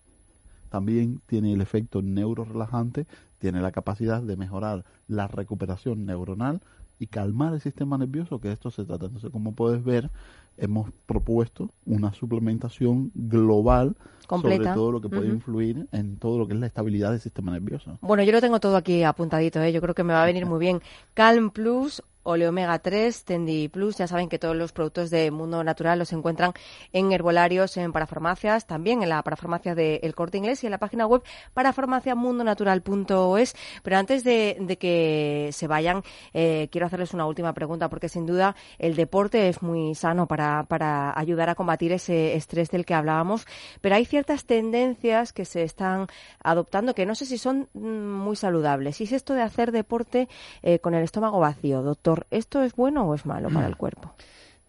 También 0.76 1.22
tiene 1.24 1.54
el 1.54 1.62
efecto 1.62 2.02
neurorelajante, 2.02 3.06
tiene 3.38 3.62
la 3.62 3.72
capacidad 3.72 4.20
de 4.20 4.36
mejorar 4.36 4.84
la 5.08 5.26
recuperación 5.26 6.04
neuronal 6.04 6.60
y 6.98 7.06
calmar 7.06 7.54
el 7.54 7.62
sistema 7.62 7.96
nervioso, 7.96 8.40
que 8.40 8.48
de 8.48 8.54
esto 8.54 8.70
se 8.70 8.84
trata. 8.84 9.06
Entonces, 9.06 9.30
como 9.30 9.52
puedes 9.52 9.82
ver, 9.82 10.10
hemos 10.58 10.90
propuesto 11.06 11.70
una 11.86 12.12
suplementación 12.12 13.10
global 13.14 13.96
Completa. 14.26 14.64
sobre 14.64 14.74
todo 14.74 14.92
lo 14.92 15.00
que 15.00 15.08
puede 15.08 15.28
Ujú. 15.28 15.36
influir 15.36 15.88
en 15.92 16.18
todo 16.18 16.38
lo 16.38 16.46
que 16.46 16.52
es 16.52 16.60
la 16.60 16.66
estabilidad 16.66 17.12
del 17.12 17.20
sistema 17.20 17.52
nervioso. 17.52 17.98
Bueno, 18.02 18.22
yo 18.22 18.32
lo 18.32 18.42
tengo 18.42 18.60
todo 18.60 18.76
aquí 18.76 19.02
apuntadito, 19.02 19.62
¿eh? 19.62 19.72
yo 19.72 19.80
creo 19.80 19.94
que 19.94 20.04
me 20.04 20.12
va 20.12 20.24
a 20.24 20.26
venir 20.26 20.44
muy 20.44 20.58
bien. 20.58 20.82
Calm 21.14 21.48
Plus, 21.52 22.02
Ole 22.26 22.48
Omega 22.48 22.80
3, 22.80 23.24
Tendi 23.24 23.68
Plus, 23.68 23.98
ya 23.98 24.08
saben 24.08 24.28
que 24.28 24.38
todos 24.38 24.56
los 24.56 24.72
productos 24.72 25.10
de 25.10 25.30
Mundo 25.30 25.62
Natural 25.62 25.96
los 25.98 26.12
encuentran 26.12 26.52
en 26.92 27.12
herbolarios, 27.12 27.76
en 27.76 27.92
parafarmacias, 27.92 28.66
también 28.66 29.04
en 29.04 29.10
la 29.10 29.22
parafarmacia 29.22 29.76
de 29.76 30.00
El 30.02 30.16
Corte 30.16 30.38
Inglés 30.38 30.64
y 30.64 30.66
en 30.66 30.72
la 30.72 30.78
página 30.78 31.06
web 31.06 31.22
parafarmaciamundonatural.es. 31.54 33.54
Pero 33.84 33.96
antes 33.96 34.24
de, 34.24 34.56
de 34.60 34.76
que 34.76 35.50
se 35.52 35.68
vayan, 35.68 36.02
eh, 36.34 36.68
quiero 36.72 36.88
hacerles 36.88 37.14
una 37.14 37.26
última 37.26 37.54
pregunta, 37.54 37.88
porque 37.88 38.08
sin 38.08 38.26
duda 38.26 38.56
el 38.78 38.96
deporte 38.96 39.48
es 39.48 39.62
muy 39.62 39.94
sano 39.94 40.26
para, 40.26 40.64
para 40.64 41.16
ayudar 41.16 41.48
a 41.48 41.54
combatir 41.54 41.92
ese 41.92 42.34
estrés 42.34 42.70
del 42.70 42.84
que 42.84 42.94
hablábamos, 42.94 43.46
pero 43.80 43.94
hay 43.94 44.04
ciertas 44.04 44.46
tendencias 44.46 45.32
que 45.32 45.44
se 45.44 45.62
están 45.62 46.08
adoptando 46.42 46.92
que 46.94 47.06
no 47.06 47.14
sé 47.14 47.26
si 47.26 47.38
son 47.38 47.68
mm, 47.74 47.78
muy 47.78 48.34
saludables. 48.34 49.00
Y 49.00 49.04
es 49.04 49.12
esto 49.12 49.34
de 49.34 49.42
hacer 49.42 49.70
deporte 49.70 50.28
eh, 50.62 50.80
con 50.80 50.94
el 50.94 51.04
estómago 51.04 51.38
vacío, 51.38 51.82
doctor. 51.82 52.15
¿Esto 52.30 52.62
es 52.62 52.74
bueno 52.74 53.04
o 53.04 53.14
es 53.14 53.26
malo 53.26 53.48
para 53.50 53.66
el 53.66 53.76
cuerpo? 53.76 54.14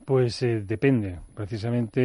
Pues 0.06 0.41
eh, 0.41 0.61
depende. 0.61 1.19
Precisamente 1.36 2.02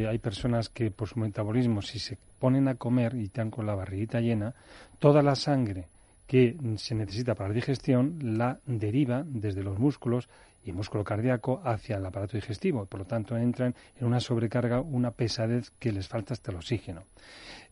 eh, 0.00 0.08
hay 0.08 0.18
personas 0.18 0.68
que 0.68 0.90
por 0.90 1.08
su 1.08 1.20
metabolismo, 1.20 1.82
si 1.82 1.98
se 1.98 2.16
ponen 2.38 2.66
a 2.66 2.76
comer 2.76 3.14
y 3.14 3.24
están 3.24 3.50
con 3.50 3.66
la 3.66 3.74
barriguita 3.74 4.20
llena, 4.20 4.54
toda 4.98 5.22
la 5.22 5.34
sangre 5.34 5.88
que 6.26 6.56
se 6.76 6.94
necesita 6.94 7.34
para 7.34 7.50
la 7.50 7.54
digestión 7.54 8.38
la 8.38 8.58
deriva 8.64 9.22
desde 9.26 9.62
los 9.62 9.78
músculos 9.78 10.30
y 10.64 10.72
músculo 10.72 11.04
cardíaco 11.04 11.60
hacia 11.62 11.96
el 11.96 12.06
aparato 12.06 12.38
digestivo. 12.38 12.86
Por 12.86 13.00
lo 13.00 13.06
tanto, 13.06 13.36
entran 13.36 13.74
en 14.00 14.06
una 14.06 14.20
sobrecarga, 14.20 14.80
una 14.80 15.10
pesadez 15.10 15.72
que 15.78 15.92
les 15.92 16.08
falta 16.08 16.32
hasta 16.32 16.52
el 16.52 16.56
oxígeno. 16.56 17.02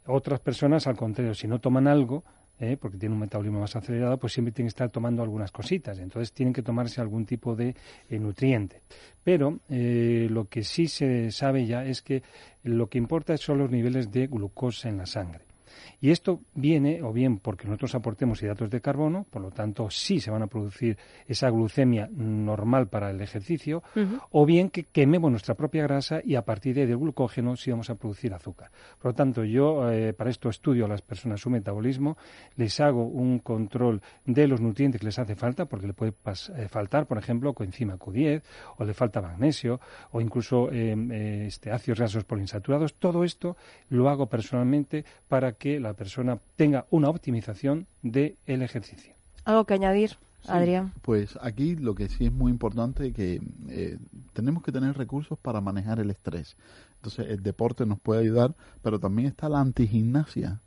Otras 0.07 0.41
personas, 0.41 0.87
al 0.87 0.97
contrario, 0.97 1.35
si 1.35 1.49
no 1.49 1.59
toman 1.59 1.87
algo, 1.87 2.25
¿eh? 2.61 2.77
porque 2.77 2.99
tienen 2.99 3.15
un 3.15 3.20
metabolismo 3.20 3.61
más 3.61 3.74
acelerado, 3.74 4.19
pues 4.19 4.32
siempre 4.32 4.53
tienen 4.53 4.69
que 4.69 4.74
estar 4.74 4.91
tomando 4.91 5.23
algunas 5.23 5.51
cositas. 5.51 5.99
Entonces 5.99 6.32
tienen 6.32 6.53
que 6.53 6.62
tomarse 6.62 7.01
algún 7.01 7.27
tipo 7.27 7.57
de 7.57 7.74
eh, 8.09 8.19
nutriente. 8.19 8.82
Pero 9.24 9.61
eh, 9.69 10.28
lo 10.31 10.45
que 10.47 10.62
sí 10.62 10.87
se 10.87 11.31
sabe 11.32 11.66
ya 11.66 11.85
es 11.85 12.03
que 12.03 12.23
lo 12.62 12.89
que 12.89 12.99
importa 12.99 13.37
son 13.37 13.59
los 13.59 13.70
niveles 13.70 14.11
de 14.12 14.27
glucosa 14.27 14.89
en 14.89 14.99
la 14.99 15.07
sangre. 15.07 15.50
Y 16.01 16.11
esto 16.11 16.41
viene 16.55 17.03
o 17.03 17.13
bien 17.13 17.39
porque 17.39 17.67
nosotros 17.67 17.95
aportemos 17.95 18.43
hidratos 18.43 18.71
de 18.71 18.81
carbono, 18.81 19.27
por 19.29 19.43
lo 19.43 19.51
tanto 19.51 19.91
sí 19.91 20.21
se 20.21 20.31
van 20.31 20.43
a 20.43 20.47
producir 20.47 20.97
esa 21.27 21.51
glucemia 21.51 22.09
normal 22.13 22.89
para 22.89 23.11
el 23.11 23.21
ejercicio, 23.21 23.83
o 24.31 24.47
bien 24.47 24.71
que 24.71 24.85
quememos 24.85 25.31
nuestra 25.31 25.55
propia 25.55 25.83
grasa 25.83 26.21
y 26.25 26.37
a 26.37 26.43
partir 26.43 26.75
de 26.75 26.83
ahí 26.83 26.87
del 26.87 26.99
glucógeno 26.99 27.57
sí 27.57 27.71
vamos 27.71 27.91
a 27.91 27.95
producir 27.97 28.33
azúcar. 28.33 28.71
Por 29.01 29.13
lo 29.13 29.15
tanto, 29.15 29.45
yo 29.45 29.91
eh, 29.91 30.13
para 30.13 30.31
esto 30.31 30.49
estudio 30.49 30.85
a 30.85 30.89
las 30.89 31.03
personas 31.03 31.41
su 31.41 31.51
metabolismo, 31.51 32.17
les 32.57 32.79
hago 32.81 33.05
un 33.05 33.41
control 33.41 34.01
de 34.25 34.47
los 34.47 34.61
nutrientes 34.61 35.01
que 35.01 35.07
les 35.07 35.19
hace 35.19 35.35
falta, 35.35 35.65
porque 35.65 35.87
le 35.87 35.95
puede 35.95 36.13
eh, 36.13 36.69
faltar, 36.69 37.07
por 37.07 37.19
ejemplo, 37.19 37.55
coenzima 37.55 37.99
Q10, 37.99 38.43
o 38.77 38.85
le 38.85 38.95
falta 38.95 39.21
magnesio, 39.21 39.81
o 40.13 40.21
incluso 40.21 40.71
eh, 40.71 40.95
eh, 41.11 41.45
este, 41.47 41.71
ácidos 41.71 41.99
grasos 41.99 42.25
poliinsaturados. 42.25 42.95
Todo 42.95 43.25
esto 43.25 43.57
lo 43.89 44.09
hago 44.09 44.27
personalmente 44.27 45.05
para 45.29 45.53
que 45.61 45.78
la 45.78 45.93
persona 45.93 46.39
tenga 46.57 46.87
una 46.91 47.09
optimización 47.11 47.87
del 48.03 48.35
ejercicio. 48.47 49.12
¿Algo 49.45 49.65
que 49.66 49.74
añadir, 49.74 50.16
Adrián? 50.49 50.93
Pues 51.03 51.39
aquí 51.43 51.77
lo 51.77 51.95
que 51.95 52.09
sí 52.09 52.24
es 52.27 52.32
muy 52.32 52.51
importante 52.51 53.09
es 53.09 53.15
que 53.15 53.41
eh, 53.69 53.99
tenemos 54.32 54.62
que 54.62 54.73
tener 54.73 54.97
recursos 54.97 55.39
para 55.39 55.61
manejar 55.61 56.01
el 56.01 56.11
estrés. 56.11 56.57
Entonces 56.97 57.27
el 57.28 57.43
deporte 57.43 57.85
nos 57.87 58.01
puede 58.01 58.23
ayudar, 58.23 58.55
pero 58.82 58.99
también 58.99 59.28
está 59.28 59.49
la 59.51 59.61
antigimnasia, 59.61 60.61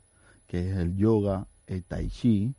que 0.46 0.70
es 0.70 0.76
el 0.76 0.96
yoga, 0.96 1.46
el 1.66 1.82
tai 1.82 2.08
chi, 2.08 2.54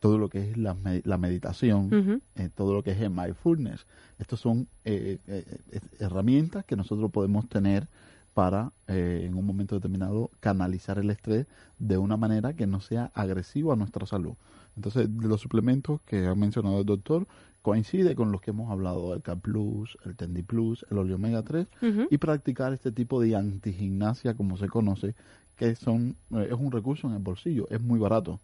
todo 0.00 0.16
lo 0.18 0.28
que 0.30 0.50
es 0.50 0.56
la, 0.56 0.72
me- 0.74 1.02
la 1.04 1.18
meditación, 1.18 1.88
eh, 2.36 2.48
todo 2.54 2.72
lo 2.72 2.82
que 2.82 2.92
es 2.92 3.00
el 3.00 3.10
mindfulness. 3.10 3.86
Estos 4.18 4.40
son 4.40 4.68
eh, 4.84 5.18
eh, 5.26 5.44
eh, 5.72 5.80
herramientas 5.98 6.64
que 6.64 6.76
nosotros 6.76 7.10
podemos 7.10 7.46
tener 7.48 7.88
para 8.34 8.72
eh, 8.88 9.22
en 9.24 9.34
un 9.36 9.46
momento 9.46 9.76
determinado 9.76 10.30
canalizar 10.40 10.98
el 10.98 11.08
estrés 11.10 11.46
de 11.78 11.96
una 11.96 12.16
manera 12.16 12.52
que 12.54 12.66
no 12.66 12.80
sea 12.80 13.10
agresivo 13.14 13.72
a 13.72 13.76
nuestra 13.76 14.06
salud. 14.06 14.34
Entonces, 14.76 15.08
de 15.16 15.28
los 15.28 15.40
suplementos 15.40 16.00
que 16.02 16.26
ha 16.26 16.34
mencionado 16.34 16.80
el 16.80 16.86
doctor, 16.86 17.26
coincide 17.62 18.14
con 18.14 18.32
los 18.32 18.40
que 18.40 18.50
hemos 18.50 18.70
hablado, 18.70 19.14
el 19.14 19.22
K 19.22 19.36
Plus, 19.36 19.96
el 20.04 20.16
Tendi 20.16 20.42
Plus, 20.42 20.84
el 20.90 20.98
Oleo 20.98 21.16
Omega 21.16 21.42
3, 21.42 21.66
Ujú. 21.80 22.08
y 22.10 22.18
practicar 22.18 22.72
este 22.72 22.92
tipo 22.92 23.20
de 23.20 23.36
antigimnasia, 23.36 24.34
como 24.34 24.56
se 24.58 24.68
conoce, 24.68 25.14
que 25.56 25.76
son 25.76 26.16
eh, 26.32 26.48
es 26.50 26.58
un 26.58 26.72
recurso 26.72 27.06
en 27.06 27.14
el 27.14 27.20
bolsillo, 27.22 27.66
es 27.70 27.80
muy 27.80 27.98
barato. 27.98 28.40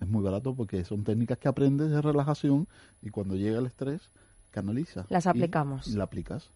Es 0.00 0.08
muy 0.08 0.22
barato 0.22 0.54
porque 0.54 0.84
son 0.84 1.04
técnicas 1.04 1.38
que 1.38 1.48
aprendes 1.48 1.90
de 1.90 2.02
relajación 2.02 2.66
y 3.02 3.10
cuando 3.10 3.34
llega 3.36 3.58
el 3.58 3.66
estrés, 3.66 4.10
canaliza. 4.50 5.06
Las 5.08 5.26
aplicamos. 5.26 5.86
Y 5.86 5.96
la 5.96 6.04
aplicas. 6.04 6.50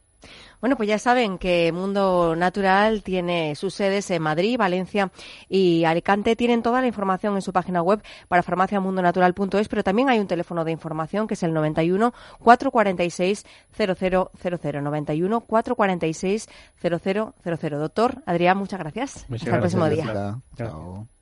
Bueno, 0.60 0.76
pues 0.76 0.88
ya 0.88 0.98
saben 0.98 1.38
que 1.38 1.72
Mundo 1.72 2.36
Natural 2.36 3.02
tiene 3.02 3.54
sus 3.54 3.74
sedes 3.74 4.10
en 4.10 4.22
Madrid, 4.22 4.58
Valencia 4.58 5.10
y 5.48 5.84
Alicante. 5.84 6.36
Tienen 6.36 6.62
toda 6.62 6.80
la 6.80 6.86
información 6.86 7.34
en 7.34 7.42
su 7.42 7.52
página 7.52 7.82
web 7.82 8.02
para 8.28 8.42
farmaciamundonatural.es, 8.42 9.68
pero 9.68 9.82
también 9.82 10.10
hay 10.10 10.18
un 10.18 10.26
teléfono 10.26 10.64
de 10.64 10.72
información 10.72 11.26
que 11.26 11.34
es 11.34 11.42
el 11.42 11.54
91 11.54 12.12
446 12.40 13.46
0000. 13.76 14.84
91 14.84 15.40
446 15.40 16.48
0000. 16.82 17.78
Doctor 17.78 18.22
Adrián, 18.26 18.58
muchas 18.58 18.80
gracias. 18.80 19.26
Hasta 19.32 19.54
el 19.54 19.60
próximo 19.60 19.88
día. 19.88 20.38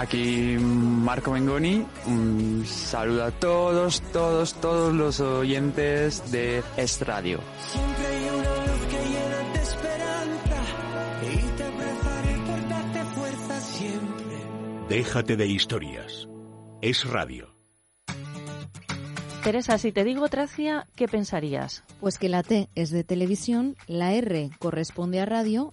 Aquí 0.00 0.56
Marco 0.58 1.30
Mengoni, 1.30 1.86
un 2.06 2.64
saludo 2.64 3.24
a 3.24 3.30
todos, 3.32 4.00
todos, 4.12 4.54
todos 4.54 4.94
los 4.94 5.20
oyentes 5.20 6.32
de 6.32 6.62
Es 6.78 7.06
Radio. 7.06 7.38
Siempre 7.68 8.06
hay 8.06 8.28
una 8.30 8.56
luz 8.64 8.86
que 8.88 8.96
llena 8.96 9.52
de 9.52 9.60
esperanza. 9.60 10.56
Y 11.30 11.36
te 11.54 11.64
abrazaré 11.64 12.34
por 12.46 12.68
darte 12.70 13.04
fuerza 13.14 13.60
siempre. 13.60 14.36
Déjate 14.88 15.36
de 15.36 15.46
historias. 15.46 16.28
Es 16.80 17.04
radio. 17.04 17.54
Teresa, 19.44 19.76
si 19.76 19.92
te 19.92 20.04
digo 20.04 20.30
Tracia, 20.30 20.86
¿qué 20.96 21.08
pensarías? 21.08 21.84
Pues 22.00 22.16
que 22.16 22.30
la 22.30 22.42
T 22.42 22.70
es 22.74 22.90
de 22.90 23.04
televisión, 23.04 23.76
la 23.86 24.14
R 24.14 24.50
corresponde 24.60 25.20
a 25.20 25.26
radio 25.26 25.72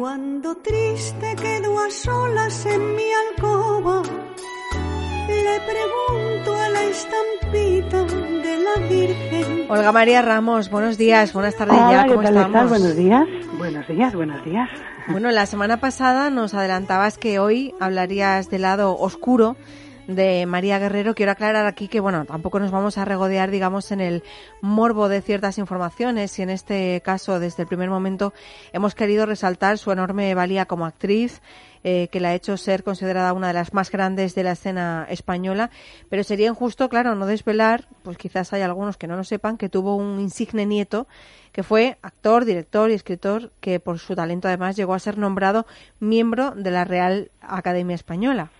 Cuando 0.00 0.54
triste 0.54 1.36
quedo 1.36 1.78
a 1.78 1.90
solas 1.90 2.64
en 2.64 2.94
mi 2.96 3.02
alcoba, 3.28 4.02
le 5.28 5.60
pregunto 5.60 6.56
a 6.56 6.68
la 6.70 6.84
estampita 6.84 8.04
de 8.04 8.58
la 8.64 8.88
Virgen. 8.88 9.66
Olga 9.70 9.92
María 9.92 10.22
Ramos, 10.22 10.70
buenos 10.70 10.96
días, 10.96 11.34
buenas 11.34 11.54
tardes 11.54 11.76
Hola, 11.76 11.92
ya, 11.92 12.04
¿qué 12.04 12.08
¿cómo 12.12 12.22
tal 12.22 12.34
estamos? 12.34 12.54
estás? 12.56 12.70
Buenos 12.70 12.96
días. 12.96 13.28
Buenos 13.58 13.88
días, 13.88 14.14
buenos 14.14 14.42
días. 14.42 14.70
Bueno, 15.08 15.30
la 15.32 15.44
semana 15.44 15.76
pasada 15.80 16.30
nos 16.30 16.54
adelantabas 16.54 17.18
que 17.18 17.38
hoy 17.38 17.74
hablarías 17.78 18.48
del 18.48 18.62
lado 18.62 18.96
oscuro 18.96 19.56
de 20.14 20.46
María 20.46 20.78
Guerrero. 20.78 21.14
Quiero 21.14 21.32
aclarar 21.32 21.66
aquí 21.66 21.88
que, 21.88 22.00
bueno, 22.00 22.24
tampoco 22.24 22.58
nos 22.58 22.70
vamos 22.70 22.98
a 22.98 23.04
regodear, 23.04 23.50
digamos, 23.50 23.92
en 23.92 24.00
el 24.00 24.22
morbo 24.60 25.08
de 25.08 25.22
ciertas 25.22 25.58
informaciones 25.58 26.38
y 26.38 26.42
en 26.42 26.50
este 26.50 27.00
caso, 27.04 27.40
desde 27.40 27.62
el 27.62 27.68
primer 27.68 27.90
momento, 27.90 28.32
hemos 28.72 28.94
querido 28.94 29.26
resaltar 29.26 29.78
su 29.78 29.92
enorme 29.92 30.34
valía 30.34 30.66
como 30.66 30.86
actriz, 30.86 31.40
eh, 31.82 32.08
que 32.12 32.20
la 32.20 32.30
ha 32.30 32.34
hecho 32.34 32.56
ser 32.56 32.84
considerada 32.84 33.32
una 33.32 33.48
de 33.48 33.54
las 33.54 33.72
más 33.72 33.90
grandes 33.90 34.34
de 34.34 34.42
la 34.42 34.52
escena 34.52 35.06
española, 35.08 35.70
pero 36.10 36.22
sería 36.24 36.48
injusto, 36.48 36.88
claro, 36.90 37.14
no 37.14 37.24
desvelar, 37.24 37.86
pues 38.02 38.18
quizás 38.18 38.52
hay 38.52 38.62
algunos 38.62 38.98
que 38.98 39.06
no 39.06 39.16
lo 39.16 39.24
sepan, 39.24 39.56
que 39.56 39.70
tuvo 39.70 39.96
un 39.96 40.20
insigne 40.20 40.66
nieto 40.66 41.06
que 41.52 41.62
fue 41.62 41.98
actor, 42.02 42.44
director 42.44 42.90
y 42.90 42.94
escritor 42.94 43.50
que 43.60 43.80
por 43.80 43.98
su 43.98 44.14
talento 44.14 44.48
además 44.48 44.76
llegó 44.76 44.94
a 44.94 44.98
ser 44.98 45.18
nombrado 45.18 45.66
miembro 45.98 46.52
de 46.52 46.70
la 46.70 46.84
Real 46.84 47.30
Academia 47.40 47.94
Española. 47.94 48.50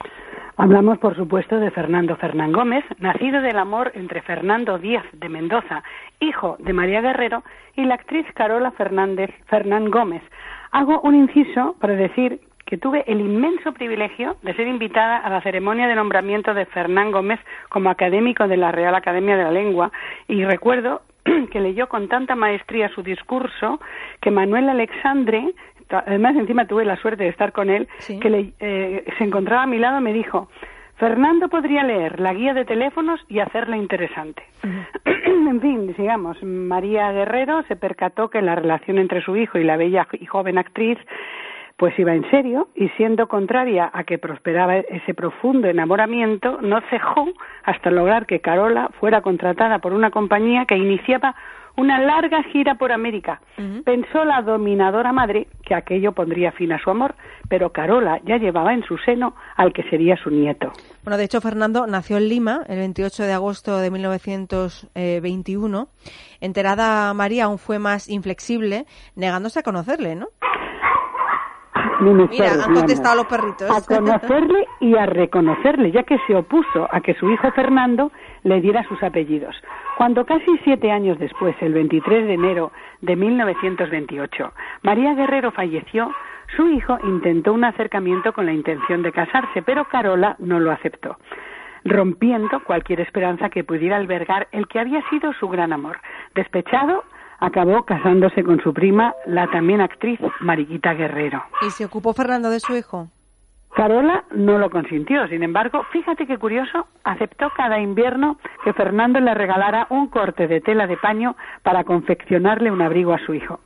Hablamos, 0.63 0.99
por 0.99 1.17
supuesto, 1.17 1.59
de 1.59 1.71
Fernando 1.71 2.17
Fernán 2.17 2.53
Gómez, 2.53 2.85
nacido 2.99 3.41
del 3.41 3.57
amor 3.57 3.93
entre 3.95 4.21
Fernando 4.21 4.79
Díaz 4.79 5.07
de 5.15 5.31
Mendoza, 5.31 5.83
hijo 6.21 6.57
de 6.59 6.75
María 6.75 7.01
Guerrero, 7.01 7.43
y 7.77 7.87
la 7.87 7.95
actriz 7.95 8.27
Carola 8.35 8.71
Fernández 8.73 9.31
Fernán 9.47 9.91
Gómez. 9.91 10.23
Hago 10.71 11.01
un 11.01 11.15
inciso 11.15 11.77
para 11.81 11.95
decir 11.95 12.41
que 12.67 12.77
tuve 12.77 13.05
el 13.07 13.23
inmenso 13.23 13.73
privilegio 13.73 14.37
de 14.43 14.53
ser 14.53 14.69
invitada 14.69 15.17
a 15.17 15.31
la 15.31 15.41
ceremonia 15.41 15.89
de 15.89 15.95
nombramiento 15.95 16.53
de 16.53 16.67
Fernán 16.67 17.11
Gómez 17.11 17.41
como 17.71 17.89
académico 17.89 18.47
de 18.47 18.59
la 18.59 18.71
Real 18.71 18.95
Academia 18.95 19.39
de 19.39 19.45
la 19.45 19.53
Lengua 19.53 19.91
y 20.29 20.45
recuerdo 20.45 21.01
que 21.51 21.61
leyó 21.61 21.89
con 21.89 22.09
tanta 22.09 22.35
maestría 22.35 22.89
su 22.91 23.03
discurso 23.03 23.81
que 24.21 24.31
Manuel 24.31 24.69
Alexandre, 24.69 25.55
además 25.91 26.37
encima 26.37 26.67
tuve 26.67 26.85
la 26.85 26.97
suerte 26.97 27.25
de 27.25 27.31
estar 27.31 27.53
con 27.53 27.71
él, 27.71 27.89
que 28.21 28.31
le- 28.31 28.53
eh, 28.61 29.05
se 29.19 29.25
encontraba 29.25 29.63
a 29.63 29.67
mi 29.67 29.79
lado, 29.79 30.01
me 30.01 30.13
dijo, 30.13 30.49
Fernando 30.97 31.49
podría 31.49 31.83
leer 31.83 32.21
la 32.21 32.35
guía 32.35 32.53
de 32.53 32.65
teléfonos 32.67 33.21
y 33.29 33.39
hacerla 33.41 33.77
interesante. 33.77 34.43
en 35.05 35.61
fin, 35.61 35.95
sigamos. 35.97 36.43
María 36.43 37.11
Guerrero 37.13 37.63
se 37.69 37.77
percató 37.77 38.29
que 38.29 38.43
la 38.43 38.55
relación 38.55 38.99
entre 38.99 39.23
su 39.23 39.35
hijo 39.37 39.59
y 39.59 39.65
la 39.65 39.77
bella 39.79 40.07
y 40.13 40.27
joven 40.27 40.59
actriz 40.59 40.99
pues 41.81 41.99
iba 41.99 42.15
en 42.15 42.31
serio 42.31 42.69
y 42.75 42.91
siendo 42.91 43.27
contraria 43.27 43.91
a 43.91 44.05
que 44.05 44.19
prosperaba 44.19 44.77
ese 44.77 45.15
profundo 45.15 45.67
enamoramiento, 45.67 46.61
no 46.61 46.79
cejó 46.91 47.27
hasta 47.65 47.91
lograr 47.91 48.27
que 48.27 48.41
Carola 48.41 48.91
fuera 49.01 49.23
contratada 49.23 49.79
por 49.79 49.95
una 49.95 50.11
compañía 50.11 50.67
que 50.67 50.77
iniciaba 50.77 51.35
una 51.79 51.99
larga 51.99 52.43
gira 52.43 52.75
por 52.75 52.93
América. 52.93 53.41
Pensó 53.87 54.27
la 54.27 54.43
dominadora 54.43 55.13
madre 55.13 55.47
que 55.65 55.75
aquello 55.75 56.13
pondría 56.13 56.53
fin 56.53 56.71
a 56.73 56.83
su 56.83 56.91
amor, 56.91 57.15
pero 57.49 57.73
Carola 57.73 58.21
ya 58.27 58.37
llevaba 58.37 58.75
en 58.75 58.85
su 58.85 58.99
seno 58.99 59.35
al 59.57 59.73
que 59.73 59.83
sería 59.85 60.19
su 60.19 60.29
nieto. 60.29 60.73
Bueno, 61.03 61.17
de 61.17 61.25
hecho, 61.25 61.41
Fernando 61.41 61.87
nació 61.87 62.19
en 62.19 62.29
Lima 62.29 62.61
el 62.69 62.77
28 62.77 63.23
de 63.23 63.33
agosto 63.33 63.79
de 63.79 63.91
1921. 63.91 65.89
Enterada 66.43 67.15
María 67.15 67.45
aún 67.45 67.57
fue 67.59 67.79
más 67.79 68.11
inflexible, 68.11 68.85
negándose 69.17 69.61
a 69.61 69.63
conocerle, 69.63 70.15
¿no? 70.15 70.27
Mira, 72.01 72.65
han 72.65 72.75
contestado 72.75 73.17
los 73.17 73.27
perritos. 73.27 73.71
A 73.71 73.85
conocerle 73.87 74.67
y 74.81 74.97
a 74.97 75.07
reconocerle, 75.07 75.93
ya 75.93 76.03
que 76.03 76.19
se 76.27 76.35
opuso 76.35 76.89
a 76.91 77.01
que 77.01 77.15
su 77.15 77.31
hijo 77.31 77.51
Fernando 77.53 78.11
le 78.43 78.61
diera 78.61 78.83
sus 78.85 79.03
apellidos. 79.03 79.55
Cuando 79.97 80.25
casi 80.25 80.59
siete 80.65 80.91
años 80.91 81.19
después, 81.19 81.55
el 81.61 81.75
23 81.75 82.27
de 82.27 82.35
enero 82.35 82.73
de 83.03 83.17
1928, 83.17 84.53
María 84.83 85.15
Guerrero 85.15 85.53
falleció, 85.53 86.11
su 86.57 86.69
hijo 86.69 86.99
intentó 87.05 87.53
un 87.53 87.65
acercamiento 87.65 88.33
con 88.33 88.47
la 88.47 88.53
intención 88.53 89.03
de 89.03 89.13
casarse, 89.13 89.63
pero 89.63 89.85
Carola 89.85 90.37
no 90.39 90.59
lo 90.59 90.73
aceptó 90.73 91.17
rompiendo 91.85 92.63
cualquier 92.65 93.01
esperanza 93.01 93.49
que 93.49 93.65
pudiera 93.65 93.97
albergar 93.97 94.49
el 94.53 94.69
que 94.69 94.79
había 94.79 95.03
sido 95.09 95.33
su 95.33 95.49
gran 95.49 95.73
amor. 95.73 95.99
Despechado, 96.35 97.05
acabó 97.41 97.85
casándose 97.85 98.45
con 98.45 98.61
su 98.61 98.73
prima, 98.73 99.15
la 99.27 99.47
también 99.49 99.81
actriz 99.81 100.21
Mariquita 100.41 100.95
Guerrero. 100.95 101.43
¿Y 101.67 101.71
se 101.71 101.85
ocupó 101.85 102.13
Fernando 102.13 102.51
de 102.51 102.61
su 102.61 102.77
hijo? 102.77 103.09
Carola 103.75 104.25
no 104.33 104.59
lo 104.59 104.69
consintió, 104.69 105.27
sin 105.29 105.43
embargo, 105.43 105.85
fíjate 105.93 106.27
qué 106.27 106.39
curioso, 106.39 106.87
aceptó 107.05 107.51
cada 107.57 107.79
invierno 107.79 108.37
que 108.65 108.73
Fernando 108.73 109.21
le 109.21 109.33
regalara 109.33 109.87
un 109.91 110.09
corte 110.09 110.49
de 110.49 110.61
tela 110.61 110.87
de 110.87 110.97
paño 110.97 111.37
para 111.63 111.85
confeccionarle 111.85 112.71
un 112.71 112.83
abrigo 112.83 113.13
a 113.13 113.25
su 113.25 113.33
hijo. 113.33 113.61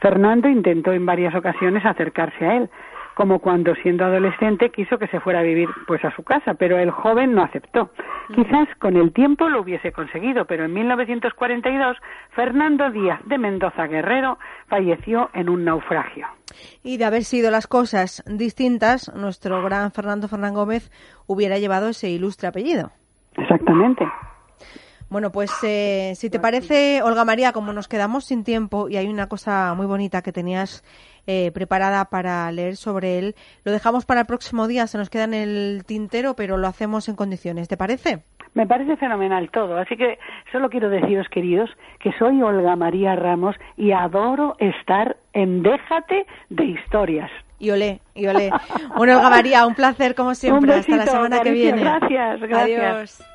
Fernando 0.00 0.48
intentó 0.48 0.92
en 0.92 1.06
varias 1.06 1.34
ocasiones 1.34 1.86
acercarse 1.86 2.44
a 2.44 2.56
él, 2.56 2.70
como 3.14 3.38
cuando 3.38 3.74
siendo 3.76 4.04
adolescente 4.04 4.70
quiso 4.70 4.98
que 4.98 5.06
se 5.08 5.20
fuera 5.20 5.40
a 5.40 5.42
vivir 5.42 5.68
pues 5.86 6.04
a 6.04 6.14
su 6.14 6.22
casa, 6.22 6.54
pero 6.54 6.78
el 6.78 6.90
joven 6.90 7.34
no 7.34 7.42
aceptó. 7.42 7.90
Quizás 8.34 8.68
con 8.78 8.96
el 8.96 9.12
tiempo 9.12 9.48
lo 9.48 9.62
hubiese 9.62 9.92
conseguido, 9.92 10.44
pero 10.46 10.64
en 10.64 10.72
1942 10.72 11.96
Fernando 12.30 12.90
Díaz 12.90 13.20
de 13.24 13.38
Mendoza 13.38 13.86
Guerrero 13.86 14.38
falleció 14.68 15.30
en 15.34 15.48
un 15.48 15.64
naufragio. 15.64 16.26
Y 16.82 16.96
de 16.98 17.04
haber 17.04 17.24
sido 17.24 17.50
las 17.50 17.66
cosas 17.66 18.22
distintas, 18.26 19.12
nuestro 19.14 19.62
gran 19.62 19.92
Fernando 19.92 20.28
Fernán 20.28 20.54
Gómez 20.54 20.90
hubiera 21.26 21.58
llevado 21.58 21.88
ese 21.88 22.10
ilustre 22.10 22.48
apellido. 22.48 22.90
Exactamente. 23.36 24.04
Bueno, 25.10 25.30
pues 25.30 25.52
eh, 25.62 26.14
si 26.16 26.30
te 26.30 26.40
parece, 26.40 27.02
Olga 27.02 27.24
María, 27.24 27.52
como 27.52 27.72
nos 27.72 27.88
quedamos 27.88 28.24
sin 28.24 28.42
tiempo 28.42 28.88
y 28.88 28.96
hay 28.96 29.06
una 29.06 29.28
cosa 29.28 29.74
muy 29.74 29.86
bonita 29.86 30.22
que 30.22 30.32
tenías 30.32 30.82
eh, 31.26 31.50
preparada 31.52 32.04
para 32.06 32.50
leer 32.52 32.76
sobre 32.76 33.18
él, 33.18 33.34
lo 33.64 33.72
dejamos 33.72 34.06
para 34.06 34.20
el 34.20 34.26
próximo 34.26 34.68
día, 34.68 34.86
se 34.86 34.98
nos 34.98 35.10
queda 35.10 35.24
en 35.24 35.34
el 35.34 35.84
tintero, 35.86 36.34
pero 36.34 36.56
lo 36.56 36.66
hacemos 36.66 37.08
en 37.08 37.16
condiciones, 37.16 37.68
¿te 37.68 37.76
parece? 37.76 38.22
Me 38.54 38.66
parece 38.66 38.96
fenomenal 38.96 39.50
todo, 39.50 39.76
así 39.78 39.96
que 39.96 40.18
solo 40.52 40.70
quiero 40.70 40.88
deciros, 40.88 41.26
queridos, 41.28 41.70
que 41.98 42.12
soy 42.18 42.40
Olga 42.40 42.76
María 42.76 43.16
Ramos 43.16 43.56
y 43.76 43.90
adoro 43.90 44.54
estar 44.60 45.16
en 45.32 45.62
Déjate 45.62 46.24
de 46.50 46.64
Historias. 46.64 47.30
Y 47.58 47.70
olé, 47.70 48.00
y 48.14 48.26
olé. 48.26 48.50
Bueno, 48.96 49.16
Olga 49.16 49.30
María, 49.30 49.66
un 49.66 49.74
placer 49.74 50.14
como 50.14 50.34
siempre. 50.34 50.72
Un 50.72 50.78
Hasta 50.78 50.96
la 50.96 51.06
semana 51.06 51.40
que 51.40 51.50
viene. 51.50 51.80
gracias, 51.80 52.40
gracias. 52.40 53.20
Adiós. 53.20 53.33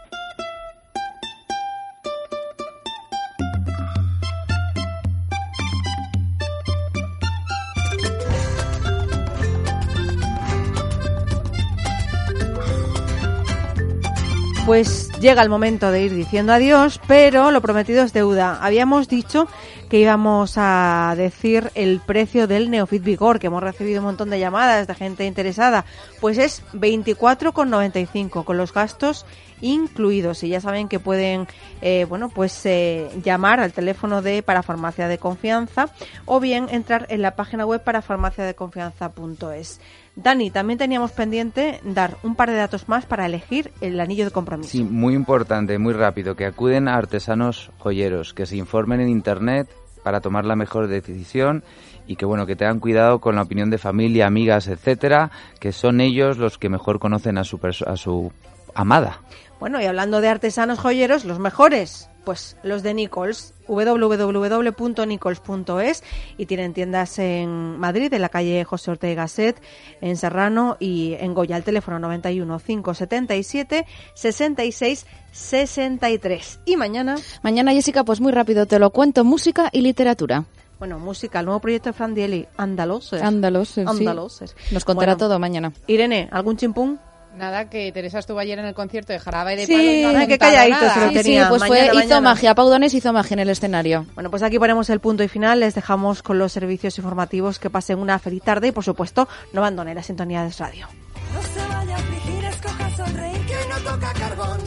Pues 14.69 15.09
llega 15.19 15.41
el 15.41 15.49
momento 15.49 15.89
de 15.89 16.03
ir 16.03 16.13
diciendo 16.13 16.53
adiós, 16.53 17.01
pero 17.07 17.49
lo 17.49 17.59
prometido 17.59 18.03
es 18.03 18.13
deuda. 18.13 18.59
Habíamos 18.61 19.07
dicho 19.07 19.47
que 19.89 19.99
íbamos 19.99 20.53
a 20.57 21.15
decir 21.17 21.71
el 21.73 21.99
precio 22.01 22.45
del 22.45 22.69
Neofit 22.69 23.03
Vigor, 23.03 23.39
que 23.39 23.47
hemos 23.47 23.63
recibido 23.63 24.01
un 24.01 24.05
montón 24.05 24.29
de 24.29 24.39
llamadas 24.39 24.85
de 24.85 24.93
gente 24.93 25.25
interesada. 25.25 25.85
Pues 26.21 26.37
es 26.37 26.61
24,95 26.73 28.43
con 28.43 28.57
los 28.57 28.71
gastos 28.71 29.25
incluidos. 29.61 30.43
Y 30.43 30.49
ya 30.49 30.61
saben 30.61 30.87
que 30.87 30.99
pueden, 30.99 31.47
eh, 31.81 32.05
bueno, 32.07 32.29
pues 32.29 32.63
eh, 32.67 33.09
llamar 33.23 33.59
al 33.59 33.73
teléfono 33.73 34.21
de 34.21 34.43
Parafarmacia 34.43 35.07
de 35.07 35.17
Confianza 35.17 35.89
o 36.25 36.39
bien 36.39 36.67
entrar 36.69 37.07
en 37.09 37.23
la 37.23 37.35
página 37.35 37.65
web 37.65 37.83
parafarmaciadeconfianza.es. 37.83 39.79
Dani, 40.21 40.51
también 40.51 40.77
teníamos 40.77 41.11
pendiente 41.11 41.79
dar 41.83 42.17
un 42.23 42.35
par 42.35 42.49
de 42.49 42.57
datos 42.57 42.89
más 42.89 43.05
para 43.05 43.25
elegir 43.25 43.71
el 43.79 43.99
anillo 43.99 44.25
de 44.25 44.31
compromiso. 44.31 44.69
Sí, 44.69 44.83
muy 44.83 45.13
importante, 45.13 45.77
muy 45.77 45.93
rápido, 45.93 46.35
que 46.35 46.45
acuden 46.45 46.89
a 46.89 46.95
artesanos 46.95 47.71
joyeros, 47.77 48.33
que 48.33 48.45
se 48.45 48.57
informen 48.57 48.99
en 48.99 49.07
internet 49.07 49.69
para 50.03 50.19
tomar 50.19 50.45
la 50.45 50.55
mejor 50.55 50.87
decisión 50.87 51.63
y 52.05 52.17
que 52.17 52.25
bueno, 52.25 52.45
que 52.45 52.55
tengan 52.55 52.79
cuidado 52.79 53.19
con 53.19 53.35
la 53.35 53.43
opinión 53.43 53.69
de 53.69 53.77
familia, 53.77 54.27
amigas, 54.27 54.67
etcétera, 54.67 55.31
que 55.59 55.71
son 55.71 56.01
ellos 56.01 56.37
los 56.37 56.57
que 56.57 56.67
mejor 56.67 56.99
conocen 56.99 57.37
a 57.37 57.43
su 57.43 57.59
a 57.85 57.95
su 57.95 58.31
amada. 58.75 59.21
Bueno, 59.59 59.81
y 59.81 59.85
hablando 59.85 60.19
de 60.21 60.29
artesanos 60.29 60.79
joyeros, 60.79 61.25
los 61.25 61.39
mejores, 61.39 62.09
pues 62.23 62.55
los 62.63 62.83
de 62.83 62.93
Nichols, 62.93 63.53
www.nichols.es 63.67 66.03
y 66.37 66.45
tienen 66.45 66.73
tiendas 66.73 67.17
en 67.19 67.77
Madrid, 67.79 68.13
en 68.13 68.21
la 68.21 68.29
calle 68.29 68.63
José 68.63 68.91
Ortega 68.91 69.23
Gasset, 69.23 69.61
en 70.01 70.15
Serrano 70.17 70.77
y 70.79 71.15
en 71.19 71.33
Goya, 71.33 71.57
el 71.57 71.63
teléfono 71.63 71.99
91 71.99 72.59
577 72.59 73.85
66 74.13 75.05
63. 75.31 76.59
Y 76.65 76.77
mañana, 76.77 77.15
Mañana, 77.43 77.71
Jessica, 77.71 78.03
pues 78.03 78.19
muy 78.21 78.31
rápido 78.31 78.65
te 78.65 78.79
lo 78.79 78.89
cuento, 78.91 79.23
música 79.23 79.69
y 79.71 79.81
literatura. 79.81 80.45
bueno, 80.79 80.97
música, 80.99 81.39
el 81.39 81.45
nuevo 81.45 81.59
proyecto 81.59 81.89
de 81.89 81.93
Fran 81.93 82.13
Dieli, 82.15 82.47
Andaloses. 82.57 83.21
Andaloses, 83.21 83.87
sí. 83.89 83.97
Andaloses. 83.97 84.55
Nos 84.71 84.85
contará 84.85 85.13
Bueno, 85.15 85.27
todo 85.27 85.39
mañana. 85.39 85.73
Irene, 85.87 86.27
¿algún 86.31 86.57
chimpún? 86.57 86.99
Nada, 87.35 87.69
que 87.69 87.91
Teresa 87.93 88.19
estuvo 88.19 88.39
ayer 88.39 88.60
en 88.60 88.65
el 88.65 88.73
concierto 88.73 89.14
de 89.14 89.19
Jarabe 89.19 89.56
de 89.56 89.65
Sí, 89.65 89.72
Palo 89.73 89.84
y 89.84 90.01
no 90.03 90.10
qué 90.27 90.38
contado 90.38 90.51
calladito 90.51 90.77
nada. 90.81 90.93
se 90.93 90.99
lo 90.99 91.07
Sí, 91.10 91.15
sí, 91.18 91.23
tenía. 91.23 91.49
pues 91.49 91.61
fue, 91.64 91.69
Mañana, 91.80 91.91
hizo 91.93 91.99
mañana. 92.10 92.22
magia. 92.22 92.56
Pau 92.56 92.69
Donés 92.69 92.93
hizo 92.93 93.14
magia 93.14 93.34
en 93.35 93.39
el 93.39 93.49
escenario. 93.49 94.06
Bueno, 94.15 94.30
pues 94.30 94.43
aquí 94.43 94.60
ponemos 94.60 94.89
el 94.89 94.99
punto 94.99 95.23
y 95.23 95.27
final. 95.30 95.60
Les 95.61 95.73
dejamos 95.76 96.22
con 96.22 96.38
los 96.38 96.51
servicios 96.51 96.97
informativos 96.97 97.60
que 97.60 97.69
pasen 97.69 97.99
una 97.99 98.19
feliz 98.19 98.43
tarde 98.43 98.68
y, 98.68 98.72
por 98.72 98.84
supuesto, 98.84 99.30
no 99.53 99.61
abandonen 99.61 99.95
la 99.95 100.03
sintonía 100.03 100.43
de 100.43 100.51
radio. 100.57 100.88
No 101.34 101.41
se 101.41 101.68
vaya 101.69 101.95
a 101.95 101.99
afligir, 101.99 102.43
escoja 102.45 102.89
sonreír, 102.97 103.45
que 103.45 103.56
no 103.69 103.77
toca 103.91 104.14
carbón. 104.14 104.60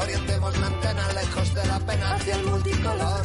Orientemos 0.00 0.58
la 0.58 0.66
antena 0.66 1.12
lejos 1.12 1.54
de 1.54 1.66
la 1.66 1.78
pena 1.80 2.14
hacia 2.14 2.36
el 2.36 2.44
multicolor. 2.46 3.20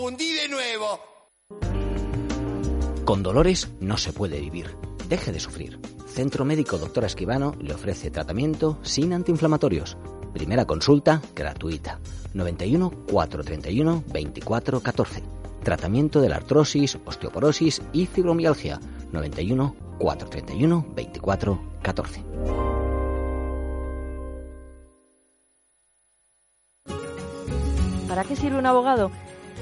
Confundí 0.00 0.32
de 0.32 0.48
nuevo. 0.48 0.98
Con 3.04 3.22
dolores 3.22 3.70
no 3.80 3.98
se 3.98 4.12
puede 4.12 4.40
vivir. 4.40 4.74
Deje 5.08 5.30
de 5.30 5.40
sufrir. 5.40 5.78
Centro 6.06 6.44
Médico 6.44 6.78
Doctora 6.78 7.06
Esquivano 7.06 7.54
le 7.60 7.74
ofrece 7.74 8.10
tratamiento 8.10 8.78
sin 8.82 9.12
antiinflamatorios. 9.12 9.98
Primera 10.32 10.64
consulta 10.64 11.20
gratuita. 11.34 12.00
91 12.32 12.90
431 13.10 14.04
24 14.06 14.80
14. 14.80 15.22
Tratamiento 15.64 16.20
de 16.22 16.28
la 16.30 16.36
artrosis, 16.36 16.98
osteoporosis 17.04 17.82
y 17.92 18.06
fibromialgia. 18.06 18.80
91 19.12 19.76
431 19.98 20.86
24 20.94 21.60
14. 21.82 22.24
¿Para 28.08 28.24
qué 28.24 28.34
sirve 28.34 28.58
un 28.58 28.66
abogado? 28.66 29.10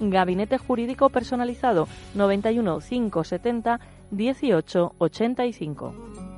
Gabinete 0.00 0.56
Jurídico 0.56 1.10
Personalizado 1.10 1.86
91 2.14 2.80
570 2.80 3.80
18 4.10 4.94
85. 4.98 6.29